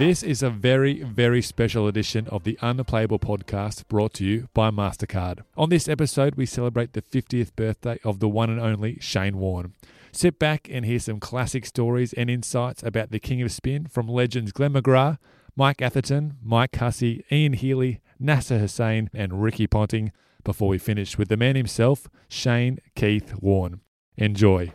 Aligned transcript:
This 0.00 0.22
is 0.22 0.42
a 0.42 0.48
very, 0.48 1.02
very 1.02 1.42
special 1.42 1.86
edition 1.86 2.26
of 2.28 2.44
the 2.44 2.58
Unplayable 2.62 3.18
podcast 3.18 3.86
brought 3.86 4.14
to 4.14 4.24
you 4.24 4.48
by 4.54 4.70
MasterCard. 4.70 5.40
On 5.58 5.68
this 5.68 5.90
episode, 5.90 6.36
we 6.36 6.46
celebrate 6.46 6.94
the 6.94 7.02
50th 7.02 7.54
birthday 7.54 7.98
of 8.02 8.18
the 8.18 8.26
one 8.26 8.48
and 8.48 8.58
only 8.58 8.96
Shane 8.98 9.36
Warne. 9.36 9.74
Sit 10.10 10.38
back 10.38 10.66
and 10.72 10.86
hear 10.86 11.00
some 11.00 11.20
classic 11.20 11.66
stories 11.66 12.14
and 12.14 12.30
insights 12.30 12.82
about 12.82 13.10
the 13.10 13.18
King 13.18 13.42
of 13.42 13.52
Spin 13.52 13.88
from 13.88 14.08
legends 14.08 14.52
Glenn 14.52 14.72
McGrath, 14.72 15.18
Mike 15.54 15.82
Atherton, 15.82 16.38
Mike 16.42 16.76
Hussey, 16.76 17.22
Ian 17.30 17.52
Healy, 17.52 18.00
Nasser 18.18 18.58
Hussain, 18.58 19.10
and 19.12 19.42
Ricky 19.42 19.66
Ponting 19.66 20.12
before 20.44 20.68
we 20.68 20.78
finish 20.78 21.18
with 21.18 21.28
the 21.28 21.36
man 21.36 21.56
himself, 21.56 22.08
Shane 22.26 22.78
Keith 22.94 23.34
Warne. 23.38 23.82
Enjoy. 24.16 24.72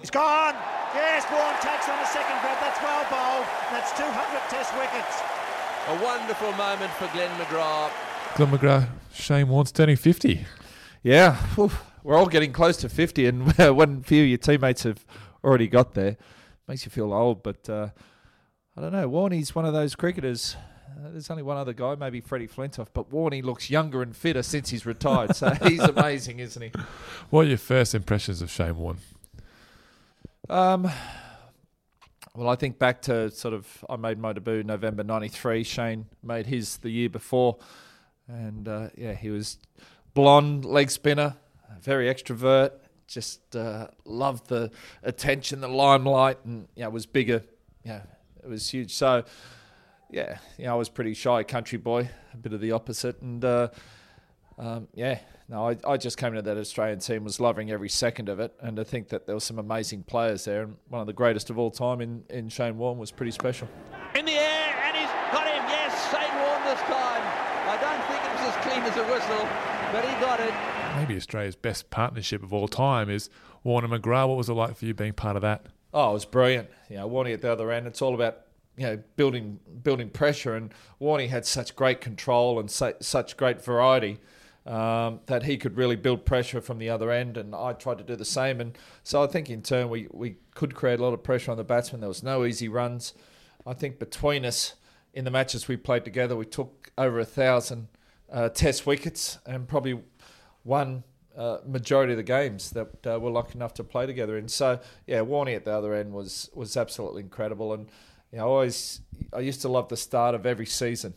He's 0.00 0.10
gone! 0.10 0.54
Yes, 0.94 1.24
Warne 1.30 1.54
takes 1.60 1.88
on 1.88 1.98
a 1.98 2.06
second 2.06 2.40
grab. 2.40 2.58
That's 2.60 2.80
well 2.82 3.06
bowled. 3.10 3.46
That's 3.70 3.92
200 3.92 4.40
test 4.48 4.74
wickets. 4.74 5.20
A 5.88 6.04
wonderful 6.04 6.52
moment 6.52 6.90
for 6.92 7.06
Glenn 7.12 7.30
McGrath. 7.38 7.90
Glenn 8.36 8.50
McGrath, 8.50 8.88
Shane 9.12 9.48
Warne's 9.48 9.72
turning 9.72 9.96
50. 9.96 10.44
Yeah, 11.02 11.36
whew, 11.54 11.70
we're 12.02 12.16
all 12.16 12.26
getting 12.26 12.52
close 12.52 12.76
to 12.78 12.88
50, 12.88 13.26
and 13.26 13.52
when 13.76 13.98
a 13.98 14.02
few 14.02 14.22
of 14.22 14.28
your 14.28 14.38
teammates 14.38 14.82
have 14.84 15.04
already 15.44 15.68
got 15.68 15.94
there, 15.94 16.16
makes 16.66 16.84
you 16.84 16.90
feel 16.90 17.12
old. 17.12 17.42
But 17.42 17.68
uh, 17.68 17.88
I 18.76 18.80
don't 18.80 18.92
know, 18.92 19.08
Warney's 19.08 19.54
one 19.54 19.64
of 19.64 19.72
those 19.72 19.94
cricketers. 19.94 20.56
Uh, 20.88 21.10
there's 21.10 21.30
only 21.30 21.42
one 21.42 21.56
other 21.56 21.72
guy, 21.72 21.94
maybe 21.94 22.20
Freddie 22.20 22.48
Flintoff, 22.48 22.88
but 22.92 23.10
Warney 23.10 23.42
looks 23.42 23.70
younger 23.70 24.02
and 24.02 24.16
fitter 24.16 24.42
since 24.42 24.70
he's 24.70 24.84
retired. 24.86 25.36
So 25.36 25.50
he's 25.62 25.80
amazing, 25.80 26.40
isn't 26.40 26.62
he? 26.62 26.72
What 27.30 27.46
are 27.46 27.48
your 27.48 27.58
first 27.58 27.94
impressions 27.94 28.42
of 28.42 28.50
Shane 28.50 28.76
Warne? 28.76 28.98
Um, 30.48 30.90
well, 32.34 32.48
I 32.48 32.56
think 32.56 32.78
back 32.78 33.02
to 33.02 33.30
sort 33.30 33.54
of 33.54 33.84
I 33.88 33.96
made 33.96 34.18
my 34.18 34.32
debut 34.32 34.62
November 34.62 35.04
'93. 35.04 35.64
Shane 35.64 36.06
made 36.22 36.46
his 36.46 36.78
the 36.78 36.90
year 36.90 37.08
before, 37.08 37.58
and 38.28 38.66
uh, 38.68 38.88
yeah, 38.96 39.14
he 39.14 39.30
was 39.30 39.58
blonde 40.14 40.64
leg 40.64 40.90
spinner, 40.90 41.36
very 41.82 42.06
extrovert. 42.12 42.72
Just 43.06 43.56
uh, 43.56 43.88
loved 44.04 44.48
the 44.48 44.70
attention, 45.02 45.60
the 45.60 45.68
limelight, 45.68 46.38
and 46.44 46.68
yeah, 46.76 46.86
it 46.86 46.92
was 46.92 47.06
bigger. 47.06 47.42
Yeah, 47.84 48.02
it 48.42 48.48
was 48.48 48.70
huge. 48.70 48.94
So 48.94 49.24
yeah, 50.10 50.38
yeah, 50.58 50.72
I 50.72 50.76
was 50.76 50.88
pretty 50.88 51.14
shy 51.14 51.42
country 51.42 51.78
boy, 51.78 52.08
a 52.32 52.36
bit 52.36 52.52
of 52.52 52.60
the 52.60 52.72
opposite, 52.72 53.20
and 53.20 53.44
uh, 53.44 53.68
um, 54.58 54.88
yeah, 54.94 55.18
no, 55.50 55.68
I, 55.68 55.76
I 55.84 55.96
just 55.96 56.16
came 56.16 56.28
into 56.28 56.42
that 56.42 56.56
Australian 56.56 57.00
team, 57.00 57.24
was 57.24 57.40
loving 57.40 57.72
every 57.72 57.88
second 57.88 58.28
of 58.28 58.38
it, 58.38 58.54
and 58.60 58.78
I 58.78 58.84
think 58.84 59.08
that 59.08 59.26
there 59.26 59.34
were 59.34 59.40
some 59.40 59.58
amazing 59.58 60.04
players 60.04 60.44
there, 60.44 60.62
and 60.62 60.76
one 60.88 61.00
of 61.00 61.08
the 61.08 61.12
greatest 61.12 61.50
of 61.50 61.58
all 61.58 61.72
time 61.72 62.00
in, 62.00 62.22
in 62.30 62.48
Shane 62.48 62.78
Warne 62.78 62.98
was 62.98 63.10
pretty 63.10 63.32
special. 63.32 63.68
In 64.14 64.24
the 64.24 64.32
air, 64.32 64.74
and 64.84 64.96
he's 64.96 65.10
got 65.32 65.48
him. 65.48 65.64
Yes, 65.68 66.08
Shane 66.08 66.36
Warne 66.40 66.62
this 66.64 66.80
time. 66.82 67.22
I 67.66 67.76
don't 67.80 68.02
think 68.06 68.24
it 68.24 68.32
was 68.38 68.54
as 68.54 68.62
clean 68.62 68.82
as 68.84 68.96
a 68.96 69.04
whistle, 69.12 69.48
but 69.92 70.04
he 70.04 70.20
got 70.20 70.38
it. 70.38 70.54
Maybe 70.96 71.16
Australia's 71.16 71.56
best 71.56 71.90
partnership 71.90 72.44
of 72.44 72.52
all 72.52 72.68
time 72.68 73.10
is 73.10 73.28
Warne 73.64 73.84
and 73.84 73.92
McGrath. 73.92 74.28
What 74.28 74.36
was 74.36 74.48
it 74.48 74.54
like 74.54 74.76
for 74.76 74.84
you 74.84 74.94
being 74.94 75.14
part 75.14 75.34
of 75.34 75.42
that? 75.42 75.66
Oh, 75.92 76.10
it 76.10 76.14
was 76.14 76.24
brilliant. 76.26 76.68
You 76.88 76.98
know, 76.98 77.10
Warney 77.10 77.34
at 77.34 77.42
the 77.42 77.50
other 77.50 77.72
end, 77.72 77.88
it's 77.88 78.00
all 78.00 78.14
about 78.14 78.42
you 78.76 78.86
know 78.86 79.02
building 79.16 79.58
building 79.82 80.10
pressure, 80.10 80.54
and 80.54 80.72
Warney 81.00 81.28
had 81.28 81.44
such 81.44 81.74
great 81.74 82.00
control 82.00 82.60
and 82.60 82.70
su- 82.70 82.94
such 83.00 83.36
great 83.36 83.60
variety. 83.64 84.20
Um, 84.70 85.18
that 85.26 85.42
he 85.42 85.56
could 85.56 85.76
really 85.76 85.96
build 85.96 86.24
pressure 86.24 86.60
from 86.60 86.78
the 86.78 86.90
other 86.90 87.10
end, 87.10 87.36
and 87.36 87.56
I 87.56 87.72
tried 87.72 87.98
to 87.98 88.04
do 88.04 88.14
the 88.14 88.24
same. 88.24 88.60
And 88.60 88.78
so 89.02 89.20
I 89.20 89.26
think 89.26 89.50
in 89.50 89.62
turn 89.62 89.90
we, 89.90 90.06
we 90.12 90.36
could 90.54 90.76
create 90.76 91.00
a 91.00 91.02
lot 91.02 91.12
of 91.12 91.24
pressure 91.24 91.50
on 91.50 91.56
the 91.56 91.64
batsman. 91.64 92.02
There 92.02 92.08
was 92.08 92.22
no 92.22 92.44
easy 92.44 92.68
runs. 92.68 93.12
I 93.66 93.74
think 93.74 93.98
between 93.98 94.44
us 94.44 94.74
in 95.12 95.24
the 95.24 95.30
matches 95.32 95.66
we 95.66 95.76
played 95.76 96.04
together, 96.04 96.36
we 96.36 96.46
took 96.46 96.92
over 96.96 97.18
a 97.18 97.24
thousand 97.24 97.88
uh, 98.30 98.48
test 98.48 98.86
wickets 98.86 99.40
and 99.44 99.66
probably 99.66 99.98
won 100.62 101.02
uh, 101.36 101.58
majority 101.66 102.12
of 102.12 102.16
the 102.16 102.22
games 102.22 102.70
that 102.70 103.06
uh, 103.06 103.18
we're 103.20 103.30
lucky 103.30 103.56
enough 103.56 103.74
to 103.74 103.82
play 103.82 104.06
together 104.06 104.38
in. 104.38 104.46
So 104.46 104.78
yeah, 105.04 105.18
Warney 105.20 105.56
at 105.56 105.64
the 105.64 105.72
other 105.72 105.94
end 105.94 106.12
was 106.12 106.48
was 106.54 106.76
absolutely 106.76 107.22
incredible, 107.22 107.72
and 107.72 107.88
you 108.30 108.38
know, 108.38 108.44
I 108.44 108.48
always 108.48 109.00
I 109.32 109.40
used 109.40 109.62
to 109.62 109.68
love 109.68 109.88
the 109.88 109.96
start 109.96 110.36
of 110.36 110.46
every 110.46 110.66
season. 110.66 111.14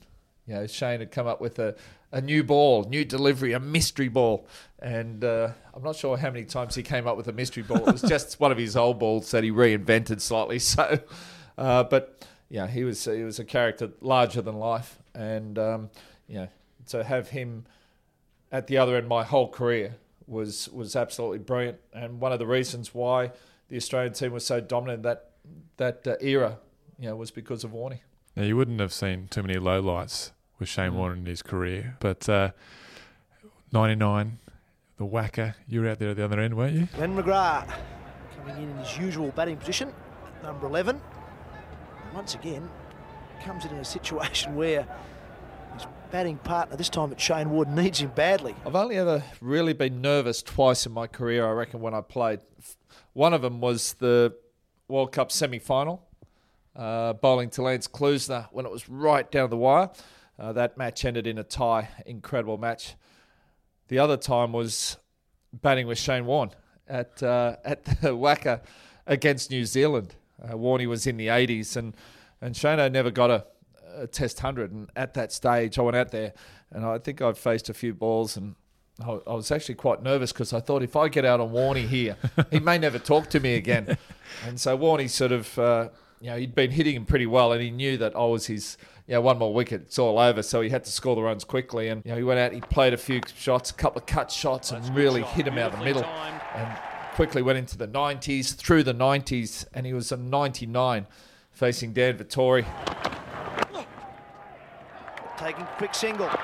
You 0.48 0.56
know, 0.56 0.68
Shane 0.68 1.00
had 1.00 1.12
come 1.12 1.26
up 1.26 1.40
with 1.40 1.60
a, 1.60 1.76
a 2.12 2.20
new 2.20 2.44
ball, 2.44 2.84
new 2.84 3.06
delivery, 3.06 3.54
a 3.54 3.60
mystery 3.60 4.10
ball, 4.10 4.46
and 4.80 5.24
uh, 5.24 5.50
I'm 5.74 5.84
not 5.84 5.96
sure 5.96 6.18
how 6.18 6.30
many 6.30 6.46
times 6.46 6.76
he 6.76 6.84
came 6.84 7.08
up 7.08 7.16
with 7.16 7.28
a 7.30 7.34
mystery 7.34 7.64
ball. 7.64 7.88
It 7.88 7.94
was 7.94 8.02
just 8.02 8.40
one 8.40 8.52
of 8.52 8.58
his 8.58 8.76
old 8.76 9.00
balls 9.00 9.32
that 9.32 9.44
he 9.44 9.52
reinvented 9.52 10.22
slightly. 10.22 10.60
So, 10.74 11.00
uh, 11.58 11.84
but 11.84 12.26
yeah, 12.50 12.68
he 12.68 12.84
was 12.84 13.06
he 13.06 13.24
was 13.24 13.40
a 13.40 13.46
character 13.46 13.92
larger 14.02 14.42
than 14.42 14.56
life, 14.56 14.98
and 15.14 15.58
um, 15.60 15.90
you 16.28 16.36
know, 16.36 16.48
to 16.88 17.04
have 17.04 17.30
him 17.30 17.66
at 18.52 18.68
the 18.68 18.78
other 18.78 18.96
end 18.96 19.08
my 19.08 19.24
whole 19.24 19.50
career 19.50 19.96
was 20.28 20.70
was 20.70 20.96
absolutely 20.96 21.40
brilliant, 21.40 21.78
and 21.94 22.20
one 22.20 22.32
of 22.32 22.40
the 22.40 22.48
reasons 22.48 22.94
why 22.94 23.32
the 23.70 23.78
Australian 23.78 24.14
team 24.14 24.32
was 24.32 24.46
so 24.46 24.60
dominant 24.60 25.04
that 25.04 25.32
that 25.78 26.08
uh, 26.08 26.16
era, 26.22 26.58
you 27.00 27.08
know, 27.08 27.16
was 27.16 27.32
because 27.32 27.64
of 27.64 27.72
Warney. 27.72 28.00
Now, 28.36 28.44
you 28.44 28.58
wouldn't 28.58 28.80
have 28.80 28.92
seen 28.92 29.28
too 29.30 29.44
many 29.44 29.56
lowlights 29.60 30.32
with 30.58 30.68
Shane 30.68 30.96
Warne 30.96 31.20
in 31.20 31.26
his 31.26 31.44
career, 31.44 31.98
but 32.00 32.28
uh, 32.28 32.52
99, 33.72 34.40
the 34.98 35.06
WACA, 35.06 35.54
you 35.68 35.82
were 35.82 35.90
out 35.90 36.00
there 36.00 36.10
at 36.10 36.18
the 36.18 36.26
other 36.26 36.40
end, 36.40 36.56
weren't 36.56 36.76
you? 36.76 36.88
Glenn 36.96 37.16
McGrath 37.16 37.72
coming 38.38 38.58
in 38.58 38.70
in 38.70 38.78
his 38.78 38.98
usual 38.98 39.32
batting 39.32 39.58
position, 39.58 39.94
number 40.42 40.66
11. 40.66 41.00
And 42.06 42.14
once 42.16 42.34
again, 42.34 42.68
comes 43.44 43.66
in 43.66 43.72
in 43.72 43.78
a 43.78 43.86
situation 43.86 44.56
where 44.56 44.88
his 45.76 45.86
batting 46.12 46.38
partner, 46.38 46.76
this 46.76 46.90
time 46.90 47.12
at 47.12 47.22
Shane 47.22 47.52
Warne, 47.52 47.76
needs 47.76 48.00
him 48.00 48.12
badly. 48.16 48.56
I've 48.66 48.76
only 48.76 48.98
ever 48.98 49.24
really 49.42 49.74
been 49.74 50.02
nervous 50.02 50.42
twice 50.42 50.88
in 50.88 50.92
my 50.92 51.06
career, 51.06 51.48
I 51.48 51.52
reckon, 51.52 51.82
when 51.82 51.94
I 51.94 52.02
played. 52.02 52.40
One 53.14 53.34
of 53.34 53.44
them 53.44 53.62
was 53.62 53.94
the 53.94 54.36
World 54.88 55.12
Cup 55.12 55.32
semi 55.32 55.60
final, 55.60 56.08
uh, 56.76 57.14
bowling 57.14 57.50
to 57.52 57.62
Lance 57.62 57.88
Klusener 57.88 58.48
when 58.52 58.66
it 58.66 58.72
was 58.72 58.90
right 58.90 59.30
down 59.32 59.50
the 59.50 59.58
wire. 59.58 59.90
Uh, 60.40 60.52
that 60.54 60.78
match 60.78 61.06
ended 61.06 61.28
in 61.28 61.38
a 61.38 61.44
tie, 61.44 61.90
incredible 62.06 62.58
match. 62.58 62.96
The 63.88 64.00
other 64.00 64.18
time 64.18 64.52
was 64.52 64.98
batting 65.54 65.86
with 65.88 66.00
Shane 66.00 66.26
Warne 66.26 66.52
at 66.88 67.22
uh, 67.22 67.58
at 67.64 67.86
the 67.86 67.94
WACA 68.18 68.62
against 69.06 69.52
New 69.52 69.66
Zealand. 69.66 70.16
Uh, 70.44 70.54
Warney 70.54 70.88
was 70.88 71.06
in 71.06 71.18
the 71.18 71.28
80s, 71.28 71.78
and 71.78 71.96
and 72.42 72.58
Shane 72.58 72.92
never 72.92 73.12
got 73.12 73.30
a, 73.30 73.46
a 73.96 74.08
Test 74.08 74.40
hundred. 74.40 74.72
And 74.72 74.90
at 74.96 75.14
that 75.14 75.32
stage, 75.32 75.78
I 75.78 75.82
went 75.84 75.96
out 75.96 76.12
there, 76.12 76.34
and 76.72 76.86
I 76.86 76.98
think 76.98 77.22
I'd 77.22 77.38
faced 77.38 77.70
a 77.70 77.74
few 77.74 77.94
balls, 77.94 78.36
and 78.36 78.56
I, 79.02 79.20
I 79.28 79.34
was 79.34 79.52
actually 79.52 79.76
quite 79.76 80.04
nervous 80.04 80.32
because 80.32 80.54
I 80.54 80.60
thought 80.60 80.84
if 80.84 80.96
I 80.96 81.08
get 81.08 81.26
out 81.26 81.40
on 81.40 81.50
Warney 81.50 81.88
here, 81.88 82.18
he 82.52 82.60
may 82.60 82.78
never 82.78 83.00
talk 83.00 83.30
to 83.32 83.40
me 83.40 83.56
again. 83.56 83.98
And 84.48 84.60
so 84.60 84.76
Warney 84.76 85.12
sort 85.12 85.32
of, 85.32 85.60
uh, 85.60 85.90
you 86.24 86.30
know, 86.30 86.38
he'd 86.38 86.56
been 86.56 86.72
hitting 86.72 86.96
him 86.96 87.06
pretty 87.06 87.26
well, 87.26 87.52
and 87.52 87.62
he 87.62 87.70
knew 87.70 87.98
that 87.98 88.16
I 88.16 88.24
was 88.26 88.46
his 88.46 88.78
you 89.08 89.16
know, 89.16 89.22
one 89.22 89.38
more 89.38 89.54
wicket, 89.54 89.82
it's 89.82 90.00
all 90.00 90.18
over. 90.18 90.42
So 90.42 90.62
he 90.62 90.70
had 90.70 90.86
to 90.86 90.92
score 90.92 91.16
the 91.16 91.22
runs 91.22 91.44
quickly. 91.44 91.90
And, 91.90 92.02
you 92.06 92.12
know, 92.12 92.18
he 92.18 92.24
went 92.24 92.40
out, 92.40 92.54
he 92.54 92.62
played 92.62 92.94
a 92.94 92.98
few 92.98 93.20
shots, 93.36 93.72
a 93.72 93.74
couple 93.74 94.00
of 94.00 94.06
cut 94.06 94.32
shots, 94.32 94.72
and 94.72 94.96
really 94.96 95.24
hit 95.24 95.46
him 95.46 95.58
out 95.58 95.74
of 95.74 95.80
the 95.80 95.86
middle. 95.86 96.06
And 96.06 96.78
quickly 97.16 97.42
went 97.42 97.58
into 97.58 97.78
the 97.78 97.88
90s, 97.88 98.56
through 98.56 98.84
the 98.84 98.94
90s, 98.94 99.66
and 99.74 99.86
he 99.86 99.94
was 99.94 100.14
a 100.14 100.18
99 100.18 101.08
facing 101.52 101.92
Dan 101.92 102.18
Vettori. 102.18 102.66
Taking 105.38 105.66
quick 105.78 105.94
single. 105.94 106.28
Well, 106.28 106.38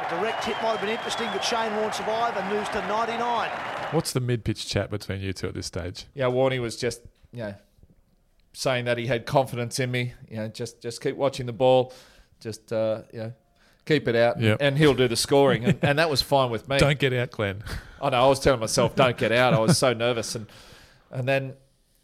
a 0.00 0.06
direct 0.08 0.44
hit 0.44 0.56
might 0.62 0.70
have 0.70 0.80
been 0.80 0.88
interesting, 0.88 1.28
but 1.32 1.44
Shane 1.44 1.76
Warne 1.76 1.92
survived 1.92 2.38
and 2.38 2.48
moves 2.48 2.70
to 2.70 2.80
99. 2.86 3.50
What's 3.92 4.12
the 4.12 4.20
mid 4.20 4.44
pitch 4.44 4.66
chat 4.68 4.90
between 4.90 5.20
you 5.20 5.32
two 5.32 5.48
at 5.48 5.54
this 5.54 5.66
stage? 5.66 6.06
Yeah, 6.14 6.24
Warney 6.26 6.60
was 6.60 6.76
just, 6.76 7.02
you 7.32 7.40
know, 7.44 7.54
saying 8.52 8.84
that 8.86 8.98
he 8.98 9.06
had 9.06 9.26
confidence 9.26 9.78
in 9.78 9.90
me. 9.90 10.14
You 10.28 10.36
know, 10.38 10.48
just 10.48 10.80
just 10.82 11.00
keep 11.02 11.16
watching 11.16 11.46
the 11.46 11.52
ball. 11.52 11.92
Just 12.40 12.72
uh, 12.72 13.02
you 13.12 13.18
know, 13.20 13.32
keep 13.84 14.08
it 14.08 14.16
out, 14.16 14.40
Yep. 14.40 14.58
and 14.60 14.76
he'll 14.78 14.94
do 14.94 15.08
the 15.08 15.16
scoring, 15.16 15.64
and, 15.64 15.78
and 15.82 15.98
that 15.98 16.10
was 16.10 16.22
fine 16.22 16.50
with 16.50 16.68
me. 16.68 16.78
Don't 16.78 16.98
get 16.98 17.12
out, 17.12 17.30
Glenn. 17.30 17.62
I 18.00 18.10
know. 18.10 18.24
I 18.24 18.28
was 18.28 18.40
telling 18.40 18.60
myself, 18.60 18.96
"Don't 18.96 19.16
get 19.16 19.30
out." 19.32 19.54
I 19.54 19.58
was 19.60 19.78
so 19.78 19.92
nervous, 19.92 20.34
and 20.34 20.46
and 21.10 21.28
then 21.28 21.54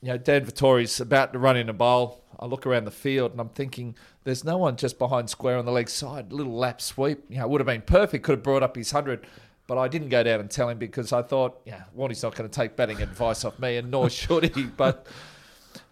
you 0.01 0.09
know 0.09 0.19
Dan 0.19 0.45
Vettori's 0.47 1.01
about 1.01 1.33
to 1.33 1.39
run 1.39 1.57
in 1.57 1.69
a 1.69 1.73
bowl. 1.73 2.25
I 2.41 2.47
look 2.47 2.67
around 2.69 2.85
the 2.85 2.93
field 2.93 3.33
and 3.33 3.41
I'm 3.41 3.49
thinking, 3.49 3.97
"There's 4.23 4.45
no 4.45 4.59
one 4.59 4.77
just 4.77 4.97
behind 4.97 5.29
square 5.29 5.59
on 5.59 5.65
the 5.65 5.73
leg 5.73 5.89
side." 5.89 6.33
Little 6.33 6.57
lap 6.57 6.81
sweep, 6.81 7.25
you 7.29 7.39
know, 7.39 7.49
would 7.49 7.61
have 7.61 7.67
been 7.67 7.83
perfect. 7.83 8.23
Could 8.25 8.37
have 8.37 8.43
brought 8.45 8.63
up 8.63 8.77
his 8.77 8.93
hundred, 8.93 9.27
but 9.69 9.77
I 9.79 9.87
didn't 9.87 10.09
go 10.09 10.23
down 10.23 10.41
and 10.41 10.51
tell 10.51 10.69
him 10.69 10.79
because 10.79 11.13
I 11.13 11.23
thought, 11.23 11.61
yeah, 11.67 11.83
Warnie's 11.97 12.23
not 12.23 12.35
going 12.35 12.49
to 12.49 12.55
take 12.55 12.75
batting 12.75 13.01
advice 13.03 13.45
off 13.45 13.59
me, 13.61 13.77
and 13.77 13.91
nor 13.91 14.11
should 14.11 14.57
he. 14.57 14.65
But 14.65 15.07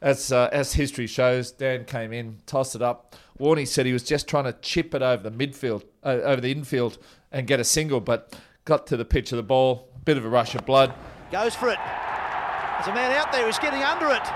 as 0.01 0.33
uh, 0.33 0.49
as 0.51 0.73
history 0.73 1.07
shows, 1.07 1.53
Dan 1.53 1.85
came 1.85 2.13
in, 2.13 2.39
tossed 2.47 2.75
it 2.75 2.83
up. 2.83 3.15
Warney 3.39 3.69
said 3.69 3.85
he 3.87 3.93
was 3.93 4.03
just 4.03 4.27
trying 4.27 4.45
to 4.45 4.55
chip 4.55 4.95
it 4.95 5.03
over 5.03 5.29
the 5.29 5.31
midfield, 5.31 5.85
uh, 6.03 6.21
over 6.25 6.41
the 6.41 6.51
infield, 6.51 6.99
and 7.31 7.47
get 7.47 7.61
a 7.61 7.65
single, 7.65 8.01
but 8.01 8.35
got 8.65 8.87
to 8.89 8.97
the 8.97 9.05
pitch 9.05 9.31
of 9.31 9.37
the 9.37 9.43
ball. 9.43 9.89
Bit 10.07 10.17
of 10.17 10.25
a 10.25 10.29
rush 10.29 10.55
of 10.55 10.65
blood. 10.65 10.95
Goes 11.31 11.55
for 11.55 11.69
it. 11.69 11.79
There's 11.79 12.89
a 12.89 12.95
man 12.95 13.13
out 13.13 13.31
there 13.31 13.45
who's 13.45 13.59
getting 13.59 13.83
under 13.83 14.07
it. 14.07 14.27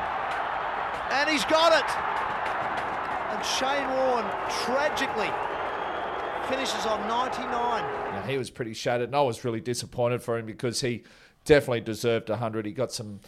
And 1.13 1.31
he's 1.31 1.45
got 1.47 1.73
it. 1.73 1.89
And 3.33 3.45
Shane 3.47 3.89
Warne 3.89 4.31
tragically 4.65 5.31
finishes 6.51 6.85
on 6.85 7.07
99. 7.07 7.49
Now, 7.49 8.23
he 8.27 8.37
was 8.37 8.51
pretty 8.51 8.75
shattered, 8.75 9.09
and 9.09 9.17
I 9.17 9.23
was 9.23 9.45
really 9.45 9.61
disappointed 9.61 10.23
for 10.23 10.37
him 10.37 10.47
because 10.47 10.81
he 10.81 11.05
definitely 11.45 11.81
deserved 11.81 12.29
100. 12.29 12.67
He 12.67 12.73
got 12.73 12.93
some, 12.93 13.21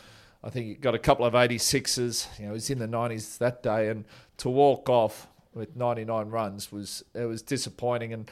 I 0.43 0.51
think 0.51 0.67
he 0.67 0.75
got 0.75 0.95
a 0.95 0.99
couple 0.99 1.25
of 1.25 1.35
86s. 1.35 2.39
You 2.39 2.47
know, 2.47 2.51
he 2.51 2.55
was 2.55 2.69
in 2.69 2.81
the 2.81 2.89
90s 2.89 3.39
that 3.39 3.63
day, 3.63 3.89
and 3.89 4.05
to 4.39 4.49
walk 4.49 4.89
off 4.89 5.29
with 5.55 5.77
99 5.77 6.29
runs 6.31 6.73
was 6.73 7.05
it 7.15 7.27
was 7.27 7.43
disappointing. 7.43 8.13
And 8.13 8.31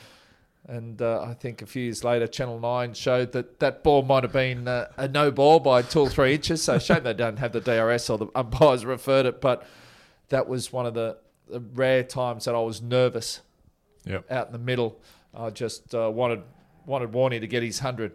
and 0.67 1.01
uh, 1.01 1.23
I 1.23 1.35
think 1.35 1.63
a 1.63 1.67
few 1.67 1.85
years 1.85 2.05
later, 2.05 2.27
Channel 2.27 2.61
9 2.61 2.95
showed 2.95 3.33
that 3.33 3.61
that 3.61 3.83
ball 3.83 4.03
might 4.03 4.25
have 4.25 4.33
been 4.33 4.69
uh, 4.69 4.89
a 4.97 5.09
no 5.09 5.31
ball 5.31 5.61
by 5.61 5.83
two 5.83 6.01
or 6.01 6.09
three 6.09 6.35
inches. 6.35 6.63
So 6.63 6.79
shame 6.79 7.05
they 7.05 7.15
don't 7.15 7.39
have 7.39 7.53
the 7.53 7.61
DRS 7.61 8.11
or 8.11 8.19
the 8.19 8.27
umpires 8.35 8.85
referred 8.85 9.27
it, 9.27 9.41
but 9.41 9.67
that 10.29 10.49
was 10.49 10.73
one 10.73 10.87
of 10.87 10.95
the, 10.95 11.17
the 11.49 11.61
rare 11.61 12.03
times 12.03 12.45
that 12.45 12.55
I 12.55 12.61
was 12.61 12.83
nervous 12.83 13.41
Yep. 14.07 14.31
out 14.31 14.47
in 14.47 14.53
the 14.53 14.59
middle. 14.59 14.99
I 15.35 15.51
just 15.51 15.95
uh, 15.95 16.11
wanted 16.11 16.43
wanted 16.87 17.13
Warney 17.13 17.41
to 17.41 17.47
get 17.47 17.63
his 17.63 17.79
hundred. 17.79 18.13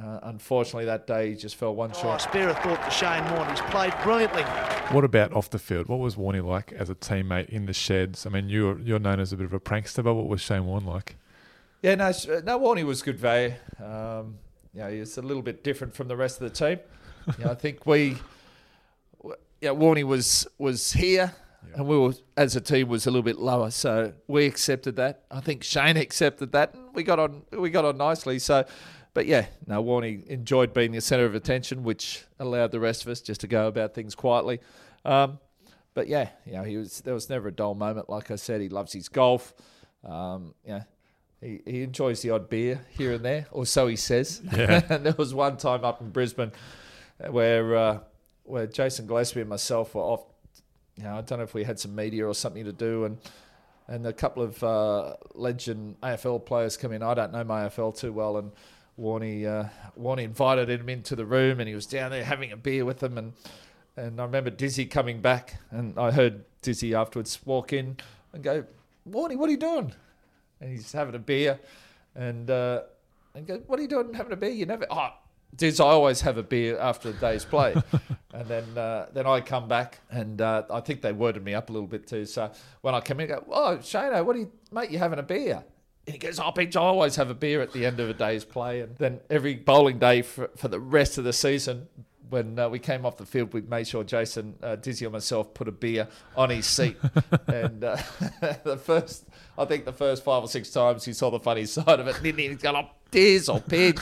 Uh, 0.00 0.18
unfortunately, 0.24 0.86
that 0.86 1.06
day 1.06 1.30
he 1.30 1.36
just 1.36 1.54
fell 1.54 1.72
one 1.74 1.92
Oh, 1.94 2.00
short. 2.02 2.20
spare 2.20 2.48
a 2.48 2.54
thought 2.54 2.82
for 2.84 2.90
Shane 2.90 3.24
Warne. 3.32 3.48
He's 3.50 3.60
played 3.62 3.92
brilliantly. 4.02 4.42
What 4.92 5.04
about 5.04 5.32
off 5.32 5.50
the 5.50 5.58
field? 5.58 5.86
What 5.88 6.00
was 6.00 6.16
Warney 6.16 6.44
like 6.44 6.72
as 6.72 6.90
a 6.90 6.96
teammate 6.96 7.48
in 7.48 7.66
the 7.66 7.72
sheds? 7.72 8.26
I 8.26 8.30
mean, 8.30 8.48
you're 8.48 8.78
you're 8.80 8.98
known 8.98 9.20
as 9.20 9.32
a 9.32 9.36
bit 9.36 9.46
of 9.46 9.52
a 9.52 9.60
prankster, 9.60 10.02
but 10.02 10.14
what 10.14 10.26
was 10.26 10.40
Shane 10.40 10.66
Warne 10.66 10.84
like? 10.84 11.16
Yeah, 11.82 11.94
no, 11.96 12.06
no, 12.44 12.58
Warney 12.58 12.82
was 12.84 13.02
good 13.02 13.18
value. 13.18 13.52
Um, 13.78 14.38
you 14.72 14.80
know, 14.80 14.90
he 14.90 15.00
was 15.00 15.16
a 15.18 15.22
little 15.22 15.42
bit 15.42 15.62
different 15.62 15.94
from 15.94 16.08
the 16.08 16.16
rest 16.16 16.40
of 16.40 16.50
the 16.50 16.56
team. 16.66 16.80
you 17.38 17.44
know, 17.44 17.50
I 17.50 17.54
think 17.54 17.86
we, 17.86 18.16
w- 19.18 19.36
yeah, 19.60 19.70
Warney 19.70 20.02
was 20.02 20.48
was 20.58 20.92
here, 20.92 21.32
and 21.74 21.86
we 21.86 21.98
were 21.98 22.14
as 22.36 22.56
a 22.56 22.60
team 22.60 22.88
was 22.88 23.06
a 23.06 23.10
little 23.10 23.22
bit 23.22 23.38
lower, 23.38 23.70
so 23.70 24.12
we 24.26 24.46
accepted 24.46 24.96
that. 24.96 25.24
I 25.30 25.40
think 25.40 25.62
Shane 25.62 25.96
accepted 26.06 26.52
that, 26.52 26.74
and 26.74 26.94
we 26.94 27.02
got 27.02 27.18
on 27.18 27.42
we 27.52 27.70
got 27.70 27.84
on 27.84 27.96
nicely. 27.96 28.38
So, 28.38 28.64
but 29.12 29.26
yeah, 29.26 29.46
no, 29.66 29.82
Warney 29.82 30.26
enjoyed 30.26 30.72
being 30.74 30.92
the 30.92 31.00
centre 31.00 31.24
of 31.24 31.34
attention, 31.34 31.82
which 31.84 32.24
allowed 32.38 32.72
the 32.72 32.80
rest 32.80 33.02
of 33.02 33.08
us 33.08 33.20
just 33.20 33.40
to 33.42 33.46
go 33.46 33.66
about 33.66 33.94
things 33.94 34.14
quietly. 34.14 34.60
Um, 35.04 35.38
but 35.94 36.08
yeah, 36.08 36.30
you 36.44 36.52
know, 36.52 36.62
he 36.62 36.76
was 36.76 37.00
there 37.00 37.14
was 37.14 37.30
never 37.30 37.48
a 37.48 37.52
dull 37.52 37.74
moment. 37.74 38.08
Like 38.08 38.30
I 38.30 38.36
said, 38.36 38.60
he 38.60 38.68
loves 38.68 38.92
his 38.92 39.08
golf. 39.08 39.54
Um, 40.04 40.54
yeah, 40.66 40.82
he, 41.40 41.60
he 41.64 41.82
enjoys 41.82 42.22
the 42.22 42.30
odd 42.30 42.48
beer 42.48 42.80
here 42.90 43.12
and 43.12 43.24
there, 43.24 43.46
or 43.50 43.66
so 43.66 43.86
he 43.86 43.96
says. 43.96 44.42
Yeah. 44.56 44.82
and 44.88 45.06
there 45.06 45.14
was 45.16 45.32
one 45.34 45.56
time 45.56 45.84
up 45.84 46.00
in 46.00 46.10
Brisbane 46.10 46.52
where 47.18 47.76
uh, 47.76 47.98
where 48.42 48.66
Jason 48.66 49.06
Gillespie 49.06 49.40
and 49.40 49.48
myself 49.48 49.94
were 49.94 50.02
off. 50.02 50.24
You 50.96 51.04
know, 51.04 51.18
I 51.18 51.20
don't 51.22 51.38
know 51.38 51.44
if 51.44 51.54
we 51.54 51.64
had 51.64 51.80
some 51.80 51.94
media 51.94 52.26
or 52.26 52.34
something 52.34 52.64
to 52.64 52.72
do, 52.72 53.04
and 53.04 53.18
and 53.88 54.06
a 54.06 54.12
couple 54.12 54.42
of 54.42 54.62
uh, 54.62 55.14
legend 55.34 55.96
AFL 56.02 56.44
players 56.44 56.76
come 56.76 56.92
in. 56.92 57.02
I 57.02 57.14
don't 57.14 57.32
know 57.32 57.44
my 57.44 57.66
AFL 57.66 57.98
too 57.98 58.12
well, 58.12 58.36
and 58.36 58.52
Warney 58.98 59.46
uh, 59.46 59.68
Warney 60.00 60.24
invited 60.24 60.68
him 60.70 60.88
into 60.88 61.16
the 61.16 61.26
room, 61.26 61.60
and 61.60 61.68
he 61.68 61.74
was 61.74 61.86
down 61.86 62.10
there 62.10 62.24
having 62.24 62.52
a 62.52 62.56
beer 62.56 62.84
with 62.84 63.00
them, 63.00 63.18
and 63.18 63.32
and 63.96 64.20
I 64.20 64.24
remember 64.24 64.50
Dizzy 64.50 64.86
coming 64.86 65.20
back, 65.20 65.56
and 65.70 65.98
I 65.98 66.10
heard 66.10 66.44
Dizzy 66.62 66.94
afterwards 66.94 67.38
walk 67.44 67.72
in 67.72 67.96
and 68.32 68.42
go, 68.42 68.64
Warney, 69.08 69.36
what 69.36 69.48
are 69.48 69.52
you 69.52 69.58
doing? 69.58 69.92
And 70.60 70.70
he's 70.70 70.92
having 70.92 71.14
a 71.14 71.18
beer, 71.18 71.58
and 72.14 72.50
uh, 72.50 72.82
and 73.34 73.46
go, 73.46 73.58
what 73.66 73.78
are 73.78 73.82
you 73.82 73.88
doing 73.88 74.14
having 74.14 74.32
a 74.32 74.36
beer? 74.36 74.50
You 74.50 74.66
never. 74.66 74.86
Oh, 74.90 75.10
Diz, 75.54 75.80
I 75.80 75.84
always 75.84 76.20
have 76.22 76.36
a 76.36 76.42
beer 76.42 76.78
after 76.78 77.10
a 77.10 77.12
day's 77.12 77.44
play, 77.44 77.74
and 78.32 78.48
then 78.48 78.76
uh, 78.76 79.06
then 79.12 79.26
I 79.26 79.40
come 79.40 79.68
back, 79.68 80.00
and 80.10 80.40
uh, 80.40 80.64
I 80.70 80.80
think 80.80 81.02
they 81.02 81.12
worded 81.12 81.44
me 81.44 81.54
up 81.54 81.70
a 81.70 81.72
little 81.72 81.88
bit 81.88 82.06
too. 82.06 82.24
So 82.26 82.50
when 82.80 82.94
I 82.94 83.00
come 83.00 83.20
in, 83.20 83.30
I 83.30 83.36
go, 83.36 83.44
oh 83.50 83.78
Shano, 83.80 84.24
what 84.24 84.36
are 84.36 84.40
you, 84.40 84.52
mate? 84.72 84.90
You 84.90 84.98
having 84.98 85.18
a 85.18 85.22
beer? 85.22 85.64
And 86.06 86.12
he 86.12 86.18
goes, 86.18 86.38
oh, 86.38 86.50
Bench, 86.50 86.76
I 86.76 86.80
always 86.80 87.16
have 87.16 87.30
a 87.30 87.34
beer 87.34 87.62
at 87.62 87.72
the 87.72 87.86
end 87.86 87.98
of 87.98 88.10
a 88.10 88.14
day's 88.14 88.44
play, 88.44 88.80
and 88.80 88.96
then 88.96 89.20
every 89.30 89.54
bowling 89.54 89.98
day 89.98 90.20
for, 90.20 90.50
for 90.56 90.68
the 90.68 90.80
rest 90.80 91.16
of 91.16 91.24
the 91.24 91.32
season. 91.32 91.88
When 92.30 92.58
uh, 92.58 92.68
we 92.68 92.78
came 92.78 93.04
off 93.04 93.16
the 93.16 93.26
field, 93.26 93.52
we 93.52 93.60
made 93.62 93.86
sure 93.86 94.02
Jason, 94.02 94.54
uh, 94.62 94.76
Dizzy, 94.76 95.06
or 95.06 95.10
myself 95.10 95.52
put 95.54 95.68
a 95.68 95.72
beer 95.72 96.08
on 96.36 96.50
his 96.50 96.66
seat. 96.66 96.96
and 97.46 97.84
uh, 97.84 97.96
the 98.64 98.80
first, 98.82 99.26
I 99.58 99.64
think 99.64 99.84
the 99.84 99.92
first 99.92 100.24
five 100.24 100.42
or 100.42 100.48
six 100.48 100.70
times 100.70 101.04
he 101.04 101.12
saw 101.12 101.30
the 101.30 101.40
funny 101.40 101.64
side 101.66 102.00
of 102.00 102.08
it, 102.08 102.16
and 102.16 102.24
then 102.24 102.38
he's 102.38 102.56
gone, 102.56 102.88
Diz 103.10 103.48
or 103.48 103.60
Pidge. 103.60 104.00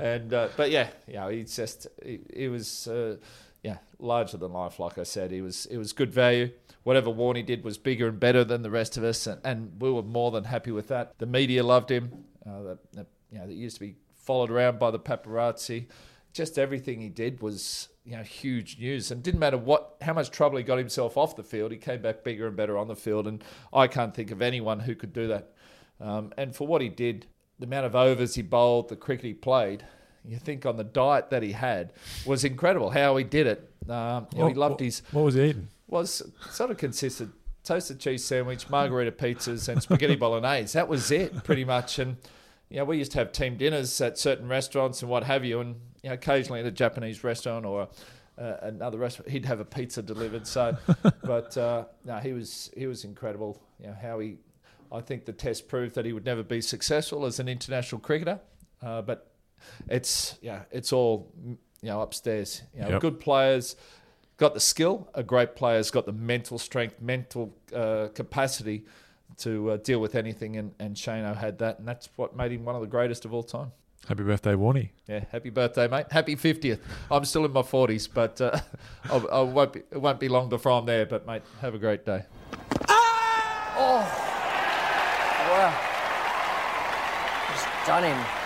and 0.00 0.34
uh, 0.34 0.48
but 0.56 0.70
yeah, 0.70 0.88
you 1.06 1.14
know, 1.14 1.28
he's 1.28 1.54
just 1.54 1.86
he, 2.04 2.20
he 2.34 2.48
was 2.48 2.88
uh, 2.88 3.16
yeah 3.62 3.78
larger 3.98 4.36
than 4.36 4.52
life. 4.52 4.78
Like 4.78 4.98
I 4.98 5.04
said, 5.04 5.30
he 5.30 5.40
was 5.40 5.66
it 5.66 5.76
was 5.76 5.92
good 5.92 6.12
value. 6.12 6.50
Whatever 6.82 7.10
Warney 7.10 7.44
did 7.44 7.64
was 7.64 7.78
bigger 7.78 8.08
and 8.08 8.20
better 8.20 8.44
than 8.44 8.62
the 8.62 8.70
rest 8.70 8.96
of 8.96 9.04
us, 9.04 9.26
and, 9.26 9.40
and 9.44 9.80
we 9.80 9.90
were 9.90 10.02
more 10.02 10.30
than 10.30 10.44
happy 10.44 10.70
with 10.70 10.88
that. 10.88 11.14
The 11.18 11.26
media 11.26 11.62
loved 11.62 11.90
him. 11.90 12.24
Uh, 12.46 12.62
that, 12.62 12.92
that, 12.92 13.06
you 13.32 13.38
know, 13.38 13.46
that 13.46 13.54
used 13.54 13.76
to 13.76 13.80
be 13.80 13.94
followed 14.14 14.50
around 14.50 14.78
by 14.78 14.90
the 14.90 14.98
paparazzi. 14.98 15.86
Just 16.34 16.58
everything 16.58 17.00
he 17.00 17.08
did 17.08 17.40
was 17.40 17.88
you 18.04 18.16
know 18.16 18.22
huge 18.22 18.78
news, 18.78 19.10
and 19.10 19.22
didn't 19.22 19.40
matter 19.40 19.56
what 19.56 19.96
how 20.02 20.12
much 20.12 20.30
trouble 20.30 20.58
he 20.58 20.64
got 20.64 20.76
himself 20.78 21.16
off 21.16 21.36
the 21.36 21.42
field. 21.42 21.72
He 21.72 21.78
came 21.78 22.02
back 22.02 22.22
bigger 22.22 22.46
and 22.46 22.56
better 22.56 22.76
on 22.76 22.88
the 22.88 22.96
field, 22.96 23.26
and 23.26 23.42
I 23.72 23.86
can't 23.86 24.14
think 24.14 24.30
of 24.30 24.42
anyone 24.42 24.80
who 24.80 24.94
could 24.94 25.12
do 25.12 25.28
that. 25.28 25.52
Um, 26.00 26.32
and 26.36 26.54
for 26.54 26.66
what 26.66 26.82
he 26.82 26.90
did, 26.90 27.26
the 27.58 27.66
amount 27.66 27.86
of 27.86 27.94
overs 27.96 28.34
he 28.34 28.42
bowled, 28.42 28.90
the 28.90 28.96
cricket 28.96 29.24
he 29.24 29.32
played, 29.32 29.84
you 30.24 30.36
think 30.38 30.66
on 30.66 30.76
the 30.76 30.84
diet 30.84 31.30
that 31.30 31.42
he 31.42 31.52
had 31.52 31.92
was 32.26 32.44
incredible. 32.44 32.90
How 32.90 33.16
he 33.16 33.24
did 33.24 33.46
it. 33.46 33.70
Um, 33.88 34.26
you 34.32 34.38
know, 34.40 34.48
he 34.48 34.54
loved 34.54 34.72
what, 34.72 34.80
his 34.80 35.02
What 35.12 35.24
was 35.24 35.34
he 35.34 35.44
eating? 35.50 35.68
was 35.86 36.22
sort 36.50 36.70
of 36.70 36.78
consisted 36.78 37.30
toasted 37.62 37.98
cheese 37.98 38.24
sandwich, 38.24 38.68
margarita 38.68 39.12
pizzas, 39.12 39.68
and 39.68 39.82
spaghetti 39.82 40.16
bolognese. 40.24 40.74
That 40.74 40.88
was 40.88 41.10
it, 41.10 41.44
pretty 41.44 41.64
much. 41.64 41.98
And 41.98 42.16
you 42.68 42.78
know, 42.78 42.84
we 42.84 42.98
used 42.98 43.12
to 43.12 43.18
have 43.18 43.32
team 43.32 43.56
dinners 43.56 44.00
at 44.00 44.18
certain 44.18 44.48
restaurants 44.48 45.00
and 45.02 45.10
what 45.10 45.24
have 45.24 45.44
you, 45.44 45.60
and 45.60 45.76
you 46.04 46.10
know, 46.10 46.14
occasionally 46.14 46.60
at 46.60 46.66
a 46.66 46.70
Japanese 46.70 47.24
restaurant 47.24 47.64
or 47.64 47.88
uh, 48.36 48.56
another 48.60 48.98
restaurant, 48.98 49.30
he'd 49.30 49.46
have 49.46 49.58
a 49.58 49.64
pizza 49.64 50.02
delivered. 50.02 50.46
So, 50.46 50.76
but 51.24 51.56
uh, 51.56 51.84
no, 52.04 52.18
he 52.18 52.34
was 52.34 52.70
he 52.76 52.86
was 52.86 53.04
incredible. 53.04 53.58
You 53.80 53.86
know 53.86 53.96
how 54.00 54.18
he. 54.18 54.36
I 54.92 55.00
think 55.00 55.24
the 55.24 55.32
test 55.32 55.66
proved 55.66 55.94
that 55.94 56.04
he 56.04 56.12
would 56.12 56.26
never 56.26 56.42
be 56.42 56.60
successful 56.60 57.24
as 57.24 57.40
an 57.40 57.48
international 57.48 58.00
cricketer, 58.02 58.38
uh, 58.82 59.00
but 59.00 59.30
it's 59.88 60.36
yeah, 60.42 60.64
it's 60.70 60.92
all 60.92 61.32
you 61.46 61.56
know 61.82 62.02
upstairs. 62.02 62.62
You 62.74 62.82
know, 62.82 62.88
Yep. 62.90 63.00
good 63.00 63.18
players 63.20 63.76
got 64.36 64.52
the 64.52 64.60
skill. 64.60 65.08
A 65.14 65.22
great 65.22 65.56
player's 65.56 65.90
got 65.90 66.04
the 66.04 66.12
mental 66.12 66.58
strength, 66.58 67.00
mental 67.00 67.56
uh, 67.74 68.08
capacity 68.14 68.84
to 69.38 69.70
uh, 69.70 69.76
deal 69.78 70.00
with 70.00 70.14
anything, 70.14 70.56
and 70.58 70.74
and 70.78 70.96
Shano 70.96 71.34
had 71.34 71.58
that, 71.60 71.78
and 71.78 71.88
that's 71.88 72.10
what 72.16 72.36
made 72.36 72.52
him 72.52 72.66
one 72.66 72.74
of 72.74 72.82
the 72.82 72.88
greatest 72.88 73.24
of 73.24 73.32
all 73.32 73.42
time. 73.42 73.72
Happy 74.08 74.22
birthday, 74.22 74.52
Warney. 74.54 74.90
Yeah, 75.08 75.24
happy 75.32 75.48
birthday, 75.50 75.88
mate. 75.88 76.06
Happy 76.10 76.36
fiftieth. 76.36 76.80
I'm 77.10 77.24
still 77.24 77.44
in 77.46 77.52
my 77.52 77.62
forties, 77.62 78.06
but 78.06 78.38
uh, 78.40 78.58
I'll, 79.10 79.28
I 79.30 79.40
won't 79.40 79.72
be. 79.72 79.80
It 79.90 80.00
won't 80.00 80.20
be 80.20 80.28
long 80.28 80.48
before 80.50 80.72
I'm 80.72 80.84
there. 80.86 81.06
But 81.06 81.26
mate, 81.26 81.42
have 81.62 81.74
a 81.74 81.78
great 81.78 82.04
day. 82.04 82.24
Well, 85.48 85.74
it's 87.52 87.86
done 87.86 88.04
him. 88.04 88.43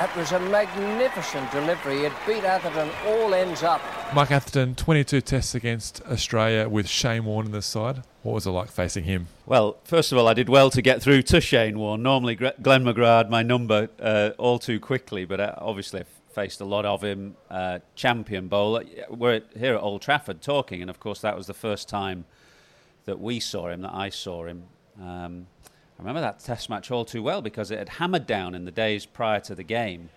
That 0.00 0.16
was 0.16 0.32
a 0.32 0.40
magnificent 0.40 1.52
delivery. 1.52 2.06
It 2.06 2.12
beat 2.26 2.42
Atherton 2.42 2.88
all 3.06 3.34
ends 3.34 3.62
up. 3.62 3.82
Mike 4.14 4.30
Atherton, 4.30 4.74
22 4.74 5.20
tests 5.20 5.54
against 5.54 6.00
Australia 6.06 6.70
with 6.70 6.88
Shane 6.88 7.26
Warne 7.26 7.44
in 7.44 7.52
the 7.52 7.60
side. 7.60 8.02
What 8.22 8.32
was 8.32 8.46
it 8.46 8.50
like 8.50 8.70
facing 8.70 9.04
him? 9.04 9.26
Well, 9.44 9.76
first 9.84 10.10
of 10.10 10.16
all, 10.16 10.26
I 10.26 10.32
did 10.32 10.48
well 10.48 10.70
to 10.70 10.80
get 10.80 11.02
through 11.02 11.20
to 11.24 11.40
Shane 11.42 11.78
Warne. 11.78 12.02
Normally, 12.02 12.34
Glenn 12.34 12.54
McGrath 12.62 13.28
my 13.28 13.42
number 13.42 13.90
uh, 14.00 14.30
all 14.38 14.58
too 14.58 14.80
quickly, 14.80 15.26
but 15.26 15.38
uh, 15.38 15.54
obviously, 15.58 16.00
I've 16.00 16.34
faced 16.34 16.62
a 16.62 16.64
lot 16.64 16.86
of 16.86 17.04
him. 17.04 17.36
Uh, 17.50 17.80
champion 17.94 18.48
bowler. 18.48 18.84
We're 19.10 19.42
here 19.54 19.74
at 19.74 19.82
Old 19.82 20.00
Trafford 20.00 20.40
talking, 20.40 20.80
and 20.80 20.88
of 20.88 20.98
course, 20.98 21.20
that 21.20 21.36
was 21.36 21.46
the 21.46 21.52
first 21.52 21.90
time 21.90 22.24
that 23.04 23.20
we 23.20 23.38
saw 23.38 23.68
him, 23.68 23.82
that 23.82 23.92
I 23.92 24.08
saw 24.08 24.46
him. 24.46 24.62
Um, 24.98 25.46
remember 26.00 26.20
that 26.20 26.40
test 26.40 26.68
match 26.68 26.90
all 26.90 27.04
too 27.04 27.22
well 27.22 27.42
because 27.42 27.70
it 27.70 27.78
had 27.78 27.88
hammered 27.88 28.26
down 28.26 28.54
in 28.54 28.64
the 28.64 28.70
days 28.70 29.06
prior 29.06 29.40
to 29.40 29.54
the 29.54 29.62
game. 29.62 30.10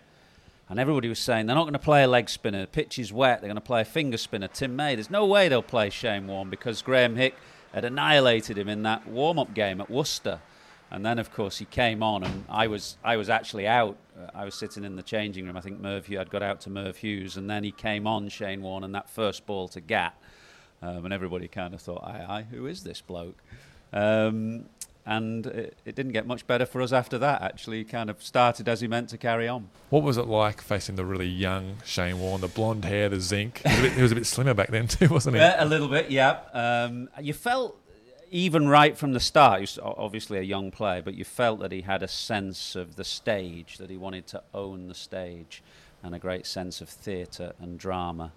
And 0.69 0.79
everybody 0.79 1.09
was 1.09 1.19
saying 1.19 1.45
they're 1.45 1.55
not 1.55 1.65
going 1.65 1.73
to 1.73 1.79
play 1.79 2.03
a 2.03 2.07
leg 2.07 2.29
spinner. 2.29 2.61
The 2.61 2.67
pitch 2.67 2.97
is 2.97 3.11
wet. 3.11 3.41
They're 3.41 3.49
going 3.49 3.55
to 3.55 3.61
play 3.61 3.81
a 3.81 3.85
finger 3.85 4.17
spinner. 4.17 4.47
Tim 4.47 4.75
May. 4.75 4.95
There's 4.95 5.09
no 5.09 5.25
way 5.25 5.49
they'll 5.49 5.61
play 5.61 5.89
Shane 5.89 6.25
Warne 6.25 6.49
because 6.49 6.81
Graeme 6.81 7.15
Hick 7.15 7.35
had 7.73 7.85
annihilated 7.85 8.57
him 8.57 8.69
in 8.69 8.83
that 8.83 9.05
warm-up 9.07 9.53
game 9.53 9.81
at 9.81 9.89
Worcester. 9.89 10.39
And 10.89 11.05
then, 11.05 11.19
of 11.19 11.33
course, 11.33 11.57
he 11.57 11.65
came 11.65 12.03
on, 12.03 12.23
and 12.23 12.45
I 12.47 12.67
was 12.67 12.97
I 13.03 13.17
was 13.17 13.27
actually 13.27 13.67
out. 13.67 13.97
Uh, 14.15 14.29
I 14.35 14.45
was 14.45 14.53
sitting 14.53 14.83
in 14.83 14.95
the 14.95 15.01
changing 15.01 15.47
room. 15.47 15.57
I 15.57 15.61
think 15.61 15.79
Merv 15.79 16.05
Hughes, 16.05 16.19
I'd 16.19 16.29
got 16.29 16.43
out 16.43 16.61
to 16.61 16.69
Merv 16.69 16.97
Hughes, 16.97 17.35
and 17.35 17.49
then 17.49 17.63
he 17.63 17.71
came 17.71 18.05
on, 18.05 18.29
Shane 18.29 18.61
Warne, 18.61 18.83
and 18.83 18.93
that 18.93 19.09
first 19.09 19.47
ball 19.47 19.67
to 19.69 19.81
Gat. 19.81 20.15
Um, 20.83 21.05
and 21.05 21.13
everybody 21.13 21.47
kind 21.47 21.73
of 21.73 21.81
thought, 21.81 22.03
aye, 22.03 22.25
aye, 22.27 22.45
who 22.51 22.67
is 22.67 22.83
this 22.83 23.01
bloke? 23.01 23.41
Um, 23.91 24.65
and 25.05 25.45
it, 25.45 25.77
it, 25.85 25.95
didn't 25.95 26.13
get 26.13 26.25
much 26.25 26.47
better 26.47 26.65
for 26.65 26.81
us 26.81 26.93
after 26.93 27.17
that. 27.17 27.41
Actually, 27.41 27.79
he 27.79 27.83
kind 27.83 28.09
of 28.09 28.23
started 28.23 28.69
as 28.69 28.81
he 28.81 28.87
meant 28.87 29.09
to 29.09 29.17
carry 29.17 29.47
on. 29.47 29.69
What 29.89 30.03
was 30.03 30.17
it 30.17 30.27
like 30.27 30.61
facing 30.61 30.95
the 30.95 31.05
really 31.05 31.27
young 31.27 31.77
Shane 31.83 32.19
Warne, 32.19 32.41
the 32.41 32.47
blonde 32.47 32.85
hair, 32.85 33.09
the 33.09 33.19
zinc? 33.19 33.61
He 33.65 33.69
was 33.69 33.79
a 33.79 33.81
bit, 33.81 34.01
was 34.01 34.11
a 34.11 34.15
bit 34.15 34.25
slimmer 34.25 34.53
back 34.53 34.69
then 34.69 34.87
too, 34.87 35.09
wasn't 35.09 35.35
he? 35.35 35.41
Yeah, 35.41 35.63
a 35.63 35.65
little 35.65 35.89
bit, 35.89 36.09
yeah. 36.09 36.39
Um, 36.53 37.09
you 37.21 37.33
felt 37.33 37.77
even 38.33 38.67
right 38.67 38.97
from 38.97 39.13
the 39.13 39.19
start, 39.19 39.59
he 39.59 39.61
was 39.61 39.79
obviously 39.83 40.39
a 40.39 40.43
young 40.43 40.71
player, 40.71 41.03
but 41.03 41.13
you 41.13 41.23
felt 41.23 41.59
that 41.59 41.71
he 41.71 41.81
had 41.81 42.01
a 42.01 42.07
sense 42.07 42.75
of 42.75 42.95
the 42.95 43.03
stage, 43.03 43.77
that 43.77 43.91
he 43.91 43.97
wanted 43.97 44.25
to 44.27 44.41
own 44.55 44.87
the 44.87 44.95
stage, 44.95 45.61
and 46.01 46.15
a 46.15 46.19
great 46.19 46.47
sense 46.47 46.81
of 46.81 46.89
theatre 46.89 47.53
and 47.59 47.77
drama. 47.77 48.31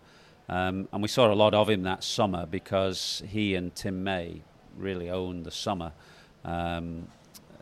Um, 0.50 0.86
and 0.92 1.00
we 1.00 1.08
saw 1.08 1.32
a 1.32 1.34
lot 1.34 1.54
of 1.54 1.70
him 1.70 1.82
that 1.84 2.04
summer 2.04 2.44
because 2.44 3.22
he 3.26 3.54
and 3.54 3.74
Tim 3.74 4.04
May 4.04 4.42
really 4.76 5.08
owned 5.08 5.46
the 5.46 5.50
summer. 5.50 5.92
Um, 6.46 7.08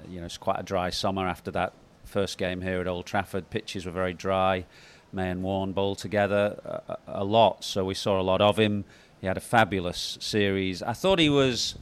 you 0.08 0.20
know, 0.20 0.26
it's 0.26 0.38
quite 0.38 0.60
a 0.60 0.62
dry 0.62 0.90
summer 0.90 1.26
after 1.26 1.50
that 1.52 1.72
first 2.04 2.38
game 2.38 2.60
here 2.60 2.80
at 2.80 2.86
Old 2.86 3.06
Trafford. 3.06 3.50
Pitches 3.50 3.86
were 3.86 3.92
very 3.92 4.14
dry. 4.14 4.66
May 5.12 5.30
and 5.30 5.42
Warne 5.42 5.72
bowled 5.72 5.98
together 5.98 6.60
a, 6.88 6.98
a 7.06 7.24
lot, 7.24 7.64
so 7.64 7.84
we 7.84 7.94
saw 7.94 8.20
a 8.20 8.22
lot 8.22 8.40
of 8.40 8.58
him. 8.58 8.84
He 9.20 9.26
had 9.26 9.36
a 9.36 9.40
fabulous 9.40 10.18
series. 10.20 10.82
I 10.82 10.92
thought 10.92 11.18
he 11.18 11.30
was 11.30 11.76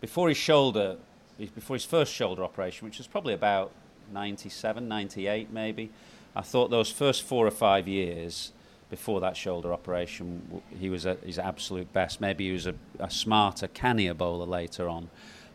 before 0.00 0.28
his 0.28 0.36
shoulder, 0.36 0.96
before 1.38 1.76
his 1.76 1.84
first 1.84 2.12
shoulder 2.12 2.44
operation, 2.44 2.86
which 2.86 2.98
was 2.98 3.06
probably 3.06 3.34
about 3.34 3.72
97, 4.12 4.86
98 4.86 5.50
maybe, 5.50 5.90
I 6.34 6.42
thought 6.42 6.70
those 6.70 6.90
first 6.90 7.22
four 7.22 7.46
or 7.46 7.50
five 7.50 7.88
years 7.88 8.52
before 8.90 9.20
that 9.20 9.36
shoulder 9.36 9.72
operation, 9.72 10.62
he 10.78 10.90
was 10.90 11.06
at 11.06 11.20
his 11.20 11.38
absolute 11.38 11.92
best. 11.92 12.20
Maybe 12.20 12.46
he 12.46 12.52
was 12.52 12.66
a, 12.66 12.74
a 12.98 13.10
smarter, 13.10 13.66
cannier 13.68 14.14
bowler 14.14 14.46
later 14.46 14.88
on, 14.88 15.08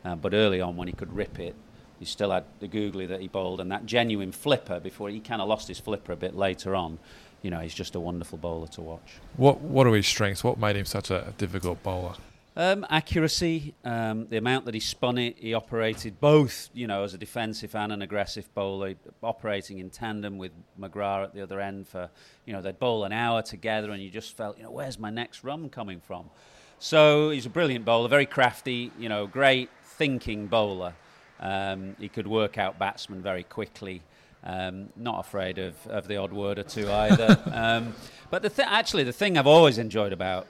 uh, 0.04 0.16
but 0.16 0.34
early 0.34 0.62
on 0.62 0.76
when 0.76 0.88
he 0.88 0.94
could 0.94 1.14
rip 1.14 1.40
it, 1.40 1.56
he 2.00 2.06
still 2.06 2.32
had 2.32 2.46
the 2.60 2.68
googly 2.68 3.06
that 3.06 3.22
he 3.22 3.28
bowled 3.28 3.62
and 3.62 3.72
that 3.72 3.86
genuine 3.86 4.32
flipper 4.32 4.80
before 4.80 5.10
he 5.10 5.20
kind 5.20 5.42
of 5.42 5.48
lost 5.48 5.68
his 5.68 5.80
flipper 5.80 6.12
a 6.14 6.16
bit 6.16 6.36
later 6.36 6.76
on. 6.76 6.98
You 7.44 7.52
know, 7.52 7.60
he's 7.60 7.74
just 7.74 7.96
a 7.96 8.00
wonderful 8.00 8.38
bowler 8.38 8.68
to 8.70 8.82
watch. 8.82 9.20
What 9.38 9.62
What 9.62 9.86
are 9.88 9.94
his 9.94 10.08
strengths? 10.08 10.44
What 10.44 10.58
made 10.58 10.76
him 10.76 10.86
such 10.86 11.12
a 11.12 11.34
difficult 11.38 11.84
bowler? 11.84 12.14
Um, 12.54 12.86
accuracy, 12.90 13.74
um, 13.86 14.28
the 14.28 14.36
amount 14.36 14.66
that 14.66 14.74
he 14.74 14.82
spun 14.82 15.18
it, 15.18 15.38
he 15.38 15.54
operated 15.54 16.20
both, 16.20 16.70
you 16.74 16.86
know, 16.86 17.04
as 17.04 17.14
a 17.14 17.18
defensive 17.18 17.74
and 17.76 17.94
an 17.94 18.02
aggressive 18.02 18.54
bowler, 18.54 18.96
operating 19.24 19.80
in 19.80 19.90
tandem 19.90 20.38
with 20.38 20.52
McGrath 20.78 21.26
at 21.26 21.34
the 21.34 21.42
other 21.42 21.62
end 21.62 21.88
for, 21.88 22.10
you 22.46 22.52
know, 22.52 22.62
they'd 22.62 22.78
bowl 22.78 23.06
an 23.06 23.14
hour 23.14 23.42
together 23.42 23.92
and 23.92 24.04
you 24.04 24.10
just 24.10 24.36
felt, 24.36 24.58
you 24.58 24.64
know, 24.64 24.72
where's 24.72 25.00
my 25.00 25.10
next 25.10 25.46
run 25.46 25.70
coming 25.70 26.02
from? 26.02 26.30
So 26.78 27.30
he's 27.30 27.46
a 27.46 27.50
brilliant 27.50 27.86
bowler, 27.86 28.10
very 28.10 28.26
crafty, 28.26 28.92
you 29.00 29.08
know, 29.08 29.28
great 29.28 29.70
thinking 30.02 30.48
bowler. 30.48 30.96
Um, 31.40 31.96
he 32.00 32.10
could 32.10 32.26
work 32.26 32.58
out 32.58 32.80
batsmen 32.80 33.22
very 33.22 33.44
quickly. 33.44 34.02
Um, 34.44 34.90
not 34.96 35.20
afraid 35.20 35.60
of, 35.60 35.76
of 35.86 36.08
the 36.08 36.18
odd 36.18 36.34
word 36.34 36.58
or 36.58 36.64
two 36.64 36.92
either. 36.92 37.40
um, 37.54 37.94
but 38.32 38.42
the 38.42 38.50
th- 38.50 38.68
actually, 38.68 39.04
the 39.04 39.14
thing 39.14 39.38
I've 39.38 39.46
always 39.46 39.78
enjoyed 39.78 40.12
about 40.12 40.48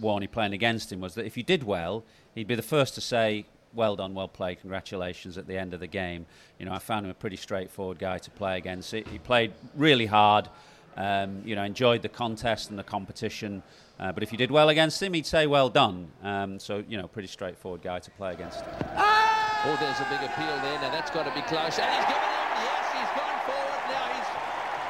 Warney 0.00 0.30
playing 0.30 0.54
against 0.54 0.90
him 0.90 1.00
was 1.02 1.14
that 1.16 1.26
if 1.26 1.36
you 1.36 1.42
did 1.42 1.64
well, 1.64 2.02
he'd 2.34 2.46
be 2.46 2.54
the 2.54 2.62
first 2.62 2.94
to 2.94 3.02
say, 3.02 3.44
well 3.74 3.94
done, 3.94 4.14
well 4.14 4.26
played, 4.26 4.62
congratulations 4.62 5.36
at 5.36 5.46
the 5.46 5.58
end 5.58 5.74
of 5.74 5.80
the 5.80 5.86
game. 5.86 6.24
You 6.58 6.64
know, 6.64 6.72
I 6.72 6.78
found 6.78 7.04
him 7.04 7.10
a 7.10 7.20
pretty 7.22 7.36
straightforward 7.36 7.98
guy 7.98 8.16
to 8.16 8.30
play 8.30 8.56
against. 8.56 8.90
He 8.90 9.18
played 9.18 9.52
really 9.76 10.06
hard, 10.06 10.48
um, 10.96 11.42
you 11.44 11.54
know, 11.54 11.62
enjoyed 11.62 12.00
the 12.00 12.08
contest 12.08 12.70
and 12.70 12.78
the 12.78 12.84
competition. 12.84 13.62
Uh, 13.98 14.12
but 14.12 14.22
if 14.22 14.30
you 14.30 14.38
did 14.38 14.50
well 14.50 14.68
against 14.68 15.02
him, 15.02 15.12
he'd 15.12 15.26
say, 15.26 15.46
well 15.46 15.68
done. 15.68 16.08
Um, 16.22 16.58
so, 16.60 16.84
you 16.88 16.96
know, 16.96 17.08
pretty 17.08 17.28
straightforward 17.28 17.82
guy 17.82 17.98
to 17.98 18.10
play 18.12 18.32
against. 18.32 18.62
Oh, 18.64 19.76
there's 19.80 19.98
a 19.98 20.06
big 20.06 20.22
appeal 20.22 20.54
there. 20.62 20.78
Now 20.80 20.90
that's 20.90 21.10
got 21.10 21.24
to 21.24 21.34
be 21.34 21.42
close. 21.42 21.78
And 21.78 21.90
he's 21.90 22.06
given 22.06 22.22
him, 22.22 22.62
yes, 22.62 22.86
he's 22.94 23.12
gone 23.18 23.40
forward. 23.42 23.82
Now 23.90 24.06
he's, 24.14 24.30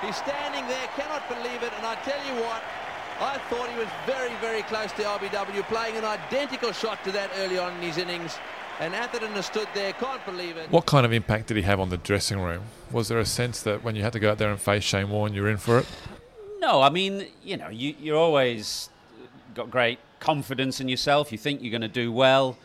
he's 0.07 0.17
standing 0.17 0.67
there, 0.69 0.87
cannot 0.95 1.27
believe 1.29 1.63
it. 1.63 1.73
And 1.79 1.87
I 1.87 1.95
tell 2.05 2.21
you 2.27 2.35
what, 2.43 2.63
I 3.21 3.39
thought 3.49 3.71
he 3.71 3.79
was 3.79 3.89
very, 4.05 4.35
very 4.43 4.63
close 4.63 4.93
to 4.93 5.03
LBW, 5.03 5.63
playing 5.65 5.97
an 5.97 6.05
identical 6.05 6.73
shot 6.73 7.03
to 7.05 7.13
that 7.13 7.31
early 7.39 7.59
on 7.59 7.75
in 7.77 7.83
his 7.83 7.97
innings. 7.97 8.39
And 8.79 8.95
Atherton 8.95 9.33
has 9.33 9.47
stood 9.47 9.67
there, 9.75 9.93
can't 9.95 10.25
believe 10.25 10.57
it. 10.57 10.71
What 10.71 10.87
kind 10.87 11.05
of 11.05 11.13
impact 11.13 11.49
did 11.49 11.57
he 11.57 11.65
have 11.65 11.81
on 11.81 11.89
the 11.89 11.97
dressing 11.97 12.39
room? 12.39 12.63
Was 12.93 13.09
there 13.09 13.19
a 13.19 13.25
sense 13.27 13.63
that 13.63 13.83
when 13.83 13.97
you 13.97 14.03
had 14.03 14.13
to 14.13 14.21
go 14.21 14.31
out 14.31 14.39
there 14.39 14.51
and 14.51 14.61
face 14.61 14.85
Shane 14.85 15.09
Warne, 15.09 15.35
you 15.35 15.43
were 15.43 15.49
in 15.49 15.57
for 15.57 15.79
it? 15.79 15.87
No, 16.61 16.83
I 16.83 16.91
mean, 16.91 17.27
you 17.43 17.57
know, 17.57 17.69
you, 17.69 17.95
you're 17.99 18.17
always 18.17 18.91
got 19.59 19.71
great 19.71 19.99
confidence 20.21 20.81
in 20.81 20.89
yourself. 20.89 21.33
You 21.33 21.39
think 21.39 21.63
you're 21.63 21.73
going 21.73 21.81
to 21.83 21.89
do 21.89 22.13
well, 22.13 22.57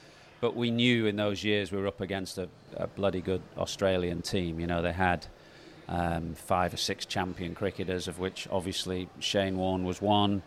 but 0.42 0.56
we 0.56 0.70
knew 0.70 1.08
in 1.08 1.16
those 1.16 1.44
years 1.44 1.72
we 1.72 1.80
were 1.80 1.88
up 1.88 2.02
against 2.02 2.38
a, 2.38 2.48
a 2.78 2.86
bloody 2.86 3.20
good 3.20 3.42
Australian 3.58 4.22
team. 4.22 4.60
You 4.60 4.68
know, 4.68 4.84
they 4.84 4.94
had 4.94 5.26
um, 5.90 6.36
five 6.36 6.72
or 6.72 6.78
six 6.78 7.06
champion 7.08 7.56
cricketers, 7.56 8.08
of 8.08 8.20
which 8.20 8.48
obviously 8.52 9.10
Shane 9.20 9.58
Warne 9.58 9.84
was 9.84 10.02
one. 10.02 10.44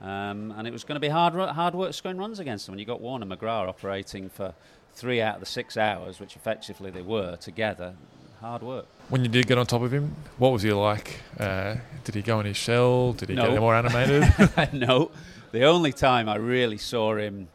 Um, 0.00 0.54
and 0.56 0.68
it 0.68 0.72
was 0.72 0.84
going 0.84 0.94
to 0.94 1.00
be 1.00 1.08
hard, 1.08 1.34
hard 1.34 1.74
work 1.74 1.92
scoring 1.92 2.18
runs 2.18 2.38
against 2.38 2.66
them. 2.66 2.74
And 2.74 2.80
you 2.80 2.86
got 2.86 3.00
Warne 3.00 3.22
and 3.22 3.32
McGrath 3.32 3.68
operating 3.68 4.28
for 4.28 4.54
three 4.94 5.20
out 5.20 5.34
of 5.34 5.40
the 5.40 5.46
six 5.46 5.76
hours, 5.76 6.20
which 6.20 6.36
effectively 6.36 6.92
they 6.92 7.02
were 7.02 7.34
together, 7.36 7.94
hard 8.40 8.62
work. 8.62 8.86
When 9.08 9.24
you 9.24 9.28
did 9.28 9.48
get 9.48 9.58
on 9.58 9.66
top 9.66 9.82
of 9.82 9.92
him, 9.92 10.14
what 10.36 10.52
was 10.52 10.62
he 10.62 10.72
like? 10.72 11.20
Uh, 11.40 11.74
did 12.04 12.14
he 12.14 12.22
go 12.22 12.38
in 12.38 12.46
his 12.46 12.56
shell? 12.56 13.14
Did 13.14 13.30
he 13.30 13.34
no. 13.34 13.50
get 13.50 13.60
more 13.60 13.74
animated? 13.74 14.72
no. 14.72 15.10
The 15.50 15.64
only 15.64 15.94
time 15.94 16.28
I 16.28 16.36
really 16.36 16.76
saw 16.76 17.16
him 17.16 17.48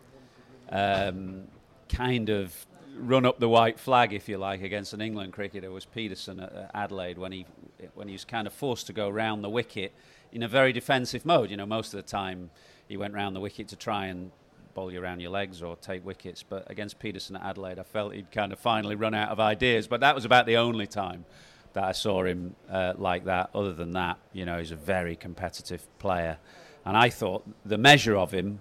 um, 0.70 1.44
kind 1.90 2.30
of 2.30 2.66
run 2.98 3.24
up 3.24 3.40
the 3.40 3.50
white 3.50 3.80
flag, 3.80 4.14
if 4.14 4.28
you 4.28 4.40
like, 4.40 4.64
against 4.64 4.94
an 4.94 5.02
England 5.02 5.34
cricketer 5.34 5.70
was 5.70 5.86
Pietersen 5.86 6.40
at 6.40 6.72
Adelaide 6.74 7.20
when 7.20 7.32
he 7.32 7.46
when 7.94 8.08
he 8.08 8.14
was 8.14 8.26
kind 8.26 8.48
of 8.48 8.54
forced 8.54 8.88
to 8.88 8.94
go 8.94 9.10
round 9.10 9.44
the 9.44 9.50
wicket 9.50 9.94
in 10.32 10.42
a 10.42 10.48
very 10.48 10.74
defensive 10.74 11.24
mode. 11.24 11.52
You 11.52 11.58
know, 11.58 11.68
most 11.68 11.94
of 11.94 11.98
the 11.98 12.10
time 12.10 12.50
he 12.88 12.98
went 12.98 13.14
round 13.14 13.36
the 13.36 13.40
wicket 13.40 13.68
to 13.68 13.76
try 13.76 14.08
and 14.08 14.32
bowl 14.74 14.92
you 14.92 15.00
around 15.00 15.20
your 15.20 15.30
legs 15.30 15.62
or 15.62 15.76
take 15.76 16.04
wickets. 16.04 16.42
But 16.42 16.70
against 16.72 16.98
Pietersen 16.98 17.36
at 17.36 17.44
Adelaide, 17.44 17.78
I 17.78 17.84
felt 17.84 18.16
he'd 18.16 18.32
kind 18.32 18.52
of 18.52 18.58
finally 18.58 18.96
run 18.96 19.14
out 19.14 19.30
of 19.30 19.40
ideas. 19.40 19.88
But 19.88 20.00
that 20.00 20.16
was 20.16 20.26
about 20.26 20.48
the 20.48 20.58
only 20.58 20.88
time 20.88 21.26
that 21.74 21.84
I 21.84 21.92
saw 21.92 22.24
him 22.24 22.56
uh, 22.72 22.94
like 22.98 23.26
that. 23.26 23.52
Other 23.54 23.74
than 23.74 23.92
that, 23.92 24.18
you 24.32 24.46
know, 24.46 24.58
he's 24.58 24.72
a 24.72 24.76
very 24.76 25.16
competitive 25.16 25.86
player. 26.00 26.40
And 26.86 26.98
I 26.98 27.10
thought 27.10 27.44
the 27.66 27.78
measure 27.78 28.16
of 28.16 28.32
him 28.32 28.60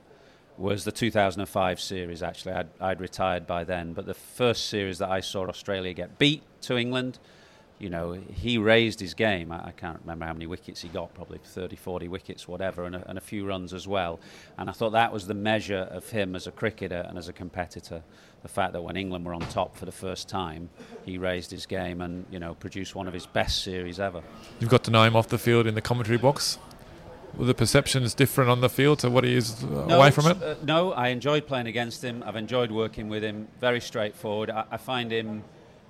was 0.59 0.85
the 0.85 0.93
2005 0.93 1.81
series, 1.81 2.23
actually. 2.23 2.53
I'd, 2.53 2.69
I'd, 2.81 3.01
retired 3.01 3.47
by 3.47 3.65
then. 3.65 3.95
But 3.95 4.07
the 4.07 4.15
first 4.15 4.69
series 4.69 4.99
that 4.99 5.11
I 5.11 5.21
saw 5.21 5.47
Australia 5.47 5.93
get 5.93 6.19
beat 6.19 6.43
to 6.63 6.77
England, 6.77 7.19
you 7.79 7.91
know, 7.91 8.13
he 8.13 8.59
raised 8.59 9.01
his 9.01 9.13
game. 9.13 9.51
I, 9.51 9.69
I 9.69 9.71
can't 9.73 9.99
remember 10.03 10.25
how 10.25 10.33
many 10.33 10.47
wickets 10.47 10.83
he 10.83 10.89
got, 10.89 11.15
probably 11.15 11.41
30, 11.43 11.75
40 11.75 12.07
wickets, 12.09 12.47
whatever, 12.47 12.85
and 12.85 12.95
a, 12.95 13.09
and 13.09 13.19
a, 13.19 13.21
few 13.21 13.45
runs 13.45 13.75
as 13.75 13.89
well. 13.89 14.21
And 14.57 14.71
I 14.71 14.73
thought 14.73 14.91
that 14.91 15.13
was 15.13 15.27
the 15.27 15.35
measure 15.35 15.89
of 15.91 16.09
him 16.11 16.37
as 16.37 16.47
a 16.47 16.53
cricketer 16.53 17.05
and 17.09 17.19
as 17.19 17.29
a 17.29 17.33
competitor. 17.33 18.03
The 18.43 18.49
fact 18.49 18.73
that 18.75 18.83
when 18.83 18.97
England 18.97 19.25
were 19.25 19.35
on 19.35 19.41
top 19.41 19.77
for 19.77 19.85
the 19.85 19.93
first 19.93 20.29
time, 20.29 20.69
he 21.05 21.19
raised 21.19 21.51
his 21.51 21.67
game 21.67 22.01
and, 22.03 22.25
you 22.31 22.39
know, 22.39 22.55
produced 22.55 22.95
one 22.95 23.09
of 23.09 23.15
his 23.15 23.27
best 23.27 23.65
series 23.65 23.99
ever. 23.99 24.23
You've 24.61 24.71
got 24.71 24.85
to 24.85 24.93
know 24.93 25.03
him 25.03 25.17
off 25.17 25.29
the 25.29 25.39
field 25.39 25.67
in 25.67 25.75
the 25.75 25.83
commentary 25.83 26.19
box? 26.19 26.59
Were 27.37 27.47
the 27.47 27.55
is 28.03 28.15
different 28.15 28.51
on 28.51 28.61
the 28.61 28.69
field 28.69 28.99
to 29.01 29.11
what 29.11 29.25
he 29.25 29.35
is 29.35 29.65
uh, 29.65 29.87
no, 29.87 29.97
away 29.97 30.11
from 30.11 30.27
it? 30.27 30.43
Uh, 30.43 30.55
no, 30.63 30.93
I 30.93 31.09
enjoyed 31.09 31.47
playing 31.47 31.67
against 31.67 32.03
him. 32.03 32.23
I've 32.27 32.37
enjoyed 32.37 32.71
working 32.71 33.09
with 33.09 33.23
him. 33.23 33.49
Very 33.61 33.81
straightforward. 33.81 34.51
I, 34.51 34.65
I 34.71 34.77
find 34.77 35.11
him, 35.11 35.43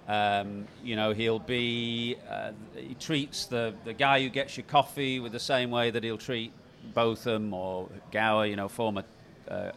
um, 0.09 0.67
you 0.85 0.97
know, 0.97 1.13
he'll 1.13 1.39
be, 1.39 2.17
uh, 2.31 2.53
he 2.77 2.95
treats 2.95 3.47
the, 3.47 3.75
the 3.85 3.93
guy 3.93 4.23
who 4.23 4.29
gets 4.29 4.57
your 4.57 4.67
coffee 4.67 5.21
with 5.21 5.33
the 5.33 5.41
same 5.41 5.71
way 5.71 5.91
that 5.91 6.05
he'll 6.05 6.19
treat 6.19 6.53
Botham 6.95 7.53
or 7.53 7.89
Gower, 8.11 8.47
you 8.47 8.57
know, 8.57 8.69
former 8.69 9.05
uh, 9.49 9.73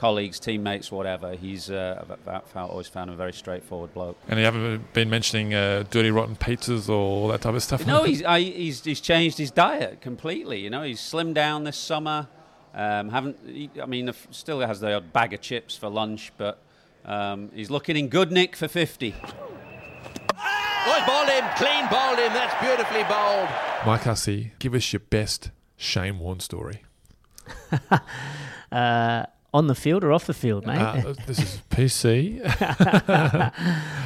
colleagues, 0.00 0.40
teammates, 0.40 0.90
whatever. 0.90 1.36
He's 1.36 1.70
uh, 1.70 2.02
I've 2.26 2.56
always 2.56 2.88
found 2.88 3.10
him 3.10 3.14
a 3.14 3.16
very 3.18 3.34
straightforward 3.34 3.92
bloke. 3.92 4.16
And 4.28 4.38
you 4.38 4.46
haven't 4.46 4.94
been 4.94 5.10
mentioning 5.10 5.52
uh, 5.52 5.84
dirty 5.90 6.10
rotten 6.10 6.36
pizzas 6.36 6.88
or 6.88 6.94
all 6.94 7.28
that 7.28 7.42
type 7.42 7.54
of 7.54 7.62
stuff. 7.62 7.86
No, 7.86 8.02
he's, 8.10 8.24
I, 8.24 8.40
he's 8.40 8.82
he's 8.82 9.00
changed 9.00 9.36
his 9.36 9.50
diet 9.50 10.00
completely. 10.00 10.60
You 10.60 10.70
know, 10.70 10.82
he's 10.82 11.00
slimmed 11.00 11.34
down 11.34 11.64
this 11.64 11.76
summer. 11.76 12.28
Um, 12.74 13.10
haven't 13.10 13.36
he, 13.44 13.68
I 13.80 13.84
mean, 13.84 14.10
still 14.30 14.60
has 14.60 14.80
the 14.80 14.94
odd 14.94 15.12
bag 15.12 15.34
of 15.34 15.42
chips 15.42 15.76
for 15.76 15.90
lunch, 15.90 16.32
but 16.38 16.62
um, 17.04 17.50
he's 17.54 17.68
looking 17.68 17.96
in 17.96 18.08
good 18.08 18.32
nick 18.32 18.56
for 18.56 18.68
fifty. 18.68 19.14
Oh, 19.22 20.94
he's 20.96 21.06
bowled 21.06 21.28
him. 21.28 21.44
Clean 21.56 21.86
bowled 21.90 22.18
him. 22.18 22.32
That's 22.32 22.58
beautifully 22.64 23.02
bowled. 23.02 23.50
Mike 23.84 24.04
Hussey, 24.04 24.52
give 24.58 24.74
us 24.74 24.94
your 24.94 25.00
best 25.00 25.50
Shane 25.76 26.18
Warne 26.18 26.40
story. 26.40 26.84
Uh, 28.72 29.26
on 29.52 29.66
the 29.66 29.74
field 29.74 30.04
or 30.04 30.12
off 30.12 30.26
the 30.26 30.34
field, 30.34 30.66
mate? 30.66 30.78
Uh, 30.78 31.14
this 31.26 31.38
is 31.38 31.60
PC. 31.70 32.40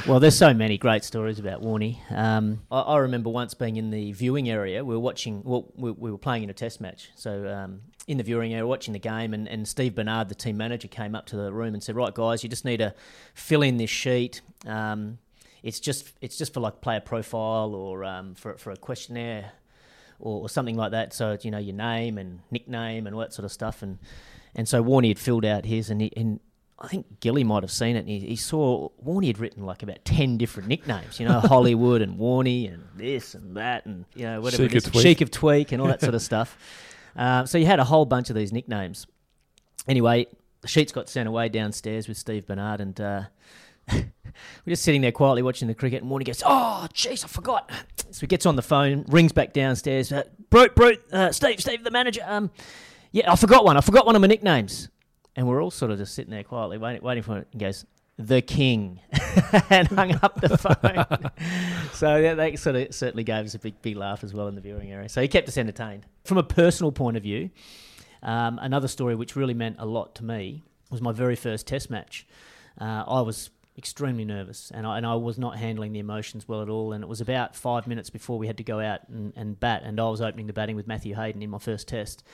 well, 0.06 0.20
there's 0.20 0.36
so 0.36 0.54
many 0.54 0.78
great 0.78 1.04
stories 1.04 1.38
about 1.38 1.62
Warney. 1.62 1.98
Um, 2.10 2.62
I, 2.70 2.80
I 2.80 2.98
remember 2.98 3.30
once 3.30 3.54
being 3.54 3.76
in 3.76 3.90
the 3.90 4.12
viewing 4.12 4.48
area. 4.48 4.84
We 4.84 4.94
were 4.94 5.00
watching. 5.00 5.42
Well, 5.44 5.70
we, 5.76 5.90
we 5.90 6.10
were 6.10 6.18
playing 6.18 6.44
in 6.44 6.50
a 6.50 6.54
test 6.54 6.80
match, 6.80 7.10
so 7.14 7.46
um, 7.48 7.82
in 8.06 8.16
the 8.16 8.24
viewing 8.24 8.52
area, 8.54 8.66
watching 8.66 8.92
the 8.92 8.98
game, 8.98 9.34
and, 9.34 9.46
and 9.48 9.68
Steve 9.68 9.94
Bernard, 9.94 10.28
the 10.28 10.34
team 10.34 10.56
manager, 10.56 10.88
came 10.88 11.14
up 11.14 11.26
to 11.26 11.36
the 11.36 11.52
room 11.52 11.74
and 11.74 11.82
said, 11.82 11.96
"Right, 11.96 12.14
guys, 12.14 12.42
you 12.42 12.48
just 12.48 12.64
need 12.64 12.78
to 12.78 12.94
fill 13.34 13.62
in 13.62 13.76
this 13.76 13.90
sheet. 13.90 14.40
Um, 14.66 15.18
it's 15.62 15.80
just 15.80 16.12
it's 16.22 16.38
just 16.38 16.54
for 16.54 16.60
like 16.60 16.80
player 16.80 17.00
profile 17.00 17.74
or 17.74 18.04
um, 18.04 18.34
for 18.34 18.56
for 18.56 18.70
a 18.70 18.76
questionnaire." 18.76 19.52
Or, 20.20 20.42
or 20.42 20.48
something 20.48 20.76
like 20.76 20.92
that. 20.92 21.12
So 21.12 21.36
you 21.42 21.50
know 21.50 21.58
your 21.58 21.74
name 21.74 22.18
and 22.18 22.38
nickname 22.48 23.08
and 23.08 23.14
all 23.14 23.20
that 23.20 23.34
sort 23.34 23.44
of 23.44 23.50
stuff. 23.50 23.82
And 23.82 23.98
and 24.54 24.68
so 24.68 24.82
Warney 24.82 25.08
had 25.08 25.18
filled 25.18 25.44
out 25.44 25.64
his, 25.64 25.90
and, 25.90 26.00
he, 26.00 26.12
and 26.16 26.40
I 26.78 26.88
think 26.88 27.20
Gilly 27.20 27.44
might 27.44 27.62
have 27.62 27.70
seen 27.70 27.96
it. 27.96 28.00
And 28.00 28.08
he, 28.08 28.20
he 28.20 28.36
saw 28.36 28.88
Warney 29.04 29.28
had 29.28 29.38
written 29.38 29.64
like 29.64 29.82
about 29.82 30.04
ten 30.04 30.36
different 30.36 30.68
nicknames, 30.68 31.18
you 31.18 31.26
know, 31.26 31.40
Hollywood 31.44 32.02
and 32.02 32.18
Warney 32.18 32.72
and 32.72 32.84
this 32.96 33.34
and 33.34 33.56
that, 33.56 33.86
and 33.86 34.04
you 34.14 34.24
know 34.24 34.40
whatever 34.40 34.64
Sheik 34.64 34.72
it 34.72 34.76
is, 34.76 34.86
of 34.86 34.92
Tweak. 34.92 35.02
Sheik 35.02 35.20
of 35.20 35.30
Tweak 35.30 35.72
and 35.72 35.80
all 35.80 35.88
that 35.88 36.00
sort 36.00 36.14
of 36.14 36.22
stuff. 36.22 36.56
Uh, 37.16 37.44
so 37.44 37.58
you 37.58 37.66
had 37.66 37.78
a 37.78 37.84
whole 37.84 38.04
bunch 38.04 38.28
of 38.28 38.36
these 38.36 38.52
nicknames. 38.52 39.06
Anyway, 39.86 40.26
the 40.62 40.68
sheets 40.68 40.92
got 40.92 41.08
sent 41.08 41.28
away 41.28 41.48
downstairs 41.48 42.08
with 42.08 42.16
Steve 42.16 42.46
Bernard, 42.46 42.80
and 42.80 43.00
uh, 43.00 43.22
we're 43.92 44.10
just 44.66 44.82
sitting 44.82 45.00
there 45.00 45.12
quietly 45.12 45.42
watching 45.42 45.68
the 45.68 45.74
cricket. 45.74 46.02
And 46.02 46.10
Warney 46.10 46.24
goes, 46.24 46.42
"Oh, 46.44 46.88
jeez, 46.92 47.24
I 47.24 47.28
forgot." 47.28 47.70
So 48.10 48.20
he 48.20 48.26
gets 48.26 48.46
on 48.46 48.56
the 48.56 48.62
phone, 48.62 49.04
rings 49.08 49.32
back 49.32 49.52
downstairs. 49.52 50.10
Uh, 50.10 50.24
Brute, 50.50 50.74
Brute, 50.74 51.02
uh, 51.12 51.32
Steve, 51.32 51.60
Steve, 51.60 51.84
the 51.84 51.90
manager. 51.90 52.22
Um, 52.26 52.50
yeah, 53.14 53.30
I 53.30 53.36
forgot 53.36 53.64
one. 53.64 53.76
I 53.76 53.80
forgot 53.80 54.06
one 54.06 54.16
of 54.16 54.20
my 54.20 54.26
nicknames. 54.26 54.88
And 55.36 55.46
we're 55.46 55.62
all 55.62 55.70
sort 55.70 55.92
of 55.92 55.98
just 55.98 56.16
sitting 56.16 56.32
there 56.32 56.42
quietly 56.42 56.78
waiting, 56.78 57.00
waiting 57.00 57.22
for 57.22 57.38
it. 57.38 57.46
And 57.52 57.62
he 57.62 57.66
goes, 57.66 57.86
the 58.18 58.42
king, 58.42 58.98
and 59.70 59.86
hung 59.86 60.18
up 60.20 60.40
the 60.40 60.58
phone. 60.58 61.30
so 61.92 62.20
that, 62.22 62.36
that 62.36 62.58
sort 62.58 62.74
of 62.74 62.92
certainly 62.92 63.22
gave 63.22 63.44
us 63.44 63.54
a 63.54 63.60
big, 63.60 63.80
big 63.82 63.96
laugh 63.96 64.24
as 64.24 64.34
well 64.34 64.48
in 64.48 64.56
the 64.56 64.60
viewing 64.60 64.90
area. 64.90 65.08
So 65.08 65.22
he 65.22 65.28
kept 65.28 65.46
us 65.46 65.56
entertained. 65.56 66.06
From 66.24 66.38
a 66.38 66.42
personal 66.42 66.90
point 66.90 67.16
of 67.16 67.22
view, 67.22 67.50
um, 68.24 68.58
another 68.60 68.88
story 68.88 69.14
which 69.14 69.36
really 69.36 69.54
meant 69.54 69.76
a 69.78 69.86
lot 69.86 70.16
to 70.16 70.24
me 70.24 70.64
was 70.90 71.00
my 71.00 71.12
very 71.12 71.36
first 71.36 71.68
Test 71.68 71.90
match. 71.90 72.26
Uh, 72.80 73.04
I 73.06 73.20
was 73.20 73.50
extremely 73.78 74.24
nervous, 74.24 74.72
and 74.74 74.88
I, 74.88 74.96
and 74.96 75.06
I 75.06 75.14
was 75.14 75.38
not 75.38 75.56
handling 75.56 75.92
the 75.92 76.00
emotions 76.00 76.48
well 76.48 76.62
at 76.62 76.68
all. 76.68 76.92
And 76.92 77.04
it 77.04 77.06
was 77.08 77.20
about 77.20 77.54
five 77.54 77.86
minutes 77.86 78.10
before 78.10 78.38
we 78.38 78.48
had 78.48 78.56
to 78.56 78.64
go 78.64 78.80
out 78.80 79.08
and, 79.08 79.32
and 79.36 79.58
bat, 79.58 79.82
and 79.84 80.00
I 80.00 80.08
was 80.08 80.20
opening 80.20 80.48
the 80.48 80.52
batting 80.52 80.74
with 80.74 80.88
Matthew 80.88 81.14
Hayden 81.14 81.42
in 81.42 81.50
my 81.50 81.58
first 81.58 81.86
Test. 81.86 82.24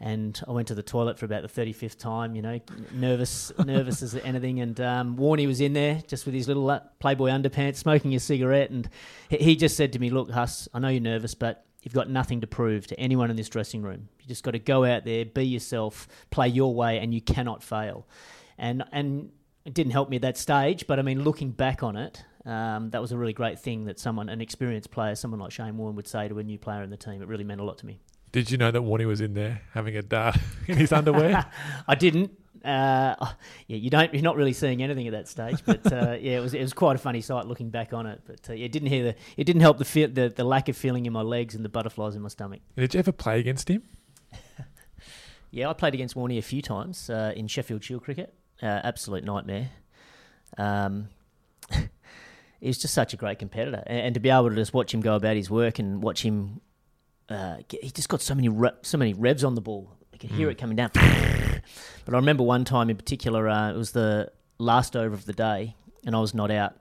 And 0.00 0.40
I 0.48 0.52
went 0.52 0.68
to 0.68 0.74
the 0.74 0.82
toilet 0.82 1.18
for 1.18 1.26
about 1.26 1.42
the 1.42 1.48
thirty 1.48 1.72
fifth 1.74 1.98
time, 1.98 2.34
you 2.34 2.40
know, 2.40 2.58
nervous, 2.92 3.52
nervous 3.64 4.02
as 4.02 4.14
anything. 4.16 4.60
And 4.60 4.80
um, 4.80 5.16
Warney 5.16 5.46
was 5.46 5.60
in 5.60 5.74
there 5.74 6.02
just 6.06 6.24
with 6.24 6.34
his 6.34 6.48
little 6.48 6.68
uh, 6.70 6.80
Playboy 7.00 7.28
underpants, 7.28 7.76
smoking 7.76 8.14
a 8.14 8.20
cigarette, 8.20 8.70
and 8.70 8.88
he, 9.28 9.56
just 9.56 9.76
said 9.76 9.92
to 9.92 9.98
me, 9.98 10.08
"Look, 10.08 10.30
Huss, 10.30 10.68
I 10.72 10.78
know 10.78 10.88
you're 10.88 11.02
nervous, 11.02 11.34
but 11.34 11.66
you've 11.82 11.94
got 11.94 12.08
nothing 12.08 12.40
to 12.40 12.46
prove 12.46 12.86
to 12.86 12.98
anyone 12.98 13.30
in 13.30 13.36
this 13.36 13.48
dressing 13.48 13.82
room. 13.82 14.08
You 14.20 14.28
just 14.28 14.42
got 14.42 14.52
to 14.52 14.58
go 14.58 14.84
out 14.84 15.04
there, 15.04 15.26
be 15.26 15.44
yourself, 15.44 16.08
play 16.30 16.48
your 16.48 16.74
way, 16.74 16.98
and 16.98 17.12
you 17.12 17.20
cannot 17.20 17.62
fail." 17.62 18.08
And 18.56 18.84
and 18.92 19.30
it 19.66 19.74
didn't 19.74 19.92
help 19.92 20.08
me 20.08 20.16
at 20.16 20.22
that 20.22 20.38
stage, 20.38 20.86
but 20.86 20.98
I 20.98 21.02
mean, 21.02 21.22
looking 21.22 21.50
back 21.50 21.82
on 21.82 21.96
it, 21.96 22.24
um, 22.46 22.90
that 22.90 23.00
was 23.00 23.12
a 23.12 23.18
really 23.18 23.32
great 23.32 23.58
thing 23.58 23.84
that 23.84 24.00
someone, 24.00 24.28
an 24.28 24.40
experienced 24.40 24.90
player, 24.90 25.14
someone 25.14 25.40
like 25.40 25.52
Shane 25.52 25.76
Warne, 25.76 25.94
would 25.96 26.08
say 26.08 26.28
to 26.28 26.38
a 26.38 26.42
new 26.42 26.58
player 26.58 26.82
in 26.82 26.90
the 26.90 26.96
team. 26.96 27.20
It 27.20 27.28
really 27.28 27.44
meant 27.44 27.60
a 27.60 27.64
lot 27.64 27.78
to 27.78 27.86
me. 27.86 28.00
Did 28.32 28.50
you 28.50 28.58
know 28.58 28.70
that 28.70 28.82
Warney 28.82 29.06
was 29.06 29.20
in 29.20 29.34
there 29.34 29.62
having 29.72 29.96
a 29.96 30.02
dart 30.02 30.36
in 30.68 30.76
his 30.76 30.92
underwear? 30.92 31.46
I 31.88 31.94
didn't. 31.94 32.32
Uh, 32.64 33.14
yeah, 33.66 33.76
you 33.76 33.90
don't. 33.90 34.12
You're 34.12 34.22
not 34.22 34.36
really 34.36 34.52
seeing 34.52 34.82
anything 34.82 35.06
at 35.06 35.12
that 35.12 35.28
stage, 35.28 35.62
but 35.64 35.92
uh, 35.92 36.16
yeah, 36.20 36.38
it 36.38 36.40
was 36.40 36.54
it 36.54 36.60
was 36.60 36.72
quite 36.72 36.96
a 36.96 36.98
funny 36.98 37.22
sight 37.22 37.46
looking 37.46 37.70
back 37.70 37.92
on 37.92 38.06
it. 38.06 38.20
But 38.26 38.50
uh, 38.50 38.52
yeah, 38.52 38.66
it 38.66 38.72
didn't 38.72 38.88
hear 38.88 39.04
the 39.04 39.14
it 39.36 39.44
didn't 39.44 39.62
help 39.62 39.78
the, 39.78 39.84
feel, 39.84 40.08
the 40.08 40.28
the 40.28 40.44
lack 40.44 40.68
of 40.68 40.76
feeling 40.76 41.06
in 41.06 41.12
my 41.12 41.22
legs 41.22 41.54
and 41.54 41.64
the 41.64 41.68
butterflies 41.68 42.14
in 42.14 42.22
my 42.22 42.28
stomach. 42.28 42.60
Did 42.76 42.94
you 42.94 42.98
ever 43.00 43.12
play 43.12 43.40
against 43.40 43.68
him? 43.68 43.82
Yeah, 45.50 45.68
I 45.68 45.72
played 45.72 45.94
against 45.94 46.14
Warney 46.14 46.38
a 46.38 46.42
few 46.42 46.62
times 46.62 47.10
uh, 47.10 47.32
in 47.34 47.48
Sheffield 47.48 47.82
Shield 47.82 48.04
cricket. 48.04 48.32
Uh, 48.62 48.66
absolute 48.66 49.24
nightmare. 49.24 49.70
Um, 50.56 51.08
he 52.60 52.68
was 52.68 52.78
just 52.78 52.94
such 52.94 53.14
a 53.14 53.16
great 53.16 53.38
competitor, 53.38 53.82
and, 53.86 54.00
and 54.00 54.14
to 54.14 54.20
be 54.20 54.30
able 54.30 54.50
to 54.50 54.54
just 54.54 54.74
watch 54.74 54.94
him 54.94 55.00
go 55.00 55.16
about 55.16 55.36
his 55.36 55.50
work 55.50 55.78
and 55.78 56.02
watch 56.02 56.22
him, 56.22 56.60
uh, 57.30 57.58
he 57.68 57.90
just 57.90 58.08
got 58.08 58.20
so 58.20 58.34
many 58.34 58.48
re- 58.48 58.72
so 58.82 58.98
many 58.98 59.14
revs 59.14 59.44
on 59.44 59.54
the 59.54 59.60
ball. 59.60 59.90
I 60.12 60.16
could 60.16 60.30
hear 60.30 60.50
it 60.50 60.58
coming 60.58 60.76
down. 60.76 60.90
But 62.06 62.14
I 62.14 62.18
remember 62.18 62.42
one 62.42 62.64
time 62.64 62.90
in 62.90 62.96
particular, 62.96 63.48
uh, 63.48 63.70
it 63.70 63.76
was 63.76 63.92
the 63.92 64.32
last 64.58 64.96
over 64.96 65.14
of 65.14 65.26
the 65.26 65.32
day, 65.34 65.76
and 66.04 66.16
I 66.16 66.18
was 66.18 66.34
not 66.34 66.50
out. 66.50 66.74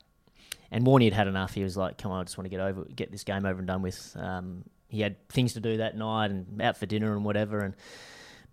And 0.71 0.85
Warney 0.85 1.03
had 1.03 1.13
had 1.13 1.27
enough. 1.27 1.53
He 1.53 1.62
was 1.62 1.77
like, 1.77 1.97
"Come 1.97 2.12
on, 2.12 2.21
I 2.21 2.23
just 2.23 2.38
want 2.38 2.45
to 2.45 2.49
get 2.49 2.62
over, 2.62 2.85
get 2.85 3.12
this 3.12 3.23
game 3.23 3.45
over 3.45 3.59
and 3.59 3.67
done 3.67 3.81
with." 3.81 4.15
Um, 4.17 4.63
he 4.88 5.01
had 5.01 5.27
things 5.29 5.53
to 5.53 5.59
do 5.59 5.77
that 5.77 5.95
night 5.95 6.31
and 6.31 6.62
out 6.62 6.77
for 6.77 6.85
dinner 6.85 7.13
and 7.15 7.23
whatever. 7.23 7.59
And 7.59 7.75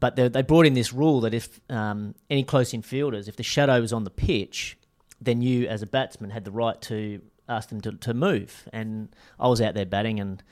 but 0.01 0.17
they, 0.17 0.29
they 0.29 0.43
brought 0.43 0.67
in 0.67 0.75
this 0.75 0.93
rule 0.93 1.23
that 1.23 1.33
if 1.33 1.61
um, 1.71 2.15
any 2.29 2.43
close 2.43 2.75
in 2.75 2.83
fielders, 2.83 3.29
if 3.29 3.37
the 3.37 3.43
shadow 3.43 3.81
was 3.81 3.93
on 3.93 4.05
the 4.05 4.11
pitch, 4.11 4.77
then 5.21 5.41
you 5.41 5.67
as 5.67 5.83
a 5.83 5.87
batsman 5.87 6.31
had 6.31 6.45
the 6.45 6.51
right 6.51 6.81
to 6.83 7.23
ask 7.49 7.69
them 7.71 7.81
to, 7.81 7.93
to 7.93 8.13
move. 8.13 8.69
And 8.73 9.09
I 9.41 9.49
was 9.49 9.61
out 9.61 9.75
there 9.75 9.87
batting, 9.87 10.21
and 10.21 10.43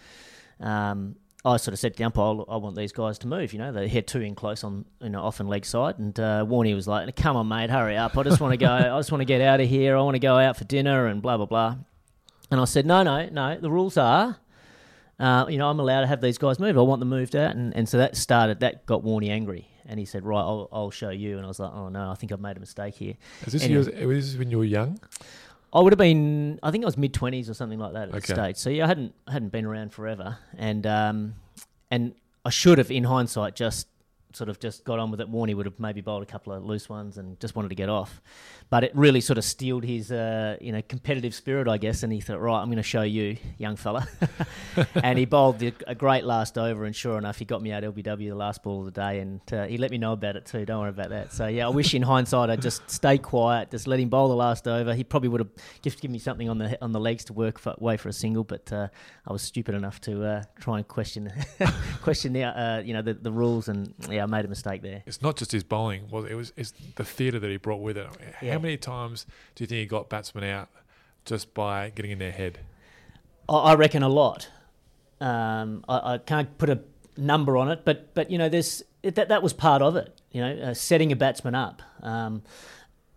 um, 0.61 1.17
I 1.47 1.59
sort 1.59 1.75
of 1.75 1.79
said 1.79 1.93
to 1.93 1.99
the 1.99 2.05
umpire, 2.05 2.43
I 2.49 2.57
want 2.57 2.75
these 2.75 2.93
guys 2.93 3.19
to 3.19 3.27
move. 3.27 3.53
You 3.53 3.59
know, 3.59 3.71
they 3.71 3.87
had 3.89 4.07
two 4.07 4.21
in 4.23 4.35
close 4.35 4.65
on 4.65 4.87
you 5.03 5.11
know 5.11 5.23
off 5.23 5.41
and 5.41 5.49
leg 5.49 5.67
side, 5.67 5.99
and 5.99 6.19
uh, 6.19 6.45
Warney 6.49 6.75
was 6.75 6.89
like, 6.89 7.15
"Come 7.17 7.37
on, 7.37 7.49
mate, 7.49 7.69
hurry 7.71 7.97
up! 7.99 8.17
I 8.17 8.23
just 8.23 8.41
want 8.41 8.53
to 8.53 8.57
go. 8.57 8.73
I 8.73 8.99
just 8.99 9.13
want 9.13 9.21
to 9.21 9.27
get 9.27 9.41
out 9.43 9.61
of 9.61 9.69
here. 9.69 9.97
I 9.97 10.01
want 10.01 10.15
to 10.15 10.21
go 10.21 10.37
out 10.39 10.57
for 10.57 10.65
dinner 10.65 11.07
and 11.07 11.21
blah 11.21 11.37
blah 11.37 11.47
blah." 11.47 11.77
And 12.51 12.61
I 12.61 12.65
said, 12.65 12.87
"No, 12.87 13.03
no, 13.03 13.29
no. 13.29 13.59
The 13.61 13.71
rules 13.71 13.97
are." 13.99 14.39
Uh, 15.19 15.47
you 15.49 15.59
know, 15.59 15.69
I'm 15.71 15.79
allowed 15.79 16.01
to 16.01 16.07
have 16.09 16.21
these 16.21 16.39
guys 16.39 16.59
move. 16.59 16.77
I 16.77 16.81
want 16.81 16.99
them 17.01 17.09
moved 17.11 17.37
out, 17.37 17.55
and, 17.55 17.75
and 17.77 17.89
so 17.89 17.99
that 17.99 18.17
started. 18.17 18.61
That 18.61 18.85
got 18.87 19.03
Warney 19.05 19.29
angry, 19.29 19.69
and 19.87 20.01
he 20.01 20.07
said, 20.07 20.25
"Right, 20.25 20.41
I'll, 20.41 20.69
I'll 20.73 20.91
show 20.91 21.11
you." 21.11 21.37
And 21.37 21.45
I 21.45 21.49
was 21.49 21.59
like, 21.61 21.73
"Oh 21.75 21.89
no, 21.89 22.11
I 22.11 22.15
think 22.15 22.33
I've 22.33 22.41
made 22.41 22.57
a 22.57 22.61
mistake 22.61 22.95
here." 22.95 23.15
Is 23.47 23.53
this, 23.53 23.63
Anyway. 23.65 24.05
was 24.07 24.33
this 24.33 24.39
when 24.39 24.51
you 24.51 24.59
were 24.59 24.65
young? 24.65 24.99
I 25.75 25.81
would 25.81 25.93
have 25.93 25.99
been, 25.99 26.61
I 26.63 26.71
think 26.71 26.85
I 26.85 26.87
was 26.87 26.97
mid 26.97 27.13
twenties 27.13 27.51
or 27.51 27.55
something 27.55 27.79
like 27.79 27.95
that 27.95 28.09
at 28.09 28.13
the 28.13 28.17
stage. 28.35 28.57
So 28.57 28.71
yeah, 28.71 28.85
I 28.85 28.87
hadn't 28.87 29.15
hadn't 29.27 29.51
been 29.51 29.65
around 29.65 29.93
forever, 29.93 30.39
and 30.57 30.87
um, 30.87 31.35
and 31.91 32.15
I 32.45 32.51
should 32.51 32.79
have, 32.79 32.91
in 32.91 33.05
hindsight, 33.05 33.57
just 33.57 33.89
sort 34.33 34.49
of 34.49 34.59
just 34.59 34.85
got 34.85 34.99
on 34.99 35.11
with 35.11 35.21
it. 35.21 35.31
Warney 35.31 35.55
would 35.55 35.67
have 35.67 35.79
maybe 35.81 36.01
bowled 36.01 36.23
a 36.23 36.27
couple 36.27 36.53
of 36.53 36.65
loose 36.65 36.89
ones 36.89 37.19
and 37.19 37.39
just 37.41 37.55
wanted 37.57 37.69
to 37.69 37.75
get 37.75 37.89
off, 37.89 38.21
but 38.71 38.85
it 38.85 38.93
really 38.95 39.21
sort 39.21 39.39
of 39.39 39.45
steeled 39.45 39.85
his 39.85 40.11
uh, 40.11 40.57
you 40.61 40.73
know 40.73 40.83
competitive 40.89 41.35
spirit, 41.35 41.69
I 41.69 41.79
guess. 41.79 42.03
And 42.03 42.13
he 42.13 42.21
thought, 42.21 42.41
right, 42.41 42.61
I'm 42.61 42.67
going 42.67 42.77
to 42.77 42.83
show 42.83 43.03
you, 43.03 43.37
young 43.59 43.77
fella. 43.77 44.09
and 44.95 45.19
he 45.19 45.25
bowled 45.25 45.59
the, 45.59 45.73
a 45.87 45.95
great 45.95 46.25
last 46.25 46.59
over, 46.59 46.85
and 46.85 46.95
sure 46.95 47.19
enough, 47.19 47.39
he 47.39 47.45
got 47.45 47.63
me 47.63 47.73
out 47.73 47.83
LBW 47.83 48.29
the 48.29 48.35
last 48.35 48.63
ball 48.63 48.81
of 48.81 48.87
the 48.87 48.91
day, 48.91 49.21
and 49.21 49.41
uh, 49.53 49.67
he 49.67 49.79
let 49.79 49.91
me 49.91 49.99
know 49.99 50.13
about 50.13 50.37
it 50.37 50.47
too. 50.47 50.65
Don't 50.65 50.81
worry 50.81 50.91
about 50.91 51.11
that. 51.11 51.33
So 51.33 51.47
yeah, 51.47 51.67
I 51.67 51.71
wish 51.71 51.95
in 51.95 52.03
hindsight 52.03 52.51
I'd 52.51 52.63
just 52.63 52.89
stay 52.91 53.19
quiet, 53.19 53.71
just 53.71 53.87
let 53.87 54.01
him 54.01 54.09
bowl 54.09 54.29
the 54.29 54.37
last 54.37 54.67
over. 54.67 54.95
He 54.95 55.05
probably 55.05 55.29
would 55.29 55.41
have 55.41 55.51
just 55.83 56.01
given 56.01 56.13
me 56.13 56.19
something 56.19 56.49
on 56.49 56.59
the 56.59 56.83
on 56.83 56.93
the 56.93 57.01
legs 57.01 57.25
to 57.27 57.33
work 57.33 57.59
for, 57.59 57.75
way 57.79 57.97
for 57.97 58.09
a 58.09 58.13
single, 58.13 58.45
but 58.45 58.73
uh, 58.73 58.89
I 59.27 59.33
was 59.33 59.43
stupid 59.43 59.75
enough 59.75 60.01
to 60.03 60.25
uh, 60.25 60.43
try 60.59 60.79
and 60.79 60.89
question 60.89 61.33
question 62.03 62.33
the 62.33 62.45
uh, 62.45 62.83
you 62.85 62.93
know 62.93 63.03
the, 63.03 63.15
the 63.15 63.33
rules, 63.33 63.69
and 63.69 63.95
yeah, 64.09 64.23
I 64.23 64.27
made 64.27 64.45
a 64.45 64.49
mistake 64.49 64.83
there. 64.83 65.03
It's 65.07 65.23
not 65.23 65.37
just 65.37 65.53
his 65.53 65.65
bowling. 65.65 66.09
Was 66.11 66.25
it 66.25 66.35
was 66.35 66.53
it's 66.57 66.73
the 66.97 67.05
theatre 67.05 67.39
that 67.39 67.51
he 67.51 67.57
brought 67.57 67.81
with 67.81 67.99
it. 67.99 68.09
Yeah. 68.43 68.54
Many 68.59 68.77
times 68.77 69.27
do 69.55 69.65
you 69.65 69.69
think 69.69 69.79
he 69.81 69.87
got 69.87 70.09
batsmen 70.09 70.45
out 70.45 70.69
just 71.25 71.55
by 71.55 71.91
getting 71.91 72.11
in 72.11 72.19
their 72.19 72.33
head? 72.33 72.61
I, 73.49 73.75
reckon 73.75 74.03
a 74.03 74.09
lot. 74.09 74.49
Um, 75.21 75.85
I, 75.89 76.15
I 76.15 76.19
can't 76.19 76.57
put 76.59 76.71
a 76.71 76.81
number 77.17 77.57
on 77.57 77.71
it, 77.71 77.83
but 77.85 78.15
but 78.15 78.31
you 78.31 78.39
know, 78.39 78.49
there's 78.49 78.83
that 79.03 79.29
that 79.29 79.43
was 79.43 79.53
part 79.53 79.83
of 79.83 79.97
it. 79.97 80.19
You 80.33 80.41
know, 80.41 80.63
uh, 80.63 80.75
setting 80.75 81.13
a 81.13 81.17
batsman 81.17 81.55
up. 81.55 81.83
Um, 82.03 82.43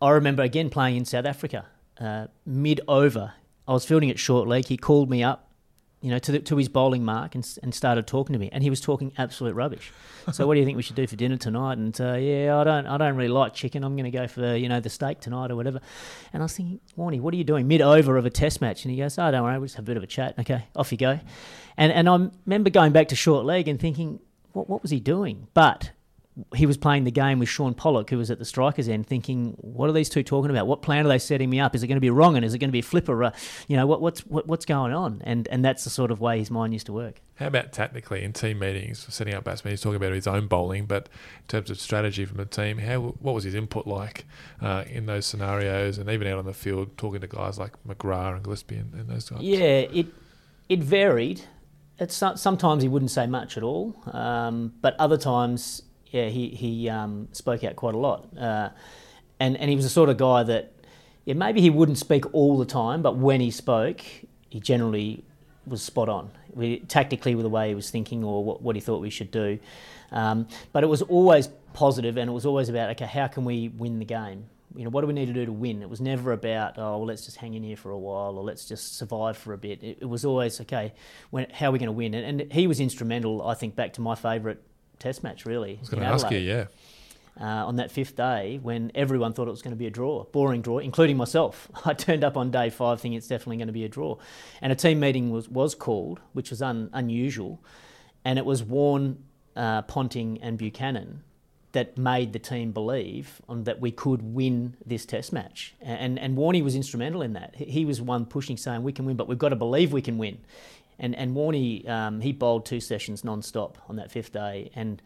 I 0.02 0.12
remember 0.12 0.43
again 0.43 0.69
playing 0.69 0.97
in 0.97 1.06
South 1.06 1.26
Africa, 1.26 1.65
uh, 2.00 2.28
mid 2.45 2.82
over. 2.88 3.34
I 3.67 3.73
was 3.73 3.86
fielding 3.86 4.10
at 4.10 4.19
short 4.19 4.47
leg. 4.47 4.67
He 4.67 4.78
called 4.78 5.10
me 5.10 5.23
up, 5.23 5.46
you 6.01 6.12
know, 6.12 6.19
to 6.19 6.31
the, 6.33 6.39
to 6.39 6.57
his 6.57 6.69
bowling 6.69 7.03
mark 7.03 7.33
and 7.33 7.57
and 7.63 7.73
started 7.73 8.05
talking 8.05 8.33
to 8.33 8.39
me, 8.39 8.49
and 8.51 8.63
he 8.63 8.69
was 8.69 8.79
talking 8.79 9.13
absolute 9.17 9.55
rubbish. 9.55 9.91
So 10.31 10.45
what 10.45 10.55
do 10.55 10.60
you 10.60 10.65
think 10.65 10.75
we 10.75 10.83
should 10.83 10.95
do 10.95 11.07
for 11.07 11.15
dinner 11.15 11.38
tonight? 11.38 11.77
And 11.77 11.99
uh, 12.01 12.15
yeah, 12.15 12.57
I 12.57 12.63
don't 12.63 12.86
I 12.86 12.97
don't 12.97 13.15
really 13.15 13.29
like 13.29 13.53
chicken. 13.53 13.83
I'm 13.83 13.95
going 13.95 14.12
to 14.12 14.17
go 14.17 14.27
for 14.27 14.55
you 14.55 14.69
know 14.69 14.79
the 14.79 14.89
steak 14.89 15.21
tonight 15.21 15.51
or 15.51 15.55
whatever. 15.55 15.79
And 16.33 16.43
I 16.43 16.45
was 16.45 16.53
thinking, 16.53 16.79
Warnie, 16.97 17.21
what 17.21 17.33
are 17.33 17.38
you 17.38 17.43
doing 17.43 17.67
mid 17.67 17.81
over 17.81 18.17
of 18.17 18.25
a 18.25 18.29
test 18.29 18.62
match? 18.62 18.83
And 18.83 18.91
he 18.91 18.97
goes, 18.97 19.17
Oh, 19.17 19.31
don't 19.31 19.43
worry, 19.43 19.57
we'll 19.57 19.65
just 19.65 19.75
have 19.75 19.86
a 19.86 19.88
bit 19.88 19.97
of 19.97 20.03
a 20.03 20.07
chat. 20.07 20.38
Okay, 20.38 20.65
off 20.75 20.91
you 20.91 20.97
go. 20.97 21.19
And 21.77 21.91
and 21.91 22.10
I 22.10 22.29
remember 22.45 22.69
going 22.69 22.91
back 22.91 23.07
to 23.10 23.15
short 23.15 23.45
leg 23.45 23.67
and 23.67 23.79
thinking, 23.79 24.19
what 24.53 24.69
what 24.69 24.81
was 24.81 24.91
he 24.91 24.99
doing? 24.99 25.47
But 25.53 25.91
he 26.56 26.65
was 26.65 26.78
playing 26.78 27.04
the 27.04 27.12
game 27.12 27.39
with 27.39 27.50
Shaun 27.50 27.73
Pollock, 27.73 28.10
who 28.10 28.17
was 28.17 28.30
at 28.30 28.39
the 28.39 28.45
strikers 28.45 28.88
end, 28.88 29.08
thinking, 29.08 29.56
"What 29.60 29.89
are 29.89 29.93
these 29.93 30.10
two 30.10 30.23
talking 30.23 30.52
about? 30.52 30.67
What 30.67 30.82
plan 30.82 31.06
are 31.06 31.10
they 31.10 31.19
setting 31.19 31.50
me 31.50 31.60
up? 31.60 31.76
Is 31.76 31.84
it 31.84 31.88
going 31.88 31.97
to 31.97 32.02
be 32.02 32.10
wrong? 32.10 32.36
And 32.36 32.45
is 32.45 32.54
it 32.54 32.60
going 32.60 32.69
to 32.69 32.73
be 32.73 32.80
a 32.80 32.84
flipper? 32.84 33.23
Uh, 33.23 33.32
you 33.67 33.76
know, 33.76 33.88
what, 33.88 34.02
what's 34.02 34.21
what, 34.21 34.47
what's 34.47 34.65
going 34.65 34.93
on?" 34.93 35.21
And 35.26 35.47
and 35.47 35.65
that's 35.65 35.84
the 35.84 35.89
sort 35.89 36.12
of 36.12 36.19
way 36.21 36.39
his 36.39 36.52
mind 36.52 36.73
used 36.73 36.86
to 36.88 36.93
work. 36.93 37.21
How 37.36 37.47
about 37.47 37.71
tactically 37.71 38.23
in 38.23 38.34
team 38.34 38.60
meetings, 38.60 39.06
setting 39.10 39.34
up 39.34 39.43
batsmen? 39.43 39.71
He's 39.71 39.82
talking 39.82 39.97
about 39.97 40.12
his 40.12 40.28
own 40.28 40.47
bowling, 40.47 40.86
but 40.86 41.10
in 41.41 41.47
terms 41.47 41.69
of 41.69 41.80
strategy 41.80 42.26
from 42.26 42.38
the 42.38 42.45
team, 42.45 42.78
how 42.80 43.00
what 43.19 43.34
was 43.34 43.43
his 43.43 43.56
input 43.56 43.88
like 43.88 44.26
uh, 44.62 44.84
in 44.89 45.06
those 45.08 45.26
scenarios, 45.26 45.97
and 45.97 46.10
even 46.10 46.28
out 46.28 46.38
on 46.38 46.45
the 46.45 46.54
field, 46.54 46.97
talking 46.97 47.21
to 47.21 47.28
guys 47.28 47.58
like 47.58 47.73
McGrath 47.88 48.36
and 48.36 48.43
Gillespie 48.43 48.78
and, 48.78 48.93
and 48.93 49.10
those 49.10 49.30
guys? 49.30 49.41
Yeah, 49.41 49.60
it 49.60 50.08
it 50.69 50.84
varied. 50.84 51.41
It's 52.00 52.15
sometimes 52.15 52.84
he 52.84 52.89
wouldn't 52.89 53.10
say 53.10 53.26
much 53.26 53.58
at 53.58 53.63
all, 53.63 53.95
um, 54.13 54.73
but 54.82 54.95
other 55.00 55.17
times 55.17 55.82
yeah, 56.12 56.28
he 56.28 56.50
he 56.50 56.89
um, 56.89 57.28
spoke 57.32 57.63
out 57.63 57.76
quite 57.76 57.96
a 57.96 58.00
lot, 58.00 58.28
uh, 58.38 58.70
and 59.39 59.58
and 59.58 59.70
he 59.70 59.76
was 59.76 59.86
the 59.86 59.89
sort 59.89 60.10
of 60.10 60.17
guy 60.17 60.43
that 60.43 60.74
yeah 61.26 61.34
maybe 61.34 61.62
he 61.62 61.70
wouldn't 61.70 61.98
speak 61.98 62.34
all 62.34 62.58
the 62.58 62.65
time, 62.65 63.02
but 63.02 63.17
when 63.17 63.41
he 63.41 63.52
spoke, 63.52 64.02
he 64.50 64.60
generally 64.60 65.24
was 65.65 65.82
spot 65.82 66.08
on 66.08 66.32
we, 66.58 66.80
tactically 66.80 67.36
with 67.36 67.43
the 67.43 67.50
way 67.50 67.70
he 67.70 67.76
was 67.76 67.89
thinking 67.89 68.24
or 68.24 68.43
what, 68.43 68.62
what 68.62 68.76
he 68.76 68.82
thought 68.82 69.00
we 69.00 69.10
should 69.10 69.32
do. 69.32 69.60
Um, 70.12 70.48
but 70.74 70.84
it 70.84 70.88
was 70.88 71.02
always 71.04 71.48
positive, 71.74 72.17
and 72.17 72.30
it 72.30 72.34
was 72.34 72.46
always 72.46 72.70
about 72.70 72.89
okay, 72.91 73.06
how 73.06 73.28
can 73.28 73.46
we 73.46 73.70
win 73.70 74.00
the 74.00 74.06
game? 74.06 74.46
You 74.76 74.84
know, 74.84 74.89
what 74.89 75.02
do 75.02 75.08
we 75.08 75.13
need 75.13 75.28
to 75.28 75.34
do 75.34 75.46
to 75.46 75.52
win? 75.52 75.82
It 75.82 75.89
was 75.89 76.02
never 76.02 76.32
about 76.32 76.78
oh, 76.78 76.98
well, 76.98 77.06
let's 77.06 77.26
just 77.26 77.38
hang 77.38 77.54
in 77.54 77.63
here 77.63 77.78
for 77.78 77.91
a 77.91 77.98
while 77.98 78.38
or 78.38 78.43
let's 78.43 78.65
just 78.65 78.98
survive 78.98 79.38
for 79.38 79.54
a 79.54 79.58
bit. 79.58 79.84
It, 79.84 80.00
it 80.02 80.06
was 80.06 80.26
always 80.26 80.60
okay, 80.62 80.93
when, 81.30 81.50
how 81.52 81.70
are 81.70 81.72
we 81.72 81.80
going 81.80 81.88
to 81.88 81.93
win? 81.93 82.13
And, 82.13 82.41
and 82.41 82.52
he 82.52 82.67
was 82.67 82.80
instrumental, 82.80 83.46
I 83.48 83.54
think, 83.54 83.76
back 83.76 83.93
to 83.93 84.02
my 84.02 84.15
favourite 84.15 84.60
Test 84.99 85.23
match, 85.23 85.45
really. 85.45 85.77
I 85.77 85.79
was 85.79 85.89
going 85.89 86.03
to 86.03 86.10
ask 86.10 86.31
you, 86.31 86.39
yeah. 86.39 86.65
Uh, 87.39 87.67
on 87.67 87.75
that 87.75 87.91
fifth 87.91 88.15
day 88.15 88.60
when 88.63 88.91
everyone 88.95 89.31
thought 89.31 89.47
it 89.47 89.51
was 89.51 89.62
going 89.62 89.71
to 89.71 89.77
be 89.77 89.86
a 89.86 89.91
draw, 89.91 90.23
boring 90.23 90.62
draw, 90.62 90.79
including 90.79 91.15
myself. 91.17 91.69
I 91.86 91.93
turned 91.93 92.23
up 92.23 92.36
on 92.36 92.49
day 92.49 92.71
five 92.71 92.99
thinking 92.99 93.15
it's 93.15 93.27
definitely 93.27 93.57
going 93.57 93.67
to 93.67 93.73
be 93.73 93.86
a 93.86 93.89
draw. 93.89 94.17
And 94.60 94.71
a 94.71 94.75
team 94.75 94.99
meeting 94.99 95.29
was, 95.29 95.47
was 95.47 95.75
called, 95.75 96.19
which 96.33 96.49
was 96.49 96.63
un, 96.63 96.89
unusual, 96.93 97.63
and 98.25 98.39
it 98.39 98.45
was 98.45 98.63
Warne, 98.63 99.23
uh, 99.55 99.83
Ponting, 99.83 100.39
and 100.41 100.57
Buchanan 100.57 101.23
that 101.73 101.95
made 101.95 102.33
the 102.33 102.39
team 102.39 102.71
believe 102.71 103.41
on, 103.47 103.65
that 103.65 103.79
we 103.79 103.91
could 103.91 104.21
win 104.23 104.75
this 104.86 105.05
test 105.05 105.31
match. 105.31 105.75
And, 105.79 106.17
and 106.17 106.36
Warney 106.36 106.63
was 106.63 106.75
instrumental 106.75 107.21
in 107.21 107.33
that. 107.33 107.55
He 107.55 107.86
was 107.86 108.01
one 108.01 108.25
pushing, 108.25 108.57
saying, 108.57 108.81
We 108.81 108.91
can 108.91 109.05
win, 109.05 109.15
but 109.15 109.27
we've 109.27 109.38
got 109.38 109.49
to 109.49 109.55
believe 109.55 109.91
we 109.93 110.01
can 110.01 110.17
win. 110.17 110.39
And 110.99 111.15
and 111.15 111.36
Warney, 111.36 111.88
um, 111.88 112.21
he 112.21 112.31
bowled 112.31 112.65
two 112.65 112.79
sessions 112.79 113.23
non-stop 113.23 113.77
on 113.88 113.97
that 113.97 114.12
fifth 114.12 114.31
day 114.31 114.71
and 114.75 115.01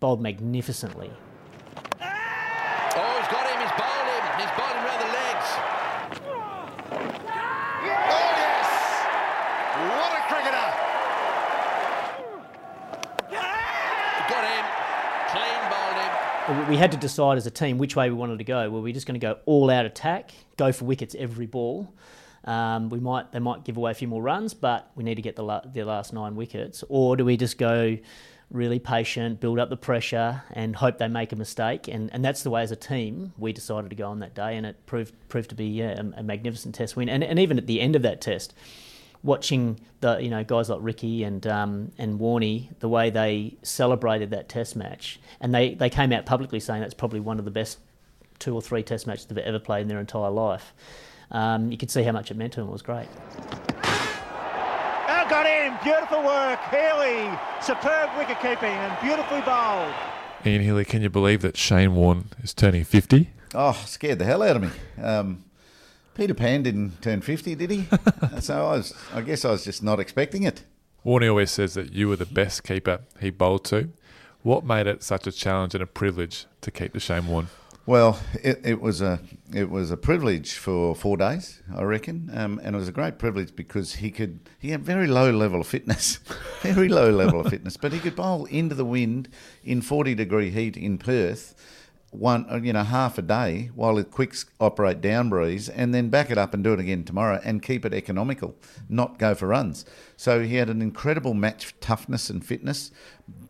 bowled 0.00 0.20
magnificently. 0.20 1.10
Oh, 2.00 3.18
he's 3.18 3.28
got 3.28 3.46
him. 3.50 3.58
He's 3.60 3.72
bowled 3.76 4.06
him. 4.06 4.22
He's 4.38 4.52
bowled 4.56 4.76
him 4.76 4.84
around 4.86 5.00
the 5.00 5.12
legs. 5.12 5.48
Oh, 7.86 8.30
yes! 8.38 8.68
What 9.98 10.12
a 10.12 10.22
cricketer! 10.28 10.68
Got 14.28 14.44
him. 14.48 14.64
Clean 15.32 15.62
bowled 15.70 15.98
him. 15.98 16.68
We 16.70 16.76
had 16.76 16.92
to 16.92 16.98
decide 16.98 17.36
as 17.36 17.46
a 17.46 17.50
team 17.50 17.78
which 17.78 17.96
way 17.96 18.08
we 18.08 18.16
wanted 18.16 18.38
to 18.38 18.44
go. 18.44 18.70
Were 18.70 18.80
we 18.80 18.92
just 18.92 19.06
going 19.06 19.18
to 19.18 19.26
go 19.26 19.38
all 19.46 19.70
out 19.70 19.84
attack, 19.84 20.30
go 20.56 20.70
for 20.70 20.84
wickets 20.84 21.16
every 21.18 21.46
ball? 21.46 21.92
Um, 22.44 22.90
we 22.90 23.00
might 23.00 23.32
they 23.32 23.38
might 23.38 23.64
give 23.64 23.76
away 23.76 23.90
a 23.90 23.94
few 23.94 24.08
more 24.08 24.22
runs, 24.22 24.54
but 24.54 24.90
we 24.94 25.04
need 25.04 25.14
to 25.16 25.22
get 25.22 25.36
the 25.36 25.42
la- 25.42 25.62
the 25.64 25.84
last 25.84 26.12
nine 26.12 26.36
wickets. 26.36 26.84
Or 26.88 27.16
do 27.16 27.24
we 27.24 27.36
just 27.36 27.58
go 27.58 27.96
really 28.50 28.78
patient, 28.78 29.40
build 29.40 29.58
up 29.58 29.70
the 29.70 29.76
pressure, 29.76 30.42
and 30.52 30.76
hope 30.76 30.98
they 30.98 31.08
make 31.08 31.32
a 31.32 31.36
mistake? 31.36 31.88
And 31.88 32.12
and 32.12 32.24
that's 32.24 32.42
the 32.42 32.50
way 32.50 32.62
as 32.62 32.70
a 32.70 32.76
team 32.76 33.32
we 33.38 33.52
decided 33.52 33.90
to 33.90 33.96
go 33.96 34.08
on 34.08 34.20
that 34.20 34.34
day, 34.34 34.56
and 34.56 34.66
it 34.66 34.84
proved 34.86 35.14
proved 35.28 35.48
to 35.50 35.54
be 35.54 35.66
yeah, 35.66 35.98
a, 35.98 36.20
a 36.20 36.22
magnificent 36.22 36.74
test 36.74 36.96
win. 36.96 37.08
And 37.08 37.24
and 37.24 37.38
even 37.38 37.56
at 37.58 37.66
the 37.66 37.80
end 37.80 37.96
of 37.96 38.02
that 38.02 38.20
test. 38.20 38.54
Watching 39.22 39.80
the 40.00 40.18
you 40.18 40.28
know 40.28 40.44
guys 40.44 40.68
like 40.68 40.80
Ricky 40.82 41.24
and 41.24 41.46
um, 41.46 41.92
and 41.96 42.20
Warney, 42.20 42.68
the 42.80 42.90
way 42.90 43.08
they 43.08 43.56
celebrated 43.62 44.28
that 44.32 44.50
Test 44.50 44.76
match, 44.76 45.18
and 45.40 45.54
they, 45.54 45.72
they 45.72 45.88
came 45.88 46.12
out 46.12 46.26
publicly 46.26 46.60
saying 46.60 46.82
that's 46.82 46.92
probably 46.92 47.20
one 47.20 47.38
of 47.38 47.46
the 47.46 47.50
best 47.50 47.78
two 48.38 48.54
or 48.54 48.60
three 48.60 48.82
Test 48.82 49.06
matches 49.06 49.24
they've 49.24 49.38
ever 49.38 49.58
played 49.58 49.80
in 49.80 49.88
their 49.88 49.98
entire 49.98 50.28
life 50.28 50.74
um, 51.30 51.70
you 51.70 51.78
could 51.78 51.90
see 51.90 52.02
how 52.02 52.12
much 52.12 52.30
it 52.30 52.36
meant 52.36 52.52
to 52.54 52.60
him. 52.60 52.68
It 52.68 52.72
was 52.72 52.82
great. 52.82 53.08
Oh, 55.06 55.26
got 55.30 55.46
in. 55.46 55.76
Beautiful 55.82 56.22
work. 56.22 56.60
Healy, 56.70 57.30
superb 57.62 58.10
wicket 58.18 58.36
keeping 58.40 58.70
and 58.70 59.00
beautifully 59.00 59.40
bowled. 59.40 59.94
Ian 60.44 60.62
Healy, 60.62 60.84
can 60.84 61.00
you 61.00 61.08
believe 61.08 61.40
that 61.42 61.56
Shane 61.56 61.94
Warne 61.94 62.26
is 62.42 62.52
turning 62.52 62.84
50? 62.84 63.30
Oh, 63.54 63.72
scared 63.86 64.18
the 64.18 64.26
hell 64.26 64.42
out 64.42 64.56
of 64.56 64.62
me. 64.62 64.68
Um, 65.02 65.44
Peter 66.14 66.34
Pan 66.34 66.62
didn't 66.62 67.00
turn 67.00 67.22
50, 67.22 67.54
did 67.54 67.70
he? 67.70 67.86
so 68.40 68.66
I, 68.66 68.76
was, 68.76 68.94
I 69.14 69.22
guess 69.22 69.44
I 69.44 69.50
was 69.50 69.64
just 69.64 69.82
not 69.82 69.98
expecting 70.00 70.42
it. 70.42 70.62
Warney 71.04 71.28
always 71.28 71.50
says 71.50 71.74
that 71.74 71.92
you 71.92 72.08
were 72.08 72.16
the 72.16 72.26
best 72.26 72.62
keeper 72.62 73.00
he 73.20 73.30
bowled 73.30 73.64
to. 73.66 73.90
What 74.42 74.64
made 74.64 74.86
it 74.86 75.02
such 75.02 75.26
a 75.26 75.32
challenge 75.32 75.74
and 75.74 75.82
a 75.82 75.86
privilege 75.86 76.46
to 76.60 76.70
keep 76.70 76.92
the 76.92 77.00
Shane 77.00 77.26
Warne? 77.26 77.48
Well, 77.86 78.18
it, 78.42 78.62
it 78.64 78.80
was 78.80 79.02
a 79.02 79.20
it 79.52 79.68
was 79.68 79.90
a 79.90 79.98
privilege 79.98 80.54
for 80.54 80.94
four 80.94 81.18
days, 81.18 81.60
I 81.74 81.82
reckon, 81.82 82.30
um, 82.32 82.58
and 82.64 82.74
it 82.74 82.78
was 82.78 82.88
a 82.88 82.92
great 82.92 83.18
privilege 83.18 83.54
because 83.54 83.96
he 83.96 84.10
could 84.10 84.40
he 84.58 84.70
had 84.70 84.82
very 84.82 85.06
low 85.06 85.30
level 85.30 85.60
of 85.60 85.66
fitness, 85.66 86.18
very 86.62 86.88
low 86.88 87.10
level 87.10 87.40
of 87.40 87.48
fitness, 87.48 87.76
but 87.76 87.92
he 87.92 87.98
could 87.98 88.16
bowl 88.16 88.46
into 88.46 88.74
the 88.74 88.86
wind 88.86 89.28
in 89.62 89.82
forty 89.82 90.14
degree 90.14 90.48
heat 90.48 90.78
in 90.78 90.96
Perth, 90.96 91.54
one 92.10 92.64
you 92.64 92.72
know 92.72 92.84
half 92.84 93.18
a 93.18 93.22
day 93.22 93.70
while 93.74 93.96
the 93.96 94.04
quicks 94.04 94.46
operate 94.60 95.02
down 95.02 95.28
breeze, 95.28 95.68
and 95.68 95.92
then 95.92 96.08
back 96.08 96.30
it 96.30 96.38
up 96.38 96.54
and 96.54 96.64
do 96.64 96.72
it 96.72 96.80
again 96.80 97.04
tomorrow 97.04 97.38
and 97.44 97.62
keep 97.62 97.84
it 97.84 97.92
economical, 97.92 98.56
not 98.88 99.18
go 99.18 99.34
for 99.34 99.48
runs. 99.48 99.84
So 100.16 100.40
he 100.40 100.54
had 100.54 100.70
an 100.70 100.80
incredible 100.80 101.34
match 101.34 101.74
toughness 101.80 102.30
and 102.30 102.42
fitness, 102.42 102.92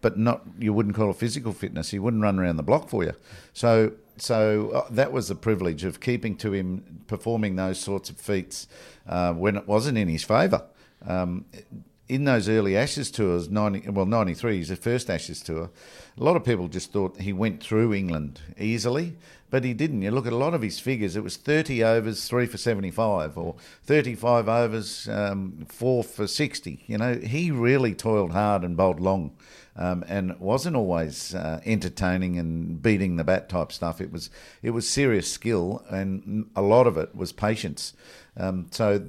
but 0.01 0.18
not 0.18 0.42
you 0.59 0.73
wouldn't 0.73 0.97
call 0.97 1.11
it 1.11 1.16
physical 1.18 1.53
fitness. 1.53 1.92
He 1.92 2.01
wouldn't 2.01 2.25
run 2.25 2.40
around 2.40 2.57
the 2.57 2.64
block 2.64 2.88
for 2.88 3.05
you. 3.05 3.12
So 3.53 3.92
so 4.16 4.70
uh, 4.70 4.87
that 4.90 5.12
was 5.12 5.29
the 5.29 5.35
privilege 5.35 5.85
of 5.85 6.00
keeping 6.00 6.37
to 6.37 6.53
him 6.53 7.03
performing 7.07 7.57
those 7.57 7.81
sorts 7.81 8.11
of 8.11 8.16
feats 8.16 8.68
uh, 9.09 9.33
when 9.33 9.57
it 9.57 9.66
wasn't 9.66 9.98
in 9.98 10.09
his 10.09 10.24
favour. 10.24 10.64
Um, 11.07 11.44
in 12.09 12.24
those 12.24 12.48
early 12.48 12.77
Ashes 12.77 13.11
tours, 13.11 13.48
90, 13.48 13.90
well, 13.90 14.07
93 14.07 14.61
is 14.61 14.68
the 14.68 14.77
first 14.77 15.09
Ashes 15.09 15.42
tour, 15.42 15.70
a 16.18 16.22
lot 16.22 16.37
of 16.37 16.44
people 16.44 16.68
just 16.68 16.92
thought 16.92 17.20
he 17.20 17.33
went 17.33 17.62
through 17.62 17.94
England 17.94 18.40
easily, 18.59 19.16
but 19.50 19.64
he 19.64 19.72
didn't. 19.72 20.03
You 20.03 20.11
look 20.11 20.27
at 20.27 20.33
a 20.33 20.37
lot 20.37 20.53
of 20.55 20.62
his 20.62 20.79
figures, 20.79 21.16
it 21.16 21.24
was 21.24 21.37
30 21.37 21.83
overs, 21.83 22.29
3 22.29 22.46
for 22.46 22.59
75, 22.59 23.38
or 23.38 23.57
35 23.85 24.48
overs, 24.48 25.09
um, 25.09 25.66
4 25.68 26.05
for 26.05 26.27
60. 26.27 26.85
You 26.87 26.98
know, 26.98 27.14
he 27.14 27.50
really 27.50 27.94
toiled 27.94 28.33
hard 28.33 28.64
and 28.64 28.77
bowled 28.77 29.00
long 29.00 29.33
um, 29.77 30.05
and 30.09 30.39
wasn't 30.39 30.77
always 30.77 31.35
uh, 31.35 31.61
entertaining 31.65 32.39
and 32.39 32.81
beating 32.81 33.17
the 33.17 33.25
bat 33.25 33.49
type 33.49 33.73
stuff. 33.73 34.01
It 34.01 34.13
was 34.13 34.31
it 34.63 34.71
was 34.71 34.89
serious 34.89 35.31
skill, 35.31 35.85
and 35.91 36.51
a 36.55 36.63
lot 36.63 36.87
of 36.87 36.97
it 36.97 37.15
was 37.15 37.33
patience. 37.33 37.93
Um, 38.37 38.67
so 38.71 39.05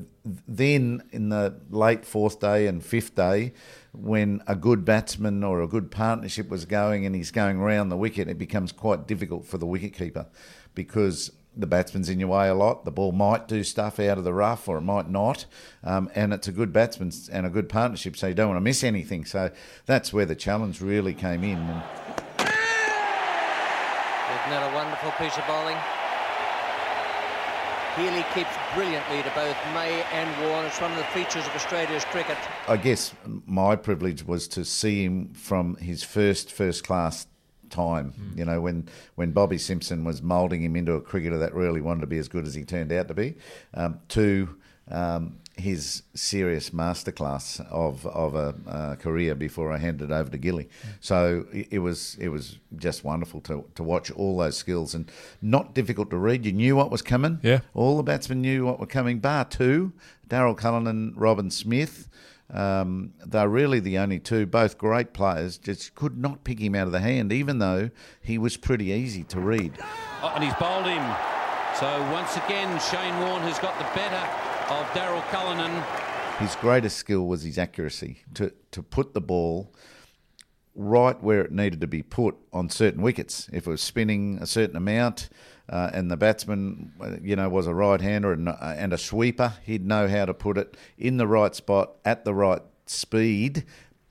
then, 0.47 1.03
in 1.11 1.29
the 1.29 1.59
late 1.69 2.05
fourth 2.05 2.39
day 2.39 2.67
and 2.67 2.83
fifth 2.83 3.15
day, 3.15 3.53
when 3.91 4.41
a 4.47 4.55
good 4.55 4.85
batsman 4.85 5.43
or 5.43 5.61
a 5.61 5.67
good 5.67 5.91
partnership 5.91 6.49
was 6.49 6.65
going 6.65 7.05
and 7.05 7.15
he's 7.15 7.31
going 7.31 7.59
round 7.59 7.91
the 7.91 7.97
wicket, 7.97 8.27
it 8.27 8.37
becomes 8.37 8.71
quite 8.71 9.07
difficult 9.07 9.45
for 9.45 9.57
the 9.57 9.65
wicketkeeper 9.65 10.27
because 10.73 11.31
the 11.57 11.67
batsman's 11.67 12.09
in 12.09 12.19
your 12.19 12.29
way 12.29 12.47
a 12.47 12.53
lot. 12.53 12.85
The 12.85 12.91
ball 12.91 13.11
might 13.11 13.47
do 13.47 13.63
stuff 13.63 13.99
out 13.99 14.17
of 14.17 14.23
the 14.23 14.33
rough 14.33 14.67
or 14.67 14.77
it 14.77 14.81
might 14.81 15.09
not. 15.09 15.45
Um, 15.83 16.09
and 16.15 16.33
it's 16.33 16.47
a 16.47 16.51
good 16.51 16.73
batsman 16.73 17.11
and 17.31 17.45
a 17.45 17.49
good 17.49 17.69
partnership, 17.69 18.17
so 18.17 18.27
you 18.27 18.33
don't 18.33 18.49
want 18.49 18.57
to 18.57 18.61
miss 18.61 18.83
anything. 18.83 19.25
So 19.25 19.51
that's 19.85 20.11
where 20.11 20.25
the 20.25 20.35
challenge 20.35 20.81
really 20.81 21.13
came 21.13 21.43
in. 21.43 21.57
And 21.57 21.83
Isn't 24.45 24.49
that 24.49 24.71
a 24.71 24.75
wonderful 24.75 25.11
piece 25.11 25.37
of 25.37 25.47
bowling? 25.47 25.77
Healy 27.95 28.25
keeps 28.33 28.51
brilliantly 28.73 29.23
to 29.23 29.29
both 29.33 29.55
May 29.73 30.03
and 30.11 30.29
Warne. 30.41 30.65
It's 30.65 30.81
one 30.81 30.91
of 30.91 30.97
the 30.97 31.05
features 31.05 31.47
of 31.47 31.55
Australia's 31.55 32.03
cricket. 32.03 32.37
I 32.67 32.75
guess 32.75 33.13
my 33.45 33.77
privilege 33.77 34.25
was 34.25 34.49
to 34.49 34.65
see 34.65 35.05
him 35.05 35.33
from 35.33 35.77
his 35.77 36.03
first 36.03 36.51
first 36.51 36.83
class 36.83 37.25
time. 37.75 38.13
Mm. 38.19 38.37
You 38.37 38.45
know, 38.45 38.61
when 38.61 38.87
when 39.15 39.31
Bobby 39.31 39.57
Simpson 39.57 40.03
was 40.03 40.21
moulding 40.21 40.63
him 40.63 40.75
into 40.75 40.93
a 40.93 41.01
cricketer 41.01 41.37
that 41.39 41.53
really 41.53 41.81
wanted 41.81 42.01
to 42.01 42.07
be 42.07 42.17
as 42.17 42.27
good 42.27 42.45
as 42.47 42.53
he 42.53 42.63
turned 42.63 42.91
out 42.91 43.07
to 43.07 43.13
be, 43.13 43.35
um, 43.73 43.99
to 44.09 44.55
um, 44.89 45.37
his 45.57 46.03
serious 46.13 46.71
masterclass 46.71 47.59
of 47.71 48.05
of 48.05 48.35
a 48.35 48.55
uh, 48.67 48.95
career 48.95 49.35
before 49.35 49.71
I 49.71 49.77
handed 49.77 50.11
it 50.11 50.13
over 50.13 50.29
to 50.29 50.37
Gilly. 50.37 50.65
Mm. 50.65 50.89
So 50.99 51.45
it, 51.51 51.67
it, 51.71 51.79
was 51.79 52.15
it 52.19 52.29
was 52.29 52.59
just 52.77 53.03
wonderful 53.03 53.41
to 53.41 53.65
to 53.75 53.83
watch 53.83 54.11
all 54.11 54.37
those 54.37 54.57
skills 54.57 54.95
and 54.95 55.11
not 55.41 55.73
difficult 55.73 56.09
to 56.11 56.17
read. 56.17 56.45
You 56.45 56.53
knew 56.53 56.75
what 56.75 56.91
was 56.91 57.01
coming. 57.01 57.39
Yeah, 57.43 57.59
all 57.73 57.97
the 57.97 58.03
batsmen 58.03 58.41
knew 58.41 58.65
what 58.65 58.79
were 58.79 58.85
coming, 58.85 59.19
bar 59.19 59.45
two: 59.45 59.93
Daryl 60.27 60.57
Cullinan 60.57 60.87
and 60.87 61.17
Robin 61.17 61.51
Smith. 61.51 62.09
Um, 62.53 63.13
they're 63.25 63.49
really 63.49 63.79
the 63.79 63.97
only 63.97 64.19
two, 64.19 64.45
both 64.45 64.77
great 64.77 65.13
players, 65.13 65.57
just 65.57 65.95
could 65.95 66.17
not 66.17 66.43
pick 66.43 66.59
him 66.59 66.75
out 66.75 66.85
of 66.85 66.93
the 66.93 66.99
hand, 66.99 67.33
even 67.33 67.59
though 67.59 67.89
he 68.21 68.37
was 68.37 68.55
pretty 68.55 68.85
easy 68.85 69.23
to 69.25 69.39
read. 69.39 69.73
Oh, 70.21 70.31
and 70.35 70.43
he's 70.43 70.53
bowled 70.55 70.85
him. 70.85 71.03
So 71.79 72.01
once 72.11 72.37
again, 72.37 72.79
Shane 72.79 73.19
Warne 73.19 73.41
has 73.41 73.59
got 73.59 73.77
the 73.77 73.85
better 73.95 74.15
of 74.73 74.85
Daryl 74.91 75.23
Cullinan. 75.29 75.83
His 76.39 76.55
greatest 76.55 76.97
skill 76.97 77.25
was 77.27 77.43
his 77.43 77.57
accuracy 77.57 78.19
to, 78.35 78.53
to 78.71 78.83
put 78.83 79.13
the 79.13 79.21
ball 79.21 79.73
right 80.75 81.21
where 81.23 81.41
it 81.41 81.51
needed 81.51 81.81
to 81.81 81.87
be 81.87 82.03
put 82.03 82.35
on 82.53 82.69
certain 82.69 83.01
wickets. 83.01 83.49
If 83.51 83.67
it 83.67 83.69
was 83.69 83.81
spinning 83.81 84.37
a 84.41 84.45
certain 84.45 84.75
amount 84.75 85.29
uh, 85.69 85.89
and 85.93 86.11
the 86.11 86.17
batsman, 86.17 86.91
uh, 87.01 87.15
you 87.21 87.35
know, 87.35 87.49
was 87.49 87.67
a 87.67 87.73
right 87.73 88.01
hander 88.01 88.31
and, 88.33 88.49
uh, 88.49 88.55
and 88.61 88.93
a 88.93 88.97
sweeper, 88.97 89.53
he'd 89.63 89.85
know 89.85 90.07
how 90.07 90.25
to 90.25 90.33
put 90.33 90.57
it 90.57 90.77
in 90.97 91.17
the 91.17 91.27
right 91.27 91.55
spot 91.55 91.91
at 92.03 92.25
the 92.25 92.33
right 92.33 92.61
speed 92.85 93.65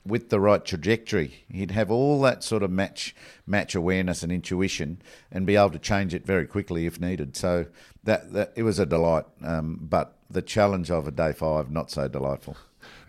with 0.07 0.29
the 0.29 0.40
right 0.40 0.64
trajectory. 0.64 1.45
He'd 1.51 1.71
have 1.71 1.90
all 1.90 2.21
that 2.23 2.45
sort 2.45 2.62
of 2.62 2.71
match 2.71 3.14
match 3.47 3.75
awareness 3.75 4.23
and 4.23 4.31
intuition, 4.31 5.01
and 5.31 5.47
be 5.47 5.57
able 5.57 5.71
to 5.71 5.79
change 5.79 6.14
it 6.14 6.27
very 6.27 6.47
quickly 6.47 6.87
if 6.87 7.01
needed. 7.01 7.37
So 7.37 7.67
that, 8.03 8.33
that 8.33 8.53
it 8.57 8.64
was 8.64 8.79
a 8.79 8.87
delight. 8.87 9.25
Um, 9.43 9.79
but 9.81 10.17
the 10.29 10.43
challenge 10.43 10.90
of 10.90 11.09
a 11.09 11.11
day 11.11 11.33
five 11.33 11.71
not 11.71 11.90
so 11.90 12.09
delightful. 12.09 12.57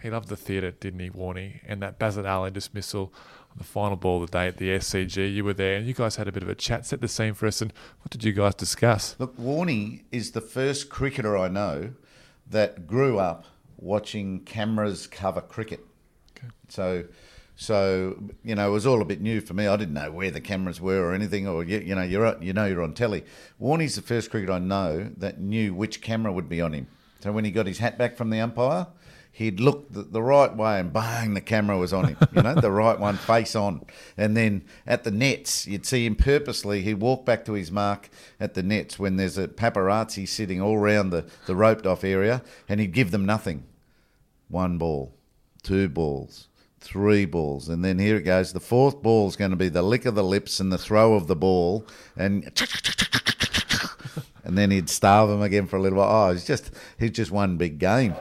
He 0.02 0.10
loved 0.10 0.30
the 0.30 0.38
theatre, 0.38 0.72
didn't 0.72 1.00
he, 1.00 1.10
Warney? 1.10 1.60
And 1.66 1.82
that 1.82 2.00
Basit 2.00 2.30
Ali 2.30 2.52
dismissal 2.52 3.14
the 3.56 3.64
final 3.64 3.96
ball 3.96 4.22
of 4.22 4.30
the 4.30 4.38
day 4.38 4.48
at 4.48 4.58
the 4.58 4.70
SCG, 4.70 5.34
you 5.34 5.44
were 5.44 5.54
there, 5.54 5.76
and 5.78 5.88
you 5.88 5.94
guys 5.94 6.18
had 6.18 6.28
a 6.28 6.32
bit 6.32 6.44
of 6.44 6.50
a 6.50 6.56
chat. 6.56 6.86
Set 6.86 7.02
the 7.02 7.08
scene 7.08 7.34
for 7.34 7.48
us, 7.48 7.62
and 7.62 7.72
what 8.02 8.10
did 8.10 8.24
you 8.24 8.34
guys 8.34 8.56
discuss? 8.56 9.16
Look, 9.18 9.38
Warney 9.38 10.04
is 10.12 10.32
the 10.32 10.42
first 10.42 10.90
cricketer 10.90 11.38
I 11.38 11.48
know 11.48 11.94
that 12.50 12.86
grew 12.86 13.18
up 13.18 13.46
watching 13.78 14.42
cameras 14.42 15.08
cover 15.08 15.42
cricket. 15.42 15.86
Okay. 16.38 16.48
So, 16.68 17.06
so 17.56 18.22
you 18.44 18.56
know, 18.56 18.68
it 18.68 18.72
was 18.72 18.86
all 18.86 19.02
a 19.02 19.06
bit 19.06 19.22
new 19.22 19.40
for 19.40 19.54
me. 19.54 19.68
I 19.68 19.78
didn't 19.78 19.94
know 19.94 20.12
where 20.12 20.32
the 20.32 20.42
cameras 20.42 20.82
were 20.82 21.02
or 21.02 21.14
anything, 21.14 21.48
or 21.48 21.64
you, 21.64 21.80
you 21.80 21.96
know, 21.96 22.04
you're 22.04 22.42
you 22.44 22.52
know 22.52 22.66
you're 22.66 22.84
on 22.84 22.94
telly. 22.94 23.24
Warney's 23.62 23.96
the 23.96 24.02
first 24.02 24.32
cricketer 24.32 24.52
I 24.52 24.60
know 24.60 25.12
that 25.18 25.40
knew 25.40 25.74
which 25.74 26.02
camera 26.02 26.34
would 26.34 26.50
be 26.50 26.62
on 26.62 26.74
him. 26.74 26.88
So 27.22 27.32
when 27.32 27.46
he 27.46 27.52
got 27.52 27.68
his 27.68 27.80
hat 27.80 27.98
back 27.98 28.18
from 28.18 28.30
the 28.30 28.40
umpire, 28.40 28.88
he'd 29.36 29.60
look 29.60 29.92
the, 29.92 30.02
the, 30.02 30.22
right 30.22 30.56
way 30.56 30.80
and 30.80 30.94
bang, 30.94 31.34
the 31.34 31.42
camera 31.42 31.78
was 31.78 31.92
on 31.92 32.08
him, 32.08 32.18
you 32.34 32.42
know, 32.42 32.56
the 32.56 32.72
right 32.72 32.98
one 32.98 33.18
face 33.18 33.54
on. 33.54 33.86
And 34.16 34.36
then 34.36 34.64
at 34.88 35.04
the 35.04 35.12
nets, 35.12 35.68
you'd 35.68 35.86
see 35.86 36.06
him 36.06 36.16
purposely, 36.16 36.84
he'd 36.84 37.02
walk 37.02 37.26
back 37.26 37.44
to 37.46 37.52
his 37.52 37.70
mark 37.70 38.10
at 38.40 38.54
the 38.54 38.64
nets 38.64 38.98
when 38.98 39.18
there's 39.18 39.38
a 39.38 39.50
paparazzi 39.50 40.26
sitting 40.26 40.62
all 40.62 40.78
around 40.78 41.10
the, 41.10 41.26
the 41.48 41.56
roped 41.56 41.86
off 41.86 42.06
area 42.06 42.44
and 42.70 42.80
he'd 42.80 42.94
give 42.94 43.12
them 43.12 43.26
nothing. 43.26 43.66
One 44.48 44.78
ball, 44.78 45.14
two 45.64 45.90
balls, 45.90 46.48
three 46.80 47.26
balls. 47.26 47.68
And 47.68 47.84
then 47.84 48.00
here 48.00 48.16
it 48.16 48.24
goes. 48.24 48.54
The 48.54 48.62
fourth 48.62 49.02
ball 49.02 49.28
is 49.28 49.36
going 49.36 49.52
to 49.52 49.58
be 49.58 49.68
the 49.68 49.84
lick 49.84 50.06
of 50.06 50.16
the 50.16 50.24
lips 50.24 50.62
and 50.62 50.72
the 50.72 50.78
throw 50.78 51.14
of 51.14 51.28
the 51.28 51.36
ball. 51.36 51.86
And 52.16 52.46
and 54.46 54.58
then 54.58 54.72
he'd 54.72 54.90
starve 54.90 55.30
him 55.30 55.42
again 55.42 55.68
for 55.68 55.76
a 55.76 55.82
little 55.82 56.00
while. 56.00 56.30
Oh, 56.30 56.32
it's 56.32 56.46
just 56.46 56.72
he's 56.98 57.12
just 57.12 57.32
one 57.32 57.58
big 57.58 57.80
game. 57.80 58.16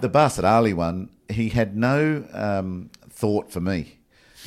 The 0.00 0.10
Basit 0.10 0.44
Ali 0.44 0.74
one, 0.74 1.08
he 1.30 1.48
had 1.48 1.76
no 1.76 2.24
um, 2.32 2.90
thought 3.08 3.50
for 3.50 3.60
me. 3.60 3.98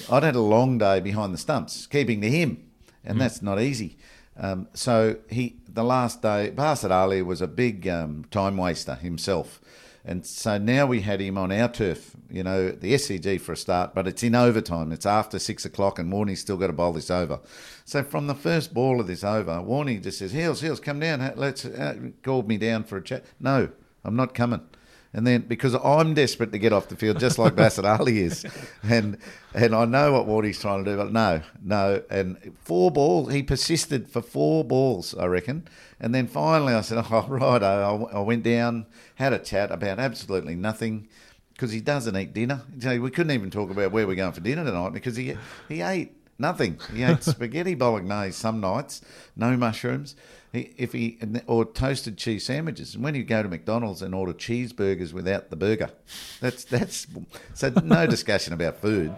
I'd 0.09 0.23
had 0.23 0.35
a 0.35 0.41
long 0.41 0.77
day 0.77 0.99
behind 0.99 1.33
the 1.33 1.39
stumps, 1.39 1.87
keeping 1.87 2.21
to 2.21 2.29
him, 2.29 2.69
and 3.03 3.17
mm. 3.17 3.19
that's 3.19 3.41
not 3.41 3.59
easy. 3.59 3.97
Um, 4.37 4.67
so 4.73 5.17
he, 5.29 5.57
the 5.67 5.83
last 5.83 6.21
day, 6.21 6.53
Basit 6.55 6.91
Ali 6.91 7.21
was 7.21 7.41
a 7.41 7.47
big 7.47 7.87
um, 7.87 8.25
time 8.31 8.57
waster 8.57 8.95
himself. 8.95 9.59
And 10.05 10.25
so 10.25 10.57
now 10.57 10.85
we 10.85 11.01
had 11.01 11.19
him 11.19 11.37
on 11.37 11.51
our 11.51 11.67
turf, 11.67 12.15
you 12.29 12.43
know, 12.43 12.69
the 12.69 12.93
SCG 12.93 13.41
for 13.41 13.51
a 13.53 13.57
start, 13.57 13.93
but 13.93 14.07
it's 14.07 14.23
in 14.23 14.33
overtime. 14.33 14.91
It's 14.91 15.05
after 15.05 15.39
six 15.39 15.65
o'clock, 15.65 15.99
and 15.99 16.11
Warney's 16.11 16.39
still 16.39 16.57
got 16.57 16.67
to 16.67 16.73
bowl 16.73 16.93
this 16.93 17.11
over. 17.11 17.39
So 17.85 18.03
from 18.03 18.27
the 18.27 18.35
first 18.35 18.73
ball 18.73 18.99
of 19.01 19.07
this 19.07 19.23
over, 19.23 19.53
Warney 19.53 20.01
just 20.01 20.19
says, 20.19 20.31
Heels, 20.31 20.61
Heels, 20.61 20.79
come 20.79 20.99
down. 20.99 21.33
Let's 21.35 21.65
uh, 21.65 22.11
called 22.23 22.47
me 22.47 22.57
down 22.57 22.85
for 22.85 22.97
a 22.97 23.03
chat. 23.03 23.25
No, 23.39 23.69
I'm 24.05 24.15
not 24.15 24.33
coming. 24.33 24.61
And 25.11 25.25
then 25.25 25.41
because 25.41 25.73
I'm 25.73 26.13
desperate 26.13 26.51
to 26.51 26.59
get 26.59 26.71
off 26.71 26.87
the 26.87 26.95
field, 26.95 27.19
just 27.19 27.39
like 27.39 27.55
Basit 27.55 27.83
Ali 27.83 28.19
is, 28.19 28.45
and 28.83 29.17
and 29.55 29.73
I 29.73 29.85
know 29.85 30.13
what 30.13 30.27
Wardy's 30.27 30.59
trying 30.59 30.85
to 30.85 30.91
do, 30.91 30.97
but 30.97 31.11
no, 31.11 31.41
no. 31.63 32.03
And 32.11 32.53
four 32.61 32.91
balls, 32.91 33.33
he 33.33 33.41
persisted 33.41 34.07
for 34.07 34.21
four 34.21 34.63
balls, 34.63 35.15
I 35.17 35.25
reckon. 35.25 35.67
And 35.99 36.13
then 36.13 36.27
finally, 36.27 36.73
I 36.73 36.81
said, 36.81 37.03
"Oh, 37.11 37.25
right." 37.27 37.63
I 37.63 38.19
went 38.19 38.43
down, 38.43 38.85
had 39.15 39.33
a 39.33 39.39
chat 39.39 39.71
about 39.71 39.97
absolutely 39.97 40.55
nothing, 40.55 41.07
because 41.53 41.71
he 41.71 41.81
doesn't 41.81 42.15
eat 42.15 42.33
dinner. 42.33 42.61
You 42.79 42.89
know, 42.89 43.01
we 43.01 43.09
couldn't 43.09 43.31
even 43.31 43.49
talk 43.49 43.71
about 43.71 43.91
where 43.91 44.05
we're 44.05 44.15
going 44.15 44.33
for 44.33 44.41
dinner 44.41 44.63
tonight 44.63 44.93
because 44.93 45.15
he 45.15 45.35
he 45.67 45.81
ate 45.81 46.15
nothing. 46.37 46.79
He 46.93 47.01
ate 47.01 47.23
spaghetti 47.23 47.73
bolognese 47.73 48.33
some 48.33 48.61
nights, 48.61 49.01
no 49.35 49.57
mushrooms 49.57 50.15
if 50.53 50.93
he 50.93 51.19
or 51.47 51.65
toasted 51.65 52.17
cheese 52.17 52.45
sandwiches. 52.45 52.95
And 52.95 53.03
when 53.03 53.15
you 53.15 53.23
go 53.23 53.43
to 53.43 53.49
McDonald's 53.49 54.01
and 54.01 54.15
order 54.15 54.33
cheeseburgers 54.33 55.13
without 55.13 55.49
the 55.49 55.55
burger, 55.55 55.91
that's 56.39 56.63
that's 56.63 57.07
so 57.53 57.71
no 57.83 58.07
discussion 58.07 58.53
about 58.53 58.77
food. 58.77 59.15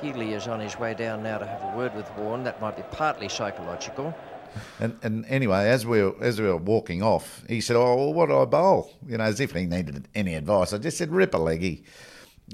Healy 0.00 0.32
is 0.32 0.48
on 0.48 0.58
his 0.58 0.78
way 0.78 0.94
down 0.94 1.22
now 1.22 1.38
to 1.38 1.46
have 1.46 1.62
a 1.62 1.76
word 1.76 1.94
with 1.94 2.10
Warne. 2.16 2.42
That 2.44 2.60
might 2.60 2.76
be 2.76 2.82
partly 2.90 3.28
psychological. 3.28 4.14
And 4.80 4.98
and 5.02 5.24
anyway, 5.26 5.68
as 5.68 5.86
we 5.86 6.02
were, 6.02 6.14
as 6.22 6.40
we 6.40 6.46
were 6.46 6.56
walking 6.56 7.02
off, 7.02 7.44
he 7.48 7.60
said, 7.60 7.76
"Oh, 7.76 7.96
well, 7.96 8.12
what 8.12 8.26
do 8.26 8.38
I 8.38 8.44
bowl?" 8.44 8.92
You 9.06 9.18
know, 9.18 9.24
as 9.24 9.40
if 9.40 9.52
he 9.52 9.64
needed 9.66 10.08
any 10.14 10.34
advice. 10.34 10.72
I 10.72 10.78
just 10.78 10.98
said, 10.98 11.10
"Rip 11.10 11.34
a 11.34 11.38
leggy." 11.38 11.84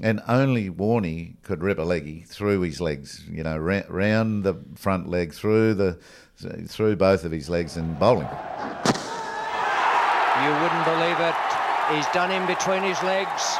And 0.01 0.21
only 0.27 0.69
Warney 0.69 1.41
could 1.41 1.61
rip 1.61 1.77
a 1.77 1.81
leggy 1.81 2.21
through 2.21 2.61
his 2.61 2.79
legs, 2.79 3.25
you 3.29 3.43
know, 3.43 3.57
ra- 3.57 3.81
round 3.89 4.43
the 4.43 4.55
front 4.75 5.09
leg, 5.09 5.33
through 5.33 5.73
the 5.73 5.99
through 6.67 6.95
both 6.95 7.25
of 7.25 7.31
his 7.31 7.49
legs 7.49 7.77
and 7.77 7.99
bowling. 7.99 8.29
You 10.43 10.51
wouldn't 10.61 10.85
believe 10.85 11.19
it. 11.19 11.35
He's 11.91 12.07
done 12.13 12.31
in 12.31 12.45
between 12.47 12.83
his 12.83 13.01
legs. 13.03 13.57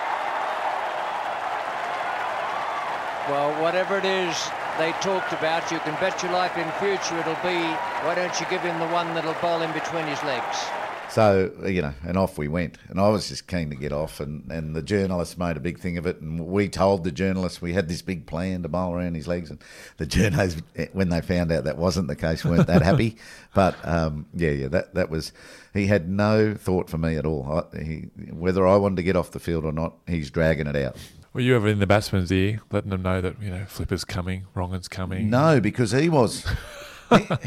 Well, 3.28 3.52
whatever 3.62 3.98
it 3.98 4.06
is 4.06 4.50
they 4.78 4.92
talked 5.02 5.34
about, 5.34 5.70
you 5.72 5.80
can 5.80 5.94
bet 6.00 6.24
your 6.24 6.32
life 6.32 6.58
in 6.58 6.72
future 6.80 7.20
it'll 7.20 7.36
be, 7.44 7.60
why 8.06 8.16
don't 8.16 8.40
you 8.40 8.46
give 8.50 8.62
him 8.62 8.80
the 8.80 8.88
one 8.88 9.14
that'll 9.14 9.34
bowl 9.36 9.62
in 9.62 9.72
between 9.74 10.08
his 10.08 10.24
legs? 10.24 10.79
So, 11.12 11.52
you 11.66 11.82
know, 11.82 11.94
and 12.06 12.18
off 12.18 12.38
we 12.38 12.48
went. 12.48 12.78
And 12.88 13.00
I 13.00 13.10
was 13.10 13.30
just 13.30 13.48
keen 13.48 13.70
to 13.72 13.76
get 13.76 13.92
off. 13.92 14.20
And, 14.20 14.50
and 14.52 14.76
the 14.76 14.84
journalist 14.84 15.38
made 15.40 15.58
a 15.58 15.60
big 15.60 15.80
thing 15.80 15.98
of 15.98 16.06
it. 16.06 16.22
And 16.22 16.46
we 16.48 16.70
told 16.70 17.04
the 17.04 17.12
journalist 17.12 17.62
we 17.62 17.74
had 17.74 17.88
this 17.88 18.02
big 18.02 18.28
plan 18.28 18.62
to 18.62 18.70
bowl 18.70 18.94
around 18.94 19.16
his 19.16 19.28
legs. 19.28 19.50
And 19.50 19.60
the 19.98 20.06
journalists, 20.06 20.62
when 20.94 21.10
they 21.10 21.22
found 21.22 21.52
out 21.52 21.64
that 21.64 21.78
wasn't 21.78 22.08
the 22.08 22.16
case, 22.16 22.46
weren't 22.46 22.68
that 22.68 22.82
happy. 22.82 23.18
But 23.56 23.76
um, 23.84 24.28
yeah, 24.36 24.52
yeah, 24.52 24.68
that, 24.68 24.94
that 24.94 25.10
was, 25.10 25.34
he 25.74 25.88
had 25.88 26.08
no 26.08 26.54
thought 26.54 26.88
for 26.88 27.00
me 27.00 27.18
at 27.18 27.26
all. 27.26 27.66
I, 27.74 27.84
he, 27.84 27.96
whether 28.32 28.68
I 28.68 28.76
wanted 28.76 28.98
to 28.98 29.04
get 29.04 29.16
off 29.16 29.32
the 29.32 29.40
field 29.40 29.66
or 29.66 29.72
not, 29.72 29.96
he's 30.06 30.30
dragging 30.30 30.68
it 30.68 30.76
out. 30.76 30.96
Were 31.34 31.42
you 31.42 31.56
ever 31.56 31.68
in 31.68 31.80
the 31.80 31.88
batsman's 31.88 32.32
ear, 32.32 32.62
letting 32.72 32.92
them 32.92 33.02
know 33.02 33.22
that, 33.22 33.42
you 33.42 33.50
know, 33.50 33.66
Flipper's 33.66 34.06
coming, 34.06 34.46
Wrong'un's 34.54 34.88
coming? 34.88 35.32
No, 35.32 35.60
because 35.60 35.92
he 35.92 36.10
was 36.10 36.46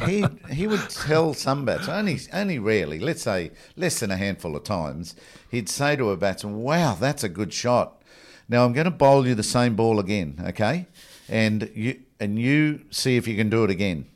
he, 0.07 0.25
he, 0.51 0.67
would 0.67 0.89
tell 0.91 1.35
some 1.35 1.65
bats 1.65 1.89
only 1.89 2.19
only 2.33 2.59
rarely, 2.59 2.99
let's 2.99 3.23
say 3.23 3.53
less 3.77 4.01
than 4.01 4.11
a 4.11 4.17
handful 4.17 4.57
of 4.57 4.65
times, 4.65 5.15
he'd 5.51 5.69
say 5.69 5.97
to 5.97 6.11
a 6.11 6.17
batsman, 6.17 6.63
"Wow, 6.63 6.97
that's 6.99 7.25
a 7.25 7.29
good 7.29 7.53
shot. 7.53 8.03
Now 8.49 8.65
I'm 8.65 8.73
going 8.73 8.87
to 8.87 8.91
bowl 8.91 9.27
you 9.27 9.35
the 9.35 9.43
same 9.43 9.77
ball 9.77 9.99
again, 9.99 10.43
okay? 10.49 10.87
And 11.29 11.71
you 11.75 12.01
and 12.19 12.39
you 12.39 12.83
see 12.91 13.17
if 13.17 13.27
you 13.27 13.37
can 13.37 13.51
do 13.51 13.65
it 13.65 13.71
again." 13.71 14.07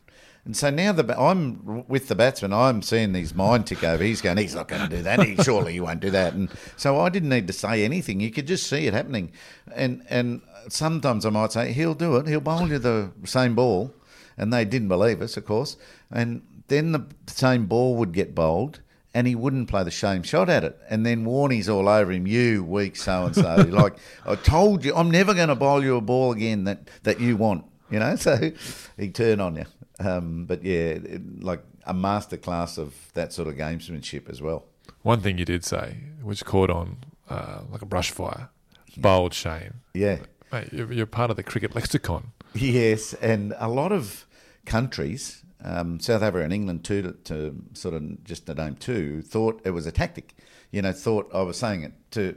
And 0.47 0.57
so 0.57 0.71
now 0.71 0.93
the 0.93 1.21
I'm 1.21 1.85
with 1.89 2.07
the 2.07 2.15
batsman. 2.15 2.53
I'm 2.53 2.81
seeing 2.81 3.13
his 3.15 3.35
mind 3.35 3.67
tick 3.67 3.83
over. 3.83 4.03
He's 4.03 4.21
going, 4.23 4.37
he's 4.37 4.55
not 4.55 4.69
going 4.69 4.89
to 4.89 4.97
do 4.97 5.03
that. 5.03 5.21
He, 5.21 5.35
surely 5.43 5.73
he 5.73 5.81
won't 5.81 5.99
do 5.99 6.11
that. 6.13 6.35
And 6.35 6.49
so 6.77 7.01
I 7.01 7.09
didn't 7.09 7.31
need 7.31 7.49
to 7.49 7.53
say 7.53 7.85
anything. 7.85 8.21
You 8.21 8.31
could 8.31 8.47
just 8.47 8.69
see 8.69 8.87
it 8.87 8.95
happening. 8.95 9.33
And 9.75 10.05
and 10.09 10.41
sometimes 10.69 11.27
I 11.27 11.31
might 11.31 11.51
say 11.51 11.73
he'll 11.73 11.95
do 11.95 12.17
it. 12.17 12.29
He'll 12.29 12.41
bowl 12.41 12.69
you 12.69 12.79
the 12.79 13.11
same 13.25 13.57
ball, 13.57 13.93
and 14.37 14.53
they 14.53 14.65
didn't 14.65 14.89
believe 14.89 15.23
us, 15.23 15.37
of 15.37 15.45
course. 15.45 15.77
And 16.11 16.43
then 16.69 16.93
the 16.93 17.07
same 17.27 17.67
ball 17.67 17.97
would 17.97 18.13
get 18.13 18.35
bowled, 18.35 18.81
and 19.15 19.27
he 19.27 19.35
wouldn't 19.35 19.69
play 19.69 19.83
the 19.83 19.91
same 19.91 20.23
shot 20.23 20.49
at 20.51 20.63
it. 20.65 20.79
And 20.91 21.07
then 21.07 21.25
Warney's 21.25 21.69
all 21.69 21.89
over 21.89 22.13
him, 22.13 22.27
you 22.27 22.65
weak 22.65 22.97
so 22.97 23.25
and 23.25 23.35
so. 23.35 23.57
Like 23.69 23.97
I 24.27 24.35
told 24.35 24.85
you, 24.85 24.95
I'm 24.95 25.11
never 25.11 25.33
going 25.33 25.49
to 25.49 25.55
bowl 25.55 25.83
you 25.83 25.97
a 25.97 26.01
ball 26.01 26.33
again 26.33 26.65
that 26.65 26.89
that 27.05 27.21
you 27.21 27.37
want. 27.37 27.65
You 27.91 28.01
know, 28.01 28.17
so 28.27 28.51
he 28.97 29.11
turned 29.11 29.41
on 29.41 29.57
you. 29.57 29.65
Um, 29.99 30.45
but 30.45 30.63
yeah, 30.63 30.99
it, 30.99 31.43
like 31.43 31.63
a 31.87 31.95
masterclass 31.95 32.79
of 32.79 32.95
that 33.15 33.33
sort 33.33 33.49
of 33.49 33.55
gamesmanship 33.55 34.29
as 34.29 34.43
well. 34.43 34.67
One 35.03 35.21
thing 35.21 35.39
you 35.39 35.45
did 35.45 35.65
say, 35.65 35.97
which 36.23 36.45
caught 36.45 36.69
on 36.69 36.99
uh, 37.31 37.61
like 37.71 37.83
a 37.83 37.87
brush 37.87 38.11
fire, 38.11 38.51
bold 38.97 39.33
Shane. 39.33 39.75
Yeah, 39.95 40.19
mate, 40.53 40.73
you're, 40.73 40.93
you're 40.93 41.07
part 41.07 41.31
of 41.31 41.37
the 41.37 41.43
cricket 41.43 41.75
lexicon. 41.75 42.33
Yes, 42.55 43.15
and 43.15 43.55
a 43.59 43.69
lot 43.69 43.93
of 43.93 44.26
countries 44.67 45.43
um, 45.65 45.99
South 46.01 46.23
Africa 46.23 46.45
and 46.45 46.53
England 46.53 46.85
too, 46.85 47.03
to, 47.03 47.13
to 47.13 47.57
sort 47.73 47.95
of 47.95 48.25
just 48.25 48.47
to 48.47 48.55
name 48.55 48.77
two, 48.77 49.23
thought 49.23 49.61
it 49.65 49.71
was 49.71 49.87
a 49.87 49.93
tactic. 49.93 50.35
You 50.71 50.83
know, 50.83 50.93
thought 50.93 51.31
I 51.35 51.43
was 51.43 51.59
saying 51.59 51.83
it 51.83 51.93
to 52.13 52.37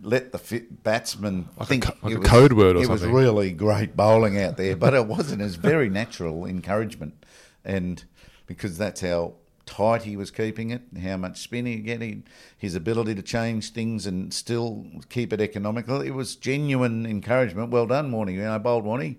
let 0.00 0.32
the 0.32 0.38
fit 0.38 0.82
batsman 0.82 1.48
Like 1.58 1.68
think 1.68 1.84
co- 1.84 1.94
like 2.02 2.12
it 2.12 2.16
a 2.16 2.20
was, 2.20 2.28
code 2.28 2.52
word 2.52 2.76
or 2.76 2.82
it 2.82 2.88
was 2.88 3.04
really 3.04 3.52
great 3.52 3.96
bowling 3.96 4.40
out 4.40 4.56
there, 4.56 4.76
but 4.76 4.94
it 4.94 5.06
wasn't. 5.06 5.40
It 5.40 5.44
was 5.44 5.56
very 5.56 5.88
natural 5.88 6.46
encouragement, 6.46 7.24
and 7.64 8.02
because 8.46 8.78
that's 8.78 9.02
how 9.02 9.34
tight 9.66 10.02
he 10.02 10.16
was 10.16 10.30
keeping 10.30 10.70
it, 10.70 10.82
how 11.02 11.18
much 11.18 11.38
spin 11.38 11.66
he 11.66 11.76
getting, 11.76 12.24
his 12.56 12.74
ability 12.74 13.14
to 13.14 13.22
change 13.22 13.70
things 13.70 14.06
and 14.06 14.32
still 14.32 14.86
keep 15.10 15.32
it 15.32 15.40
economical. 15.40 16.00
It 16.00 16.10
was 16.12 16.36
genuine 16.36 17.04
encouragement. 17.04 17.70
Well 17.70 17.86
done, 17.86 18.10
Warnie. 18.10 18.34
You 18.34 18.42
know, 18.42 18.58
bold 18.58 18.84
Warnie 18.84 19.16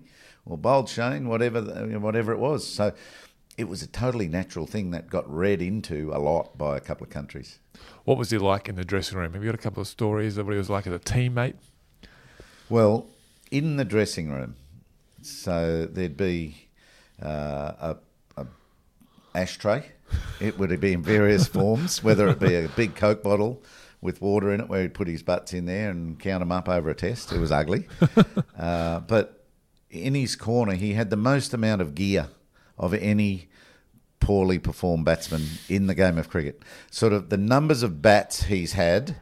or 0.50 0.58
bowled 0.58 0.88
Shane, 0.88 1.28
whatever 1.28 1.62
whatever 1.98 2.32
it 2.32 2.38
was. 2.38 2.66
So. 2.66 2.92
It 3.58 3.68
was 3.68 3.82
a 3.82 3.86
totally 3.86 4.26
natural 4.26 4.64
thing 4.64 4.92
that 4.92 5.10
got 5.10 5.30
read 5.30 5.60
into 5.60 6.12
a 6.14 6.18
lot 6.18 6.56
by 6.56 6.78
a 6.78 6.80
couple 6.80 7.04
of 7.04 7.10
countries. 7.10 7.58
What 8.04 8.16
was 8.16 8.30
he 8.30 8.38
like 8.38 8.70
in 8.70 8.76
the 8.76 8.86
dressing 8.86 9.18
room? 9.18 9.34
Have 9.34 9.44
you 9.44 9.50
got 9.50 9.58
a 9.58 9.62
couple 9.62 9.82
of 9.82 9.88
stories 9.88 10.38
of 10.38 10.46
what 10.46 10.52
he 10.52 10.58
was 10.58 10.70
like 10.70 10.86
as 10.86 10.94
a 10.94 10.98
teammate? 10.98 11.56
Well, 12.70 13.06
in 13.50 13.76
the 13.76 13.84
dressing 13.84 14.30
room, 14.30 14.56
so 15.22 15.86
there'd 15.86 16.16
be 16.16 16.68
uh, 17.22 17.72
a, 17.80 17.96
a 18.36 18.46
ashtray. 19.34 19.84
It 20.40 20.58
would 20.58 20.80
be 20.80 20.92
in 20.92 21.02
various 21.02 21.46
forms, 21.48 22.02
whether 22.02 22.28
it 22.28 22.38
be 22.38 22.54
a 22.54 22.68
big 22.68 22.94
Coke 22.94 23.22
bottle 23.22 23.62
with 24.00 24.22
water 24.22 24.52
in 24.52 24.60
it, 24.60 24.68
where 24.68 24.82
he'd 24.82 24.94
put 24.94 25.08
his 25.08 25.22
butts 25.22 25.52
in 25.52 25.66
there 25.66 25.90
and 25.90 26.18
count 26.18 26.40
them 26.40 26.52
up 26.52 26.68
over 26.68 26.90
a 26.90 26.94
test. 26.94 27.32
It 27.32 27.38
was 27.38 27.52
ugly, 27.52 27.86
uh, 28.58 29.00
but 29.00 29.39
in 29.90 30.14
his 30.14 30.36
corner, 30.36 30.74
he 30.74 30.94
had 30.94 31.10
the 31.10 31.16
most 31.16 31.52
amount 31.52 31.82
of 31.82 31.94
gear 31.94 32.28
of 32.78 32.94
any 32.94 33.48
poorly 34.20 34.58
performed 34.58 35.04
batsman 35.04 35.44
in 35.68 35.86
the 35.86 35.94
game 35.94 36.18
of 36.18 36.28
cricket. 36.28 36.62
Sort 36.90 37.12
of 37.12 37.30
the 37.30 37.36
numbers 37.36 37.82
of 37.82 38.00
bats 38.02 38.44
he's 38.44 38.72
had 38.72 39.16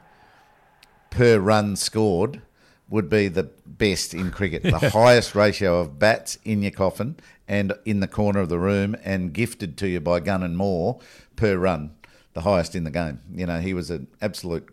per 1.11 1.39
run 1.39 1.77
scored 1.77 2.43
would 2.89 3.09
be 3.09 3.29
the 3.29 3.45
best 3.67 4.15
in 4.15 4.31
cricket. 4.31 4.63
The 4.63 4.91
highest 4.93 5.35
ratio 5.35 5.81
of 5.81 5.99
bats 5.99 6.39
in 6.45 6.63
your 6.63 6.73
coffin 6.73 7.17
and 7.47 7.73
in 7.85 8.01
the 8.01 8.09
corner 8.09 8.41
of 8.41 8.49
the 8.49 8.59
room 8.59 8.97
and 9.05 9.33
gifted 9.33 9.77
to 9.79 9.89
you 9.89 10.01
by 10.01 10.21
Gunn 10.21 10.43
and 10.43 10.57
Moore 10.57 11.01
per 11.37 11.57
run. 11.57 11.95
The 12.39 12.43
highest 12.43 12.77
in 12.77 12.85
the 12.85 12.91
game. 12.93 13.19
You 13.35 13.47
know, 13.47 13.59
he 13.59 13.75
was 13.75 13.91
an 13.91 14.07
absolute, 14.23 14.69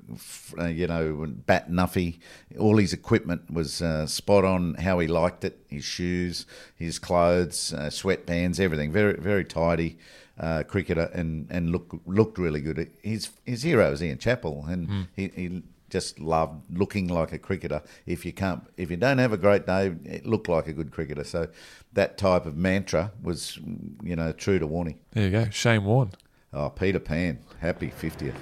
uh, 0.60 0.66
you 0.66 0.86
know, 0.86 1.26
bat 1.48 1.68
nuffy. 1.68 2.20
All 2.60 2.78
his 2.78 2.94
equipment 2.94 3.50
was 3.50 3.82
uh, 3.82 4.06
spot 4.06 4.46
on 4.46 4.76
how 4.76 5.00
he 5.00 5.08
liked 5.08 5.44
it. 5.44 5.66
His 5.68 5.84
shoes, 5.84 6.46
his 6.76 7.00
clothes, 7.00 7.74
uh, 7.74 7.90
sweatbands, 7.90 8.60
everything. 8.60 8.92
Very, 8.92 9.16
very 9.20 9.44
tidy 9.46 9.98
uh, 10.40 10.62
cricketer 10.68 11.10
and, 11.12 11.48
and 11.50 11.72
look, 11.72 12.00
looked 12.06 12.38
really 12.38 12.62
good. 12.62 12.78
His 13.02 13.30
his 13.46 13.64
hero 13.64 13.90
was 13.90 14.04
Ian 14.04 14.20
Chappell, 14.20 14.66
and 14.68 14.88
Mm. 14.88 15.08
he, 15.16 15.28
he 15.36 15.64
just 15.90 16.20
loved 16.20 16.66
looking 16.78 17.08
like 17.08 17.32
a 17.34 17.40
cricketer. 17.40 17.82
If 18.06 18.26
you 18.28 18.34
can't, 18.34 18.62
if 18.78 18.92
you 18.92 18.98
don't 18.98 19.18
have 19.18 19.34
a 19.34 19.38
great 19.38 19.66
day, 19.66 19.96
it 20.04 20.24
look 20.28 20.48
like 20.48 20.68
a 20.68 20.74
good 20.74 20.92
cricketer. 20.92 21.24
So 21.24 21.48
that 21.94 22.20
type 22.20 22.46
of 22.46 22.56
mantra 22.56 23.12
was, 23.24 23.58
you 24.04 24.16
know, 24.16 24.34
true 24.34 24.60
to 24.60 24.68
Warnie. 24.68 24.98
There 25.14 25.24
you 25.26 25.32
go, 25.32 25.50
Shane 25.50 25.84
Warne. 25.84 26.12
Oh, 26.56 26.70
Peter 26.70 27.00
Pan, 27.00 27.38
happy 27.60 27.90
fiftieth. 27.90 28.36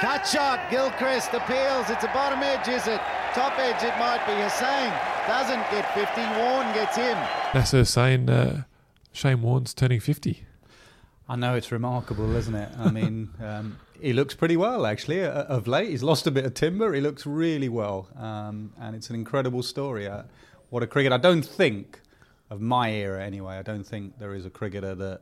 Cut 0.00 0.26
shot, 0.26 0.68
Gilchrist 0.70 1.32
appeals. 1.32 1.88
It's 1.88 2.02
a 2.02 2.08
bottom 2.08 2.40
edge, 2.40 2.66
is 2.66 2.88
it? 2.88 3.00
Top 3.32 3.56
edge, 3.60 3.80
it 3.84 3.96
might 3.96 4.24
be. 4.26 4.32
Hussain 4.42 4.92
doesn't 5.28 5.60
get 5.70 5.92
50. 5.94 6.20
Warne 6.40 6.72
gets 6.74 6.96
him. 6.96 7.16
Nasser 7.54 7.78
Hussain 7.78 8.28
uh, 8.28 8.64
Shane 9.12 9.40
Warne's 9.40 9.72
turning 9.72 10.00
50. 10.00 10.44
I 11.28 11.36
know 11.36 11.54
it's 11.54 11.70
remarkable, 11.70 12.34
isn't 12.34 12.54
it? 12.56 12.70
I 12.76 12.90
mean, 12.90 13.30
um, 13.40 13.78
he 14.00 14.12
looks 14.12 14.34
pretty 14.34 14.56
well 14.56 14.84
actually 14.84 15.22
uh, 15.22 15.44
of 15.44 15.68
late. 15.68 15.90
He's 15.90 16.02
lost 16.02 16.26
a 16.26 16.32
bit 16.32 16.44
of 16.44 16.54
timber. 16.54 16.92
He 16.92 17.00
looks 17.00 17.24
really 17.24 17.68
well, 17.68 18.08
um, 18.16 18.72
and 18.80 18.96
it's 18.96 19.10
an 19.10 19.14
incredible 19.14 19.62
story. 19.62 20.08
Uh, 20.08 20.24
what 20.70 20.82
a 20.82 20.88
cricket! 20.88 21.12
I 21.12 21.18
don't 21.18 21.44
think 21.44 22.00
of 22.50 22.60
my 22.60 22.90
era 22.90 23.24
anyway. 23.24 23.58
I 23.58 23.62
don't 23.62 23.84
think 23.84 24.18
there 24.18 24.34
is 24.34 24.44
a 24.44 24.50
cricketer 24.50 24.96
that 24.96 25.20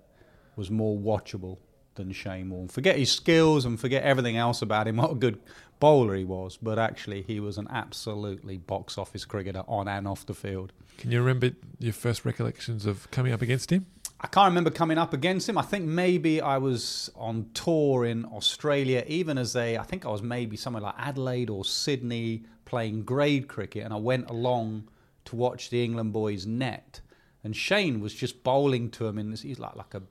was 0.57 0.71
more 0.71 0.97
watchable 0.97 1.59
than 1.97 2.13
Shane 2.13 2.51
Warne. 2.51 2.69
Forget 2.69 2.97
his 2.97 3.11
skills 3.11 3.65
and 3.65 3.79
forget 3.79 4.03
everything 4.03 4.37
else 4.37 4.63
about 4.63 4.89
him. 4.89 4.97
What 5.07 5.13
a 5.13 5.15
good 5.17 5.41
bowler 5.79 6.15
he 6.15 6.25
was, 6.25 6.57
but 6.57 6.79
actually 6.79 7.23
he 7.23 7.39
was 7.41 7.59
an 7.59 7.69
absolutely 7.71 8.57
box 8.57 8.97
office 8.99 9.25
cricketer 9.25 9.63
on 9.69 9.89
and 9.89 10.09
off 10.09 10.25
the 10.27 10.35
field. 10.35 10.73
Can 10.99 11.11
you 11.11 11.21
remember 11.21 11.51
your 11.79 11.93
first 11.93 12.25
recollections 12.25 12.87
of 12.87 13.11
coming 13.11 13.33
up 13.33 13.43
against 13.43 13.71
him? 13.71 13.87
I 14.19 14.29
can't 14.29 14.49
remember 14.49 14.71
coming 14.71 14.97
up 14.97 15.13
against 15.13 15.49
him. 15.49 15.59
I 15.59 15.63
think 15.63 15.85
maybe 15.85 16.41
I 16.41 16.57
was 16.57 17.11
on 17.17 17.51
tour 17.53 18.07
in 18.07 18.25
Australia, 18.25 19.05
even 19.07 19.37
as 19.37 19.55
a, 19.55 19.77
I 19.77 19.83
think 19.83 20.07
I 20.07 20.09
was 20.09 20.23
maybe 20.23 20.57
somewhere 20.57 20.83
like 20.83 20.95
Adelaide 20.97 21.51
or 21.51 21.65
Sydney 21.65 22.45
playing 22.65 23.03
grade 23.05 23.47
cricket, 23.47 23.85
and 23.85 23.93
I 23.93 23.99
went 23.99 24.31
along 24.31 24.89
to 25.27 25.37
watch 25.37 25.69
the 25.69 25.85
England 25.85 26.15
boys 26.15 26.47
net, 26.47 27.01
and 27.45 27.55
Shane 27.55 28.01
was 28.01 28.15
just 28.15 28.43
bowling 28.43 28.91
to 28.93 29.07
him 29.07 29.19
in 29.19 29.31
this. 29.31 29.43
He's 29.43 29.59
like 29.59 29.77
like 29.77 29.93
a, 29.93 30.03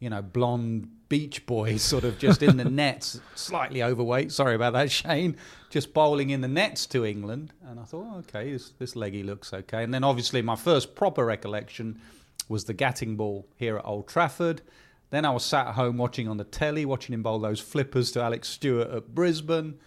you 0.00 0.10
know, 0.10 0.22
blonde 0.22 0.88
beach 1.08 1.46
boy, 1.46 1.76
sort 1.78 2.04
of 2.04 2.18
just 2.18 2.42
in 2.42 2.56
the 2.56 2.64
nets, 2.82 3.20
slightly 3.36 3.82
overweight. 3.82 4.32
Sorry 4.32 4.56
about 4.56 4.72
that, 4.72 4.90
Shane. 4.90 5.36
Just 5.68 5.94
bowling 5.94 6.30
in 6.30 6.40
the 6.40 6.48
nets 6.48 6.86
to 6.86 7.04
England, 7.04 7.52
and 7.64 7.78
I 7.78 7.84
thought, 7.84 8.06
oh, 8.10 8.18
okay, 8.20 8.50
this 8.52 8.72
this 8.78 8.96
leggy 8.96 9.22
looks 9.22 9.52
okay. 9.52 9.84
And 9.84 9.94
then 9.94 10.02
obviously 10.02 10.42
my 10.42 10.56
first 10.56 10.96
proper 10.96 11.24
recollection 11.24 12.00
was 12.48 12.64
the 12.64 12.74
Gatting 12.74 13.16
ball 13.16 13.46
here 13.56 13.76
at 13.76 13.84
Old 13.84 14.08
Trafford. 14.08 14.62
Then 15.10 15.24
I 15.24 15.30
was 15.30 15.44
sat 15.44 15.68
at 15.68 15.74
home 15.74 15.98
watching 15.98 16.28
on 16.28 16.36
the 16.36 16.44
telly, 16.44 16.84
watching 16.84 17.14
him 17.14 17.22
bowl 17.22 17.38
those 17.38 17.60
flippers 17.60 18.10
to 18.12 18.22
Alex 18.22 18.48
Stewart 18.48 18.90
at 18.90 19.14
Brisbane. 19.14 19.78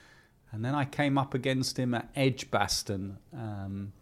And 0.51 0.63
then 0.63 0.75
I 0.75 0.85
came 0.85 1.17
up 1.17 1.33
against 1.33 1.79
him 1.79 1.93
at 1.93 2.09
Edgbaston 2.15 3.17
um, 3.33 3.93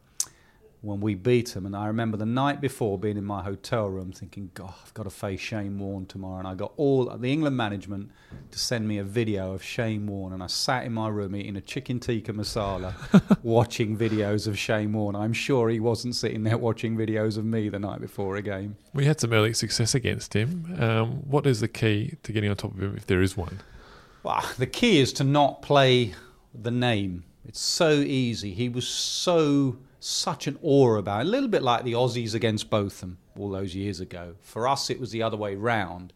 when 0.81 0.99
we 0.99 1.13
beat 1.13 1.55
him. 1.55 1.65
And 1.65 1.75
I 1.75 1.85
remember 1.85 2.17
the 2.17 2.25
night 2.25 2.59
before 2.59 2.97
being 2.97 3.17
in 3.17 3.23
my 3.23 3.43
hotel 3.43 3.87
room 3.87 4.11
thinking, 4.11 4.49
God, 4.55 4.73
I've 4.83 4.93
got 4.95 5.03
to 5.03 5.11
face 5.11 5.39
Shane 5.39 5.77
Warne 5.77 6.07
tomorrow. 6.07 6.39
And 6.39 6.47
I 6.47 6.55
got 6.55 6.73
all 6.75 7.05
the 7.05 7.31
England 7.31 7.55
management 7.55 8.09
to 8.49 8.59
send 8.59 8.87
me 8.87 8.97
a 8.97 9.03
video 9.03 9.53
of 9.53 9.61
Shane 9.61 10.07
Warne. 10.07 10.33
And 10.33 10.41
I 10.41 10.47
sat 10.47 10.85
in 10.85 10.93
my 10.93 11.07
room 11.07 11.35
eating 11.35 11.55
a 11.55 11.61
chicken 11.61 11.99
tikka 11.99 12.33
masala, 12.33 12.93
watching 13.43 13.95
videos 13.95 14.47
of 14.47 14.57
Shane 14.57 14.91
Warne. 14.91 15.15
I'm 15.15 15.33
sure 15.33 15.69
he 15.69 15.79
wasn't 15.79 16.15
sitting 16.15 16.43
there 16.43 16.57
watching 16.57 16.97
videos 16.97 17.37
of 17.37 17.45
me 17.45 17.69
the 17.69 17.79
night 17.79 18.01
before 18.01 18.35
a 18.35 18.41
game. 18.41 18.75
We 18.93 19.05
had 19.05 19.19
some 19.19 19.33
early 19.33 19.53
success 19.53 19.93
against 19.93 20.33
him. 20.33 20.75
Um, 20.79 21.11
what 21.29 21.45
is 21.45 21.59
the 21.59 21.67
key 21.67 22.17
to 22.23 22.31
getting 22.31 22.49
on 22.49 22.55
top 22.55 22.73
of 22.73 22.81
him 22.81 22.95
if 22.97 23.05
there 23.05 23.21
is 23.21 23.37
one? 23.37 23.59
Well, 24.23 24.43
the 24.57 24.67
key 24.67 24.99
is 24.99 25.13
to 25.13 25.23
not 25.23 25.61
play 25.61 26.13
the 26.53 26.71
name. 26.71 27.23
It's 27.45 27.59
so 27.59 27.91
easy. 27.91 28.53
He 28.53 28.69
was 28.69 28.87
so 28.87 29.77
such 30.03 30.47
an 30.47 30.57
aura 30.61 30.99
about 30.99 31.21
it. 31.21 31.27
A 31.27 31.29
little 31.29 31.47
bit 31.47 31.61
like 31.61 31.83
the 31.83 31.93
Aussies 31.93 32.33
against 32.33 32.69
Botham 32.69 33.17
all 33.37 33.49
those 33.49 33.75
years 33.75 33.99
ago. 33.99 34.35
For 34.41 34.67
us, 34.67 34.89
it 34.89 34.99
was 34.99 35.11
the 35.11 35.21
other 35.21 35.37
way 35.37 35.55
round. 35.55 36.11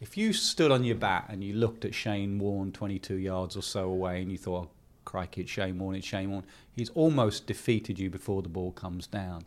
If 0.00 0.16
you 0.16 0.32
stood 0.32 0.70
on 0.70 0.84
your 0.84 0.96
bat 0.96 1.26
and 1.28 1.42
you 1.42 1.54
looked 1.54 1.84
at 1.84 1.94
Shane 1.94 2.38
Warne 2.38 2.72
22 2.72 3.16
yards 3.16 3.56
or 3.56 3.62
so 3.62 3.84
away 3.84 4.20
and 4.20 4.30
you 4.30 4.36
thought, 4.36 4.66
oh, 4.66 4.70
crikey, 5.04 5.42
it's 5.42 5.50
Shane 5.50 5.78
Warne, 5.78 5.96
it's 5.96 6.06
Shane 6.06 6.30
Warne, 6.30 6.44
he's 6.72 6.90
almost 6.90 7.46
defeated 7.46 7.98
you 7.98 8.10
before 8.10 8.42
the 8.42 8.48
ball 8.48 8.72
comes 8.72 9.06
down. 9.06 9.44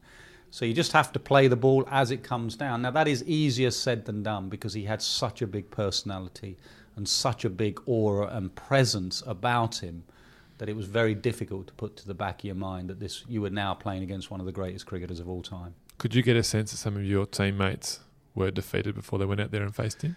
So 0.49 0.65
you 0.65 0.73
just 0.73 0.93
have 0.93 1.11
to 1.11 1.19
play 1.19 1.47
the 1.47 1.55
ball 1.55 1.87
as 1.91 2.11
it 2.11 2.23
comes 2.23 2.55
down. 2.55 2.81
Now, 2.81 2.91
that 2.91 3.07
is 3.07 3.23
easier 3.25 3.71
said 3.71 4.05
than 4.05 4.23
done 4.23 4.49
because 4.49 4.73
he 4.73 4.85
had 4.85 5.01
such 5.01 5.41
a 5.41 5.47
big 5.47 5.69
personality 5.69 6.57
and 6.95 7.07
such 7.07 7.45
a 7.45 7.49
big 7.49 7.79
aura 7.85 8.27
and 8.27 8.55
presence 8.55 9.21
about 9.27 9.83
him 9.83 10.05
that 10.57 10.69
it 10.69 10.75
was 10.75 10.87
very 10.87 11.13
difficult 11.13 11.67
to 11.67 11.73
put 11.73 11.95
to 11.97 12.07
the 12.07 12.13
back 12.13 12.39
of 12.39 12.45
your 12.45 12.55
mind 12.55 12.89
that 12.89 12.99
this 12.99 13.23
you 13.27 13.41
were 13.41 13.49
now 13.49 13.73
playing 13.73 14.03
against 14.03 14.31
one 14.31 14.39
of 14.39 14.45
the 14.45 14.51
greatest 14.51 14.85
cricketers 14.85 15.19
of 15.19 15.29
all 15.29 15.41
time. 15.41 15.75
Could 15.97 16.15
you 16.15 16.23
get 16.23 16.35
a 16.35 16.43
sense 16.43 16.71
that 16.71 16.77
some 16.77 16.95
of 16.95 17.03
your 17.03 17.25
teammates 17.25 17.99
were 18.33 18.51
defeated 18.51 18.95
before 18.95 19.19
they 19.19 19.25
went 19.25 19.41
out 19.41 19.51
there 19.51 19.63
and 19.63 19.73
faced 19.73 20.01
him? 20.01 20.15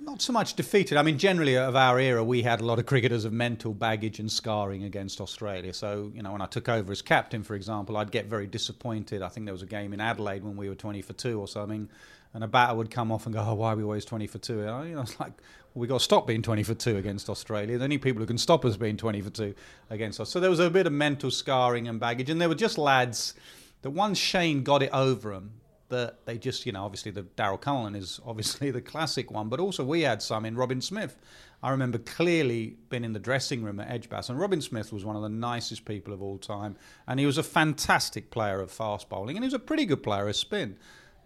Not 0.00 0.22
so 0.22 0.32
much 0.32 0.54
defeated. 0.54 0.96
I 0.96 1.02
mean, 1.02 1.18
generally 1.18 1.56
of 1.56 1.76
our 1.76 1.98
era, 1.98 2.22
we 2.24 2.42
had 2.42 2.60
a 2.60 2.64
lot 2.64 2.78
of 2.78 2.86
cricketers 2.86 3.24
of 3.24 3.32
mental 3.32 3.74
baggage 3.74 4.18
and 4.20 4.30
scarring 4.30 4.84
against 4.84 5.20
Australia. 5.20 5.74
So, 5.74 6.12
you 6.14 6.22
know, 6.22 6.32
when 6.32 6.40
I 6.40 6.46
took 6.46 6.68
over 6.68 6.92
as 6.92 7.02
captain, 7.02 7.42
for 7.42 7.54
example, 7.54 7.96
I'd 7.96 8.10
get 8.10 8.26
very 8.26 8.46
disappointed. 8.46 9.22
I 9.22 9.28
think 9.28 9.44
there 9.44 9.52
was 9.52 9.62
a 9.62 9.66
game 9.66 9.92
in 9.92 10.00
Adelaide 10.00 10.44
when 10.44 10.56
we 10.56 10.68
were 10.68 10.74
20 10.74 11.02
for 11.02 11.12
two 11.14 11.40
or 11.40 11.48
something, 11.48 11.90
and 12.32 12.44
a 12.44 12.46
batter 12.46 12.74
would 12.74 12.90
come 12.90 13.10
off 13.10 13.26
and 13.26 13.34
go, 13.34 13.44
"Oh, 13.46 13.54
why 13.54 13.72
are 13.72 13.76
we 13.76 13.82
always 13.82 14.04
20 14.04 14.26
for 14.28 14.38
two? 14.38 14.60
And 14.60 14.70
I, 14.70 14.86
you 14.86 14.94
know, 14.94 15.00
it's 15.02 15.18
like 15.18 15.32
we 15.74 15.86
got 15.86 15.98
to 15.98 16.04
stop 16.04 16.26
being 16.26 16.42
20 16.42 16.62
for 16.62 16.74
two 16.74 16.96
against 16.96 17.28
Australia. 17.28 17.78
The 17.78 17.84
only 17.84 17.98
people 17.98 18.20
who 18.20 18.26
can 18.26 18.38
stop 18.38 18.64
us 18.64 18.76
being 18.76 18.96
20 18.96 19.20
for 19.20 19.30
two 19.30 19.54
against 19.90 20.20
us. 20.20 20.30
So 20.30 20.40
there 20.40 20.50
was 20.50 20.60
a 20.60 20.70
bit 20.70 20.86
of 20.86 20.92
mental 20.92 21.30
scarring 21.30 21.88
and 21.88 22.00
baggage, 22.00 22.30
and 22.30 22.40
there 22.40 22.48
were 22.48 22.54
just 22.54 22.78
lads 22.78 23.34
that 23.82 23.90
once 23.90 24.18
Shane 24.18 24.62
got 24.62 24.82
it 24.82 24.90
over 24.92 25.32
them, 25.32 25.52
that 25.88 26.26
they 26.26 26.36
just, 26.36 26.66
you 26.66 26.72
know, 26.72 26.84
obviously 26.84 27.10
the 27.10 27.22
Daryl 27.22 27.60
Cullinan's 27.60 28.20
obviously 28.26 28.70
the 28.72 28.80
classic 28.80 29.30
one, 29.30 29.48
but 29.48 29.60
also 29.60 29.84
we 29.84 30.02
had 30.02 30.22
some 30.22 30.44
in 30.44 30.56
Robin 30.56 30.80
Smith. 30.80 31.16
I 31.62 31.70
remember 31.70 31.98
clearly 31.98 32.76
being 32.88 33.04
in 33.04 33.12
the 33.12 33.18
dressing 33.18 33.62
room 33.64 33.80
at 33.80 33.90
Edgbaston. 33.90 34.34
and 34.34 34.40
Robin 34.40 34.60
Smith 34.60 34.92
was 34.92 35.04
one 35.04 35.16
of 35.16 35.22
the 35.22 35.28
nicest 35.28 35.84
people 35.84 36.12
of 36.12 36.22
all 36.22 36.38
time, 36.38 36.76
and 37.06 37.18
he 37.18 37.26
was 37.26 37.38
a 37.38 37.42
fantastic 37.42 38.30
player 38.30 38.60
of 38.60 38.70
fast 38.70 39.08
bowling, 39.08 39.36
and 39.36 39.44
he 39.44 39.46
was 39.46 39.54
a 39.54 39.58
pretty 39.58 39.84
good 39.84 40.02
player 40.02 40.28
of 40.28 40.36
spin. 40.36 40.76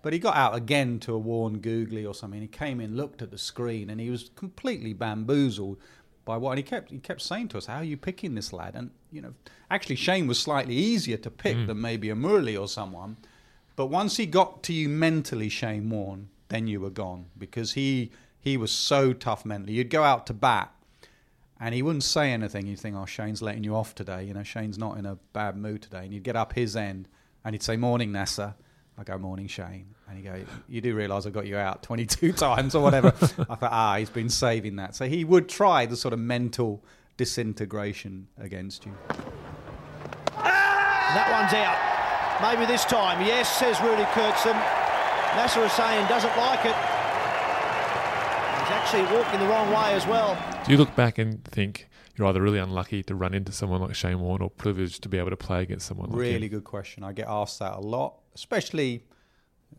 But 0.02 0.12
he 0.12 0.18
got 0.18 0.36
out 0.36 0.54
again 0.54 0.98
to 1.00 1.14
a 1.14 1.18
Warne 1.18 1.60
Googly 1.60 2.04
or 2.04 2.14
something. 2.14 2.40
He 2.40 2.48
came 2.48 2.80
in, 2.80 2.96
looked 2.96 3.22
at 3.22 3.30
the 3.30 3.38
screen, 3.38 3.88
and 3.88 4.00
he 4.00 4.10
was 4.10 4.30
completely 4.34 4.92
bamboozled 4.92 5.78
by 6.24 6.36
what. 6.36 6.50
And 6.50 6.58
he 6.58 6.64
kept 6.64 6.90
he 6.90 6.98
kept 6.98 7.22
saying 7.22 7.48
to 7.48 7.58
us, 7.58 7.66
"How 7.66 7.76
are 7.76 7.84
you 7.84 7.96
picking 7.96 8.34
this 8.34 8.52
lad?" 8.52 8.74
And 8.74 8.90
you 9.12 9.20
know, 9.22 9.34
actually, 9.70 9.96
Shane 9.96 10.26
was 10.26 10.38
slightly 10.40 10.74
easier 10.76 11.16
to 11.18 11.30
pick 11.30 11.56
Mm. 11.56 11.66
than 11.68 11.80
maybe 11.80 12.10
a 12.10 12.16
Murali 12.16 12.60
or 12.60 12.66
someone. 12.68 13.16
But 13.76 13.86
once 13.86 14.16
he 14.16 14.26
got 14.26 14.62
to 14.64 14.72
you 14.72 14.88
mentally, 14.88 15.48
Shane 15.48 15.88
Warne, 15.88 16.28
then 16.48 16.66
you 16.66 16.80
were 16.80 16.90
gone 16.90 17.26
because 17.38 17.72
he 17.74 18.10
he 18.40 18.56
was 18.56 18.72
so 18.72 19.12
tough 19.12 19.44
mentally. 19.44 19.74
You'd 19.74 19.88
go 19.88 20.02
out 20.02 20.26
to 20.26 20.34
bat, 20.34 20.74
and 21.60 21.74
he 21.76 21.80
wouldn't 21.82 22.02
say 22.02 22.32
anything. 22.32 22.66
You'd 22.66 22.80
think, 22.80 22.96
"Oh, 22.96 23.06
Shane's 23.06 23.40
letting 23.40 23.62
you 23.62 23.76
off 23.76 23.94
today." 23.94 24.24
You 24.24 24.34
know, 24.34 24.42
Shane's 24.42 24.78
not 24.78 24.98
in 24.98 25.06
a 25.06 25.16
bad 25.32 25.56
mood 25.56 25.80
today. 25.82 26.04
And 26.06 26.12
you'd 26.12 26.24
get 26.24 26.34
up 26.34 26.54
his 26.54 26.74
end, 26.74 27.06
and 27.44 27.54
he'd 27.54 27.62
say, 27.62 27.76
"Morning, 27.76 28.10
Nasser." 28.10 28.56
I 28.98 29.04
go, 29.04 29.18
"Morning, 29.18 29.46
Shane," 29.46 29.94
and 30.08 30.16
he 30.16 30.22
go, 30.22 30.42
"You 30.68 30.80
do 30.80 30.94
realise 30.94 31.26
I 31.26 31.30
got 31.30 31.46
you 31.46 31.56
out 31.56 31.82
22 31.82 32.32
times 32.34 32.74
or 32.74 32.82
whatever." 32.82 33.08
I 33.08 33.54
thought, 33.56 33.58
"Ah, 33.62 33.96
he's 33.98 34.10
been 34.10 34.28
saving 34.28 34.76
that." 34.76 34.94
So 34.94 35.08
he 35.08 35.24
would 35.24 35.48
try 35.48 35.86
the 35.86 35.96
sort 35.96 36.12
of 36.12 36.20
mental 36.20 36.84
disintegration 37.16 38.26
against 38.38 38.84
you. 38.86 38.92
That 40.36 41.28
one's 41.30 41.52
out. 41.52 41.76
Maybe 42.40 42.66
this 42.66 42.84
time. 42.84 43.20
Yes, 43.26 43.58
says 43.58 43.80
Rudi 43.80 44.04
Koertzen. 44.04 44.54
Nasser 45.36 45.60
Hussain 45.60 46.08
doesn't 46.08 46.36
like 46.36 46.64
it. 46.64 46.74
He's 48.62 48.70
actually 48.70 49.02
walking 49.14 49.40
the 49.40 49.46
wrong 49.46 49.68
way 49.70 49.92
as 49.94 50.06
well. 50.06 50.36
Do 50.64 50.72
you 50.72 50.78
look 50.78 50.94
back 50.96 51.18
and 51.18 51.44
think 51.44 51.88
you're 52.16 52.26
either 52.28 52.40
really 52.40 52.58
unlucky 52.58 53.02
to 53.04 53.14
run 53.14 53.34
into 53.34 53.52
someone 53.52 53.80
like 53.80 53.94
Shane 53.94 54.20
Warne 54.20 54.40
or 54.40 54.48
privileged 54.50 55.02
to 55.02 55.08
be 55.08 55.18
able 55.18 55.30
to 55.30 55.36
play 55.36 55.62
against 55.62 55.86
someone 55.86 56.10
like 56.10 56.18
Shane? 56.18 56.34
Really 56.34 56.46
him? 56.46 56.52
good 56.52 56.64
question. 56.64 57.04
I 57.04 57.12
get 57.12 57.26
asked 57.28 57.58
that 57.58 57.74
a 57.74 57.80
lot, 57.80 58.20
especially 58.34 59.02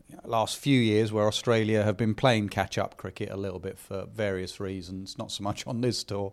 you 0.08 0.16
last 0.24 0.58
few 0.58 0.80
years 0.80 1.12
where 1.12 1.26
Australia 1.26 1.82
have 1.82 1.96
been 1.96 2.14
playing 2.14 2.48
catch 2.48 2.78
up 2.78 2.96
cricket 2.96 3.30
a 3.30 3.36
little 3.36 3.58
bit 3.58 3.78
for 3.78 4.06
various 4.06 4.60
reasons, 4.60 5.18
not 5.18 5.30
so 5.30 5.42
much 5.42 5.66
on 5.66 5.80
this 5.80 6.04
tour. 6.04 6.32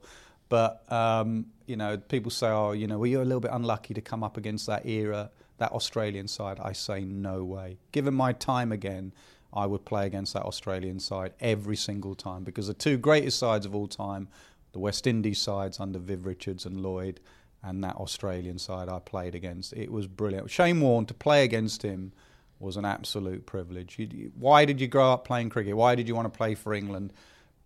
But, 0.49 0.91
um, 0.91 1.45
you 1.65 1.77
know, 1.77 1.97
people 1.97 2.29
say, 2.29 2.47
oh, 2.47 2.73
you 2.73 2.85
know, 2.85 2.99
well, 2.99 3.07
you're 3.07 3.21
a 3.21 3.25
little 3.25 3.39
bit 3.39 3.51
unlucky 3.53 3.93
to 3.93 4.01
come 4.01 4.21
up 4.21 4.35
against 4.35 4.67
that 4.67 4.85
era, 4.85 5.31
that 5.59 5.71
Australian 5.71 6.27
side. 6.27 6.59
I 6.59 6.73
say, 6.73 7.05
no 7.05 7.43
way. 7.43 7.77
Given 7.93 8.13
my 8.13 8.33
time 8.33 8.73
again, 8.73 9.13
I 9.53 9.65
would 9.65 9.85
play 9.85 10.05
against 10.05 10.33
that 10.33 10.43
Australian 10.43 10.99
side 10.99 11.33
every 11.39 11.77
single 11.77 12.15
time 12.15 12.43
because 12.43 12.67
the 12.67 12.73
two 12.73 12.97
greatest 12.97 13.39
sides 13.39 13.65
of 13.65 13.73
all 13.73 13.87
time, 13.87 14.27
the 14.73 14.79
West 14.79 15.07
Indies 15.07 15.39
sides 15.39 15.79
under 15.79 15.99
Viv 15.99 16.25
Richards 16.25 16.65
and 16.65 16.81
Lloyd, 16.81 17.21
and 17.63 17.83
that 17.83 17.95
Australian 17.95 18.57
side 18.57 18.89
I 18.89 18.99
played 18.99 19.35
against. 19.35 19.73
It 19.73 19.91
was 19.91 20.07
brilliant. 20.07 20.49
Shane 20.49 20.81
Warne, 20.81 21.05
to 21.05 21.13
play 21.13 21.43
against 21.43 21.83
him 21.83 22.11
was 22.59 22.77
an 22.77 22.85
absolute 22.85 23.45
privilege. 23.45 23.97
You, 23.97 24.31
why 24.37 24.65
did 24.65 24.79
you 24.79 24.87
grow 24.87 25.13
up 25.13 25.25
playing 25.25 25.49
cricket? 25.49 25.75
Why 25.75 25.95
did 25.95 26.07
you 26.07 26.15
want 26.15 26.31
to 26.31 26.37
play 26.37 26.55
for 26.55 26.73
England? 26.73 27.13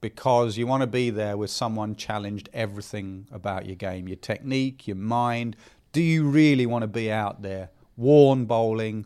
Because 0.01 0.57
you 0.57 0.67
want 0.67 0.81
to 0.81 0.87
be 0.87 1.09
there 1.09 1.37
with 1.37 1.49
someone 1.49 1.95
challenged 1.95 2.49
everything 2.53 3.27
about 3.31 3.65
your 3.65 3.75
game, 3.75 4.07
your 4.07 4.17
technique, 4.17 4.87
your 4.87 4.97
mind. 4.97 5.55
Do 5.91 6.01
you 6.01 6.25
really 6.25 6.65
want 6.65 6.83
to 6.83 6.87
be 6.87 7.11
out 7.11 7.41
there? 7.41 7.69
Warne 7.97 8.45
bowling, 8.45 9.05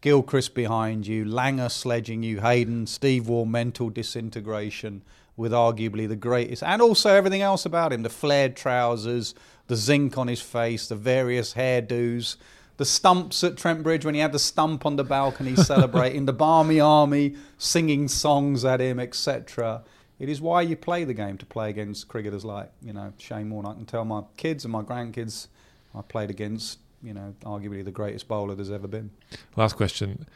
Gilchrist 0.00 0.54
behind 0.54 1.06
you, 1.06 1.24
Langer 1.24 1.70
sledging 1.70 2.22
you, 2.22 2.40
Hayden, 2.40 2.86
Steve 2.86 3.28
Waugh 3.28 3.44
mental 3.44 3.90
disintegration 3.90 5.02
with 5.40 5.52
arguably 5.52 6.06
the 6.06 6.16
greatest, 6.16 6.62
and 6.62 6.82
also 6.82 7.10
everything 7.10 7.40
else 7.40 7.64
about 7.64 7.92
him 7.92 8.02
the 8.02 8.10
flared 8.10 8.54
trousers, 8.54 9.34
the 9.66 9.74
zinc 9.74 10.18
on 10.18 10.28
his 10.28 10.42
face, 10.42 10.86
the 10.86 10.94
various 10.94 11.54
hairdos, 11.54 12.36
the 12.76 12.84
stumps 12.84 13.42
at 13.42 13.56
Trent 13.56 13.82
Bridge 13.82 14.04
when 14.04 14.14
he 14.14 14.20
had 14.20 14.32
the 14.32 14.38
stump 14.38 14.84
on 14.84 14.96
the 14.96 15.04
balcony 15.04 15.56
celebrating, 15.72 16.26
the 16.26 16.32
Barmy 16.32 16.78
Army 16.78 17.36
singing 17.56 18.06
songs 18.06 18.64
at 18.64 18.80
him, 18.80 19.00
etc. 19.00 19.82
It 20.18 20.28
is 20.28 20.40
why 20.42 20.60
you 20.60 20.76
play 20.76 21.04
the 21.04 21.14
game 21.14 21.38
to 21.38 21.46
play 21.46 21.70
against 21.70 22.06
cricketers 22.08 22.44
like, 22.44 22.70
you 22.82 22.92
know, 22.92 23.14
Shane 23.16 23.48
Warne. 23.50 23.64
I 23.64 23.72
can 23.72 23.86
tell 23.86 24.04
my 24.04 24.22
kids 24.36 24.64
and 24.64 24.72
my 24.72 24.82
grandkids 24.82 25.48
I 25.94 26.02
played 26.02 26.28
against, 26.28 26.78
you 27.02 27.14
know, 27.14 27.34
arguably 27.44 27.82
the 27.82 27.90
greatest 27.90 28.28
bowler 28.28 28.54
there's 28.54 28.70
ever 28.70 28.86
been. 28.86 29.10
Last 29.56 29.76
question: 29.76 30.26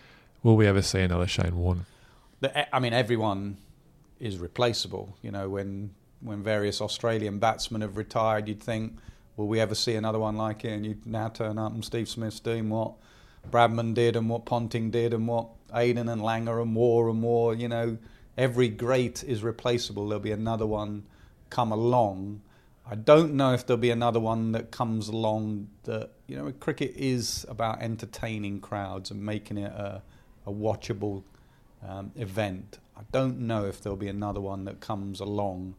Will 0.42 0.56
we 0.56 0.66
ever 0.66 0.80
see 0.80 1.00
another 1.00 1.26
Shane 1.26 1.56
Warne? 1.56 1.84
I 2.72 2.78
mean, 2.78 2.92
everyone 2.92 3.58
is 4.24 4.38
replaceable. 4.38 5.16
You 5.22 5.30
know, 5.30 5.48
when 5.48 5.90
when 6.20 6.42
various 6.42 6.80
Australian 6.80 7.38
batsmen 7.38 7.82
have 7.82 7.98
retired, 7.98 8.48
you'd 8.48 8.62
think, 8.62 8.96
will 9.36 9.46
we 9.46 9.60
ever 9.60 9.74
see 9.74 9.94
another 9.94 10.18
one 10.18 10.36
like 10.36 10.64
it? 10.64 10.72
And 10.72 10.86
you'd 10.86 11.06
now 11.06 11.28
turn 11.28 11.58
up 11.58 11.72
and 11.74 11.84
Steve 11.84 12.08
Smith's 12.08 12.40
doing 12.40 12.70
what 12.70 12.94
Bradman 13.50 13.92
did 13.92 14.16
and 14.16 14.30
what 14.30 14.46
Ponting 14.46 14.90
did 14.90 15.12
and 15.12 15.28
what 15.28 15.48
Hayden 15.72 16.08
and 16.08 16.22
Langer 16.22 16.62
and 16.62 16.74
Waugh 16.74 17.10
and 17.10 17.22
Waugh. 17.22 17.52
You 17.52 17.68
know, 17.68 17.98
every 18.38 18.68
great 18.68 19.22
is 19.22 19.42
replaceable. 19.42 20.08
There'll 20.08 20.20
be 20.20 20.32
another 20.32 20.66
one 20.66 21.04
come 21.50 21.70
along. 21.70 22.40
I 22.90 22.94
don't 22.94 23.34
know 23.34 23.52
if 23.52 23.66
there'll 23.66 23.80
be 23.80 23.90
another 23.90 24.20
one 24.20 24.52
that 24.52 24.70
comes 24.70 25.08
along 25.08 25.68
that, 25.84 26.10
you 26.26 26.36
know, 26.36 26.50
cricket 26.52 26.94
is 26.96 27.44
about 27.48 27.82
entertaining 27.82 28.60
crowds 28.60 29.10
and 29.10 29.22
making 29.22 29.58
it 29.58 29.72
a, 29.72 30.02
a 30.46 30.50
watchable 30.50 31.22
um, 31.86 32.12
event. 32.16 32.78
I 32.96 33.02
don't 33.12 33.40
know 33.40 33.64
if 33.64 33.80
there'll 33.80 33.96
be 33.96 34.08
another 34.08 34.40
one 34.40 34.64
that 34.64 34.80
comes 34.80 35.20
along 35.20 35.74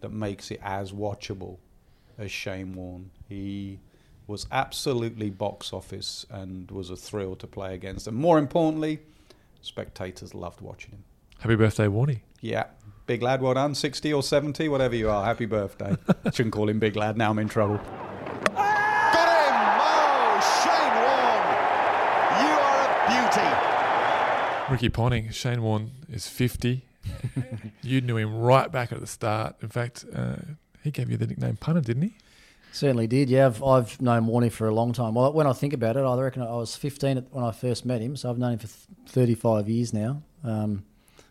that 0.00 0.12
makes 0.12 0.50
it 0.50 0.60
as 0.62 0.92
watchable 0.92 1.58
as 2.18 2.30
Shane 2.30 2.74
Warne. 2.74 3.10
He 3.28 3.80
was 4.26 4.46
absolutely 4.52 5.30
box 5.30 5.72
office 5.72 6.24
and 6.30 6.70
was 6.70 6.90
a 6.90 6.96
thrill 6.96 7.34
to 7.36 7.46
play 7.46 7.74
against. 7.74 8.06
And 8.06 8.16
more 8.16 8.38
importantly, 8.38 9.00
spectators 9.60 10.34
loved 10.34 10.60
watching 10.60 10.92
him. 10.92 11.04
Happy 11.40 11.56
birthday, 11.56 11.86
Warnie. 11.86 12.20
Yeah, 12.40 12.66
big 13.06 13.22
lad, 13.22 13.42
well 13.42 13.54
done. 13.54 13.74
60 13.74 14.12
or 14.12 14.22
70, 14.22 14.68
whatever 14.68 14.94
you 14.94 15.10
are. 15.10 15.24
Happy 15.24 15.46
birthday. 15.46 15.96
Shouldn't 16.32 16.52
call 16.52 16.68
him 16.68 16.78
big 16.78 16.96
lad, 16.96 17.16
now 17.16 17.30
I'm 17.30 17.38
in 17.38 17.48
trouble. 17.48 17.80
Ricky 24.70 24.88
Ponting, 24.88 25.30
Shane 25.30 25.62
Warne 25.62 25.90
is 26.08 26.28
50. 26.28 26.84
you 27.82 28.00
knew 28.00 28.16
him 28.16 28.38
right 28.38 28.70
back 28.70 28.92
at 28.92 29.00
the 29.00 29.06
start. 29.06 29.56
In 29.62 29.68
fact, 29.68 30.04
uh, 30.14 30.36
he 30.84 30.90
gave 30.90 31.10
you 31.10 31.16
the 31.16 31.26
nickname 31.26 31.56
Punter, 31.56 31.80
didn't 31.80 32.02
he? 32.02 32.14
Certainly 32.72 33.08
did. 33.08 33.28
Yeah, 33.28 33.46
I've, 33.46 33.62
I've 33.64 34.00
known 34.00 34.26
Warnie 34.26 34.52
for 34.52 34.68
a 34.68 34.74
long 34.74 34.92
time. 34.92 35.14
Well, 35.14 35.32
when 35.32 35.48
I 35.48 35.52
think 35.52 35.72
about 35.72 35.96
it, 35.96 36.00
I 36.02 36.20
reckon 36.20 36.42
I 36.42 36.52
was 36.52 36.76
15 36.76 37.26
when 37.32 37.44
I 37.44 37.50
first 37.50 37.84
met 37.84 38.00
him, 38.00 38.14
so 38.14 38.30
I've 38.30 38.38
known 38.38 38.52
him 38.52 38.58
for 38.60 38.68
35 39.08 39.68
years 39.68 39.92
now. 39.92 40.22
Um, 40.44 40.84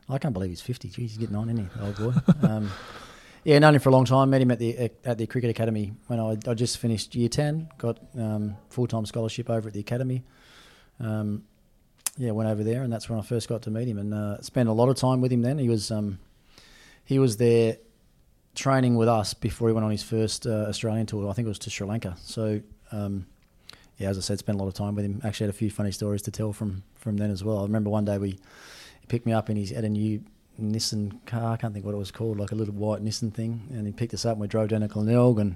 I 0.10 0.18
can't 0.18 0.34
believe 0.34 0.50
he's 0.50 0.62
50. 0.62 0.90
Jeez, 0.90 0.96
he's 0.96 1.18
getting 1.18 1.36
on, 1.36 1.50
isn't 1.50 1.70
he, 1.74 1.82
old 1.82 1.96
boy? 1.96 2.14
um, 2.48 2.70
yeah, 3.46 3.58
known 3.60 3.76
him 3.76 3.80
for 3.80 3.90
a 3.90 3.94
long 3.94 4.04
time. 4.04 4.32
Met 4.32 4.42
him 4.42 4.52
at 4.52 4.60
the 4.60 4.92
at 5.06 5.18
the 5.18 5.26
cricket 5.28 5.50
academy 5.50 5.94
when 6.08 6.20
I, 6.20 6.38
I 6.46 6.54
just 6.56 6.78
finished 6.78 7.16
year 7.16 7.30
10. 7.30 7.70
Got 7.78 8.00
um, 8.18 8.58
full 8.70 8.88
time 8.88 9.06
scholarship 9.06 9.50
over 9.50 9.70
at 9.70 9.74
the 9.74 9.80
academy. 9.80 10.24
Um, 11.00 11.44
yeah, 12.20 12.32
went 12.32 12.50
over 12.50 12.66
there, 12.66 12.84
and 12.84 12.92
that's 12.92 13.10
when 13.10 13.18
I 13.18 13.22
first 13.22 13.48
got 13.48 13.62
to 13.62 13.72
meet 13.72 13.88
him, 13.88 13.98
and 13.98 14.14
uh, 14.14 14.42
spent 14.42 14.68
a 14.68 14.74
lot 14.74 14.90
of 14.90 14.98
time 14.98 15.22
with 15.22 15.32
him. 15.32 15.42
Then 15.42 15.58
he 15.58 15.70
was 15.70 15.90
um, 15.90 16.20
he 17.06 17.18
was 17.18 17.38
there 17.38 17.78
training 18.56 18.98
with 18.98 19.08
us 19.08 19.34
before 19.34 19.70
he 19.70 19.74
went 19.74 19.86
on 19.86 19.92
his 19.92 20.04
first 20.04 20.46
uh, 20.46 20.66
Australian 20.68 21.06
tour. 21.06 21.30
I 21.30 21.34
think 21.34 21.46
it 21.46 21.50
was 21.50 21.60
to 21.60 21.70
Sri 21.70 21.88
Lanka. 21.88 22.18
So, 22.22 22.60
um, 22.92 23.26
yeah, 23.98 24.10
as 24.10 24.18
I 24.18 24.22
said, 24.22 24.38
spent 24.38 24.58
a 24.58 24.62
lot 24.62 24.68
of 24.68 24.74
time 24.74 24.96
with 24.96 25.06
him. 25.06 25.22
Actually, 25.24 25.46
had 25.46 25.56
a 25.56 25.58
few 25.58 25.72
funny 25.72 25.92
stories 25.92 26.22
to 26.24 26.32
tell 26.32 26.52
from 26.52 26.84
from 26.96 27.16
then 27.16 27.32
as 27.32 27.42
well. 27.42 27.60
I 27.60 27.64
remember 27.64 27.90
one 27.90 28.04
day 28.04 28.18
we 28.18 28.32
he 28.32 29.08
picked 29.08 29.26
me 29.26 29.32
up 29.32 29.48
and 29.48 29.58
he's 29.58 29.72
at 29.72 29.86
a 29.86 29.90
new 29.90 30.22
Nissan 30.62 31.26
car. 31.26 31.54
I 31.54 31.58
can't 31.58 31.74
think 31.74 31.86
what 31.86 31.96
it 31.96 31.98
was 31.98 32.12
called, 32.12 32.38
like 32.38 32.52
a 32.52 32.56
little 32.56 32.74
white 32.74 33.02
Nissan 33.02 33.34
thing. 33.34 33.70
And 33.72 33.88
he 33.88 33.94
picked 33.94 34.14
us 34.14 34.26
up 34.26 34.34
and 34.34 34.42
we 34.42 34.48
drove 34.48 34.68
down 34.68 34.82
to 34.82 34.90
Glenelg 34.90 35.40
and 35.40 35.56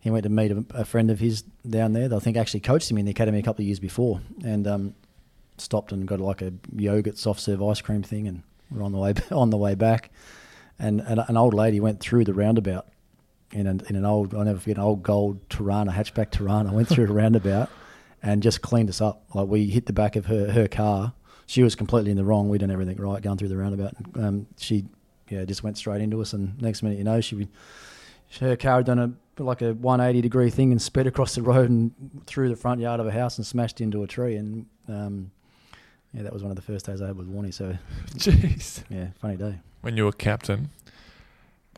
he 0.00 0.10
went 0.10 0.22
to 0.22 0.30
meet 0.30 0.52
a, 0.52 0.64
a 0.70 0.84
friend 0.84 1.10
of 1.10 1.18
his 1.18 1.42
down 1.68 1.94
there. 1.94 2.08
That 2.08 2.16
I 2.16 2.20
think 2.20 2.36
actually 2.36 2.60
coached 2.60 2.88
him 2.88 2.98
in 2.98 3.06
the 3.06 3.10
academy 3.10 3.40
a 3.40 3.42
couple 3.42 3.62
of 3.62 3.66
years 3.66 3.80
before, 3.80 4.20
and 4.44 4.68
um, 4.68 4.94
stopped 5.60 5.92
and 5.92 6.06
got 6.06 6.20
like 6.20 6.42
a 6.42 6.52
yogurt 6.74 7.18
soft 7.18 7.40
serve 7.40 7.62
ice 7.62 7.80
cream 7.80 8.02
thing, 8.02 8.26
and 8.26 8.42
we're 8.70 8.82
on 8.82 8.92
the 8.92 8.98
way 8.98 9.14
on 9.30 9.50
the 9.50 9.56
way 9.56 9.74
back, 9.74 10.10
and, 10.78 11.00
and 11.00 11.20
an 11.26 11.36
old 11.36 11.54
lady 11.54 11.80
went 11.80 12.00
through 12.00 12.24
the 12.24 12.34
roundabout 12.34 12.86
in 13.52 13.66
an, 13.66 13.82
in 13.88 13.96
an 13.96 14.04
old 14.04 14.34
I'll 14.34 14.44
never 14.44 14.58
forget 14.58 14.76
an 14.76 14.82
old 14.82 15.02
gold 15.02 15.48
Torana 15.48 15.92
hatchback 15.92 16.30
Torana 16.30 16.70
went 16.72 16.88
through 16.88 17.06
the 17.06 17.12
roundabout 17.22 17.68
and 18.22 18.42
just 18.42 18.62
cleaned 18.62 18.88
us 18.88 19.00
up. 19.00 19.22
Like 19.34 19.48
we 19.48 19.66
hit 19.66 19.86
the 19.86 19.92
back 19.92 20.16
of 20.16 20.26
her 20.26 20.50
her 20.52 20.68
car. 20.68 21.12
She 21.46 21.62
was 21.62 21.74
completely 21.74 22.12
in 22.12 22.16
the 22.16 22.24
wrong. 22.24 22.48
We'd 22.48 22.58
done 22.58 22.70
everything 22.70 22.96
right 22.96 23.20
going 23.20 23.36
through 23.38 23.48
the 23.48 23.56
roundabout. 23.56 23.94
And, 23.96 24.24
um, 24.24 24.46
she 24.56 24.84
yeah 25.28 25.44
just 25.44 25.62
went 25.62 25.78
straight 25.78 26.00
into 26.00 26.20
us, 26.20 26.32
and 26.32 26.60
next 26.60 26.82
minute 26.82 26.98
you 26.98 27.04
know 27.04 27.20
she 27.20 27.48
her 28.38 28.56
car 28.56 28.76
had 28.76 28.86
done 28.86 28.98
a 28.98 29.42
like 29.42 29.62
a 29.62 29.72
180 29.74 30.20
degree 30.20 30.50
thing 30.50 30.70
and 30.70 30.80
sped 30.80 31.06
across 31.06 31.34
the 31.34 31.42
road 31.42 31.70
and 31.70 31.92
through 32.26 32.48
the 32.48 32.56
front 32.56 32.80
yard 32.80 33.00
of 33.00 33.06
a 33.06 33.10
house 33.10 33.38
and 33.38 33.46
smashed 33.46 33.80
into 33.80 34.02
a 34.02 34.06
tree. 34.06 34.36
And 34.36 34.66
um, 34.88 35.30
yeah, 36.12 36.22
that 36.22 36.32
was 36.32 36.42
one 36.42 36.50
of 36.50 36.56
the 36.56 36.62
first 36.62 36.86
days 36.86 37.00
I 37.02 37.06
had 37.08 37.16
with 37.16 37.28
Warnie. 37.32 37.52
So, 37.54 37.76
Jeez. 38.14 38.82
yeah, 38.88 39.08
funny 39.20 39.36
day. 39.36 39.58
When 39.82 39.96
you 39.96 40.04
were 40.04 40.12
captain, 40.12 40.70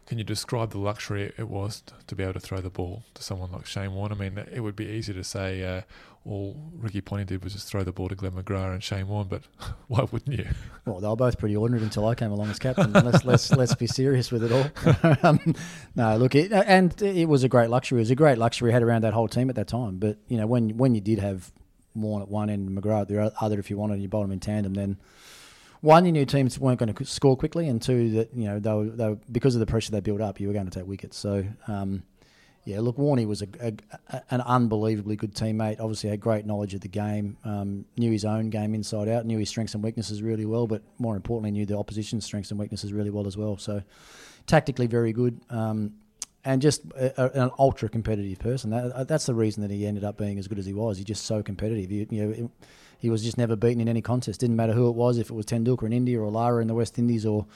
Can 0.07 0.19
you 0.19 0.25
describe 0.25 0.71
the 0.71 0.79
luxury 0.79 1.33
it 1.39 1.49
was 1.49 1.83
to 2.07 2.15
be 2.15 2.23
able 2.23 2.35
to 2.35 2.41
throw 2.41 2.61
the 2.61 2.69
ball 2.71 3.05
to 3.15 3.23
someone 3.23 3.53
like 3.53 3.67
Shane 3.67 3.95
Warne? 3.95 4.13
I 4.13 4.15
mean, 4.17 4.37
it 4.53 4.61
would 4.61 4.77
be 4.77 4.87
easy 4.87 5.13
to 5.15 5.23
say 5.25 5.63
uh, 5.65 5.83
all 6.27 6.57
Ricky 6.77 7.01
Ponting 7.01 7.27
did 7.27 7.43
was 7.45 7.53
just 7.53 7.69
throw 7.69 7.83
the 7.83 7.93
ball 7.93 8.09
to 8.09 8.15
Glenn 8.15 8.33
McGrath 8.33 8.73
and 8.75 8.83
Shane 8.83 9.09
Warne, 9.09 9.29
but 9.29 9.43
why 9.89 10.05
wouldn't 10.11 10.37
you? 10.37 10.47
Well, 10.85 11.01
they 11.01 11.09
were 11.09 11.17
both 11.17 11.39
pretty 11.39 11.57
ordinary 11.57 11.85
until 11.85 12.07
I 12.09 12.15
came 12.15 12.33
along 12.33 12.51
as 12.51 12.59
captain. 12.59 12.93
let's 12.93 13.25
let's 13.25 13.53
let's 13.53 13.75
be 13.75 13.87
serious 13.87 14.31
with 14.33 14.43
it 14.45 14.53
all. 14.53 15.17
um, 15.23 15.55
no, 15.95 16.17
look, 16.17 16.35
it, 16.35 16.53
and 16.53 17.01
it 17.01 17.29
was 17.29 17.45
a 17.45 17.49
great 17.49 17.71
luxury. 17.71 18.01
It 18.01 18.03
was 18.03 18.11
a 18.11 18.17
great 18.17 18.39
luxury 18.39 18.69
we 18.69 18.73
had 18.73 18.83
around 18.83 19.03
that 19.05 19.15
whole 19.15 19.29
team 19.29 19.49
at 19.51 19.57
that 19.57 19.69
time. 19.69 19.99
But 19.99 20.19
you 20.29 20.37
know, 20.37 20.47
when 20.47 20.77
when 20.77 20.95
you 20.95 21.01
did 21.01 21.21
have 21.21 21.53
Warne 21.95 22.23
at 22.23 22.29
one 22.29 22.51
end 22.51 22.69
and 22.69 22.79
McGrath 22.79 23.03
at 23.03 23.09
the 23.09 23.33
other, 23.41 23.59
if 23.59 23.71
you 23.71 23.77
wanted, 23.77 24.01
you 24.01 24.09
bowled 24.09 24.25
them 24.25 24.33
in 24.33 24.41
tandem, 24.41 24.75
then 24.75 24.97
one, 25.83 26.07
you 26.07 26.13
knew 26.13 26.25
teams 26.25 26.61
weren't 26.61 26.79
going 26.79 26.95
to 26.95 27.05
score 27.05 27.37
quickly, 27.37 27.69
and 27.69 27.83
two, 27.83 28.11
that 28.13 28.31
you 28.35 28.45
know 28.45 28.61
they 28.61 28.73
were, 28.73 28.85
they 28.85 29.09
were, 29.11 29.19
because 29.31 29.57
of 29.57 29.61
the 29.61 29.67
pressure 29.67 29.91
they 29.91 30.01
built 30.01 30.21
up, 30.21 30.39
you 30.39 30.47
were 30.47 30.55
going 30.55 30.71
to 30.71 30.79
take 30.79 30.87
wickets. 30.87 31.19
So, 31.19 31.45
um, 31.67 32.05
yeah, 32.65 32.79
look, 32.79 32.97
Warney 32.99 33.27
was 33.27 33.43
a, 33.43 33.49
a, 33.61 33.73
a, 34.11 34.23
an 34.31 34.41
unbelievably 34.43 35.17
good 35.17 35.35
teammate. 35.35 35.81
Obviously, 35.81 36.11
had 36.11 36.21
great 36.21 36.47
knowledge 36.47 36.75
of 36.75 36.83
the 36.83 36.89
game, 36.89 37.37
um, 37.45 37.85
knew 37.97 38.13
his 38.13 38.25
own 38.25 38.49
game 38.49 38.77
inside 38.77 39.09
out, 39.09 39.27
knew 39.27 39.39
his 39.39 39.49
strengths 39.49 39.75
and 39.75 39.83
weaknesses 39.83 40.23
really 40.23 40.47
well, 40.47 40.69
but 40.69 40.83
more 41.01 41.17
importantly, 41.17 41.51
knew 41.51 41.67
the 41.67 41.77
opposition's 41.77 42.25
strengths 42.25 42.53
and 42.53 42.61
weaknesses 42.61 42.93
really 42.93 43.11
well 43.11 43.27
as 43.27 43.37
well. 43.37 43.57
So, 43.57 43.83
tactically 44.47 44.87
very 44.87 45.13
good. 45.13 45.41
Um, 45.51 45.95
and 46.45 46.61
just 46.61 46.83
an 46.95 47.51
ultra 47.59 47.89
competitive 47.89 48.39
person. 48.39 48.71
That, 48.71 49.07
that's 49.07 49.27
the 49.27 49.35
reason 49.35 49.63
that 49.63 49.71
he 49.71 49.87
ended 49.87 50.05
up 50.05 50.17
being 50.17 50.39
as 50.39 50.49
good 50.49 50.59
as 50.59 50.67
he 50.67 50.73
was. 50.73 50.97
He's 50.97 51.07
just 51.07 51.25
so 51.25 51.43
competitive. 51.43 51.91
You, 51.91 52.07
you 52.11 52.27
know, 52.27 52.51
he 52.99 53.11
was 53.11 53.23
just 53.23 53.39
never 53.39 53.57
beaten 53.57 53.81
in 53.81 53.89
any 53.89 54.03
contest. 54.03 54.41
Didn't 54.41 54.57
matter 54.57 54.73
who 54.73 54.89
it 54.89 54.95
was, 54.95 55.19
if 55.19 55.31
it 55.31 55.35
was 55.35 55.47
Tendulkar 55.47 55.87
in 55.87 55.93
India 55.93 56.21
or 56.21 56.31
Lara 56.31 56.61
in 56.61 56.69
the 56.69 56.75
West 56.75 56.99
Indies 56.99 57.27
or 57.27 57.47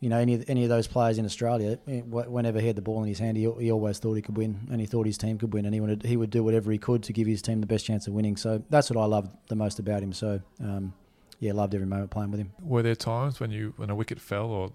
you 0.00 0.08
know 0.08 0.18
any 0.18 0.44
any 0.48 0.62
of 0.62 0.68
those 0.68 0.86
players 0.86 1.18
in 1.18 1.24
Australia. 1.24 1.78
Eh, 1.88 2.00
whenever 2.02 2.60
he 2.60 2.66
had 2.66 2.76
the 2.76 2.82
ball 2.82 3.02
in 3.02 3.08
his 3.08 3.18
hand, 3.18 3.36
he, 3.36 3.50
he 3.58 3.72
always 3.72 3.98
thought 3.98 4.14
he 4.14 4.22
could 4.22 4.36
win, 4.36 4.68
and 4.70 4.80
he 4.80 4.86
thought 4.86 5.06
his 5.06 5.18
team 5.18 5.38
could 5.38 5.52
win, 5.52 5.64
and 5.64 5.74
he 5.74 5.80
wanted 5.80 6.04
he 6.04 6.16
would 6.16 6.30
do 6.30 6.44
whatever 6.44 6.70
he 6.70 6.78
could 6.78 7.02
to 7.04 7.12
give 7.12 7.26
his 7.26 7.42
team 7.42 7.60
the 7.60 7.66
best 7.66 7.84
chance 7.84 8.06
of 8.06 8.12
winning. 8.12 8.36
So 8.36 8.62
that's 8.70 8.90
what 8.90 9.00
I 9.00 9.06
loved 9.06 9.30
the 9.48 9.56
most 9.56 9.78
about 9.78 10.02
him. 10.02 10.12
So 10.12 10.40
um, 10.62 10.92
yeah, 11.40 11.52
loved 11.52 11.74
every 11.74 11.86
moment 11.86 12.10
playing 12.10 12.30
with 12.30 12.40
him. 12.40 12.52
Were 12.62 12.82
there 12.82 12.94
times 12.94 13.40
when 13.40 13.50
you 13.50 13.74
when 13.76 13.90
a 13.90 13.94
wicket 13.94 14.20
fell 14.20 14.46
or 14.46 14.70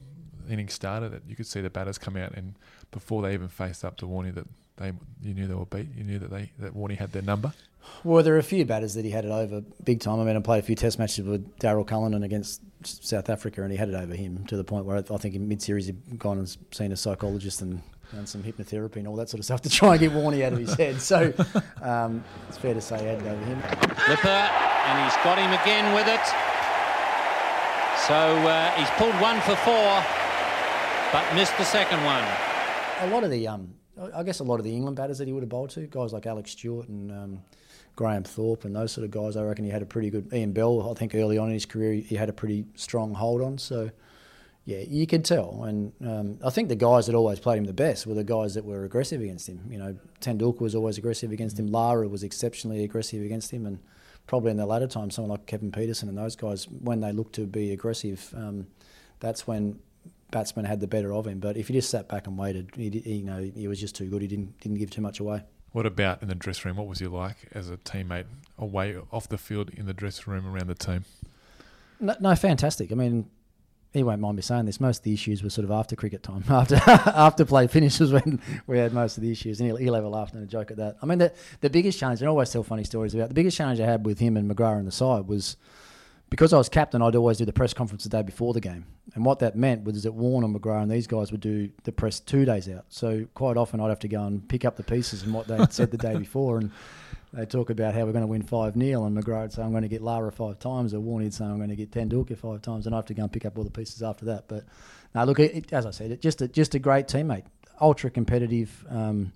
inning 0.50 0.68
started 0.68 1.14
that 1.14 1.24
you 1.28 1.36
could 1.36 1.48
see 1.48 1.62
the 1.62 1.70
batters 1.70 1.98
come 1.98 2.18
out 2.18 2.34
and 2.34 2.56
before 2.94 3.22
they 3.22 3.34
even 3.34 3.50
faced 3.50 3.84
up 3.84 3.98
to 3.98 4.06
Warney 4.06 4.34
that 4.34 4.48
they 4.78 4.94
you 5.22 5.34
knew 5.34 5.48
they 5.48 5.54
were 5.54 5.66
beat. 5.66 5.88
You 5.98 6.04
knew 6.04 6.20
that 6.20 6.32
they 6.32 6.52
that 6.60 6.76
Warney 6.76 6.98
had 6.98 7.12
their 7.12 7.22
number. 7.22 7.54
Well, 8.06 8.24
there 8.24 8.34
are 8.36 8.40
a 8.40 8.44
few 8.44 8.64
batters 8.64 8.94
that 8.94 9.04
he 9.04 9.12
had 9.12 9.26
it 9.26 9.32
over 9.32 9.62
big 9.84 10.00
time. 10.00 10.22
I 10.22 10.24
mean, 10.24 10.38
I 10.38 10.40
played 10.40 10.60
a 10.60 10.66
few 10.66 10.76
Test 10.76 10.98
matches 11.00 11.26
with 11.26 11.60
Daryl 11.60 11.86
Cullinan 11.86 12.24
against 12.24 12.62
South 12.86 13.30
Africa, 13.30 13.62
and 13.62 13.72
he 13.72 13.78
had 13.78 13.90
it 13.90 13.96
over 13.96 14.16
him 14.16 14.46
to 14.48 14.56
the 14.56 14.64
point 14.64 14.86
where 14.86 14.98
I 14.98 15.18
think 15.18 15.36
in 15.36 15.50
mid-series 15.50 15.88
he'd 15.88 16.18
gone 16.18 16.38
and 16.38 16.58
seen 16.72 16.94
a 16.94 16.96
psychologist 16.96 17.62
and 17.62 17.82
done 18.14 18.26
some 18.26 18.42
hypnotherapy 18.42 18.98
and 18.98 19.08
all 19.08 19.18
that 19.18 19.28
sort 19.28 19.40
of 19.40 19.46
stuff 19.46 19.62
to 19.64 19.70
try 19.70 19.92
and 19.92 20.00
get 20.00 20.12
Warney 20.12 20.46
out 20.46 20.54
of 20.54 20.60
his 20.60 20.74
head. 20.76 21.02
So 21.02 21.34
um, 21.82 22.24
it's 22.48 22.58
fair 22.58 22.74
to 22.74 22.82
say 22.82 23.00
he 23.00 23.06
had 23.06 23.20
it 23.20 23.28
over 23.28 23.44
him. 23.44 23.62
Flipper, 24.06 24.30
and 24.30 25.04
he's 25.04 25.18
got 25.24 25.38
him 25.38 25.52
again 25.52 25.94
with 25.94 26.08
it. 26.08 26.26
So 28.08 28.16
uh, 28.16 28.72
he's 28.72 28.90
pulled 28.92 29.16
one 29.20 29.42
for 29.42 29.56
four, 29.58 30.04
but 31.12 31.36
missed 31.36 31.58
the 31.58 31.66
second 31.66 32.04
one. 32.06 32.24
A 33.04 33.10
lot 33.10 33.24
of 33.24 33.32
the 33.32 33.48
um, 33.48 33.74
I 34.14 34.24
guess 34.24 34.40
a 34.40 34.44
lot 34.44 34.60
of 34.60 34.64
the 34.64 34.76
England 34.76 34.96
batters 34.96 35.18
that 35.20 35.28
he 35.28 35.34
would 35.34 35.44
have 35.44 35.50
bowled 35.50 35.70
to, 35.72 35.82
guys 35.88 36.14
like 36.14 36.26
Alex 36.26 36.52
Stewart 36.52 36.88
and 36.88 37.12
um, 37.12 37.42
Graham 37.96 38.24
Thorpe 38.24 38.66
and 38.66 38.76
those 38.76 38.92
sort 38.92 39.06
of 39.06 39.12
guys, 39.12 39.38
I 39.38 39.44
reckon 39.44 39.66
he 39.66 39.72
had 39.72 39.82
a 39.82 39.86
pretty 39.86 40.10
good. 40.10 40.34
Ian 40.34 40.54
Bell, 40.54 40.90
I 40.90 40.98
think 40.98 41.14
early 41.14 41.38
on 41.38 41.48
in 41.48 41.54
his 41.54 41.66
career, 41.66 41.94
he 41.94 42.16
had 42.16 42.30
a 42.30 42.34
pretty 42.34 42.66
strong 42.76 43.14
hold 43.14 43.42
on. 43.42 43.58
So, 43.58 43.92
yeah, 44.66 44.80
you 44.80 45.06
could 45.06 45.26
tell. 45.26 45.64
And 45.64 45.94
um, 46.02 46.40
I 46.44 46.50
think 46.50 46.70
the 46.70 46.76
guys 46.76 47.06
that 47.06 47.16
always 47.16 47.40
played 47.40 47.58
him 47.58 47.66
the 47.66 47.74
best 47.74 48.08
were 48.08 48.16
the 48.16 48.24
guys 48.24 48.56
that 48.56 48.66
were 48.66 48.84
aggressive 48.84 49.22
against 49.22 49.48
him. 49.48 49.62
You 49.70 49.78
know, 49.78 49.98
Tendulkar 50.22 50.62
was 50.62 50.74
always 50.74 50.98
aggressive 50.98 51.32
against 51.32 51.60
him. 51.60 51.68
Lara 51.68 52.08
was 52.08 52.24
exceptionally 52.24 52.84
aggressive 52.84 53.24
against 53.24 53.52
him. 53.52 53.66
And 53.66 53.80
probably 54.26 54.52
in 54.52 54.58
the 54.58 54.66
latter 54.66 54.88
time, 54.88 55.12
someone 55.12 55.32
like 55.32 55.46
Kevin 55.46 55.72
Pietersen 55.72 56.10
and 56.10 56.18
those 56.18 56.36
guys, 56.36 56.66
when 56.66 57.02
they 57.02 57.12
looked 57.12 57.36
to 57.36 57.46
be 57.46 57.74
aggressive, 57.74 58.34
um, 58.36 58.68
that's 59.20 59.46
when 59.46 59.80
batsman 60.34 60.66
had 60.66 60.82
the 60.82 60.88
better 60.88 61.14
of 61.14 61.26
him. 61.26 61.40
But 61.40 61.56
if 61.56 61.70
he 61.70 61.74
just 61.74 61.90
sat 61.90 62.10
back 62.10 62.28
and 62.28 62.38
waited, 62.38 62.72
he, 62.76 62.90
you 62.90 63.24
know, 63.24 63.42
he 63.42 63.68
was 63.70 63.80
just 63.80 63.96
too 63.96 64.10
good. 64.10 64.22
He 64.22 64.28
didn't 64.28 64.60
didn't 64.60 64.80
give 64.80 64.90
too 64.90 65.02
much 65.02 65.22
away. 65.22 65.44
What 65.72 65.86
about 65.86 66.22
in 66.22 66.28
the 66.28 66.36
dressing 66.36 66.70
room? 66.70 66.78
What 66.78 66.88
was 66.88 67.00
he 67.00 67.08
like 67.08 67.38
as 67.54 67.70
a 67.70 67.78
teammate 67.78 68.26
away 68.58 68.98
off 69.12 69.30
the 69.30 69.38
field 69.38 69.70
in 69.70 69.86
the 69.86 69.94
dressing 69.94 70.32
room 70.32 70.46
around 70.46 70.68
the 70.68 70.76
team? 70.76 71.06
No, 72.00 72.16
no, 72.20 72.36
fantastic. 72.36 72.92
I 72.92 72.96
mean, 72.96 73.30
he 73.94 74.04
won't 74.04 74.20
mind 74.20 74.36
me 74.36 74.42
saying 74.42 74.66
this. 74.66 74.80
Most 74.80 75.00
of 75.00 75.04
the 75.04 75.14
issues 75.14 75.42
were 75.42 75.50
sort 75.50 75.66
of 75.66 75.72
after 75.72 75.96
cricket 75.96 76.24
time, 76.24 76.44
after 76.50 76.76
after 76.86 77.46
play 77.46 77.68
finishes 77.68 78.12
when 78.12 78.42
we 78.68 78.78
had 78.78 78.94
most 78.94 79.18
of 79.18 79.24
the 79.24 79.32
issues, 79.32 79.60
and 79.60 79.68
he'll, 79.68 79.78
he'll 79.78 79.94
have 79.94 80.04
a 80.04 80.10
laugh 80.10 80.34
and 80.34 80.44
a 80.44 80.48
joke 80.48 80.72
at 80.72 80.78
that. 80.78 80.98
I 81.02 81.06
mean, 81.06 81.20
the 81.20 81.32
the 81.62 81.70
biggest 81.70 82.00
challenge, 82.00 82.20
and 82.20 82.28
I 82.28 82.32
always 82.32 82.52
tell 82.52 82.64
funny 82.64 82.84
stories 82.84 83.14
about 83.16 83.30
the 83.30 83.36
biggest 83.36 83.56
challenge 83.56 83.80
I 83.80 83.86
had 83.86 84.06
with 84.06 84.20
him 84.20 84.36
and 84.36 84.50
McGrath 84.50 84.78
on 84.78 84.86
the 84.86 84.92
side 84.92 85.28
was 85.28 85.58
because 86.34 86.52
I 86.52 86.58
was 86.58 86.68
captain, 86.68 87.04
I'd 87.04 87.16
always 87.16 87.38
do 87.38 87.46
the 87.46 87.54
press 87.54 87.76
conference 87.76 88.06
the 88.06 88.10
day 88.10 88.24
before 88.24 88.54
the 88.54 88.60
game. 88.60 88.86
And 89.14 89.24
what 89.24 89.38
that 89.38 89.56
meant 89.56 89.84
was 89.84 90.02
that 90.02 90.14
Warne 90.14 90.44
and 90.44 90.60
McGrath 90.60 90.82
and 90.82 90.90
these 90.90 91.06
guys 91.06 91.32
would 91.32 91.42
do 91.42 91.70
the 91.84 91.92
press 91.92 92.20
two 92.20 92.44
days 92.44 92.68
out. 92.68 92.86
So 92.90 93.28
quite 93.36 93.56
often 93.56 93.80
I'd 93.80 93.90
have 93.90 94.00
to 94.00 94.08
go 94.08 94.24
and 94.24 94.50
pick 94.50 94.66
up 94.66 94.76
the 94.76 94.82
pieces 94.82 95.22
and 95.22 95.32
what 95.32 95.48
they'd 95.48 95.72
said 95.72 95.92
the 95.92 95.98
day 95.98 96.18
before. 96.18 96.58
And 96.58 96.72
they'd 97.34 97.52
talk 97.52 97.70
about 97.70 97.94
how 97.94 98.06
we're 98.06 98.14
going 98.14 98.24
to 98.24 98.28
win 98.28 98.42
5 98.42 98.74
0. 98.74 99.06
And 99.06 99.16
McGrath 99.16 99.42
would 99.42 99.54
say, 99.54 99.62
I'm 99.62 99.70
going 99.70 99.84
to 99.84 99.88
get 99.88 100.02
Lara 100.02 100.32
five 100.32 100.58
times. 100.58 100.96
Or 100.96 101.00
Warne 101.02 101.22
would 101.22 101.36
say, 101.36 101.46
I'm 101.46 101.58
going 101.58 101.70
to 101.70 101.76
get 101.76 101.92
Tendulkar 101.92 102.36
five 102.36 102.64
times. 102.64 102.88
And 102.88 102.96
I 102.96 102.98
have 102.98 103.06
to 103.06 103.14
go 103.14 103.22
and 103.22 103.32
pick 103.32 103.46
up 103.46 103.56
all 103.56 103.64
the 103.64 103.70
pieces 103.70 104.02
after 104.02 104.26
that. 104.26 104.48
But 104.48 104.64
now, 105.14 105.26
look, 105.26 105.40
it, 105.40 105.72
as 105.72 105.86
I 105.86 105.92
said, 105.92 106.10
it, 106.10 106.20
just, 106.20 106.42
a, 106.42 106.48
just 106.48 106.74
a 106.74 106.80
great 106.80 107.06
teammate. 107.06 107.46
Ultra 107.80 108.10
competitive. 108.10 108.84
Um, 108.90 109.34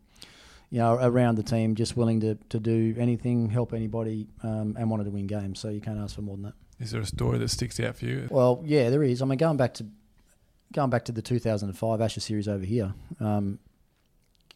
you 0.71 0.79
know, 0.79 0.95
around 0.95 1.35
the 1.35 1.43
team, 1.43 1.75
just 1.75 1.95
willing 1.95 2.21
to, 2.21 2.35
to 2.49 2.59
do 2.59 2.95
anything, 2.97 3.51
help 3.51 3.71
anybody, 3.71 4.27
um, 4.41 4.75
and 4.79 4.89
wanted 4.89 5.03
to 5.03 5.11
win 5.11 5.27
games. 5.27 5.59
So 5.59 5.69
you 5.69 5.79
can't 5.79 5.99
ask 5.99 6.15
for 6.15 6.23
more 6.23 6.35
than 6.35 6.45
that. 6.45 6.66
Is 6.79 6.91
there 6.91 7.01
a 7.01 7.05
story 7.05 7.39
that 7.39 7.49
sticks 7.49 7.79
out 7.79 7.97
for 7.97 8.05
you? 8.05 8.27
Well, 8.29 8.61
yeah, 8.65 8.89
there 8.89 9.03
is. 9.03 9.21
I 9.21 9.25
mean, 9.25 9.37
going 9.37 9.57
back 9.57 9.73
to 9.75 9.85
going 10.73 10.89
back 10.89 11.05
to 11.05 11.11
the 11.11 11.21
2005 11.21 12.01
Ashes 12.01 12.23
series 12.23 12.47
over 12.47 12.65
here, 12.65 12.93
um, 13.19 13.59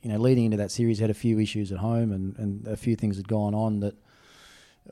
you 0.01 0.11
know, 0.11 0.17
leading 0.17 0.45
into 0.45 0.57
that 0.57 0.71
series, 0.71 0.99
had 0.99 1.09
a 1.09 1.15
few 1.15 1.39
issues 1.39 1.71
at 1.71 1.77
home 1.77 2.11
and, 2.11 2.37
and 2.37 2.67
a 2.67 2.77
few 2.77 2.95
things 2.95 3.17
had 3.17 3.27
gone 3.27 3.55
on 3.55 3.79
that 3.79 3.95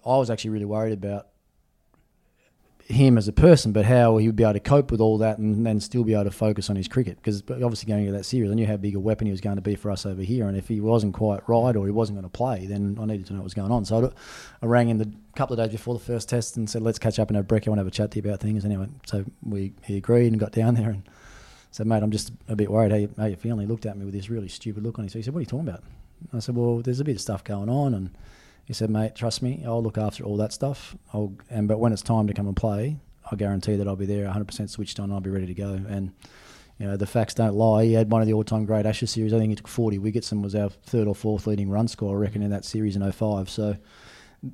I 0.05 0.17
was 0.17 0.29
actually 0.29 0.51
really 0.51 0.65
worried 0.65 0.93
about 0.93 1.27
him 2.89 3.19
as 3.19 3.27
a 3.27 3.31
person, 3.31 3.71
but 3.71 3.85
how 3.85 4.17
he 4.17 4.27
would 4.27 4.35
be 4.35 4.43
able 4.43 4.53
to 4.53 4.59
cope 4.59 4.89
with 4.89 4.99
all 4.99 5.19
that 5.19 5.37
and 5.37 5.63
then 5.63 5.79
still 5.79 6.03
be 6.03 6.15
able 6.15 6.23
to 6.23 6.31
focus 6.31 6.71
on 6.71 6.75
his 6.75 6.87
cricket. 6.87 7.17
Because 7.17 7.43
obviously 7.47 7.87
going 7.87 8.01
into 8.01 8.17
that 8.17 8.23
series, 8.23 8.49
I 8.49 8.55
knew 8.55 8.65
how 8.65 8.77
big 8.77 8.95
a 8.95 8.99
weapon 8.99 9.27
he 9.27 9.31
was 9.31 9.41
going 9.41 9.57
to 9.57 9.61
be 9.61 9.75
for 9.75 9.91
us 9.91 10.07
over 10.07 10.23
here. 10.23 10.47
And 10.47 10.57
if 10.57 10.67
he 10.67 10.81
wasn't 10.81 11.13
quite 11.13 11.47
right 11.47 11.75
or 11.75 11.85
he 11.85 11.91
wasn't 11.91 12.17
going 12.17 12.29
to 12.29 12.35
play, 12.35 12.65
then 12.65 12.97
I 12.99 13.05
needed 13.05 13.27
to 13.27 13.33
know 13.33 13.39
what 13.39 13.43
was 13.43 13.53
going 13.53 13.71
on. 13.71 13.85
So 13.85 14.07
I, 14.07 14.65
I 14.65 14.65
rang 14.65 14.89
in 14.89 14.97
the 14.97 15.11
couple 15.35 15.57
of 15.57 15.63
days 15.63 15.71
before 15.71 15.93
the 15.93 15.99
first 15.99 16.29
test 16.29 16.57
and 16.57 16.67
said, 16.67 16.81
"Let's 16.81 16.97
catch 16.97 17.19
up 17.19 17.29
and 17.29 17.37
have 17.37 17.45
a 17.45 17.47
break. 17.47 17.67
I 17.67 17.69
want 17.69 17.77
to 17.77 17.81
have 17.81 17.87
a 17.87 17.91
chat 17.91 18.09
to 18.11 18.19
you 18.19 18.27
about 18.27 18.39
things." 18.39 18.65
Anyway, 18.65 18.87
so 19.05 19.23
we 19.43 19.73
he 19.83 19.97
agreed 19.97 20.27
and 20.27 20.39
got 20.39 20.51
down 20.51 20.73
there 20.73 20.89
and 20.89 21.03
said, 21.69 21.85
"Mate, 21.85 22.01
I'm 22.01 22.11
just 22.11 22.31
a 22.47 22.55
bit 22.55 22.71
worried. 22.71 22.91
How 22.91 22.97
you, 22.97 23.13
how 23.17 23.25
you 23.25 23.35
feeling?" 23.35 23.61
He 23.61 23.67
looked 23.67 23.85
at 23.85 23.97
me 23.97 24.05
with 24.05 24.15
this 24.15 24.31
really 24.31 24.49
stupid 24.49 24.81
look 24.81 24.97
on 24.97 25.05
his 25.05 25.13
face. 25.13 25.19
He 25.19 25.25
said, 25.25 25.35
"What 25.35 25.39
are 25.39 25.41
you 25.41 25.45
talking 25.45 25.69
about?" 25.69 25.83
I 26.33 26.39
said, 26.39 26.55
"Well, 26.55 26.79
there's 26.79 26.99
a 26.99 27.05
bit 27.05 27.15
of 27.15 27.21
stuff 27.21 27.43
going 27.43 27.69
on 27.69 27.93
and." 27.93 28.09
He 28.69 28.73
said, 28.75 28.91
"Mate, 28.91 29.15
trust 29.15 29.41
me. 29.41 29.63
I'll 29.65 29.81
look 29.81 29.97
after 29.97 30.23
all 30.23 30.37
that 30.37 30.53
stuff. 30.53 30.95
I'll, 31.11 31.33
and 31.49 31.67
but 31.67 31.79
when 31.79 31.91
it's 31.91 32.03
time 32.03 32.27
to 32.27 32.35
come 32.35 32.45
and 32.45 32.55
play, 32.55 32.99
I 33.31 33.35
guarantee 33.35 33.75
that 33.75 33.87
I'll 33.87 33.95
be 33.95 34.05
there 34.05 34.27
100% 34.27 34.69
switched 34.69 34.99
on. 34.99 35.11
I'll 35.11 35.19
be 35.19 35.31
ready 35.31 35.47
to 35.47 35.55
go. 35.55 35.71
And 35.89 36.11
you 36.77 36.85
know 36.85 36.95
the 36.95 37.07
facts 37.07 37.33
don't 37.33 37.55
lie. 37.55 37.85
He 37.85 37.93
had 37.93 38.11
one 38.11 38.21
of 38.21 38.27
the 38.27 38.33
all-time 38.33 38.65
great 38.65 38.85
Ashes 38.85 39.09
series. 39.09 39.33
I 39.33 39.39
think 39.39 39.49
he 39.49 39.55
took 39.55 39.67
40 39.67 39.97
wickets 39.97 40.31
and 40.31 40.43
was 40.43 40.53
our 40.53 40.69
third 40.69 41.07
or 41.07 41.15
fourth 41.15 41.47
leading 41.47 41.71
run 41.71 41.87
scorer, 41.87 42.19
I 42.19 42.21
reckon, 42.21 42.43
in 42.43 42.51
that 42.51 42.63
series 42.63 42.95
in 42.95 43.11
05. 43.11 43.49
So 43.49 43.75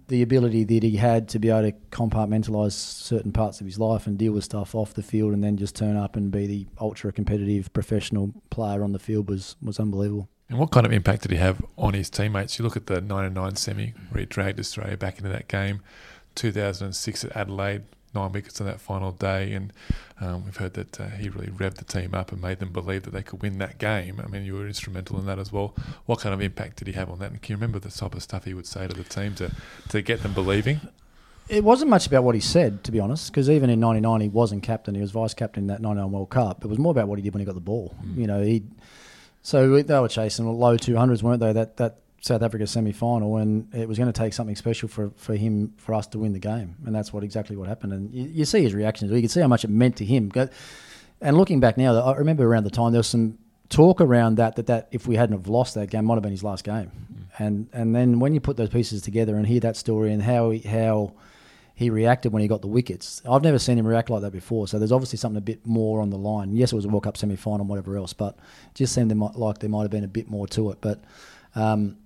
the 0.08 0.22
ability 0.22 0.64
that 0.64 0.84
he 0.84 0.96
had 0.96 1.28
to 1.28 1.40
be 1.40 1.50
able 1.50 1.70
to 1.70 1.78
compartmentalise 1.92 2.72
certain 2.72 3.34
parts 3.34 3.60
of 3.60 3.68
his 3.68 3.78
life 3.78 4.08
and 4.08 4.18
deal 4.18 4.32
with 4.32 4.46
stuff 4.46 4.76
off 4.76 4.94
the 4.94 5.04
field 5.04 5.34
and 5.34 5.44
then 5.44 5.58
just 5.58 5.76
turn 5.76 5.98
up 5.98 6.16
and 6.16 6.32
be 6.32 6.48
the 6.48 6.68
ultra 6.80 7.12
competitive 7.12 7.74
professional 7.74 8.34
player 8.50 8.82
on 8.82 8.94
the 8.94 9.00
field 9.00 9.30
was, 9.30 9.58
was 9.62 9.78
unbelievable. 9.78 10.30
And 10.50 10.60
what 10.60 10.72
kind 10.72 10.86
of 10.86 10.94
impact 10.94 11.24
did 11.24 11.32
he 11.32 11.38
have 11.38 11.64
on 11.78 11.94
his 11.94 12.10
teammates? 12.10 12.60
You 12.60 12.66
look 12.66 12.78
at 12.78 12.86
the 12.86 13.02
99 13.02 13.56
semi 13.56 13.94
where 14.10 14.20
he 14.20 14.26
dragged 14.26 14.60
Australia 14.60 14.96
back 14.96 15.18
into 15.18 15.30
that 15.30 15.48
game, 15.48 15.82
2006 16.36 17.26
at 17.26 17.36
Adelaide, 17.36 17.84
nine 18.14 18.32
wickets 18.32 18.62
on 18.62 18.68
that 18.68 18.80
final 18.80 19.12
day, 19.12 19.54
and 19.54 19.74
um, 20.22 20.46
we've 20.46 20.56
heard 20.58 20.74
that 20.76 21.00
uh, 21.00 21.10
he 21.10 21.30
really 21.30 21.48
revved 21.48 21.76
the 21.76 21.84
team 21.84 22.16
up 22.16 22.32
and 22.32 22.42
made 22.42 22.60
them 22.60 22.72
believe 22.72 23.04
that 23.04 23.12
they 23.12 23.24
could 23.24 23.42
win 23.42 23.58
that 23.58 23.78
game. 23.78 24.22
I 24.24 24.28
mean, 24.28 24.46
you 24.46 24.54
were 24.54 24.68
instrumental 24.68 25.20
in 25.20 25.26
that 25.26 25.38
as 25.40 25.52
well. 25.52 25.76
What 26.06 26.20
kind 26.20 26.34
of 26.34 26.42
impact 26.42 26.78
did 26.78 26.88
he 26.88 26.94
have 26.94 27.10
on 27.10 27.20
that? 27.20 27.32
And 27.32 27.42
can 27.42 27.54
you 27.54 27.58
remember 27.58 27.80
the 27.80 27.90
type 27.90 28.16
of 28.16 28.24
stuff 28.24 28.46
he 28.46 28.54
would 28.54 28.68
say 28.68 28.88
to 28.88 28.94
the 28.94 29.04
team 29.04 29.36
to, 29.36 29.52
to 29.90 30.02
get 30.02 30.24
them 30.24 30.34
believing? 30.34 30.80
It 31.48 31.64
wasn't 31.64 31.92
much 31.92 32.08
about 32.08 32.24
what 32.24 32.34
he 32.34 32.42
said, 32.42 32.84
to 32.86 32.92
be 32.92 33.00
honest, 33.00 33.32
because 33.32 33.52
even 33.52 33.70
in 33.70 33.80
'99 33.80 34.22
he 34.22 34.30
wasn't 34.30 34.64
captain; 34.64 34.96
he 34.96 35.02
was 35.02 35.12
vice 35.12 35.36
captain 35.36 35.66
in 35.66 35.68
that 35.68 35.80
'99 35.80 36.12
World 36.12 36.32
Cup. 36.32 36.66
It 36.66 36.70
was 36.70 36.80
more 36.80 36.90
about 36.90 37.08
what 37.08 37.20
he 37.20 37.24
did 37.24 37.34
when 37.34 37.40
he 37.40 37.46
got 37.46 37.54
the 37.54 37.62
ball. 37.62 37.96
Mm. 38.04 38.18
You 38.18 38.28
know, 38.28 38.42
he. 38.42 38.64
So 39.46 39.80
they 39.80 40.00
were 40.00 40.08
chasing 40.08 40.52
low 40.52 40.76
200s, 40.76 41.22
weren't 41.22 41.40
they? 41.40 41.54
That 41.54 41.78
that 41.78 42.00
South 42.20 42.42
Africa 42.42 42.66
semi 42.66 42.92
final, 42.92 43.38
and 43.38 43.72
it 43.76 43.88
was 43.88 44.00
going 44.00 44.12
to 44.12 44.20
take 44.20 44.34
something 44.34 44.56
special 44.56 44.90
for, 44.90 45.12
for 45.18 45.36
him 45.36 45.76
for 45.78 45.94
us 45.94 46.08
to 46.08 46.18
win 46.18 46.34
the 46.34 46.40
game, 46.40 46.76
and 46.84 46.96
that's 46.96 47.14
what 47.14 47.24
exactly 47.24 47.56
what 47.56 47.68
happened. 47.68 47.94
And 47.94 48.12
you, 48.12 48.24
you 48.24 48.46
see 48.46 48.64
his 48.64 48.74
reactions; 48.74 49.12
you 49.12 49.20
can 49.20 49.30
see 49.30 49.42
how 49.42 49.48
much 49.48 49.64
it 49.64 49.70
meant 49.70 49.98
to 49.98 50.06
him. 50.06 50.32
And 51.22 51.38
looking 51.38 51.60
back 51.60 51.78
now, 51.78 51.96
I 51.96 52.16
remember 52.16 52.44
around 52.44 52.64
the 52.64 52.72
time 52.72 52.92
there 52.92 53.00
was 53.00 53.06
some 53.08 53.38
talk 53.70 54.02
around 54.02 54.40
that 54.40 54.56
that 54.56 54.66
that 54.66 54.88
if 54.92 55.06
we 55.06 55.16
hadn't 55.16 55.38
have 55.38 55.48
lost 55.48 55.76
that 55.76 55.92
game, 55.92 56.06
might 56.06 56.16
have 56.16 56.24
been 56.24 56.32
his 56.32 56.44
last 56.44 56.64
game. 56.64 56.90
Mm. 56.90 57.26
And 57.38 57.70
and 57.72 57.96
then 57.96 58.20
when 58.20 58.34
you 58.34 58.40
put 58.40 58.58
those 58.58 58.70
pieces 58.70 59.04
together 59.04 59.36
and 59.38 59.46
hear 59.46 59.60
that 59.60 59.78
story 59.78 60.12
and 60.12 60.24
how 60.24 60.50
he, 60.50 60.60
how 60.62 61.14
he 61.76 61.90
reacted 61.90 62.32
when 62.32 62.42
he 62.42 62.48
got 62.48 62.62
the 62.62 62.68
wickets, 62.68 63.22
I've 63.30 63.44
never 63.44 63.60
seen 63.60 63.78
him 63.78 63.86
react 63.86 64.10
like 64.10 64.22
that 64.22 64.32
before. 64.32 64.68
So 64.68 64.80
there's 64.80 64.94
obviously 64.94 65.18
something 65.18 65.38
a 65.38 65.42
bit 65.42 65.68
more 65.68 66.00
on 66.00 66.10
the 66.10 66.18
line. 66.18 66.56
Yes, 66.56 66.72
it 66.72 66.76
was 66.76 66.86
a 66.86 66.88
World 66.88 67.04
Cup 67.04 67.18
semi 67.18 67.36
final, 67.36 67.62
and 67.62 67.70
whatever 67.70 67.98
else, 67.98 68.14
but 68.14 68.38
just 68.74 68.94
seemed 68.94 69.12
like 69.36 69.60
there 69.60 69.70
might 69.70 69.82
have 69.82 69.92
been 69.92 70.06
a 70.06 70.08
bit 70.08 70.30
more 70.30 70.48
to 70.48 70.72
it. 70.72 70.78
But 70.80 71.04
um, 71.54 71.98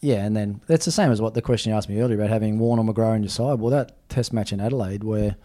yeah, 0.00 0.24
and 0.24 0.36
then 0.36 0.60
that's 0.66 0.84
the 0.84 0.90
same 0.90 1.12
as 1.12 1.22
what 1.22 1.34
the 1.34 1.42
question 1.42 1.70
you 1.70 1.76
asked 1.76 1.88
me 1.88 2.00
earlier 2.00 2.18
about 2.18 2.30
having 2.30 2.58
Warner 2.58 2.82
McGrath 2.82 3.14
on 3.14 3.22
your 3.22 3.30
side. 3.30 3.60
Well, 3.60 3.70
that 3.70 3.92
Test 4.08 4.32
match 4.32 4.52
in 4.52 4.60
Adelaide 4.60 5.04
where 5.04 5.36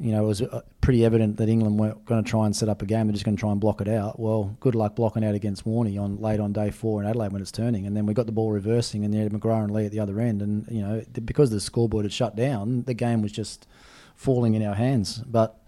you 0.00 0.10
know, 0.10 0.24
it 0.24 0.26
was 0.26 0.42
uh, 0.42 0.60
pretty 0.80 1.04
evident 1.04 1.36
that 1.36 1.48
England 1.48 1.78
weren't 1.78 2.04
going 2.04 2.22
to 2.22 2.28
try 2.28 2.46
and 2.46 2.54
set 2.54 2.68
up 2.68 2.82
a 2.82 2.86
game. 2.86 3.06
They're 3.06 3.12
just 3.12 3.24
going 3.24 3.36
to 3.36 3.40
try 3.40 3.52
and 3.52 3.60
block 3.60 3.80
it 3.80 3.88
out. 3.88 4.18
Well, 4.18 4.56
good 4.58 4.74
luck 4.74 4.96
blocking 4.96 5.24
out 5.24 5.34
against 5.34 5.64
Warney 5.64 6.00
on 6.00 6.20
late 6.20 6.40
on 6.40 6.52
day 6.52 6.70
four 6.70 7.00
in 7.00 7.08
Adelaide 7.08 7.32
when 7.32 7.40
it's 7.40 7.52
turning. 7.52 7.86
And 7.86 7.96
then 7.96 8.04
we 8.04 8.12
got 8.12 8.26
the 8.26 8.32
ball 8.32 8.50
reversing, 8.50 9.04
and 9.04 9.14
had 9.14 9.32
McGrath 9.32 9.64
and 9.64 9.72
Lee 9.72 9.86
at 9.86 9.92
the 9.92 10.00
other 10.00 10.18
end. 10.18 10.42
And 10.42 10.66
you 10.68 10.82
know, 10.82 11.04
because 11.24 11.50
the 11.50 11.60
scoreboard 11.60 12.04
had 12.04 12.12
shut 12.12 12.34
down, 12.34 12.82
the 12.82 12.94
game 12.94 13.22
was 13.22 13.32
just 13.32 13.68
falling 14.16 14.54
in 14.54 14.64
our 14.64 14.74
hands. 14.74 15.18
But 15.18 15.60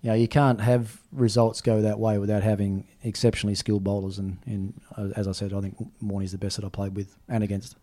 you 0.00 0.10
know, 0.10 0.16
you 0.16 0.28
can't 0.28 0.60
have 0.60 1.00
results 1.12 1.60
go 1.60 1.82
that 1.82 1.98
way 1.98 2.18
without 2.18 2.42
having 2.42 2.86
exceptionally 3.02 3.54
skilled 3.54 3.84
bowlers. 3.84 4.18
And, 4.18 4.38
and 4.46 4.80
uh, 4.96 5.08
as 5.16 5.28
I 5.28 5.32
said, 5.32 5.52
I 5.52 5.60
think 5.60 5.76
Warney's 6.02 6.32
the 6.32 6.38
best 6.38 6.56
that 6.56 6.64
I 6.64 6.68
played 6.68 6.96
with 6.96 7.16
and 7.28 7.44
against. 7.44 7.76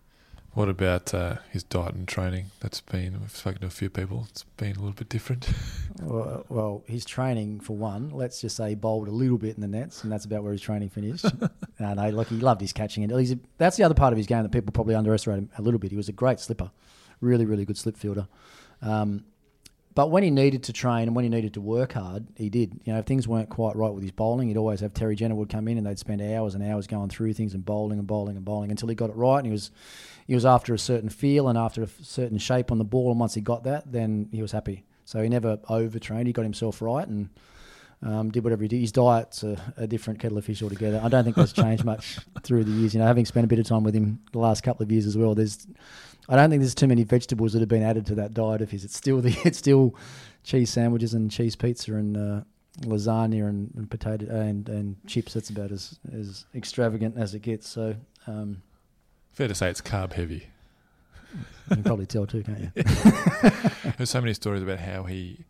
What 0.54 0.68
about 0.68 1.14
uh, 1.14 1.36
his 1.50 1.64
diet 1.64 1.96
and 1.96 2.06
training? 2.06 2.52
That's 2.60 2.82
been, 2.82 3.22
we've 3.22 3.32
spoken 3.32 3.62
to 3.62 3.68
a 3.68 3.70
few 3.70 3.90
people, 3.90 4.28
it's 4.30 4.44
been 4.58 4.76
a 4.76 4.80
little 4.80 4.92
bit 4.92 5.08
different. 5.08 5.48
well, 6.02 6.46
well, 6.50 6.84
his 6.88 7.06
training, 7.06 7.62
for 7.62 7.78
one, 7.78 8.10
let's 8.10 8.42
just 8.42 8.58
say 8.58 8.70
he 8.70 8.76
bowled 8.76 9.08
a 9.08 9.12
little 9.12 9.38
bit 9.38 9.56
in 9.56 9.62
the 9.62 9.68
nets, 9.68 10.04
and 10.04 10.12
that's 10.12 10.26
about 10.26 10.44
where 10.44 10.52
his 10.52 10.62
training 10.62 10.90
finished. 10.90 11.26
no, 11.80 11.94
no, 11.94 12.10
look, 12.10 12.28
he 12.28 12.36
loved 12.36 12.60
his 12.60 12.74
catching. 12.74 13.04
And 13.06 13.18
he's 13.18 13.32
a, 13.32 13.40
that's 13.58 13.78
the 13.78 13.84
other 13.84 13.96
part 13.96 14.12
of 14.12 14.18
his 14.18 14.28
game 14.28 14.44
that 14.44 14.52
people 14.52 14.74
probably 14.74 14.94
underestimate 14.94 15.40
him 15.40 15.50
a 15.58 15.62
little 15.62 15.80
bit. 15.80 15.92
He 15.92 15.98
was 15.98 16.10
a 16.10 16.14
great 16.14 16.42
slipper, 16.42 16.70
really, 17.22 17.46
really 17.46 17.64
good 17.64 17.78
slip 17.78 17.96
fielder. 17.96 18.28
Um, 18.82 19.24
but 19.94 20.10
when 20.10 20.24
he 20.24 20.32
needed 20.32 20.64
to 20.64 20.74
train 20.74 21.04
and 21.04 21.16
when 21.16 21.24
he 21.24 21.30
needed 21.30 21.54
to 21.56 21.62
work 21.62 21.94
hard, 21.94 22.28
he 22.36 22.50
did. 22.50 22.80
You 22.86 22.94
know, 22.94 23.00
if 23.00 23.06
things 23.06 23.28
weren't 23.28 23.50
quite 23.50 23.76
right 23.76 23.92
with 23.92 24.04
his 24.04 24.12
bowling, 24.12 24.48
he'd 24.48 24.58
always 24.58 24.80
have 24.80 24.94
Terry 24.94 25.16
Jenner 25.16 25.36
would 25.36 25.50
come 25.50 25.68
in 25.68 25.78
and 25.78 25.86
they'd 25.86 26.00
spend 26.00 26.22
hours 26.22 26.56
and 26.56 26.64
hours 26.64 26.88
going 26.88 27.10
through 27.10 27.34
things 27.34 27.54
and 27.54 27.66
bowling 27.66 28.00
and 28.00 28.08
bowling 28.08 28.38
and 28.38 28.46
bowling 28.46 28.72
until 28.72 28.88
he 28.88 28.96
got 28.96 29.10
it 29.10 29.16
right. 29.16 29.38
And 29.38 29.46
he 29.46 29.52
was 29.52 29.72
he 30.28 30.34
was 30.34 30.46
after 30.46 30.74
a 30.74 30.80
certain 30.80 31.10
feel 31.10 31.50
and 31.50 31.58
after 31.58 31.84
a 31.84 31.88
certain 32.02 32.38
shape 32.38 32.72
on 32.72 32.78
the 32.78 32.86
ball. 32.86 33.12
And 33.12 33.20
once 33.20 33.34
he 33.34 33.42
got 33.42 33.64
that, 33.66 33.92
then 33.92 34.30
he 34.32 34.42
was 34.42 34.54
happy. 34.54 34.86
So 35.04 35.22
he 35.22 35.28
never 35.28 35.60
overtrained. 35.70 36.28
He 36.28 36.34
got 36.34 36.44
himself 36.44 36.82
right 36.82 37.06
and 37.06 37.30
um, 38.04 38.32
did 38.32 38.44
whatever 38.44 38.64
he 38.64 38.68
did. 38.68 38.80
His 38.80 38.92
diet's 38.92 39.44
a, 39.44 39.62
a, 39.78 39.88
different 39.88 40.20
kettle 40.20 40.38
of 40.38 40.46
fish 40.46 40.64
altogether. 40.64 41.00
I 41.04 41.10
don't 41.10 41.24
think 41.24 41.36
that's 41.36 41.54
changed 41.54 41.84
much 41.86 42.18
through 42.44 42.64
the 42.64 42.72
years. 42.72 42.94
You 42.94 43.00
know, 43.00 43.06
having 43.06 43.26
spent 43.26 43.44
a 43.44 43.48
bit 43.48 43.60
of 43.60 43.66
time 43.66 43.84
with 43.84 43.94
him 43.94 44.20
the 44.32 44.40
last 44.40 44.64
couple 44.64 44.84
of 44.84 44.92
years 44.92 45.06
as 45.06 45.18
well, 45.18 45.36
there's 45.36 45.68
I 46.32 46.38
don't 46.38 46.50
think 46.50 46.62
there's 46.62 46.74
too 46.74 46.88
many 46.88 47.04
vegetables 47.04 47.52
that 47.54 47.60
have 47.60 47.68
been 47.68 47.84
added 47.84 48.06
to 48.08 48.16
that 48.16 48.34
diet 48.34 48.62
of 48.62 48.72
his. 48.72 48.86
It's 48.86 48.96
still 48.96 49.20
the 49.20 49.38
it's 49.46 49.58
still 49.58 49.96
cheese 50.44 50.70
sandwiches 50.70 51.14
and 51.14 51.30
cheese 51.30 51.56
pizza 51.56 51.94
and 51.94 52.18
uh, 52.18 52.42
lasagna 52.82 53.48
and, 53.48 53.72
and 53.76 53.92
potato 53.92 54.26
and, 54.34 54.68
and 54.70 54.96
chips. 55.06 55.34
That's 55.34 55.50
about 55.50 55.72
as 55.72 56.00
as 56.14 56.46
extravagant 56.56 57.18
as 57.18 57.36
it 57.36 57.42
gets. 57.42 57.68
So. 57.68 57.96
Um, 58.28 58.64
Fair 59.34 59.48
to 59.48 59.56
say 59.56 59.70
it's 59.70 59.82
carb 59.82 60.14
heavy. 60.14 60.48
You 61.70 61.76
can 61.76 61.84
probably 61.84 62.06
tell 62.06 62.26
too, 62.26 62.44
can't 62.44 62.60
you? 62.60 62.72
There's 63.98 64.10
so 64.10 64.20
many 64.20 64.34
stories 64.34 64.62
about 64.62 64.80
how 64.80 65.04
he 65.04 65.46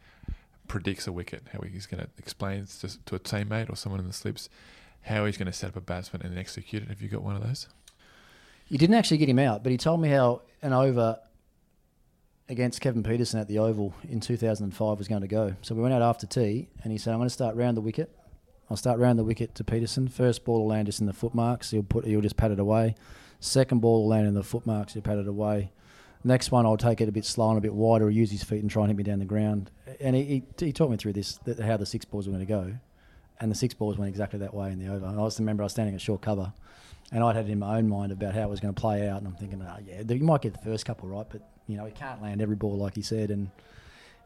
predicts 0.68 1.08
a 1.08 1.12
wicket, 1.12 1.44
how 1.52 1.62
he's 1.62 1.88
going 1.88 2.04
to 2.04 2.10
explain 2.20 2.68
to 3.06 3.16
a 3.16 3.20
teammate 3.20 3.72
or 3.72 3.76
someone 3.76 4.00
in 4.00 4.08
the 4.08 4.14
slips 4.14 4.50
how 5.02 5.26
he's 5.26 5.38
going 5.38 5.48
to 5.48 5.54
set 5.54 5.70
up 5.70 5.76
a 5.76 5.82
batsman 5.82 6.22
and 6.22 6.32
then 6.32 6.40
execute 6.40 6.84
it. 6.84 6.90
Have 6.90 7.02
you 7.02 7.10
got 7.10 7.24
one 7.24 7.36
of 7.36 7.44
those? 7.44 7.68
You 8.72 8.78
didn't 8.78 8.96
actually 8.96 9.18
get 9.18 9.28
him 9.28 9.38
out, 9.38 9.64
but 9.64 9.74
he 9.74 9.78
told 9.78 10.00
me 10.00 10.08
how 10.08 10.44
an 10.62 10.72
over 10.72 11.20
against 12.48 12.80
Kevin 12.80 13.04
Pietersen 13.04 13.38
at 13.38 13.50
the 13.50 13.60
Oval 13.60 13.94
in 14.08 14.22
2005 14.22 14.98
was 14.98 15.10
going 15.10 15.20
to 15.20 15.28
go. 15.28 15.54
So 15.62 15.76
we 15.76 15.82
went 15.82 15.94
out 15.94 16.02
after 16.02 16.26
tea, 16.26 16.70
and 16.82 16.90
he 16.90 16.98
said, 16.98 17.12
"I'm 17.12 17.20
going 17.20 17.28
to 17.28 17.34
start 17.34 17.58
round 17.58 17.76
the 17.76 17.82
wicket. 17.82 18.18
I'll 18.70 18.78
start 18.78 18.98
round 18.98 19.20
the 19.20 19.26
wicket 19.26 19.56
to 19.56 19.66
Pietersen. 19.66 20.08
First 20.08 20.46
ball 20.46 20.60
will 20.60 20.68
land 20.68 20.86
just 20.86 21.02
in 21.02 21.06
the 21.06 21.12
footmarks. 21.12 21.72
He'll 21.72 21.84
put, 21.84 22.06
he'll 22.06 22.22
just 22.22 22.38
pat 22.38 22.52
it 22.52 22.62
away. 22.62 22.96
Second 23.42 23.82
ball 23.82 24.04
will 24.04 24.08
land 24.08 24.26
in 24.26 24.36
the 24.36 24.42
footmarks. 24.42 24.94
He'll 24.94 25.02
pat 25.02 25.18
it 25.18 25.28
away. 25.28 25.74
Next 26.24 26.50
one, 26.50 26.66
I'll 26.66 26.78
take 26.78 27.02
it 27.02 27.10
a 27.10 27.12
bit 27.12 27.26
slow 27.26 27.50
and 27.50 27.58
a 27.58 27.62
bit 27.62 27.74
wider, 27.74 28.06
or 28.06 28.10
use 28.10 28.32
his 28.32 28.42
feet 28.42 28.62
and 28.62 28.72
try 28.72 28.84
and 28.84 28.92
hit 28.92 28.96
me 28.96 29.04
down 29.04 29.20
the 29.20 29.26
ground. 29.26 29.70
And 30.00 30.16
he, 30.16 30.24
he, 30.24 30.68
he 30.68 30.72
taught 30.72 30.90
me 30.90 30.96
through 30.96 31.12
this 31.12 31.42
how 31.62 31.76
the 31.76 31.86
six 31.86 32.06
balls 32.06 32.26
were 32.26 32.32
going 32.32 32.48
to 32.48 32.50
go, 32.50 32.74
and 33.42 33.52
the 33.52 33.56
six 33.56 33.74
balls 33.74 33.98
went 33.98 34.08
exactly 34.08 34.40
that 34.40 34.54
way 34.54 34.72
in 34.72 34.80
the 34.80 34.88
over. 34.88 35.08
And 35.08 35.20
I 35.20 35.26
just 35.26 35.40
remember 35.40 35.64
I 35.64 35.66
was 35.66 35.74
standing 35.74 35.94
at 35.94 36.00
short 36.00 36.22
cover, 36.22 36.54
and 37.12 37.24
I'd 37.24 37.36
had 37.36 37.46
it 37.46 37.52
in 37.52 37.60
my 37.60 37.78
own 37.78 37.90
mind 37.90 38.12
about 38.12 38.34
how 38.34 38.42
it 38.42 38.50
was 38.50 38.60
going 38.60 38.74
to 38.74 38.80
play 38.80 39.08
out, 39.10 39.20
and 39.20 39.28
I'm 39.28 39.36
thinking, 39.36 39.62
oh, 39.62 39.78
yeah, 39.86 40.02
you 40.08 40.24
might 40.24 40.42
get 40.42 40.54
the 40.54 40.60
first 40.60 40.86
couple 40.86 41.10
right, 41.10 41.26
but 41.30 41.42
you 41.68 41.78
know 41.78 41.86
he 41.86 41.92
can't 41.92 42.22
land 42.22 42.42
every 42.42 42.56
ball 42.56 42.78
like 42.78 42.96
he 42.96 43.02
said, 43.02 43.32
and 43.32 43.50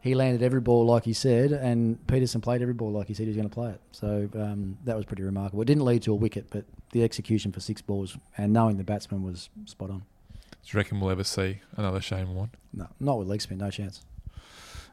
he 0.00 0.14
landed 0.14 0.42
every 0.42 0.60
ball 0.60 0.86
like 0.86 1.04
he 1.04 1.12
said, 1.12 1.52
and 1.52 2.04
Pietersen 2.06 2.40
played 2.40 2.62
every 2.62 2.74
ball 2.74 2.92
like 2.92 3.08
he 3.08 3.14
said 3.14 3.24
he 3.24 3.28
was 3.28 3.36
going 3.36 3.48
to 3.48 3.54
play 3.54 3.70
it. 3.70 3.80
So 3.92 4.28
um, 4.34 4.78
that 4.84 4.96
was 4.96 5.04
pretty 5.04 5.24
remarkable. 5.24 5.62
It 5.62 5.66
didn't 5.66 5.84
lead 5.84 6.02
to 6.02 6.12
a 6.12 6.16
wicket, 6.16 6.46
but 6.50 6.64
the 6.92 7.02
execution 7.02 7.50
for 7.50 7.60
six 7.60 7.82
balls 7.82 8.16
and 8.38 8.52
knowing 8.52 8.76
the 8.76 8.84
batsman 8.84 9.22
was 9.22 9.48
spot 9.64 9.90
on. 9.90 10.04
Do 10.40 10.72
you 10.72 10.76
reckon 10.78 11.00
we'll 11.00 11.10
ever 11.10 11.24
see 11.24 11.60
another 11.76 12.00
Shane 12.00 12.34
Warne? 12.34 12.50
No, 12.72 12.88
not 13.00 13.18
with 13.18 13.28
leg 13.28 13.40
spin, 13.40 13.58
no 13.58 13.70
chance. 13.70 14.04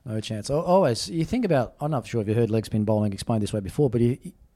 No 0.05 0.19
chance. 0.19 0.49
Always, 0.49 1.09
you 1.09 1.25
think 1.25 1.45
about, 1.45 1.75
I'm 1.79 1.91
not 1.91 2.05
sure 2.05 2.21
if 2.21 2.27
you 2.27 2.33
heard 2.33 2.49
leg 2.49 2.65
spin 2.65 2.83
bowling 2.83 3.13
explained 3.13 3.41
this 3.41 3.53
way 3.53 3.59
before, 3.59 3.89
but 3.89 4.01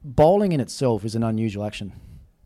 bowling 0.04 0.52
in 0.52 0.60
itself 0.60 1.06
is 1.06 1.16
an 1.16 1.24
unusual 1.24 1.64
action. 1.64 1.94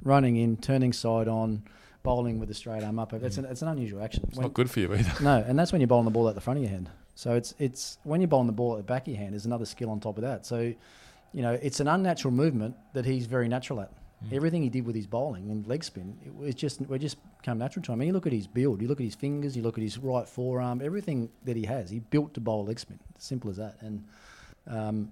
Running 0.03 0.37
in, 0.37 0.57
turning 0.57 0.93
side 0.93 1.27
on, 1.27 1.63
bowling 2.03 2.39
with 2.39 2.49
a 2.49 2.53
straight 2.53 2.83
arm 2.83 2.99
up. 2.99 3.13
It's 3.13 3.37
an, 3.37 3.45
it's 3.45 3.61
an 3.61 3.67
unusual 3.67 4.03
action. 4.03 4.23
It's 4.27 4.37
when, 4.37 4.45
not 4.45 4.53
good 4.53 4.69
for 4.69 4.79
you 4.79 4.93
either. 4.93 5.11
No, 5.23 5.43
and 5.45 5.57
that's 5.57 5.71
when 5.71 5.81
you're 5.81 5.87
bowling 5.87 6.05
the 6.05 6.11
ball 6.11 6.27
at 6.29 6.35
the 6.35 6.41
front 6.41 6.57
of 6.57 6.63
your 6.63 6.71
hand. 6.71 6.89
So 7.15 7.35
it's 7.35 7.53
it's 7.59 7.97
when 8.03 8.21
you're 8.21 8.27
bowling 8.27 8.47
the 8.47 8.53
ball 8.53 8.73
at 8.73 8.77
the 8.77 8.83
back 8.83 9.03
of 9.03 9.09
your 9.09 9.17
hand, 9.17 9.33
there's 9.33 9.45
another 9.45 9.65
skill 9.65 9.89
on 9.89 9.99
top 9.99 10.17
of 10.17 10.23
that. 10.23 10.45
So, 10.45 10.73
you 11.33 11.41
know, 11.41 11.53
it's 11.61 11.79
an 11.79 11.87
unnatural 11.87 12.33
movement 12.33 12.75
that 12.93 13.05
he's 13.05 13.27
very 13.27 13.47
natural 13.47 13.81
at. 13.81 13.91
Mm. 14.25 14.33
Everything 14.33 14.63
he 14.63 14.69
did 14.69 14.85
with 14.85 14.95
his 14.95 15.07
bowling 15.07 15.51
and 15.51 15.67
leg 15.67 15.83
spin, 15.83 16.17
it 16.25 16.35
was 16.35 16.55
just 16.55 16.81
we 16.81 16.97
just 16.99 17.17
come 17.43 17.57
natural 17.57 17.83
to 17.83 17.91
him. 17.91 17.97
I 17.97 17.99
mean, 17.99 18.07
you 18.07 18.13
look 18.13 18.27
at 18.27 18.33
his 18.33 18.47
build, 18.47 18.81
you 18.81 18.87
look 18.87 18.99
at 18.99 19.03
his 19.03 19.15
fingers, 19.15 19.55
you 19.55 19.61
look 19.63 19.77
at 19.77 19.83
his 19.83 19.97
right 19.97 20.27
forearm, 20.27 20.81
everything 20.81 21.29
that 21.43 21.55
he 21.55 21.65
has, 21.65 21.89
he 21.89 21.99
built 21.99 22.33
to 22.35 22.39
bowl 22.39 22.65
leg 22.65 22.79
spin. 22.79 22.99
Simple 23.17 23.49
as 23.51 23.57
that. 23.57 23.77
And 23.81 24.03
um, 24.67 25.11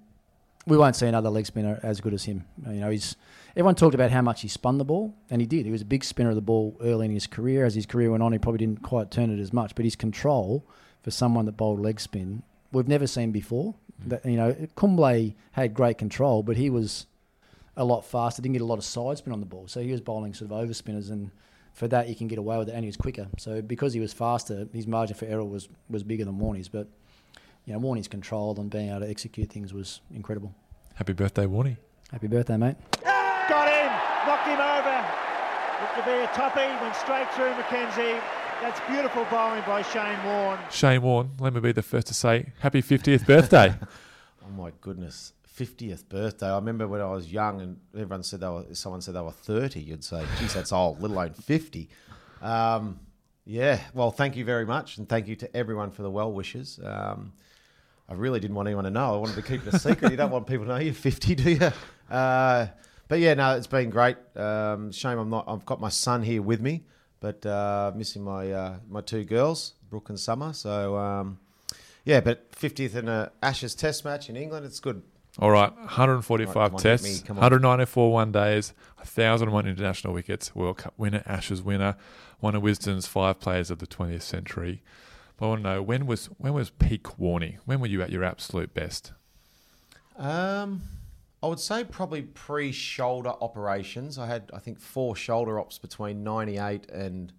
we 0.70 0.76
won't 0.76 0.96
see 0.96 1.06
another 1.06 1.28
leg 1.30 1.46
spinner 1.46 1.80
as 1.82 2.00
good 2.00 2.14
as 2.14 2.24
him. 2.24 2.44
You 2.66 2.80
know, 2.80 2.90
he's 2.90 3.16
everyone 3.50 3.74
talked 3.74 3.94
about 3.94 4.12
how 4.12 4.22
much 4.22 4.42
he 4.42 4.48
spun 4.48 4.78
the 4.78 4.84
ball, 4.84 5.14
and 5.28 5.40
he 5.42 5.46
did. 5.46 5.66
He 5.66 5.72
was 5.72 5.82
a 5.82 5.86
big 5.86 6.04
spinner 6.04 6.30
of 6.30 6.36
the 6.36 6.40
ball 6.40 6.76
early 6.80 7.06
in 7.06 7.12
his 7.12 7.26
career. 7.26 7.66
As 7.66 7.74
his 7.74 7.86
career 7.86 8.10
went 8.10 8.22
on, 8.22 8.32
he 8.32 8.38
probably 8.38 8.58
didn't 8.58 8.82
quite 8.82 9.10
turn 9.10 9.36
it 9.36 9.42
as 9.42 9.52
much, 9.52 9.74
but 9.74 9.84
his 9.84 9.96
control 9.96 10.64
for 11.02 11.10
someone 11.10 11.44
that 11.46 11.56
bowled 11.56 11.80
leg 11.80 11.98
spin, 11.98 12.42
we've 12.72 12.88
never 12.88 13.06
seen 13.06 13.32
before. 13.32 13.74
Mm. 14.04 14.08
That 14.08 14.24
you 14.24 14.36
know, 14.36 14.54
Kumble 14.76 15.34
had 15.52 15.74
great 15.74 15.98
control, 15.98 16.42
but 16.42 16.56
he 16.56 16.70
was 16.70 17.06
a 17.76 17.84
lot 17.84 18.04
faster. 18.04 18.40
Didn't 18.40 18.54
get 18.54 18.62
a 18.62 18.66
lot 18.66 18.78
of 18.78 18.84
side 18.84 19.18
spin 19.18 19.32
on 19.32 19.40
the 19.40 19.46
ball, 19.46 19.66
so 19.66 19.80
he 19.80 19.90
was 19.90 20.00
bowling 20.00 20.34
sort 20.34 20.52
of 20.52 20.56
over 20.56 20.72
spinners, 20.72 21.10
and 21.10 21.32
for 21.72 21.88
that 21.88 22.08
you 22.08 22.14
can 22.14 22.28
get 22.28 22.38
away 22.38 22.58
with 22.58 22.68
it, 22.68 22.72
and 22.72 22.84
he 22.84 22.88
was 22.88 22.96
quicker. 22.96 23.26
So 23.38 23.60
because 23.60 23.92
he 23.92 24.00
was 24.00 24.12
faster, 24.12 24.68
his 24.72 24.86
margin 24.86 25.16
for 25.16 25.26
error 25.26 25.44
was 25.44 25.68
was 25.88 26.04
bigger 26.04 26.24
than 26.24 26.38
Warney's. 26.38 26.68
But 26.68 26.88
you 27.70 27.76
know, 27.76 27.86
Warney's 27.86 28.08
control 28.08 28.58
and 28.58 28.68
being 28.68 28.88
able 28.88 28.98
to 28.98 29.08
execute 29.08 29.48
things 29.48 29.72
was 29.72 30.00
incredible. 30.12 30.52
Happy 30.94 31.12
birthday, 31.12 31.46
Warney! 31.46 31.76
Happy 32.10 32.26
birthday, 32.26 32.56
mate! 32.56 32.74
Got 33.04 33.68
him, 33.70 33.92
knocked 34.26 34.48
him 34.48 34.58
over. 34.58 35.06
Looked 35.80 35.94
to 35.94 36.02
be 36.04 36.18
a 36.18 36.26
toppy, 36.34 36.66
went 36.82 36.96
straight 36.96 37.32
through 37.32 37.52
McKenzie. 37.52 38.20
That's 38.60 38.80
beautiful 38.88 39.24
bowling 39.30 39.62
by 39.68 39.82
Shane 39.82 40.20
Warne. 40.24 40.58
Shane 40.68 41.00
Warne, 41.00 41.30
let 41.38 41.54
me 41.54 41.60
be 41.60 41.70
the 41.70 41.80
first 41.80 42.08
to 42.08 42.14
say 42.14 42.52
happy 42.58 42.82
50th 42.82 43.24
birthday. 43.24 43.72
oh 44.44 44.50
my 44.50 44.72
goodness. 44.80 45.32
50th 45.56 46.08
birthday. 46.08 46.50
I 46.50 46.56
remember 46.56 46.88
when 46.88 47.00
I 47.00 47.10
was 47.12 47.32
young 47.32 47.60
and 47.60 47.76
everyone 47.94 48.24
said 48.24 48.40
they 48.40 48.48
were, 48.48 48.64
someone 48.72 49.00
said 49.00 49.14
they 49.14 49.20
were 49.20 49.30
30, 49.30 49.78
you'd 49.78 50.02
say, 50.02 50.24
geez, 50.40 50.54
that's 50.54 50.72
old, 50.72 51.00
let 51.00 51.12
alone 51.12 51.34
50. 51.34 51.88
Um, 52.42 52.98
yeah, 53.44 53.78
well, 53.94 54.10
thank 54.10 54.34
you 54.34 54.44
very 54.44 54.66
much. 54.66 54.98
And 54.98 55.08
thank 55.08 55.28
you 55.28 55.36
to 55.36 55.56
everyone 55.56 55.92
for 55.92 56.02
the 56.02 56.10
well 56.10 56.32
wishes. 56.32 56.80
Um, 56.82 57.32
I 58.10 58.14
really 58.14 58.40
didn't 58.40 58.56
want 58.56 58.66
anyone 58.66 58.84
to 58.84 58.90
know. 58.90 59.14
I 59.14 59.16
wanted 59.18 59.36
to 59.36 59.42
keep 59.42 59.66
it 59.66 59.72
a 59.72 59.78
secret. 59.78 60.10
you 60.10 60.16
don't 60.16 60.30
want 60.30 60.46
people 60.46 60.66
to 60.66 60.72
know 60.72 60.78
you're 60.78 60.92
50, 60.92 61.34
do 61.36 61.50
you? 61.50 61.70
Uh, 62.10 62.66
but 63.06 63.20
yeah, 63.20 63.34
no, 63.34 63.56
it's 63.56 63.68
been 63.68 63.88
great. 63.88 64.16
Um, 64.36 64.90
shame 64.90 65.16
I'm 65.18 65.30
not, 65.30 65.44
I've 65.46 65.64
got 65.64 65.80
my 65.80 65.88
son 65.88 66.22
here 66.24 66.42
with 66.42 66.60
me 66.60 66.82
but 67.20 67.44
uh, 67.46 67.92
missing 67.94 68.24
my 68.24 68.50
uh, 68.50 68.76
my 68.88 69.02
two 69.02 69.24
girls, 69.24 69.74
Brooke 69.88 70.08
and 70.08 70.18
Summer. 70.18 70.52
So 70.52 70.96
um, 70.96 71.38
yeah, 72.04 72.20
but 72.20 72.50
50th 72.52 72.96
in 72.96 73.08
a 73.08 73.30
Ashes 73.42 73.74
Test 73.74 74.04
match 74.04 74.28
in 74.28 74.36
England, 74.36 74.66
it's 74.66 74.80
good. 74.80 75.02
All 75.38 75.50
right, 75.50 75.72
145 75.76 76.56
right, 76.56 76.82
tests, 76.82 77.22
on, 77.30 77.36
194 77.36 78.12
one 78.12 78.32
days, 78.32 78.72
1,001 78.96 79.66
international 79.68 80.12
wickets, 80.12 80.56
World 80.56 80.78
Cup 80.78 80.92
winner, 80.96 81.22
Ashes 81.24 81.62
winner, 81.62 81.96
one 82.40 82.56
of 82.56 82.62
Wisden's 82.62 83.06
five 83.06 83.38
players 83.38 83.70
of 83.70 83.78
the 83.78 83.86
20th 83.86 84.22
century. 84.22 84.82
I 85.40 85.46
want 85.46 85.62
to 85.62 85.70
know 85.70 85.82
when 85.82 86.06
was 86.06 86.26
when 86.38 86.52
was 86.52 86.70
peak 86.70 87.04
Warney? 87.18 87.58
When 87.64 87.80
were 87.80 87.86
you 87.86 88.02
at 88.02 88.10
your 88.10 88.24
absolute 88.24 88.74
best? 88.74 89.12
Um, 90.18 90.82
I 91.42 91.46
would 91.46 91.60
say 91.60 91.84
probably 91.84 92.22
pre-shoulder 92.22 93.32
operations. 93.40 94.18
I 94.18 94.26
had, 94.26 94.50
I 94.52 94.58
think, 94.58 94.78
four 94.78 95.16
shoulder 95.16 95.58
ops 95.58 95.78
between 95.78 96.22
'98 96.22 96.90
and 96.90 97.32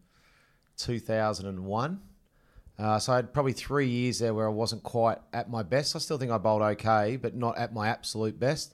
2001. 0.77 2.01
Uh, 2.79 2.97
so 2.97 3.13
I 3.13 3.17
had 3.17 3.31
probably 3.31 3.53
three 3.53 3.87
years 3.87 4.17
there 4.17 4.33
where 4.33 4.47
I 4.47 4.51
wasn't 4.51 4.81
quite 4.81 5.19
at 5.33 5.51
my 5.51 5.61
best. 5.61 5.95
I 5.95 5.99
still 5.99 6.17
think 6.17 6.31
I 6.31 6.39
bowled 6.39 6.63
okay, 6.63 7.17
but 7.17 7.35
not 7.35 7.55
at 7.59 7.71
my 7.71 7.87
absolute 7.89 8.39
best. 8.39 8.73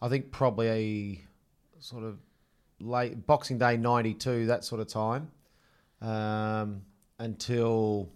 I 0.00 0.08
think 0.08 0.30
probably 0.30 1.26
sort 1.78 2.04
of 2.04 2.18
late 2.80 3.26
Boxing 3.26 3.58
Day 3.58 3.76
'92, 3.76 4.46
that 4.46 4.64
sort 4.64 4.80
of 4.80 4.88
time, 4.88 5.30
um, 6.00 6.82
until 7.18 8.08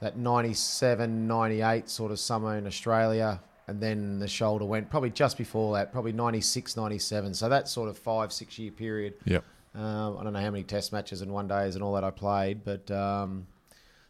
that 0.00 0.16
97, 0.16 1.26
98 1.26 1.88
sort 1.88 2.12
of 2.12 2.18
summer 2.18 2.56
in 2.56 2.66
Australia. 2.66 3.40
And 3.66 3.80
then 3.80 4.18
the 4.18 4.28
shoulder 4.28 4.64
went 4.64 4.88
probably 4.88 5.10
just 5.10 5.36
before 5.36 5.74
that, 5.74 5.92
probably 5.92 6.12
96, 6.12 6.76
97. 6.76 7.34
So 7.34 7.48
that 7.48 7.68
sort 7.68 7.88
of 7.88 7.98
five, 7.98 8.32
six 8.32 8.58
year 8.58 8.70
period. 8.70 9.14
Yep. 9.24 9.44
Um, 9.74 10.16
I 10.18 10.24
don't 10.24 10.32
know 10.32 10.40
how 10.40 10.50
many 10.50 10.64
test 10.64 10.92
matches 10.92 11.20
and 11.20 11.30
one 11.32 11.48
days 11.48 11.74
and 11.74 11.84
all 11.84 11.92
that 11.94 12.04
I 12.04 12.10
played, 12.10 12.64
but 12.64 12.90
um, 12.90 13.46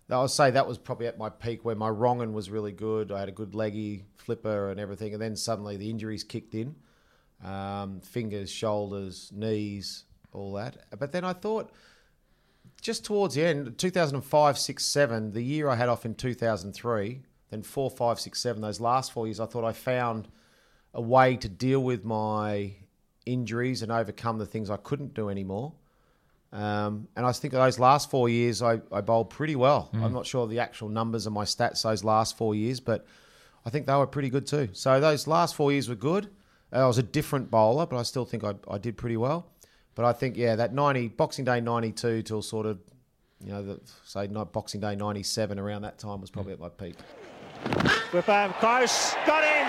I'll 0.08 0.28
say 0.28 0.50
that 0.52 0.66
was 0.66 0.78
probably 0.78 1.08
at 1.08 1.18
my 1.18 1.28
peak 1.28 1.64
where 1.64 1.74
my 1.74 1.88
wrong'un 1.88 2.32
was 2.32 2.50
really 2.50 2.72
good. 2.72 3.10
I 3.10 3.18
had 3.18 3.28
a 3.28 3.32
good 3.32 3.54
leggy 3.54 4.04
flipper 4.16 4.70
and 4.70 4.78
everything. 4.78 5.12
And 5.12 5.20
then 5.20 5.34
suddenly 5.34 5.76
the 5.76 5.90
injuries 5.90 6.22
kicked 6.22 6.54
in 6.54 6.76
um, 7.44 8.00
fingers, 8.00 8.50
shoulders, 8.50 9.30
knees, 9.34 10.04
all 10.32 10.52
that. 10.54 10.84
But 10.98 11.12
then 11.12 11.24
I 11.24 11.32
thought, 11.32 11.70
just 12.80 13.04
towards 13.04 13.34
the 13.34 13.44
end, 13.44 13.78
2005, 13.78 14.58
6, 14.58 14.84
7, 14.84 15.32
the 15.32 15.42
year 15.42 15.68
I 15.68 15.76
had 15.76 15.88
off 15.88 16.04
in 16.04 16.14
2003, 16.14 17.22
then 17.50 17.62
4, 17.62 17.90
5, 17.90 18.20
6, 18.20 18.40
7, 18.40 18.62
those 18.62 18.80
last 18.80 19.12
four 19.12 19.26
years, 19.26 19.40
I 19.40 19.46
thought 19.46 19.64
I 19.64 19.72
found 19.72 20.28
a 20.94 21.00
way 21.00 21.36
to 21.36 21.48
deal 21.48 21.80
with 21.80 22.04
my 22.04 22.72
injuries 23.26 23.82
and 23.82 23.92
overcome 23.92 24.38
the 24.38 24.46
things 24.46 24.70
I 24.70 24.76
couldn't 24.76 25.14
do 25.14 25.28
anymore. 25.28 25.72
Um, 26.52 27.08
and 27.14 27.26
I 27.26 27.32
think 27.32 27.52
those 27.52 27.78
last 27.78 28.10
four 28.10 28.28
years, 28.28 28.62
I, 28.62 28.80
I 28.90 29.02
bowled 29.02 29.30
pretty 29.30 29.54
well. 29.54 29.90
Mm. 29.92 30.02
I'm 30.02 30.12
not 30.12 30.26
sure 30.26 30.46
the 30.46 30.60
actual 30.60 30.88
numbers 30.88 31.26
of 31.26 31.32
my 31.32 31.44
stats 31.44 31.82
those 31.82 32.04
last 32.04 32.38
four 32.38 32.54
years, 32.54 32.80
but 32.80 33.06
I 33.66 33.70
think 33.70 33.86
they 33.86 33.94
were 33.94 34.06
pretty 34.06 34.30
good 34.30 34.46
too. 34.46 34.70
So 34.72 34.98
those 34.98 35.26
last 35.26 35.54
four 35.54 35.72
years 35.72 35.88
were 35.88 35.94
good. 35.94 36.30
I 36.72 36.86
was 36.86 36.98
a 36.98 37.02
different 37.02 37.50
bowler, 37.50 37.86
but 37.86 37.98
I 37.98 38.02
still 38.02 38.24
think 38.24 38.44
I, 38.44 38.54
I 38.70 38.78
did 38.78 38.96
pretty 38.96 39.16
well. 39.16 39.50
But 39.98 40.04
I 40.04 40.12
think, 40.12 40.36
yeah, 40.36 40.54
that 40.54 40.72
90, 40.72 41.08
Boxing 41.08 41.44
Day 41.44 41.60
92 41.60 42.22
till 42.22 42.40
sort 42.40 42.66
of, 42.66 42.78
you 43.44 43.50
know, 43.50 43.64
the, 43.64 43.80
say 44.04 44.28
not 44.28 44.52
Boxing 44.52 44.80
Day 44.80 44.94
97, 44.94 45.58
around 45.58 45.82
that 45.82 45.98
time 45.98 46.20
was 46.20 46.30
probably 46.30 46.52
at 46.52 46.60
my 46.60 46.68
peak. 46.68 46.94
With 48.14 48.28
um, 48.28 48.52
close, 48.62 49.14
got 49.26 49.42
in. 49.42 49.66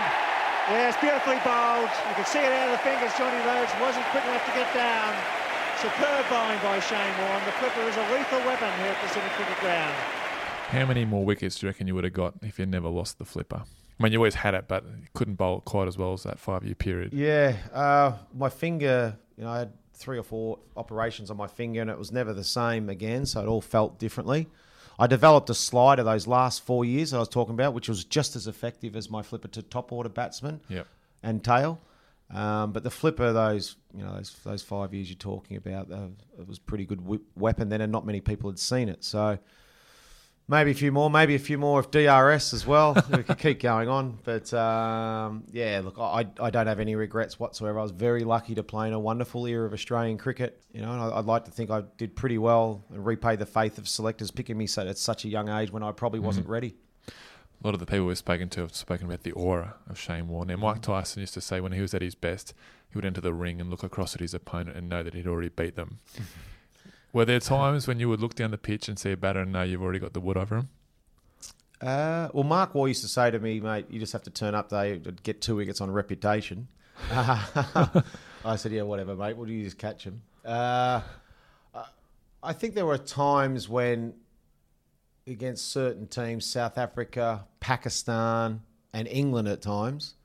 Yes, 0.70 0.94
beautifully 1.02 1.42
bowled. 1.42 1.90
You 2.10 2.14
can 2.14 2.26
see 2.30 2.38
it 2.38 2.54
out 2.54 2.70
of 2.70 2.78
the 2.78 2.84
fingers. 2.86 3.10
Jonty 3.18 3.42
Rhodes 3.42 3.74
wasn't 3.82 4.06
quick 4.14 4.24
enough 4.26 4.46
to 4.46 4.52
get 4.54 4.72
down. 4.72 5.18
Superb 5.82 6.30
bowling 6.30 6.62
by 6.62 6.80
Shane 6.80 7.18
Warne. 7.26 7.44
The 7.50 7.52
flipper 7.58 7.82
is 7.90 7.98
a 7.98 8.06
lethal 8.14 8.46
weapon 8.46 8.70
here 8.86 8.94
at 8.94 9.02
Pacific 9.02 9.32
Cricket 9.32 9.58
Ground. 9.62 9.96
How 10.70 10.86
many 10.86 11.06
more 11.06 11.26
wickets 11.26 11.58
do 11.58 11.66
you 11.66 11.70
reckon 11.72 11.88
you 11.88 11.96
would 11.96 12.04
have 12.04 12.14
got 12.14 12.36
if 12.44 12.60
you 12.60 12.68
never 12.68 12.88
lost 12.88 13.18
the 13.18 13.26
flipper? 13.26 13.64
I 14.00 14.04
mean, 14.04 14.14
you 14.14 14.20
always 14.20 14.36
had 14.36 14.54
it, 14.54 14.68
but 14.68 14.84
you 14.86 15.08
couldn't 15.16 15.36
bowl 15.36 15.62
quite 15.62 15.88
as 15.88 15.98
well 15.98 16.14
as 16.14 16.22
that 16.22 16.38
five 16.38 16.64
year 16.64 16.76
period. 16.76 17.14
Yeah, 17.14 17.56
uh, 17.74 18.14
my 18.32 18.50
finger, 18.50 19.18
you 19.36 19.46
know, 19.46 19.50
I 19.50 19.60
had 19.60 19.74
three 20.00 20.18
or 20.18 20.24
four 20.24 20.58
operations 20.78 21.30
on 21.30 21.38
my 21.38 21.47
finger 21.47 21.82
and 21.82 21.89
it 21.89 21.97
was 21.97 22.12
never 22.12 22.34
the 22.34 22.43
same 22.43 22.89
again, 22.89 23.26
so 23.26 23.41
it 23.41 23.47
all 23.47 23.62
felt 23.62 24.00
differently. 24.00 24.47
I 24.97 25.08
developed 25.08 25.50
a 25.50 25.54
slider 25.54 26.04
those 26.04 26.26
last 26.28 26.64
four 26.66 26.84
years 26.86 27.12
that 27.12 27.18
I 27.18 27.20
was 27.20 27.30
talking 27.30 27.54
about, 27.54 27.74
which 27.74 27.88
was 27.89 28.04
just 28.04 28.36
as 28.36 28.47
effective 28.47 28.95
as 28.95 29.10
my 29.10 29.22
flipper 29.22 29.47
to 29.50 29.62
top 29.62 29.91
order 29.91 30.10
batsman 30.10 30.62
Yep. 30.70 30.88
and 31.24 31.43
tail. 31.43 31.80
Um, 32.32 32.72
but 32.74 32.84
the 32.84 32.91
flipper, 32.91 33.34
those 33.34 33.76
you 33.95 34.04
know, 34.04 34.14
those 34.16 34.36
those 34.43 34.62
five 34.62 34.93
years 34.93 35.10
you're 35.10 35.18
talking 35.18 35.58
about, 35.58 35.91
uh, 35.91 36.08
it 36.38 36.47
was 36.47 36.60
pretty 36.60 36.86
good 36.86 37.02
whip 37.02 37.22
weapon 37.36 37.70
then, 37.70 37.82
and 37.82 37.91
not 37.91 38.06
many 38.06 38.22
people 38.22 38.50
had 38.50 38.60
seen 38.60 38.88
it. 38.88 39.04
So 39.04 39.39
maybe 40.50 40.72
a 40.72 40.74
few 40.74 40.91
more, 40.91 41.10
maybe 41.10 41.36
a 41.36 41.39
few 41.39 41.58
more 41.58 41.80
of 41.80 41.89
DRS 41.91 42.54
as 42.54 42.68
well. 42.68 42.93
we 43.16 43.24
could 43.24 43.38
keep 43.38 43.62
going 43.62 43.88
on, 43.88 44.20
but 44.26 44.54
um, 44.54 45.45
yeah, 45.52 45.80
look, 45.84 45.97
I 45.97 46.28
I 46.41 46.50
don't 46.50 46.68
have 46.68 46.80
any 46.82 46.95
regrets 46.95 47.39
whatsoever. 47.39 47.80
I 47.80 47.84
was 47.84 47.91
very 47.91 48.26
lucky 48.26 48.56
to 48.56 48.64
play 48.64 48.88
in 48.88 48.93
a 48.93 49.00
wonderful 49.00 49.45
era 49.45 49.66
of 49.66 49.72
Australian 49.74 50.18
cricket. 50.18 50.62
You 50.74 50.82
know, 50.82 50.91
and 50.91 51.00
I, 51.02 51.20
I'd 51.20 51.26
like 51.26 51.45
to 51.45 51.52
think 51.52 51.70
I 51.70 51.84
did 51.97 52.16
pretty 52.16 52.38
well 52.38 52.84
and 52.91 53.06
repay 53.06 53.38
the 53.38 53.45
faith 53.45 53.78
of 53.78 53.88
selectors 53.88 54.32
picking 54.32 54.58
me 54.58 54.68
so 54.68 54.86
at 54.86 54.97
such 54.97 55.24
a 55.24 55.30
young 55.30 55.47
age 55.47 55.72
when 55.72 55.84
I 55.84 55.91
probably 55.93 56.20
wasn't 56.20 56.47
Mhm. 56.47 56.52
ready. 56.52 56.76
A 57.08 57.68
lot 57.68 57.74
of 57.74 57.80
the 57.82 57.86
people 57.86 58.06
we've 58.06 58.18
spoken 58.18 58.47
to 58.50 58.62
have 58.62 58.74
spoken 58.74 59.06
about 59.06 59.24
the 59.24 59.34
aura 59.34 59.76
of 59.89 60.00
Shane 60.00 60.28
Warne. 60.30 60.58
Mike 60.58 60.82
Tyson 60.82 61.20
used 61.20 61.34
to 61.34 61.41
say 61.41 61.60
when 61.60 61.74
he 61.74 61.82
was 61.82 61.93
at 61.93 62.02
his 62.02 62.16
best, 62.16 62.54
he 62.89 62.97
would 62.97 63.04
enter 63.06 63.20
the 63.20 63.34
ring 63.34 63.60
and 63.60 63.70
look 63.70 63.84
across 63.84 64.16
at 64.16 64.22
his 64.22 64.34
opponent 64.34 64.78
and 64.78 64.88
know 64.88 65.04
that 65.04 65.14
he'd 65.14 65.28
already 65.28 65.50
beat 65.50 65.76
them. 65.76 66.00
Were 67.12 67.26
there 67.26 67.39
times 67.39 67.88
when 67.88 67.99
you 67.99 68.07
would 68.10 68.20
look 68.22 68.36
down 68.36 68.51
the 68.51 68.57
pitch 68.57 68.88
and 68.88 68.97
see 68.99 69.12
a 69.12 69.18
batter 69.18 69.41
and 69.41 69.51
know 69.51 69.64
you've 69.64 69.82
already 69.82 69.99
got 69.99 70.14
the 70.14 70.20
wood 70.20 70.38
over 70.38 70.57
him? 70.57 70.70
Uh, 71.82 72.28
well, 72.34 72.43
Mark 72.43 72.76
Waugh 72.76 72.86
used 72.86 73.01
to 73.01 73.07
say 73.07 73.32
to 73.32 73.39
me, 73.39 73.60
mate, 73.60 73.86
you 73.89 73.99
just 73.99 74.14
have 74.14 74.24
to 74.24 74.30
turn 74.30 74.53
up 74.53 74.70
to 74.70 74.99
get 75.24 75.41
two 75.41 75.55
wickets 75.55 75.82
on 75.82 75.89
reputation. 75.89 76.68
I 77.12 78.55
said, 78.57 78.72
yeah, 78.72 78.82
whatever, 78.84 79.16
mate. 79.16 79.38
Do 79.38 79.51
you 79.51 79.64
just 79.64 79.78
catch 79.78 80.03
him? 80.03 80.22
Uh, 80.45 81.01
I- 81.74 81.86
I 82.43 82.53
think 82.53 82.74
there 82.76 82.86
were 82.86 82.97
times 82.97 83.68
when, 83.68 84.14
against 85.28 85.72
certain 85.72 86.07
teams, 86.07 86.45
South 86.45 86.78
Africa, 86.78 87.45
Pakistan, 87.60 88.62
and 88.93 89.07
England 89.07 89.47
at 89.47 89.62
times, 89.62 90.16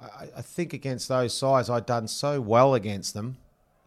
I, 0.00 0.28
I 0.38 0.42
think 0.42 0.72
against 0.72 1.08
those 1.08 1.32
sides, 1.34 1.68
I'd 1.70 1.86
done 1.86 2.08
so 2.08 2.40
well 2.40 2.74
against 2.74 3.14
them, 3.14 3.36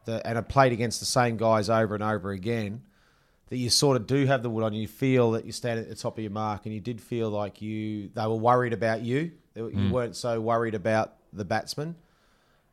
that, 0.06 0.26
and 0.26 0.38
I 0.38 0.42
played 0.42 0.72
against 0.72 1.00
the 1.00 1.06
same 1.06 1.38
guys 1.38 1.70
over 1.70 1.94
and 1.96 2.04
over 2.04 2.32
again 2.32 2.82
that 3.50 3.58
you 3.58 3.70
sort 3.70 3.98
of 3.98 4.08
do 4.08 4.26
have 4.26 4.42
the 4.42 4.50
wood 4.50 4.64
on. 4.64 4.74
You 4.74 4.88
feel 4.88 5.32
that 5.32 5.46
you 5.46 5.52
stand 5.52 5.80
at 5.80 5.90
the 5.90 5.96
top 5.96 6.18
of 6.18 6.24
your 6.24 6.32
mark, 6.32 6.66
and 6.66 6.74
you 6.74 6.80
did 6.82 7.00
feel 7.02 7.30
like 7.30 7.62
you 7.62 8.10
they 8.14 8.26
were 8.26 8.36
worried 8.36 8.74
about 8.74 9.02
you. 9.02 9.32
You 9.56 9.64
Mm. 9.64 9.92
weren't 9.92 10.16
so 10.16 10.42
worried 10.42 10.74
about 10.74 11.14
the 11.32 11.46
batsman, 11.46 11.96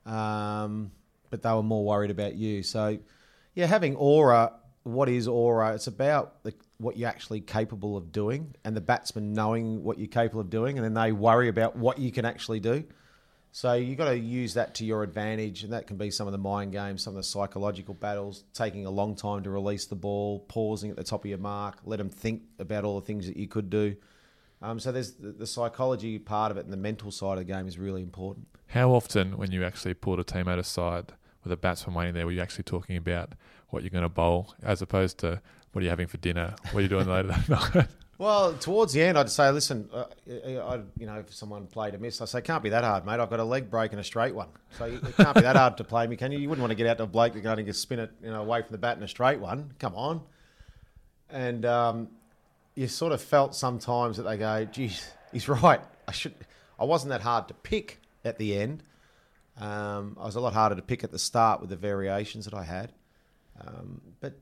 um, 0.07 0.91
but 1.29 1.43
they 1.43 1.53
were 1.53 1.63
more 1.63 1.85
worried 1.85 2.11
about 2.11 2.35
you. 2.35 2.63
So, 2.63 2.99
yeah, 3.55 3.67
having 3.67 3.97
aura. 3.97 4.53
What 4.83 5.11
is 5.11 5.29
aura? 5.29 5.75
It's 5.75 5.89
about 5.89 6.43
the, 6.43 6.55
what 6.79 6.97
you're 6.97 7.09
actually 7.11 7.43
capable 7.43 7.99
of 7.99 8.13
doing, 8.13 8.55
and 8.65 8.75
the 8.75 8.81
batsman 8.81 9.35
knowing 9.35 9.85
what 9.85 9.99
you're 9.99 10.09
capable 10.09 10.41
of 10.41 10.49
doing, 10.49 10.79
and 10.79 10.85
then 10.85 10.95
they 10.95 11.13
worry 11.13 11.49
about 11.49 11.77
what 11.77 11.99
you 11.99 12.11
can 12.11 12.25
actually 12.25 12.61
do. 12.61 12.85
So 13.53 13.73
you've 13.73 13.99
got 13.99 14.11
to 14.11 14.19
use 14.19 14.55
that 14.55 14.77
to 14.77 14.85
your 14.85 15.03
advantage, 15.03 15.65
and 15.65 15.73
that 15.73 15.87
can 15.87 15.97
be 15.97 16.11
some 16.11 16.29
of 16.29 16.33
the 16.33 16.39
mind 16.39 16.73
games, 16.73 17.03
some 17.03 17.15
of 17.15 17.17
the 17.17 17.25
psychological 17.25 17.95
battles, 17.95 18.45
taking 18.55 18.87
a 18.87 18.91
long 18.91 19.17
time 19.17 19.43
to 19.43 19.51
release 19.51 19.87
the 19.87 19.97
ball, 19.97 20.41
pausing 20.49 20.91
at 20.91 20.97
the 20.97 21.03
top 21.03 21.25
of 21.25 21.29
your 21.29 21.39
mark, 21.39 21.79
let 21.85 21.99
them 21.99 22.09
think 22.09 22.43
about 22.61 22.85
all 22.85 23.01
the 23.01 23.07
things 23.07 23.27
that 23.27 23.37
you 23.37 23.49
could 23.49 23.69
do. 23.69 23.97
Um, 24.63 24.79
so 24.79 24.93
there's 24.93 25.15
the, 25.15 25.33
the 25.33 25.47
psychology 25.47 26.19
part 26.19 26.53
of 26.53 26.59
it, 26.59 26.65
and 26.65 26.73
the 26.73 26.77
mental 26.77 27.11
side 27.11 27.39
of 27.39 27.47
the 27.47 27.53
game 27.53 27.67
is 27.67 27.79
really 27.79 28.03
important. 28.03 28.47
How 28.69 28.91
often, 28.91 29.37
when 29.37 29.51
you 29.51 29.65
actually 29.65 29.95
pulled 29.95 30.21
a 30.21 30.25
teammate 30.25 30.59
aside 30.59 31.13
with 31.43 31.53
a 31.53 31.57
batsman 31.57 31.95
waiting 31.95 32.15
there, 32.15 32.27
were 32.27 32.33
you 32.33 32.41
actually 32.41 32.65
talking 32.65 32.97
about 32.97 33.33
what 33.71 33.83
you're 33.83 33.91
going 33.91 34.03
to 34.03 34.09
bowl 34.09 34.55
as 34.63 34.81
opposed 34.81 35.19
to 35.19 35.41
what 35.73 35.81
are 35.81 35.85
you 35.85 35.91
having 35.91 36.07
for 36.07 36.19
dinner? 36.19 36.55
What 36.71 36.81
are 36.81 36.83
you 36.83 36.89
doing 36.89 37.09
later 37.09 37.29
that 37.29 37.49
night? 37.75 37.89
Well, 38.21 38.53
towards 38.53 38.93
the 38.93 39.01
end, 39.01 39.17
I'd 39.17 39.31
say, 39.31 39.51
listen, 39.51 39.89
uh, 39.95 40.05
I, 40.29 40.81
you 40.99 41.07
know, 41.07 41.21
if 41.21 41.33
someone 41.33 41.67
played 41.67 41.95
a 41.95 41.99
miss, 41.99 42.21
I 42.21 42.27
say, 42.27 42.43
can't 42.43 42.63
be 42.63 42.69
that 42.69 42.85
hard, 42.85 43.07
mate. 43.07 43.19
I've 43.19 43.31
got 43.31 43.41
a 43.41 43.45
leg 43.45 43.71
break 43.71 43.93
and 43.93 44.01
a 44.01 44.05
straight 44.05 44.35
one, 44.35 44.49
so 44.77 44.85
it 44.85 45.17
can't 45.17 45.35
be 45.35 45.41
that 45.41 45.57
hard 45.57 45.79
to 45.79 45.85
play 45.85 46.07
me, 46.07 46.17
can 46.17 46.31
you? 46.31 46.39
You 46.39 46.51
wouldn't 46.51 46.61
want 46.61 46.71
to 46.71 46.75
get 46.75 46.87
out 46.87 46.99
to 46.99 47.05
a 47.05 47.07
bloke 47.07 47.33
that's 47.33 47.43
going 47.43 47.57
to 47.57 47.63
just 47.63 47.81
spin 47.81 47.99
it, 47.99 48.11
you 48.23 48.31
know, 48.31 48.43
away 48.43 48.61
from 48.61 48.73
the 48.73 48.79
bat 48.79 48.99
in 48.99 49.03
a 49.03 49.09
straight 49.09 49.41
one. 49.41 49.73
Come 49.79 49.95
on. 49.95 50.21
And 51.31 51.65
um, 51.65 52.09
you 52.75 52.89
sort 52.89 53.13
of 53.13 53.23
felt 53.23 53.55
sometimes 53.55 54.19
that 54.19 54.25
they 54.25 54.37
go, 54.37 54.67
geez, 54.67 55.03
he's 55.33 55.49
right. 55.49 55.81
I 56.07 56.13
should. 56.13 56.35
I 56.79 56.85
wasn't 56.85 57.13
that 57.13 57.23
hard 57.23 57.49
to 57.49 57.55
pick 57.55 58.03
at 58.23 58.37
the 58.37 58.55
end. 58.55 58.83
Um, 59.59 60.19
I 60.21 60.27
was 60.27 60.37
a 60.37 60.41
lot 60.41 60.53
harder 60.53 60.75
to 60.75 60.83
pick 60.83 61.05
at 61.05 61.11
the 61.11 61.19
start 61.19 61.63
with 61.63 61.71
the 61.71 61.77
variations 61.77 62.45
that 62.45 62.53
I 62.53 62.65
had. 62.65 62.93
Um, 63.59 64.03
but 64.21 64.35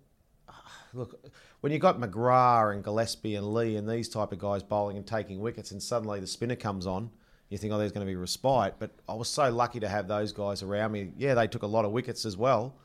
look, 0.92 1.24
when 1.60 1.72
you 1.72 1.78
got 1.78 2.00
McGrath 2.00 2.72
and 2.72 2.84
Gillespie 2.84 3.34
and 3.34 3.52
Lee 3.52 3.76
and 3.76 3.88
these 3.88 4.08
type 4.08 4.32
of 4.32 4.38
guys 4.38 4.62
bowling 4.62 4.96
and 4.96 5.06
taking 5.06 5.40
wickets, 5.40 5.70
and 5.70 5.82
suddenly 5.82 6.20
the 6.20 6.26
spinner 6.26 6.56
comes 6.56 6.86
on, 6.86 7.10
you 7.48 7.58
think, 7.58 7.72
oh, 7.72 7.78
there's 7.78 7.92
going 7.92 8.06
to 8.06 8.10
be 8.10 8.16
respite. 8.16 8.74
But 8.78 8.90
I 9.08 9.14
was 9.14 9.28
so 9.28 9.50
lucky 9.50 9.80
to 9.80 9.88
have 9.88 10.06
those 10.06 10.32
guys 10.32 10.62
around 10.62 10.92
me. 10.92 11.10
Yeah, 11.16 11.34
they 11.34 11.46
took 11.46 11.62
a 11.62 11.66
lot 11.66 11.84
of 11.84 11.92
wickets 11.92 12.24
as 12.24 12.36
well. 12.36 12.76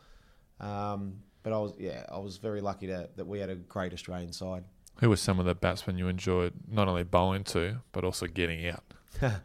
Um, 0.60 1.18
but 1.44 1.54
I 1.54 1.58
was, 1.58 1.74
yeah, 1.78 2.06
I 2.10 2.18
was 2.20 2.38
very 2.38 2.62
lucky 2.62 2.88
to, 2.88 3.10
that 3.16 3.28
we 3.28 3.40
had 3.40 3.50
a 3.50 3.56
great 3.56 3.94
Australian 3.94 4.32
side. 4.32 4.64
Who 5.00 5.10
were 5.10 5.18
some 5.18 5.40
of 5.40 5.46
the 5.46 5.56
batsmen 5.56 5.98
you 5.98 6.08
enjoyed 6.08 6.54
not 6.70 6.88
only 6.88 7.04
bowling 7.04 7.44
to, 7.46 7.80
but 7.92 8.04
also 8.04 8.28
getting 8.28 8.68
out? 8.68 8.84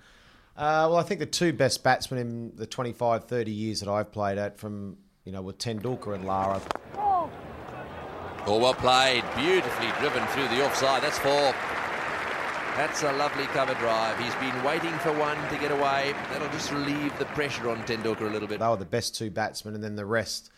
Uh, 0.58 0.90
well, 0.90 0.96
I 0.96 1.04
think 1.04 1.20
the 1.20 1.26
two 1.26 1.52
best 1.52 1.84
batsmen 1.84 2.18
in 2.18 2.56
the 2.56 2.66
25, 2.66 3.26
30 3.26 3.52
years 3.52 3.78
that 3.78 3.88
I've 3.88 4.10
played 4.10 4.38
at 4.38 4.58
from, 4.58 4.96
you 5.24 5.30
know, 5.30 5.40
were 5.40 5.52
Tendulkar 5.52 6.16
and 6.16 6.24
Lara. 6.24 6.60
Oh, 8.50 8.56
well 8.56 8.72
played. 8.72 9.24
Beautifully 9.36 9.88
driven 10.00 10.26
through 10.28 10.48
the 10.48 10.64
offside. 10.64 11.02
That's 11.02 11.18
four. 11.18 11.52
That's 12.78 13.02
a 13.02 13.12
lovely 13.12 13.44
cover 13.48 13.74
drive. 13.74 14.18
He's 14.18 14.34
been 14.36 14.64
waiting 14.64 14.98
for 15.00 15.12
one 15.12 15.36
to 15.50 15.58
get 15.58 15.70
away. 15.70 16.14
That'll 16.30 16.48
just 16.48 16.72
relieve 16.72 17.16
the 17.18 17.26
pressure 17.26 17.68
on 17.68 17.82
Tendulkar 17.82 18.22
a 18.22 18.30
little 18.30 18.48
bit. 18.48 18.60
They 18.60 18.66
were 18.66 18.76
the 18.78 18.86
best 18.86 19.14
two 19.14 19.30
batsmen, 19.30 19.74
and 19.74 19.84
then 19.84 19.96
the 19.96 20.06
rest. 20.06 20.50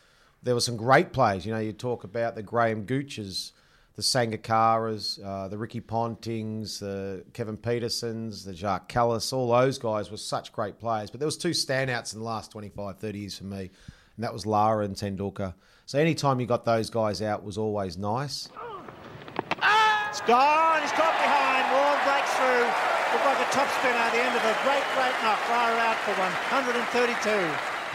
There 0.44 0.54
were 0.54 0.60
some 0.60 0.76
great 0.76 1.12
players. 1.12 1.44
You 1.44 1.52
know, 1.52 1.58
you 1.58 1.72
talk 1.72 2.04
about 2.04 2.36
the 2.36 2.44
Graham 2.44 2.86
Gooches, 2.86 3.50
the 3.96 4.02
Sangakkaras, 4.02 5.18
uh, 5.24 5.48
the 5.48 5.58
Ricky 5.58 5.80
Pontings, 5.80 6.78
the 6.78 7.24
Kevin 7.32 7.56
Pietersens, 7.56 8.44
the 8.44 8.54
Jacques 8.54 8.88
Kallis. 8.88 9.32
All 9.32 9.50
those 9.50 9.78
guys 9.78 10.12
were 10.12 10.16
such 10.16 10.52
great 10.52 10.78
players. 10.78 11.10
But 11.10 11.18
there 11.18 11.26
was 11.26 11.36
two 11.36 11.50
standouts 11.50 12.12
in 12.12 12.20
the 12.20 12.24
last 12.24 12.52
25, 12.52 12.98
30 12.98 13.18
years 13.18 13.36
for 13.36 13.46
me, 13.46 13.62
and 14.14 14.22
that 14.22 14.32
was 14.32 14.46
Lara 14.46 14.84
and 14.84 14.94
Tendulkar. 14.94 15.54
So 15.90 15.98
anytime 15.98 16.38
you 16.38 16.46
got 16.46 16.64
those 16.64 16.88
guys 16.88 17.20
out 17.20 17.42
was 17.42 17.58
always 17.58 17.98
nice. 17.98 18.46
It's 18.46 20.20
gone. 20.20 20.82
He's 20.82 20.92
got 20.92 21.18
behind. 21.18 21.66
Warne 21.74 21.98
breaks 22.06 22.32
through. 22.34 22.62
Looked 23.10 23.26
like 23.26 23.40
a 23.40 23.50
top 23.50 23.66
spinner 23.76 23.98
at 23.98 24.12
the 24.12 24.22
end 24.22 24.36
of 24.36 24.44
a 24.44 24.54
great, 24.62 24.84
great 24.94 25.16
knock. 25.24 25.40
Far 25.48 25.72
out 25.72 25.96
for 26.04 26.12
132. 26.12 27.30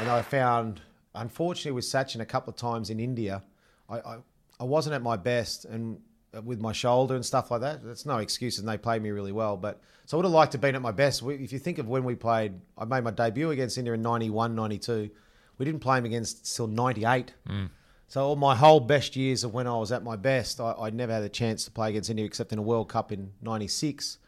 And 0.01 0.09
I 0.11 0.21
found, 0.21 0.81
unfortunately, 1.13 1.71
with 1.71 1.85
Sachin 1.85 2.19
a 2.19 2.25
couple 2.25 2.51
of 2.51 2.57
times 2.57 2.89
in 2.89 2.99
India, 2.99 3.41
I, 3.87 3.99
I, 3.99 4.17
I 4.59 4.65
wasn't 4.65 4.95
at 4.95 5.01
my 5.01 5.15
best 5.15 5.63
and 5.63 5.97
with 6.43 6.59
my 6.59 6.73
shoulder 6.73 7.15
and 7.15 7.25
stuff 7.25 7.49
like 7.49 7.61
that. 7.61 7.81
That's 7.81 8.05
no 8.05 8.17
excuse, 8.17 8.59
and 8.59 8.67
they 8.67 8.77
played 8.77 9.03
me 9.03 9.11
really 9.11 9.31
well. 9.31 9.55
But 9.55 9.79
so 10.05 10.17
I 10.17 10.19
would 10.19 10.25
have 10.25 10.33
liked 10.33 10.51
to 10.51 10.57
have 10.57 10.61
been 10.61 10.75
at 10.75 10.81
my 10.81 10.91
best. 10.91 11.21
We, 11.21 11.35
if 11.35 11.53
you 11.53 11.59
think 11.59 11.77
of 11.77 11.87
when 11.87 12.03
we 12.03 12.15
played, 12.15 12.59
I 12.77 12.83
made 12.83 13.05
my 13.05 13.11
debut 13.11 13.51
against 13.51 13.77
India 13.77 13.93
in 13.93 14.01
91, 14.01 14.53
92. 14.53 15.09
We 15.57 15.63
didn't 15.63 15.79
play 15.79 15.97
him 15.97 16.03
against 16.03 16.53
till 16.53 16.67
98. 16.67 17.31
Mm. 17.47 17.69
So 18.07 18.23
all 18.23 18.35
my 18.35 18.55
whole 18.55 18.79
best 18.79 19.15
years 19.15 19.43
of 19.43 19.53
when 19.53 19.67
I 19.67 19.77
was 19.77 19.91
at 19.91 20.03
my 20.03 20.15
best, 20.15 20.59
I, 20.59 20.73
I 20.73 20.89
never 20.89 21.11
had 21.11 21.23
a 21.23 21.29
chance 21.29 21.65
to 21.65 21.71
play 21.71 21.89
against 21.89 22.09
India 22.09 22.25
except 22.25 22.53
in 22.53 22.59
a 22.59 22.61
World 22.61 22.89
Cup 22.89 23.11
in 23.11 23.31
'96. 23.41 24.19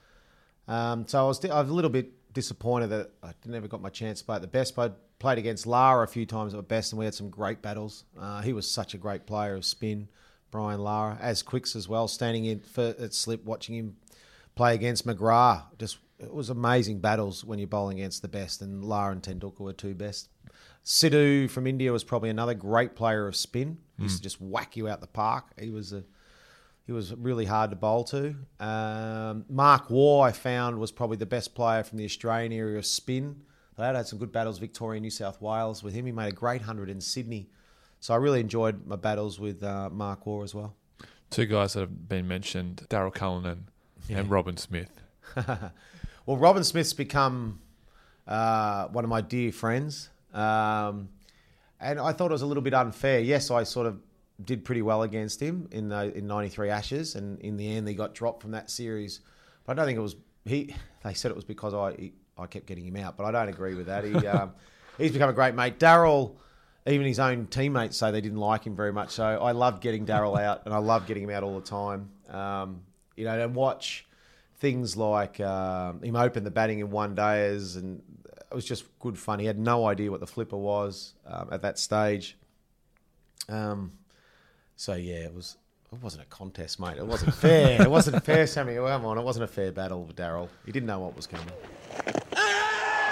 Um, 0.67 1.07
so 1.07 1.23
I 1.23 1.27
was, 1.27 1.43
I 1.45 1.61
was 1.61 1.69
a 1.69 1.73
little 1.73 1.89
bit 1.89 2.33
disappointed 2.33 2.87
that 2.87 3.11
I 3.23 3.31
never 3.45 3.67
got 3.67 3.81
my 3.81 3.89
chance 3.89 4.19
to 4.19 4.25
play 4.25 4.35
at 4.35 4.41
the 4.41 4.47
best. 4.47 4.75
But 4.75 4.91
I 4.91 4.95
played 5.19 5.37
against 5.37 5.65
Lara 5.65 6.03
a 6.03 6.07
few 6.07 6.25
times 6.25 6.53
at 6.53 6.57
my 6.57 6.65
best, 6.65 6.91
and 6.91 6.99
we 6.99 7.05
had 7.05 7.13
some 7.13 7.29
great 7.29 7.61
battles. 7.61 8.05
Uh, 8.19 8.41
he 8.41 8.53
was 8.53 8.69
such 8.69 8.93
a 8.93 8.97
great 8.97 9.25
player 9.25 9.55
of 9.55 9.65
spin, 9.65 10.09
Brian 10.51 10.81
Lara, 10.81 11.17
as 11.21 11.41
Quicks 11.41 11.75
as 11.75 11.87
well, 11.87 12.07
standing 12.07 12.45
in 12.45 12.59
for, 12.59 12.95
at 12.99 13.13
slip, 13.13 13.43
watching 13.45 13.75
him 13.75 13.97
play 14.55 14.73
against 14.73 15.05
McGrath. 15.05 15.63
Just 15.77 15.99
it 16.19 16.33
was 16.33 16.49
amazing 16.49 16.99
battles 16.99 17.45
when 17.45 17.59
you're 17.59 17.67
bowling 17.67 17.99
against 17.99 18.21
the 18.21 18.27
best, 18.27 18.61
and 18.61 18.83
Lara 18.83 19.11
and 19.11 19.21
Tendulkar 19.21 19.59
were 19.59 19.73
two 19.73 19.93
best. 19.93 20.29
Sidhu 20.87 21.49
from 21.49 21.67
India 21.67 21.91
was 21.91 22.05
probably 22.05 22.29
another 22.29 22.53
great 22.53 22.95
player 22.95 23.27
of 23.27 23.35
spin. 23.35 23.77
He 23.97 24.03
used 24.03 24.15
Mm. 24.15 24.17
to 24.19 24.23
just 24.23 24.39
whack 24.41 24.77
you 24.77 24.87
out 24.87 25.01
the 25.01 25.07
park. 25.07 25.51
He 25.59 25.69
was 25.69 25.91
a 25.91 26.03
he 26.85 26.93
was 26.93 27.13
really 27.13 27.43
hard 27.43 27.71
to 27.71 27.75
bowl 27.75 28.05
to. 28.05 28.33
Um, 28.61 29.43
Mark 29.49 29.89
Waugh, 29.89 30.21
I 30.21 30.31
found, 30.31 30.79
was 30.79 30.89
probably 30.93 31.17
the 31.17 31.25
best 31.25 31.53
player 31.53 31.83
from 31.83 31.97
the 31.97 32.05
Australian 32.05 32.53
area 32.53 32.77
of 32.77 32.85
spin. 32.85 33.41
They 33.75 33.83
had 33.83 33.97
had 33.97 34.07
some 34.07 34.17
good 34.19 34.31
battles, 34.31 34.57
Victoria, 34.57 35.01
New 35.01 35.09
South 35.09 35.41
Wales, 35.41 35.83
with 35.83 35.93
him. 35.93 36.05
He 36.05 36.13
made 36.13 36.29
a 36.31 36.35
great 36.35 36.61
hundred 36.61 36.89
in 36.89 37.01
Sydney. 37.01 37.49
So 37.99 38.13
I 38.13 38.17
really 38.17 38.39
enjoyed 38.39 38.87
my 38.87 38.95
battles 38.95 39.37
with 39.37 39.61
uh, 39.63 39.89
Mark 39.89 40.25
Waugh 40.25 40.43
as 40.43 40.55
well. 40.55 40.77
Two 41.29 41.45
guys 41.45 41.73
that 41.73 41.81
have 41.81 42.07
been 42.07 42.25
mentioned: 42.25 42.87
Daryl 42.89 43.13
Cullinan 43.13 43.67
Yeah. 44.07 44.19
and 44.19 44.29
Robin 44.29 44.55
Smith. 44.55 45.01
well, 46.25 46.37
Robin 46.37 46.63
Smith's 46.63 46.93
become 46.93 47.59
uh, 48.25 48.87
one 48.87 49.03
of 49.03 49.09
my 49.09 49.19
dear 49.19 49.51
friends. 49.51 50.09
Um, 50.37 51.09
and 51.79 51.99
I 51.99 52.11
thought 52.11 52.31
it 52.31 52.33
was 52.33 52.41
a 52.41 52.45
little 52.45 52.63
bit 52.63 52.73
unfair. 52.73 53.19
Yes, 53.19 53.51
I 53.51 53.63
sort 53.63 53.87
of 53.87 53.99
did 54.43 54.63
pretty 54.63 54.81
well 54.81 55.03
against 55.03 55.41
him 55.41 55.67
in 55.71 55.89
the, 55.89 56.15
in 56.15 56.27
93 56.27 56.69
Ashes, 56.69 57.15
and 57.15 57.39
in 57.39 57.57
the 57.57 57.75
end, 57.75 57.87
he 57.87 57.93
got 57.93 58.13
dropped 58.13 58.41
from 58.41 58.51
that 58.51 58.69
series. 58.69 59.21
But 59.65 59.73
I 59.73 59.75
don't 59.75 59.85
think 59.87 59.97
it 59.97 60.01
was 60.01 60.15
he. 60.45 60.73
They 61.03 61.13
said 61.13 61.31
it 61.31 61.35
was 61.35 61.45
because 61.45 61.73
I 61.73 61.93
he, 61.93 62.11
I 62.37 62.47
kept 62.47 62.65
getting 62.65 62.85
him 62.85 62.97
out, 62.97 63.15
but 63.15 63.23
I 63.23 63.31
don't 63.31 63.47
agree 63.47 63.75
with 63.75 63.85
that. 63.85 64.03
He 64.03 64.13
um, 64.27 64.51
he's 64.97 65.11
become 65.11 65.29
a 65.29 65.33
great 65.33 65.55
mate. 65.55 65.79
Daryl, 65.79 66.35
even 66.85 67.07
his 67.07 67.19
own 67.19 67.47
teammates 67.47 67.95
say 67.95 68.11
they 68.11 68.19
didn't 68.19 68.39
like 68.39 68.65
him 68.65 68.75
very 68.75 68.91
much. 68.91 69.11
So 69.11 69.23
I 69.23 69.51
loved 69.51 69.81
getting 69.81 70.05
Daryl 70.05 70.37
out, 70.41 70.63
and 70.65 70.73
I 70.73 70.79
love 70.79 71.07
getting 71.07 71.23
him 71.23 71.29
out 71.29 71.43
all 71.43 71.57
the 71.57 71.65
time. 71.65 72.09
Um, 72.29 72.81
you 73.15 73.23
know, 73.23 73.39
and 73.39 73.55
watch 73.55 74.05
things 74.59 74.97
like 74.97 75.39
um, 75.39 76.01
him 76.01 76.15
open 76.15 76.43
the 76.43 76.51
batting 76.51 76.79
in 76.79 76.89
one 76.89 77.15
days, 77.15 77.77
and 77.77 78.01
it 78.49 78.55
was 78.55 78.65
just 78.65 78.85
good 78.99 79.17
fun. 79.17 79.39
He 79.39 79.45
had 79.45 79.59
no 79.59 79.85
idea 79.85 80.09
what 80.09 80.19
the 80.19 80.27
flipper 80.27 80.57
was 80.57 81.13
um, 81.25 81.49
at 81.51 81.61
that 81.61 81.77
stage. 81.77 82.37
Um, 83.49 83.91
so 84.75 84.93
yeah, 84.95 85.25
it 85.25 85.33
was. 85.33 85.57
It 85.93 86.03
wasn't 86.03 86.23
a 86.23 86.25
contest, 86.25 86.81
mate. 86.81 86.97
It 86.97 87.07
wasn't 87.07 87.33
fair. 87.33 87.81
it 87.81 87.89
wasn't 87.89 88.21
fair, 88.25 88.45
Sammy. 88.45 88.75
Come 88.75 89.05
on, 89.05 89.17
it 89.17 89.23
wasn't 89.23 89.45
a 89.45 89.47
fair 89.47 89.71
battle 89.71 90.03
with 90.03 90.17
Daryl. 90.17 90.49
He 90.65 90.73
didn't 90.73 90.87
know 90.87 90.99
what 90.99 91.15
was 91.15 91.27
coming. 91.27 91.47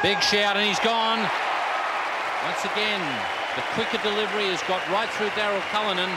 Big 0.01 0.21
shout, 0.21 0.57
and 0.57 0.67
he's 0.67 0.79
gone. 0.79 1.19
Once 2.43 2.65
again, 2.65 2.99
the 3.55 3.61
quicker 3.73 3.97
delivery 4.03 4.51
has 4.51 4.61
got 4.63 4.85
right 4.89 5.09
through 5.11 5.29
Daryl 5.29 5.61
Cullinan, 5.71 6.09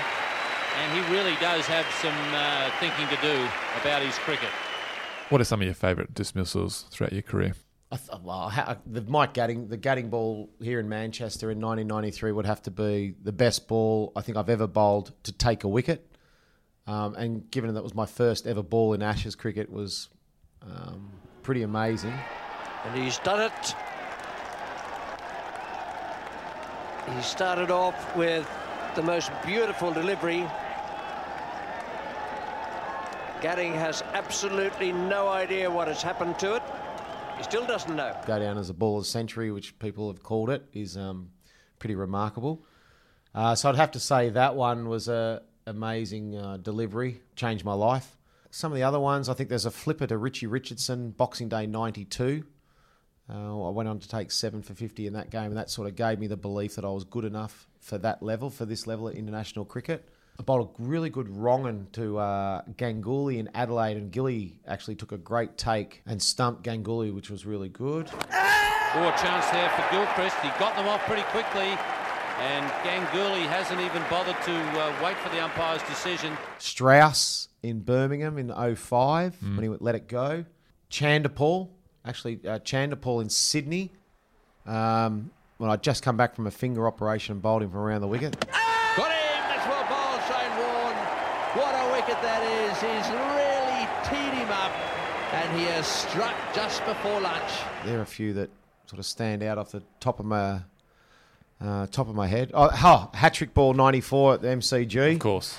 and 0.76 0.92
he 0.92 1.14
really 1.14 1.36
does 1.40 1.64
have 1.66 1.86
some 2.02 2.18
uh, 2.34 2.70
thinking 2.80 3.06
to 3.06 3.16
do 3.22 3.48
about 3.80 4.02
his 4.02 4.18
cricket. 4.18 4.50
What 5.28 5.40
are 5.40 5.44
some 5.44 5.60
of 5.60 5.66
your 5.66 5.74
favourite 5.74 6.12
dismissals 6.12 6.86
throughout 6.90 7.12
your 7.12 7.22
career? 7.22 7.54
Th- 7.90 8.20
well, 8.22 8.50
ha- 8.50 8.76
the 8.84 9.00
Mike 9.02 9.32
Gatting, 9.32 9.70
the 9.70 9.78
Gatting 9.78 10.10
ball 10.10 10.50
here 10.60 10.78
in 10.78 10.88
Manchester 10.88 11.50
in 11.50 11.58
1993 11.58 12.32
would 12.32 12.44
have 12.44 12.60
to 12.62 12.70
be 12.70 13.14
the 13.22 13.32
best 13.32 13.66
ball 13.66 14.12
I 14.14 14.20
think 14.20 14.36
I've 14.36 14.50
ever 14.50 14.66
bowled 14.66 15.12
to 15.22 15.32
take 15.32 15.64
a 15.64 15.68
wicket. 15.68 16.06
Um, 16.86 17.14
and 17.14 17.50
given 17.50 17.72
that 17.74 17.82
was 17.82 17.94
my 17.94 18.06
first 18.06 18.46
ever 18.46 18.62
ball 18.62 18.92
in 18.92 19.02
Ashes 19.02 19.34
cricket, 19.34 19.70
was 19.70 20.08
um, 20.62 21.10
pretty 21.42 21.62
amazing. 21.62 22.14
And 22.84 23.02
he's 23.02 23.18
done 23.18 23.40
it. 23.40 23.74
He 27.14 27.22
started 27.22 27.70
off 27.70 28.16
with 28.16 28.46
the 28.96 29.02
most 29.02 29.30
beautiful 29.46 29.92
delivery. 29.92 30.46
Gatting 33.40 33.72
has 33.72 34.02
absolutely 34.12 34.92
no 34.92 35.28
idea 35.28 35.70
what 35.70 35.88
has 35.88 36.02
happened 36.02 36.38
to 36.40 36.56
it. 36.56 36.62
He 37.38 37.44
still 37.44 37.64
doesn't 37.64 37.94
know. 37.94 38.14
Go 38.26 38.40
down 38.40 38.58
as 38.58 38.68
a 38.68 38.74
ball 38.74 38.98
of 38.98 39.06
century, 39.06 39.52
which 39.52 39.78
people 39.78 40.08
have 40.08 40.24
called 40.24 40.50
it, 40.50 40.66
is 40.72 40.96
um, 40.96 41.30
pretty 41.78 41.94
remarkable. 41.94 42.64
Uh, 43.32 43.54
so 43.54 43.68
I'd 43.68 43.76
have 43.76 43.92
to 43.92 44.00
say 44.00 44.30
that 44.30 44.56
one 44.56 44.88
was 44.88 45.06
a 45.06 45.42
amazing 45.64 46.36
uh, 46.36 46.56
delivery, 46.56 47.20
changed 47.36 47.64
my 47.64 47.74
life. 47.74 48.16
Some 48.50 48.72
of 48.72 48.76
the 48.76 48.82
other 48.82 48.98
ones, 48.98 49.28
I 49.28 49.34
think 49.34 49.50
there's 49.50 49.66
a 49.66 49.70
flipper 49.70 50.08
to 50.08 50.18
Richie 50.18 50.48
Richardson, 50.48 51.12
Boxing 51.12 51.48
Day 51.48 51.66
'92. 51.66 52.42
Uh, 53.30 53.68
I 53.68 53.70
went 53.70 53.88
on 53.88 54.00
to 54.00 54.08
take 54.08 54.32
seven 54.32 54.62
for 54.62 54.74
50 54.74 55.06
in 55.06 55.12
that 55.12 55.30
game, 55.30 55.44
and 55.44 55.56
that 55.56 55.70
sort 55.70 55.86
of 55.86 55.94
gave 55.94 56.18
me 56.18 56.26
the 56.26 56.36
belief 56.36 56.74
that 56.74 56.84
I 56.84 56.88
was 56.88 57.04
good 57.04 57.24
enough 57.24 57.68
for 57.78 57.98
that 57.98 58.20
level, 58.22 58.50
for 58.50 58.64
this 58.64 58.86
level 58.86 59.08
at 59.08 59.14
international 59.14 59.64
cricket. 59.64 60.08
I 60.38 60.44
bowled 60.44 60.68
a 60.78 60.82
really 60.82 61.10
good 61.10 61.28
wrong'un 61.28 61.88
to 61.92 62.18
uh, 62.18 62.62
Ganguly 62.76 63.38
in 63.38 63.50
Adelaide, 63.54 63.96
and 63.96 64.10
Gilly 64.12 64.60
actually 64.66 64.94
took 64.94 65.10
a 65.12 65.18
great 65.18 65.56
take 65.58 66.02
and 66.06 66.22
stumped 66.22 66.62
Ganguly, 66.62 67.12
which 67.12 67.28
was 67.28 67.44
really 67.44 67.68
good. 67.68 68.06
Poor 68.06 69.10
chance 69.12 69.46
there 69.50 69.68
for 69.70 69.84
Gilchrist. 69.90 70.36
He 70.40 70.48
got 70.58 70.76
them 70.76 70.86
off 70.86 71.04
pretty 71.06 71.22
quickly, 71.24 71.76
and 72.38 72.64
Ganguly 72.84 73.46
hasn't 73.48 73.80
even 73.80 74.02
bothered 74.08 74.40
to 74.44 74.54
uh, 74.80 74.94
wait 75.04 75.16
for 75.18 75.28
the 75.30 75.42
umpire's 75.42 75.82
decision. 75.82 76.36
Strauss 76.58 77.48
in 77.62 77.80
Birmingham 77.80 78.38
in 78.38 78.54
05 78.76 79.36
when 79.42 79.62
he 79.62 79.68
let 79.80 79.94
it 79.96 80.06
go. 80.08 80.44
Chanderpaul, 80.90 81.68
actually, 82.04 82.38
uh, 82.46 82.60
Chanderpaul 82.60 83.20
in 83.22 83.28
Sydney 83.28 83.90
um, 84.66 85.30
when 85.58 85.68
I'd 85.68 85.82
just 85.82 86.02
come 86.04 86.16
back 86.16 86.36
from 86.36 86.46
a 86.46 86.50
finger 86.50 86.86
operation 86.86 87.32
and 87.32 87.42
bowled 87.42 87.62
him 87.62 87.70
from 87.70 87.80
around 87.80 88.00
the 88.02 88.06
wicket. 88.06 88.38
Got 88.40 89.10
him. 89.10 89.42
That's 89.48 89.66
well 89.68 89.84
bowled, 89.84 90.22
Shane 90.28 90.56
Warne. 90.56 90.96
What 91.58 91.74
a 91.74 91.92
wicket 91.92 92.22
that 92.22 92.42
is. 92.64 92.67
He's 92.78 93.10
really 93.10 93.88
teed 94.06 94.38
him 94.38 94.50
up, 94.50 94.70
and 95.32 95.58
he 95.58 95.64
has 95.66 95.84
struck 95.84 96.34
just 96.54 96.84
before 96.86 97.20
lunch. 97.20 97.50
There 97.84 97.98
are 97.98 98.02
a 98.02 98.06
few 98.06 98.32
that 98.34 98.50
sort 98.86 99.00
of 99.00 99.06
stand 99.06 99.42
out 99.42 99.58
off 99.58 99.72
the 99.72 99.82
top 99.98 100.20
of 100.20 100.26
my 100.26 100.60
uh, 101.60 101.88
top 101.88 102.08
of 102.08 102.14
my 102.14 102.28
head. 102.28 102.52
Oh, 102.54 102.70
oh 102.72 103.10
hat 103.14 103.34
trick 103.34 103.52
ball 103.52 103.74
94 103.74 104.34
at 104.34 104.42
the 104.42 104.48
MCG. 104.48 105.14
Of 105.14 105.18
course. 105.18 105.58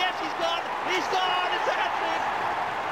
Yes, 0.00 0.16
he's 0.16 0.32
gone. 0.40 0.64
He's 0.88 1.08
gone. 1.12 1.48
It's 1.52 1.68
a 1.68 1.76
hat 1.76 1.92
trick. 2.00 2.22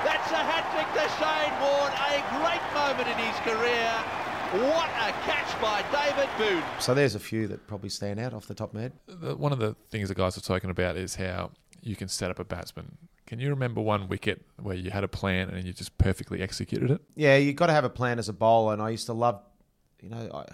That's 0.04 0.30
a 0.36 0.42
hat 0.44 0.68
trick 0.76 0.88
to 1.00 1.08
Shane 1.16 1.56
Warne. 1.64 1.96
A 1.96 2.20
great 2.36 2.64
moment 2.76 3.08
in 3.08 3.16
his 3.24 3.40
career. 3.40 3.88
What 4.68 4.90
a 5.00 5.16
catch 5.24 5.48
by 5.62 5.80
David 5.88 6.28
Boon. 6.36 6.62
So 6.80 6.94
there's 6.94 7.14
a 7.14 7.20
few 7.20 7.46
that 7.48 7.66
probably 7.66 7.90
stand 7.90 8.18
out 8.18 8.32
off 8.32 8.46
the 8.46 8.54
top 8.54 8.70
of 8.70 8.74
my 8.74 8.80
head. 8.82 9.38
One 9.38 9.52
of 9.52 9.58
the 9.58 9.76
things 9.90 10.08
the 10.08 10.14
guys 10.14 10.36
are 10.38 10.40
talking 10.40 10.70
about 10.70 10.96
is 10.96 11.14
how 11.14 11.50
you 11.82 11.94
can 11.94 12.08
set 12.08 12.30
up 12.30 12.38
a 12.38 12.44
batsman. 12.44 12.96
Can 13.26 13.38
you 13.38 13.50
remember 13.50 13.80
one 13.80 14.08
wicket 14.08 14.42
where 14.60 14.74
you 14.74 14.90
had 14.90 15.04
a 15.04 15.08
plan 15.08 15.50
and 15.50 15.66
you 15.66 15.72
just 15.72 15.96
perfectly 15.98 16.42
executed 16.42 16.90
it? 16.90 17.00
Yeah, 17.14 17.36
you've 17.36 17.56
got 17.56 17.66
to 17.66 17.74
have 17.74 17.84
a 17.84 17.90
plan 17.90 18.18
as 18.18 18.28
a 18.28 18.32
bowler, 18.32 18.72
and 18.72 18.82
I 18.82 18.90
used 18.90 19.06
to 19.06 19.12
love, 19.12 19.40
you 20.00 20.08
know, 20.08 20.30
I, 20.32 20.46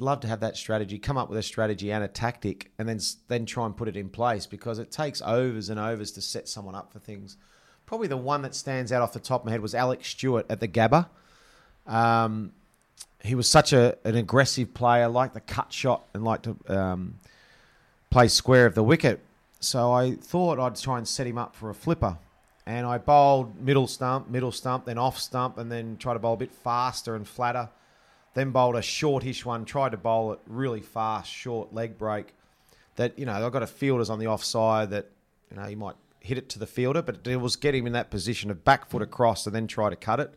love 0.00 0.20
to 0.20 0.28
have 0.28 0.40
that 0.40 0.56
strategy, 0.56 0.98
come 0.98 1.16
up 1.16 1.28
with 1.28 1.38
a 1.38 1.42
strategy 1.42 1.92
and 1.92 2.02
a 2.02 2.08
tactic, 2.08 2.72
and 2.78 2.88
then 2.88 3.00
then 3.28 3.46
try 3.46 3.64
and 3.64 3.76
put 3.76 3.88
it 3.88 3.96
in 3.96 4.08
place 4.08 4.46
because 4.46 4.78
it 4.78 4.90
takes 4.90 5.22
overs 5.22 5.68
and 5.68 5.78
overs 5.78 6.10
to 6.12 6.20
set 6.20 6.48
someone 6.48 6.74
up 6.74 6.92
for 6.92 6.98
things. 6.98 7.36
Probably 7.86 8.08
the 8.08 8.16
one 8.16 8.42
that 8.42 8.54
stands 8.54 8.92
out 8.92 9.02
off 9.02 9.12
the 9.12 9.20
top 9.20 9.42
of 9.42 9.46
my 9.46 9.52
head 9.52 9.60
was 9.60 9.74
Alex 9.74 10.08
Stewart 10.08 10.46
at 10.48 10.60
the 10.60 10.68
Gabba. 10.68 11.08
Um, 11.86 12.52
he 13.22 13.34
was 13.34 13.48
such 13.48 13.72
a 13.72 13.96
an 14.04 14.16
aggressive 14.16 14.74
player, 14.74 15.08
liked 15.08 15.34
the 15.34 15.40
cut 15.40 15.72
shot 15.72 16.04
and 16.14 16.24
liked 16.24 16.44
to 16.44 16.56
um, 16.68 17.18
play 18.10 18.28
square 18.28 18.66
of 18.66 18.74
the 18.74 18.82
wicket. 18.82 19.20
So 19.60 19.92
I 19.92 20.14
thought 20.14 20.58
I'd 20.58 20.76
try 20.76 20.98
and 20.98 21.06
set 21.06 21.26
him 21.26 21.38
up 21.38 21.54
for 21.54 21.70
a 21.70 21.74
flipper. 21.74 22.18
And 22.66 22.86
I 22.86 22.98
bowled 22.98 23.60
middle 23.60 23.86
stump, 23.86 24.28
middle 24.28 24.52
stump, 24.52 24.84
then 24.84 24.96
off 24.96 25.18
stump, 25.18 25.58
and 25.58 25.70
then 25.70 25.96
tried 25.96 26.14
to 26.14 26.18
bowl 26.18 26.34
a 26.34 26.36
bit 26.36 26.52
faster 26.52 27.14
and 27.14 27.26
flatter. 27.26 27.68
Then 28.34 28.52
bowled 28.52 28.76
a 28.76 28.82
shortish 28.82 29.44
one, 29.44 29.64
tried 29.64 29.90
to 29.90 29.96
bowl 29.96 30.32
it 30.32 30.40
really 30.46 30.80
fast, 30.80 31.30
short 31.30 31.74
leg 31.74 31.98
break. 31.98 32.34
That, 32.96 33.18
you 33.18 33.26
know, 33.26 33.32
I've 33.32 33.52
got 33.52 33.62
a 33.62 33.66
fielders 33.66 34.08
on 34.08 34.18
the 34.18 34.28
offside 34.28 34.90
that, 34.90 35.10
you 35.50 35.56
know, 35.56 35.64
he 35.64 35.74
might 35.74 35.96
hit 36.20 36.38
it 36.38 36.48
to 36.50 36.58
the 36.58 36.66
fielder, 36.66 37.02
but 37.02 37.26
it 37.26 37.36
was 37.36 37.56
get 37.56 37.74
him 37.74 37.86
in 37.86 37.92
that 37.94 38.10
position 38.10 38.50
of 38.50 38.64
back 38.64 38.88
foot 38.88 39.02
across 39.02 39.46
and 39.46 39.54
then 39.54 39.66
try 39.66 39.90
to 39.90 39.96
cut 39.96 40.20
it 40.20 40.34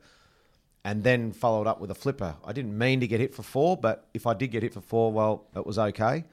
and 0.85 1.03
then 1.03 1.31
followed 1.31 1.67
up 1.67 1.79
with 1.79 1.91
a 1.91 1.95
flipper. 1.95 2.35
I 2.43 2.51
didn't 2.51 2.77
mean 2.77 2.99
to 2.99 3.07
get 3.07 3.19
hit 3.19 3.33
for 3.33 3.43
four, 3.43 3.77
but 3.77 4.07
if 4.13 4.27
I 4.27 4.33
did 4.33 4.51
get 4.51 4.63
hit 4.63 4.73
for 4.73 4.81
four, 4.81 5.11
well, 5.11 5.45
it 5.55 5.65
was 5.65 5.79
okay. 5.79 6.25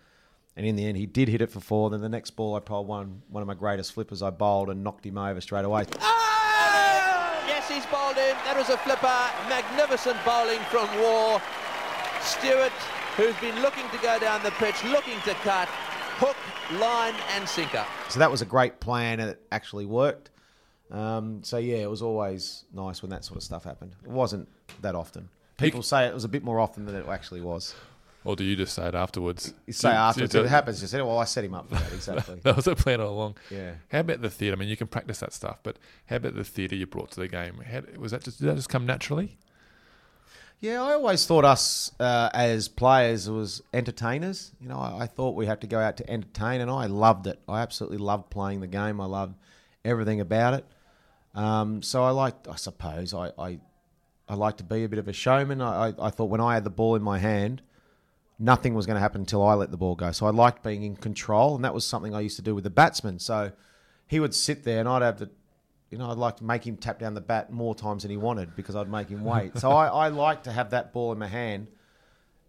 And 0.57 0.66
in 0.66 0.76
the 0.76 0.84
end, 0.84 0.96
he 0.96 1.07
did 1.07 1.28
hit 1.28 1.40
it 1.40 1.51
for 1.51 1.61
four. 1.61 1.90
Then 1.90 2.01
the 2.01 2.09
next 2.09 2.32
ball, 2.32 2.57
I 2.57 2.59
bowled 2.59 2.88
one, 2.88 3.22
one 3.28 3.42
of 3.42 3.46
my 3.46 3.55
greatest 3.55 3.92
flippers. 3.92 4.22
I 4.22 4.30
bowled 4.30 4.68
and 4.68 4.82
knocked 4.82 5.07
him 5.07 5.16
over 5.16 5.40
straight 5.40 5.64
away. 5.64 5.84
Ah! 6.01 7.44
Yes, 7.46 7.68
he's 7.68 7.86
bowled 7.86 8.16
in. 8.16 8.34
That 8.44 8.57
was 8.57 8.68
a 8.68 8.76
flipper. 8.78 9.07
Magnificent 9.48 10.18
bowling 10.24 10.59
from 10.68 10.88
Warne. 11.01 11.40
Stewart, 12.20 12.72
who's 13.16 13.36
been 13.40 13.62
looking 13.62 13.88
to 13.90 13.98
go 13.98 14.18
down 14.18 14.42
the 14.42 14.51
pitch, 14.53 14.82
looking 14.84 15.20
to 15.24 15.34
cut. 15.34 15.68
Hook, 16.18 16.36
line, 16.78 17.14
and 17.36 17.48
sinker. 17.48 17.86
So 18.09 18.18
that 18.18 18.30
was 18.30 18.42
a 18.42 18.44
great 18.44 18.80
plan, 18.80 19.20
and 19.20 19.30
it 19.30 19.40
actually 19.53 19.86
worked. 19.86 20.30
Um, 20.91 21.43
so 21.43 21.59
yeah, 21.59 21.76
it 21.78 21.91
was 21.91 22.03
always 22.03 22.64
nice 22.72 23.03
when 23.03 23.11
that 23.11 23.24
sort 23.24 23.36
of 23.36 23.43
stuff 23.43 23.64
happened. 23.64 23.95
It 24.05 24.11
wasn't 24.11 24.49
that 24.82 24.95
often. 24.95 25.28
People 25.57 25.82
say 25.82 26.07
it 26.07 26.14
was 26.14 26.24
a 26.24 26.28
bit 26.28 26.43
more 26.43 26.59
often 26.59 26.86
than 26.86 26.95
it 26.95 27.07
actually 27.09 27.41
was. 27.43 27.74
Or 28.24 28.36
do 28.36 28.45
you 28.45 28.55
just 28.55 28.74
say 28.74 28.86
it 28.86 28.95
afterwards? 28.95 29.55
You 29.66 29.72
say 29.72 29.91
Do- 29.91 29.95
afterwards, 29.97 30.32
do- 30.32 30.43
it 30.45 30.49
happens, 30.49 30.82
you 30.82 30.88
say, 30.88 31.01
"Well, 31.01 31.18
I 31.18 31.24
set 31.24 31.43
him 31.45 31.55
up 31.55 31.68
for 31.68 31.76
that." 31.76 31.93
Exactly. 31.93 32.41
that 32.45 32.55
was 32.57 32.66
a 32.66 32.74
plan 32.74 33.01
all 33.01 33.14
along. 33.14 33.36
Yeah. 33.51 33.72
How 33.91 34.01
about 34.01 34.20
the 34.20 34.28
theatre? 34.28 34.57
I 34.57 34.59
mean, 34.59 34.68
you 34.68 34.76
can 34.76 34.88
practice 34.88 35.20
that 35.20 35.32
stuff, 35.32 35.59
but 35.62 35.78
how 36.07 36.16
about 36.16 36.34
the 36.34 36.45
theatre 36.45 36.76
you 36.76 36.86
brought 36.86 37.11
to 37.12 37.20
the 37.20 37.28
game? 37.28 37.62
How, 37.70 37.80
was 37.99 38.11
that 38.12 38.22
just 38.24 38.38
did 38.38 38.49
that 38.49 38.57
just 38.57 38.68
come 38.68 38.84
naturally? 38.84 39.38
Yeah, 40.61 40.82
I 40.82 40.93
always 40.93 41.24
thought 41.24 41.47
us 41.47 41.91
uh, 41.99 42.28
as 42.34 42.68
players 42.68 43.30
was 43.30 43.62
entertainers. 43.72 44.53
You 44.61 44.68
know, 44.68 44.78
I, 44.78 45.05
I 45.05 45.07
thought 45.07 45.34
we 45.34 45.47
had 45.47 45.62
to 45.62 45.66
go 45.66 45.78
out 45.78 45.97
to 45.99 46.11
entertain, 46.11 46.61
and 46.61 46.70
I 46.70 46.84
loved 46.86 47.26
it. 47.26 47.41
I 47.49 47.62
absolutely 47.62 47.97
loved 47.99 48.28
playing 48.28 48.61
the 48.61 48.66
game. 48.66 49.01
I 49.01 49.07
loved 49.07 49.34
everything 49.82 50.20
about 50.20 50.53
it. 50.53 50.66
Um, 51.35 51.83
so 51.83 52.03
I 52.03 52.11
liked, 52.11 52.49
I 52.49 52.57
suppose, 52.57 53.14
I, 53.14 53.31
I, 53.39 53.61
I 54.28 54.35
like 54.35 54.57
to 54.59 54.64
be 54.64 54.85
a 54.85 54.89
bit 54.89 54.99
of 54.99 55.09
a 55.09 55.12
showman. 55.12 55.61
I, 55.61 55.89
I, 55.89 56.07
I 56.07 56.11
thought 56.11 56.26
when 56.26 56.41
I 56.41 56.55
had 56.55 56.64
the 56.64 56.70
ball 56.70 56.97
in 56.97 57.03
my 57.03 57.18
hand, 57.18 57.62
nothing 58.39 58.74
was 58.74 58.87
going 58.87 58.97
to 58.97 59.01
happen 59.01 59.20
until 59.20 59.47
I 59.47 59.55
let 59.55 59.70
the 59.70 59.76
ball 59.76 59.95
go. 59.95 60.11
So 60.12 60.26
I 60.26 60.31
liked 60.31 60.62
being 60.62 60.83
in 60.83 60.97
control, 60.97 61.55
and 61.55 61.64
that 61.64 61.74
was 61.74 61.87
something 61.87 62.14
I 62.14 62.20
used 62.20 62.37
to 62.37 62.43
do 62.43 62.55
with 62.55 62.64
the 62.64 62.70
batsman. 62.70 63.18
So 63.18 63.53
he 64.07 64.18
would 64.18 64.35
sit 64.35 64.64
there, 64.64 64.81
and 64.81 64.89
I'd 64.89 65.03
have 65.03 65.18
to, 65.18 65.31
you 65.91 65.99
know, 65.99 66.11
I'd 66.11 66.16
like 66.16 66.39
to 66.39 66.45
make 66.45 66.66
him 66.66 66.76
tap 66.76 66.99
down 66.99 67.14
the 67.14 67.20
bat 67.20 67.53
more 67.53 67.74
times 67.74 68.03
than 68.03 68.11
he 68.11 68.16
wanted 68.16 68.57
because 68.57 68.74
I'd 68.74 68.91
make 68.91 69.09
him 69.09 69.24
wait. 69.24 69.59
so 69.59 69.70
I, 69.70 69.87
I 69.87 70.09
like 70.09 70.45
to 70.45 70.53
have 70.53 70.70
that 70.70 70.93
ball 70.93 71.12
in 71.12 71.18
my 71.18 71.28
hand 71.28 71.68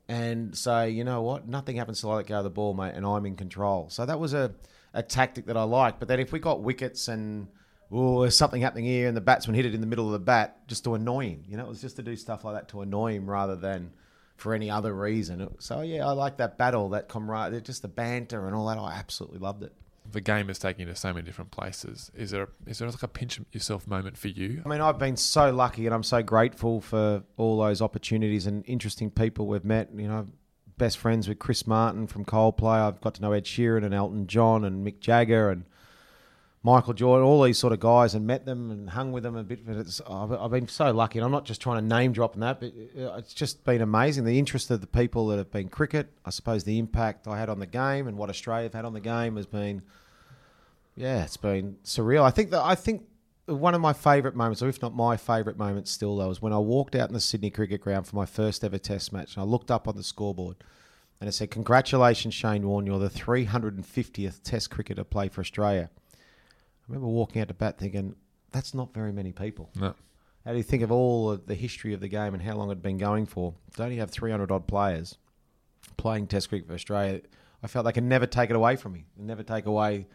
and 0.08 0.58
say, 0.58 0.90
you 0.90 1.04
know 1.04 1.22
what, 1.22 1.48
nothing 1.48 1.78
happens 1.78 2.02
till 2.02 2.12
I 2.12 2.16
let 2.16 2.28
go 2.28 2.38
of 2.38 2.44
the 2.44 2.50
ball, 2.50 2.74
mate, 2.74 2.94
and 2.96 3.06
I'm 3.06 3.26
in 3.26 3.36
control. 3.36 3.90
So 3.90 4.06
that 4.06 4.20
was 4.20 4.34
a, 4.34 4.54
a 4.94 5.02
tactic 5.02 5.46
that 5.46 5.56
I 5.56 5.64
liked. 5.64 6.00
But 6.00 6.08
then 6.08 6.20
if 6.20 6.32
we 6.32 6.40
got 6.40 6.62
wickets 6.62 7.08
and 7.08 7.48
oh, 7.92 8.22
there's 8.22 8.38
something 8.38 8.62
happening 8.62 8.86
here, 8.86 9.08
and 9.08 9.18
the 9.18 9.22
batsman 9.22 9.56
hit 9.56 9.66
it 9.66 9.74
in 9.74 9.82
the 9.82 9.88
middle 9.88 10.06
of 10.06 10.14
the 10.14 10.20
bat, 10.20 10.68
just 10.68 10.84
to 10.86 10.96
annoy 10.96 11.30
him. 11.30 11.44
You 11.48 11.58
know, 11.58 11.66
it 11.66 11.70
was 11.70 11.82
just 11.82 11.98
to 11.98 12.04
do 12.04 12.16
stuff 12.16 12.44
like 12.44 12.56
that 12.56 12.70
to 12.70 12.82
annoy 12.82 13.14
him 13.14 13.30
rather 13.30 13.56
than 13.56 13.92
for 14.42 14.54
any 14.54 14.70
other 14.70 14.94
reason. 14.94 15.48
So 15.60 15.82
yeah, 15.82 16.08
I 16.08 16.12
like 16.12 16.38
that 16.38 16.58
battle, 16.58 16.89
that 16.89 17.08
camaraderie, 17.08 17.62
just 17.62 17.84
the 17.84 17.88
banter 17.88 18.48
and 18.48 18.56
all 18.56 18.66
that. 18.68 18.78
I 18.78 18.94
absolutely 18.94 19.39
loved 19.39 19.64
it. 19.64 19.74
The 20.12 20.20
game 20.20 20.50
is 20.50 20.58
taking 20.58 20.88
you 20.88 20.94
to 20.94 21.00
so 21.00 21.14
many 21.14 21.26
different 21.26 21.52
places. 21.52 22.12
Is 22.16 22.32
there 22.32 22.50
is 22.66 22.80
there 22.80 22.89
like 22.89 23.04
a 23.04 23.08
pinch 23.08 23.39
yourself 23.52 23.88
moment 23.88 24.18
for 24.18 24.28
you? 24.30 24.62
I 24.66 24.68
mean, 24.68 24.82
I've 24.82 24.98
been 24.98 25.16
so 25.16 25.52
lucky 25.52 25.86
and 25.86 25.94
I'm 25.94 26.04
so 26.04 26.24
grateful 26.24 26.82
for 26.82 27.24
all 27.38 27.60
those 27.60 27.82
opportunities 27.82 28.48
and 28.48 28.66
interesting 28.68 29.12
people 29.12 29.48
we've 29.48 29.64
met. 29.64 29.89
You 29.96 30.08
know, 30.08 30.26
best 30.78 30.98
friends 30.98 31.30
with 31.30 31.38
Chris 31.38 31.68
Martin 31.68 32.08
from 32.08 32.26
Coldplay. 32.26 32.80
I've 32.80 33.00
got 33.00 33.14
to 33.16 33.22
know 33.22 33.32
Ed 33.32 33.46
Sheeran 33.46 33.86
and 33.86 33.94
Elton 33.94 34.26
John 34.26 34.66
and 34.66 34.86
Mick 34.86 35.00
Jagger 35.00 35.52
and 35.52 35.66
Michael 36.64 36.93
Jordan, 36.93 37.26
all 37.26 37.41
these 37.41 37.57
sort 37.57 37.74
of 37.74 37.80
guys, 37.80 38.14
and 38.14 38.28
met 38.28 38.45
them 38.45 38.70
and 38.70 38.91
hung 38.91 39.12
with 39.12 39.24
them 39.24 39.36
a 39.36 39.43
bit. 39.43 39.66
But 39.66 39.78
it's, 39.78 39.99
I've, 40.07 40.32
I've 40.32 40.51
been 40.51 40.68
so 40.68 40.91
lucky, 40.91 41.18
and 41.18 41.26
I'm 41.26 41.32
not 41.32 41.45
just 41.45 41.59
trying 41.59 41.82
to 41.82 41.95
name 41.95 42.12
drop 42.12 42.36
in 42.36 42.41
that, 42.41 42.59
but 42.59 42.72
uh, 42.99 43.16
it's 43.16 43.34
just 43.34 43.64
been 43.64 43.82
amazing. 43.82 44.26
The 44.26 44.38
interest 44.38 44.70
of 44.70 44.80
the 44.80 44.88
people 44.88 45.28
that 45.28 45.38
have 45.38 45.51
been 45.51 45.70
cricket, 45.70 46.09
I 46.24 46.30
suppose, 46.30 46.64
the 46.64 46.78
impact 46.78 47.28
I 47.28 47.39
had 47.39 47.49
on 47.49 47.59
the 47.59 47.66
game 47.66 48.07
and 48.07 48.16
what 48.16 48.30
Australia 48.30 48.64
have 48.64 48.74
had 48.74 48.86
on 48.86 48.93
the 48.93 48.99
game 48.99 49.38
has 49.38 49.47
been, 49.47 49.82
yeah, 50.95 51.24
it's 51.24 51.38
been 51.38 51.78
surreal. 51.84 52.22
I 52.22 52.30
think 52.30 52.51
that 52.51 52.62
I 52.62 52.76
think 52.76 53.05
one 53.47 53.74
of 53.74 53.82
my 53.82 53.93
favourite 53.93 54.36
moments, 54.36 54.62
or 54.62 54.70
if 54.70 54.84
not 54.84 54.93
my 54.93 55.18
favourite 55.18 55.57
moment, 55.57 55.88
still 55.88 56.16
though, 56.16 56.28
was 56.28 56.43
when 56.43 56.53
I 56.53 56.59
walked 56.59 56.95
out 56.95 57.09
in 57.09 57.16
the 57.16 57.20
Sydney 57.20 57.49
Cricket 57.49 57.82
Ground 57.82 58.05
for 58.05 58.16
my 58.16 58.28
first 58.28 58.64
ever 58.64 58.78
Test 58.78 59.12
match, 59.12 59.36
and 59.36 59.41
I 59.41 59.45
looked 59.45 59.72
up 59.72 59.88
on 59.88 59.95
the 59.95 60.03
scoreboard. 60.03 60.57
And 61.20 61.28
it 61.28 61.34
said, 61.34 61.51
Congratulations, 61.51 62.34
Shane 62.34 62.68
Warne, 62.68 62.88
you're 62.88 62.97
the 62.97 63.09
350th 63.09 64.41
Test 64.43 64.72
cricketer 64.72 65.01
to 65.01 65.05
play 65.05 65.30
for 65.30 65.41
Australia. 65.41 65.89
I 66.92 66.94
remember 66.94 67.08
walking 67.08 67.42
out 67.42 67.48
to 67.48 67.54
bat 67.54 67.78
thinking, 67.78 68.16
that's 68.52 68.74
not 68.74 68.94
very 68.94 69.14
many 69.14 69.32
people. 69.32 69.70
No. 69.80 69.94
How 70.44 70.52
do 70.52 70.58
you 70.58 70.64
think 70.64 70.84
of 70.84 70.92
all 70.92 71.32
of 71.32 71.46
the 71.46 71.56
history 71.56 71.94
of 71.94 72.02
the 72.02 72.10
game 72.10 72.34
and 72.34 72.44
how 72.44 72.56
long 72.58 72.68
it 72.68 72.72
had 72.72 72.82
been 72.82 72.98
going 72.98 73.26
for? 73.26 73.54
To 73.78 73.84
only 73.84 73.96
have 73.98 74.10
300 74.12 74.52
odd 74.52 74.68
players 74.68 75.18
playing 75.96 76.28
Test 76.28 76.50
cricket 76.50 76.68
for 76.68 76.74
Australia, 76.74 77.22
I 77.64 77.68
felt 77.68 77.86
they 77.86 77.94
could 77.94 78.04
never 78.04 78.26
take 78.26 78.50
it 78.50 78.58
away 78.58 78.76
from 78.76 78.92
me. 78.92 79.06
They 79.18 79.24
never 79.24 79.42
take 79.44 79.68
away, 79.68 80.06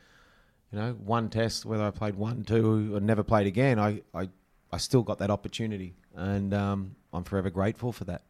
you 0.71 0.79
know, 0.79 0.93
one 0.93 1.31
Test, 1.31 1.65
whether 1.65 1.83
I 1.85 1.91
played 1.93 2.15
one, 2.17 2.45
two, 2.45 2.95
or 2.95 3.01
never 3.01 3.23
played 3.23 3.47
again. 3.47 3.79
I, 3.79 4.03
I, 4.13 4.29
I 4.71 4.77
still 4.77 5.03
got 5.03 5.17
that 5.19 5.31
opportunity, 5.31 5.95
and 6.15 6.53
um, 6.53 6.97
I'm 7.13 7.25
forever 7.25 7.49
grateful 7.49 7.91
for 7.93 8.05
that. 8.05 8.23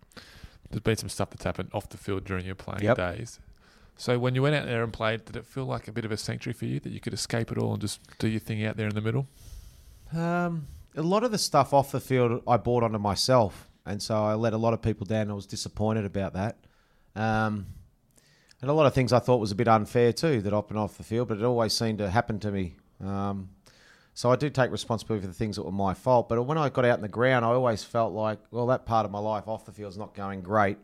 There's 0.71 0.83
been 0.83 0.97
some 0.99 1.09
stuff 1.09 1.31
that's 1.31 1.43
happened 1.45 1.71
off 1.73 1.89
the 1.89 1.97
field 1.97 2.25
during 2.25 2.47
your 2.47 2.55
playing 2.55 2.83
Yep. 2.85 2.97
days. 2.97 3.41
So 3.97 4.19
when 4.19 4.35
you 4.35 4.43
went 4.43 4.55
out 4.55 4.67
there 4.67 4.83
and 4.83 4.93
played, 4.93 5.25
did 5.25 5.37
it 5.37 5.47
feel 5.47 5.65
like 5.65 5.89
a 5.89 5.93
bit 5.93 6.05
of 6.05 6.13
a 6.13 6.17
sanctuary 6.17 6.55
for 6.55 6.67
you 6.67 6.81
that 6.81 6.91
you 6.91 7.01
could 7.01 7.15
escape 7.15 7.51
it 7.51 7.59
all 7.59 7.73
and 7.73 7.81
just 7.81 8.01
do 8.19 8.29
your 8.29 8.41
thing 8.41 8.65
out 8.65 8.77
there 8.77 8.89
in 8.89 8.95
the 8.95 9.01
middle? 9.01 9.27
Um, 10.15 10.67
a 10.95 11.03
lot 11.03 11.25
of 11.25 11.31
the 11.31 11.39
stuff 11.39 11.73
off 11.73 11.93
the 11.93 12.01
field 12.01 12.43
I 12.47 12.59
bought 12.59 12.83
onto 12.83 12.99
myself, 12.99 13.69
and 13.87 14.03
so 14.03 14.23
I 14.23 14.35
let 14.35 14.53
a 14.53 14.59
lot 14.59 14.75
of 14.75 14.83
people 14.83 15.07
down. 15.07 15.31
I 15.31 15.35
was 15.35 15.47
disappointed 15.47 16.05
about 16.05 16.35
that. 16.35 16.57
Um, 17.15 17.67
and 18.61 18.71
a 18.71 18.75
lot 18.75 18.87
of 18.87 18.95
things 18.95 19.13
I 19.13 19.19
thought 19.19 19.39
was 19.39 19.51
a 19.53 19.55
bit 19.55 19.69
unfair 19.69 20.13
too 20.13 20.43
that 20.43 20.53
and 20.53 20.79
off 20.79 20.99
the 20.99 21.05
field, 21.05 21.29
but 21.29 21.39
it 21.39 21.45
always 21.45 21.73
seemed 21.73 21.99
to 21.99 22.11
happen 22.11 22.39
to 22.41 22.51
me. 22.51 22.77
Um, 23.03 23.51
so 24.15 24.31
I 24.31 24.37
do 24.37 24.49
take 24.49 24.71
responsibility 24.71 25.23
for 25.23 25.29
the 25.29 25.35
things 25.35 25.57
that 25.57 25.63
were 25.63 25.73
my 25.73 25.93
fault. 25.93 26.29
But 26.29 26.43
when 26.45 26.57
I 26.57 26.71
got 26.71 26.87
out 26.87 26.97
in 26.97 27.03
the 27.03 27.09
ground, 27.09 27.45
I 27.45 27.49
always 27.49 27.85
felt 27.85 28.15
like, 28.15 28.39
well, 28.51 28.67
that 28.69 28.87
part 28.87 29.05
of 29.05 29.11
my 29.11 29.19
life 29.19 29.47
off 29.47 29.67
the 29.67 29.73
field 29.73 29.93
is 29.93 29.99
not 29.99 30.15
going 30.15 30.41
great. 30.41 30.79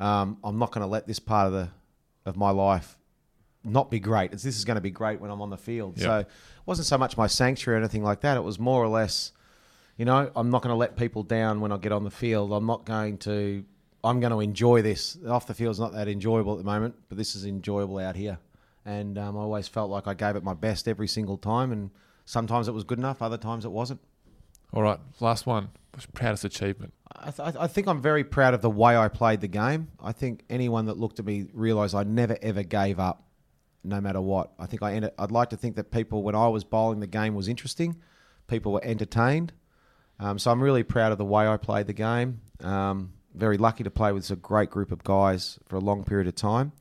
Um, 0.00 0.38
I'm 0.42 0.58
not 0.58 0.72
going 0.72 0.80
to 0.80 0.86
let 0.86 1.06
this 1.06 1.18
part 1.18 1.46
of 1.48 1.52
the 1.52 1.68
of 2.24 2.36
my 2.36 2.50
life 2.50 2.98
not 3.64 3.90
be 3.90 4.00
great. 4.00 4.32
It's, 4.32 4.42
this 4.42 4.56
is 4.56 4.64
going 4.64 4.74
to 4.76 4.80
be 4.80 4.90
great 4.90 5.20
when 5.20 5.30
I'm 5.30 5.40
on 5.40 5.50
the 5.50 5.56
field. 5.56 5.98
Yeah. 5.98 6.04
So 6.04 6.18
it 6.20 6.28
wasn't 6.66 6.86
so 6.86 6.98
much 6.98 7.16
my 7.16 7.26
sanctuary 7.26 7.78
or 7.78 7.80
anything 7.80 8.02
like 8.02 8.20
that. 8.22 8.36
It 8.36 8.42
was 8.42 8.58
more 8.58 8.82
or 8.82 8.88
less, 8.88 9.32
you 9.96 10.04
know, 10.04 10.30
I'm 10.34 10.50
not 10.50 10.62
going 10.62 10.72
to 10.72 10.76
let 10.76 10.96
people 10.96 11.22
down 11.22 11.60
when 11.60 11.72
I 11.72 11.76
get 11.76 11.92
on 11.92 12.04
the 12.04 12.10
field. 12.10 12.52
I'm 12.52 12.66
not 12.66 12.84
going 12.84 13.18
to. 13.18 13.64
I'm 14.04 14.18
going 14.18 14.32
to 14.32 14.40
enjoy 14.40 14.82
this. 14.82 15.16
Off 15.28 15.46
the 15.46 15.54
field's 15.54 15.78
not 15.78 15.92
that 15.92 16.08
enjoyable 16.08 16.52
at 16.52 16.58
the 16.58 16.64
moment, 16.64 16.96
but 17.08 17.16
this 17.16 17.36
is 17.36 17.44
enjoyable 17.44 17.98
out 17.98 18.16
here. 18.16 18.38
And 18.84 19.16
um, 19.16 19.36
I 19.36 19.40
always 19.42 19.68
felt 19.68 19.90
like 19.90 20.08
I 20.08 20.14
gave 20.14 20.34
it 20.34 20.42
my 20.42 20.54
best 20.54 20.88
every 20.88 21.06
single 21.06 21.38
time, 21.38 21.70
and 21.70 21.90
sometimes 22.24 22.66
it 22.66 22.72
was 22.72 22.82
good 22.82 22.98
enough, 22.98 23.22
other 23.22 23.38
times 23.38 23.64
it 23.64 23.70
wasn't. 23.70 24.00
All 24.72 24.82
right, 24.82 24.98
last 25.20 25.46
one. 25.46 25.68
Proudest 26.14 26.44
achievement? 26.44 26.94
I, 27.14 27.30
th- 27.30 27.56
I 27.58 27.66
think 27.66 27.86
I'm 27.86 28.00
very 28.00 28.24
proud 28.24 28.54
of 28.54 28.62
the 28.62 28.70
way 28.70 28.96
I 28.96 29.08
played 29.08 29.42
the 29.42 29.48
game. 29.48 29.88
I 30.02 30.12
think 30.12 30.44
anyone 30.48 30.86
that 30.86 30.96
looked 30.96 31.18
at 31.18 31.26
me 31.26 31.46
realised 31.52 31.94
I 31.94 32.04
never 32.04 32.38
ever 32.40 32.62
gave 32.62 32.98
up, 32.98 33.24
no 33.84 34.00
matter 34.00 34.20
what. 34.20 34.52
I 34.58 34.64
think 34.64 34.82
I 34.82 34.94
ended, 34.94 35.12
I'd 35.18 35.30
like 35.30 35.50
to 35.50 35.56
think 35.56 35.76
that 35.76 35.90
people, 35.90 36.22
when 36.22 36.34
I 36.34 36.48
was 36.48 36.64
bowling, 36.64 37.00
the 37.00 37.06
game 37.06 37.34
was 37.34 37.48
interesting. 37.48 37.96
People 38.46 38.72
were 38.72 38.84
entertained. 38.84 39.52
Um, 40.18 40.38
so 40.38 40.50
I'm 40.50 40.62
really 40.62 40.82
proud 40.82 41.12
of 41.12 41.18
the 41.18 41.24
way 41.24 41.46
I 41.46 41.58
played 41.58 41.86
the 41.86 41.92
game. 41.92 42.40
Um, 42.60 43.12
very 43.34 43.58
lucky 43.58 43.84
to 43.84 43.90
play 43.90 44.12
with 44.12 44.30
a 44.30 44.36
great 44.36 44.70
group 44.70 44.90
of 44.90 45.04
guys 45.04 45.58
for 45.66 45.76
a 45.76 45.80
long 45.80 46.04
period 46.04 46.28
of 46.28 46.34
time. 46.34 46.72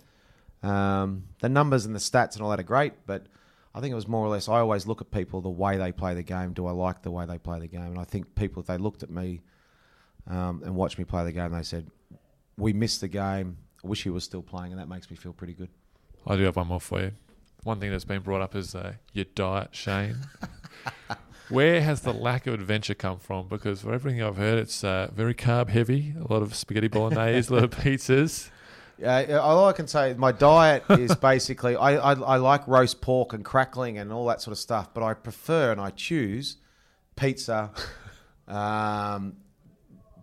Um, 0.64 1.24
the 1.42 1.50
numbers 1.50 1.86
and 1.86 1.94
the 1.94 2.00
stats 2.00 2.36
and 2.36 2.44
all 2.44 2.52
that 2.52 2.60
are 2.60 2.64
great, 2.64 2.94
but 3.06 3.26
I 3.74 3.80
think 3.80 3.92
it 3.92 3.96
was 3.96 4.08
more 4.08 4.26
or 4.26 4.30
less 4.30 4.50
I 4.50 4.60
always 4.60 4.86
look 4.86 5.02
at 5.02 5.12
people 5.12 5.42
the 5.42 5.50
way 5.50 5.78
they 5.78 5.92
play 5.92 6.14
the 6.14 6.24
game. 6.24 6.54
Do 6.54 6.66
I 6.68 6.72
like 6.72 7.04
the 7.04 7.12
way 7.12 7.26
they 7.26 7.38
play 7.38 7.60
the 7.60 7.68
game? 7.68 7.82
And 7.82 8.00
I 8.00 8.04
think 8.04 8.36
people, 8.36 8.62
if 8.62 8.68
they 8.68 8.78
looked 8.78 9.02
at 9.04 9.10
me 9.10 9.42
um, 10.28 10.62
and 10.66 10.76
watched 10.76 10.98
me 10.98 11.06
play 11.06 11.24
the 11.24 11.32
game, 11.32 11.52
they 11.52 11.64
said, 11.64 11.88
"We 12.58 12.74
missed 12.74 13.02
the 13.02 13.08
game. 13.08 13.58
I 13.84 13.88
wish 13.88 14.04
he 14.04 14.10
was 14.10 14.24
still 14.24 14.42
playing, 14.42 14.74
and 14.74 14.82
that 14.82 14.90
makes 14.90 15.10
me 15.10 15.16
feel 15.16 15.34
pretty 15.34 15.54
good. 15.54 15.70
I 16.28 16.36
do 16.36 16.44
have 16.44 16.56
one 16.56 16.68
more 16.68 16.82
for 16.82 17.02
you. 17.02 17.12
One 17.64 17.80
thing 17.80 17.92
that's 17.92 18.06
been 18.06 18.22
brought 18.22 18.42
up 18.42 18.56
is 18.56 18.76
uh, 18.76 18.94
your 19.14 19.26
diet, 19.26 19.70
Shane. 19.72 20.18
Where 21.50 21.82
has 21.82 22.02
the 22.02 22.14
lack 22.14 22.48
of 22.48 22.54
adventure 22.54 22.94
come 22.94 23.20
from? 23.20 23.48
Because 23.48 23.82
for 23.82 23.94
everything 23.94 24.22
I've 24.22 24.38
heard, 24.38 24.58
it's 24.58 24.84
uh, 24.84 25.10
very 25.14 25.34
carb 25.34 25.70
heavy. 25.70 26.14
A 26.18 26.32
lot 26.32 26.42
of 26.42 26.56
spaghetti 26.56 26.88
bolognese, 26.88 27.52
a 27.52 27.56
lot 27.56 27.64
of 27.66 27.70
pizzas. 27.84 28.50
Uh, 29.04 29.40
all 29.42 29.68
I 29.68 29.74
can 29.74 29.88
say, 29.88 30.14
my 30.18 30.32
diet 30.32 30.84
is 30.90 31.16
basically 31.16 31.76
I, 31.76 31.96
I, 31.96 32.14
I 32.14 32.36
like 32.38 32.68
roast 32.68 33.02
pork 33.02 33.34
and 33.34 33.44
crackling 33.44 33.98
and 33.98 34.12
all 34.12 34.26
that 34.28 34.42
sort 34.42 34.52
of 34.54 34.60
stuff, 34.60 34.94
but 34.94 35.04
I 35.04 35.14
prefer 35.14 35.72
and 35.72 35.82
I 35.82 35.90
choose 35.92 36.58
pizza, 37.16 37.72
um, 38.48 39.38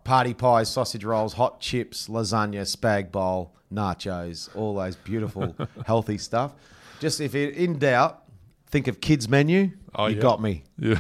party 0.04 0.34
pies, 0.34 0.70
sausage 0.70 1.04
rolls, 1.04 1.34
hot 1.34 1.60
chips, 1.60 2.08
lasagna, 2.08 2.62
spag 2.62 3.10
bowl, 3.12 3.54
nachos, 3.72 4.48
all 4.56 4.74
those 4.74 4.96
beautiful 4.96 5.54
healthy 5.86 6.18
stuff. 6.18 6.52
Just 7.00 7.20
if 7.20 7.34
you're 7.34 7.50
in 7.50 7.78
doubt, 7.78 8.22
think 8.68 8.88
of 8.88 9.00
kids 9.00 9.28
menu. 9.28 9.70
Oh, 9.94 10.06
you 10.06 10.16
yeah. 10.16 10.22
got 10.22 10.42
me. 10.42 10.64
Yeah. 10.78 10.98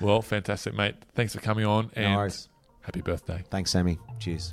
well, 0.00 0.20
fantastic, 0.22 0.74
mate. 0.74 0.96
Thanks 1.14 1.34
for 1.34 1.40
coming 1.40 1.64
on 1.64 1.90
No 1.96 2.02
and 2.02 2.16
worries. 2.16 2.48
happy 2.82 3.00
birthday. 3.00 3.44
Thanks, 3.50 3.70
Sammy. 3.70 3.98
Cheers. 4.18 4.52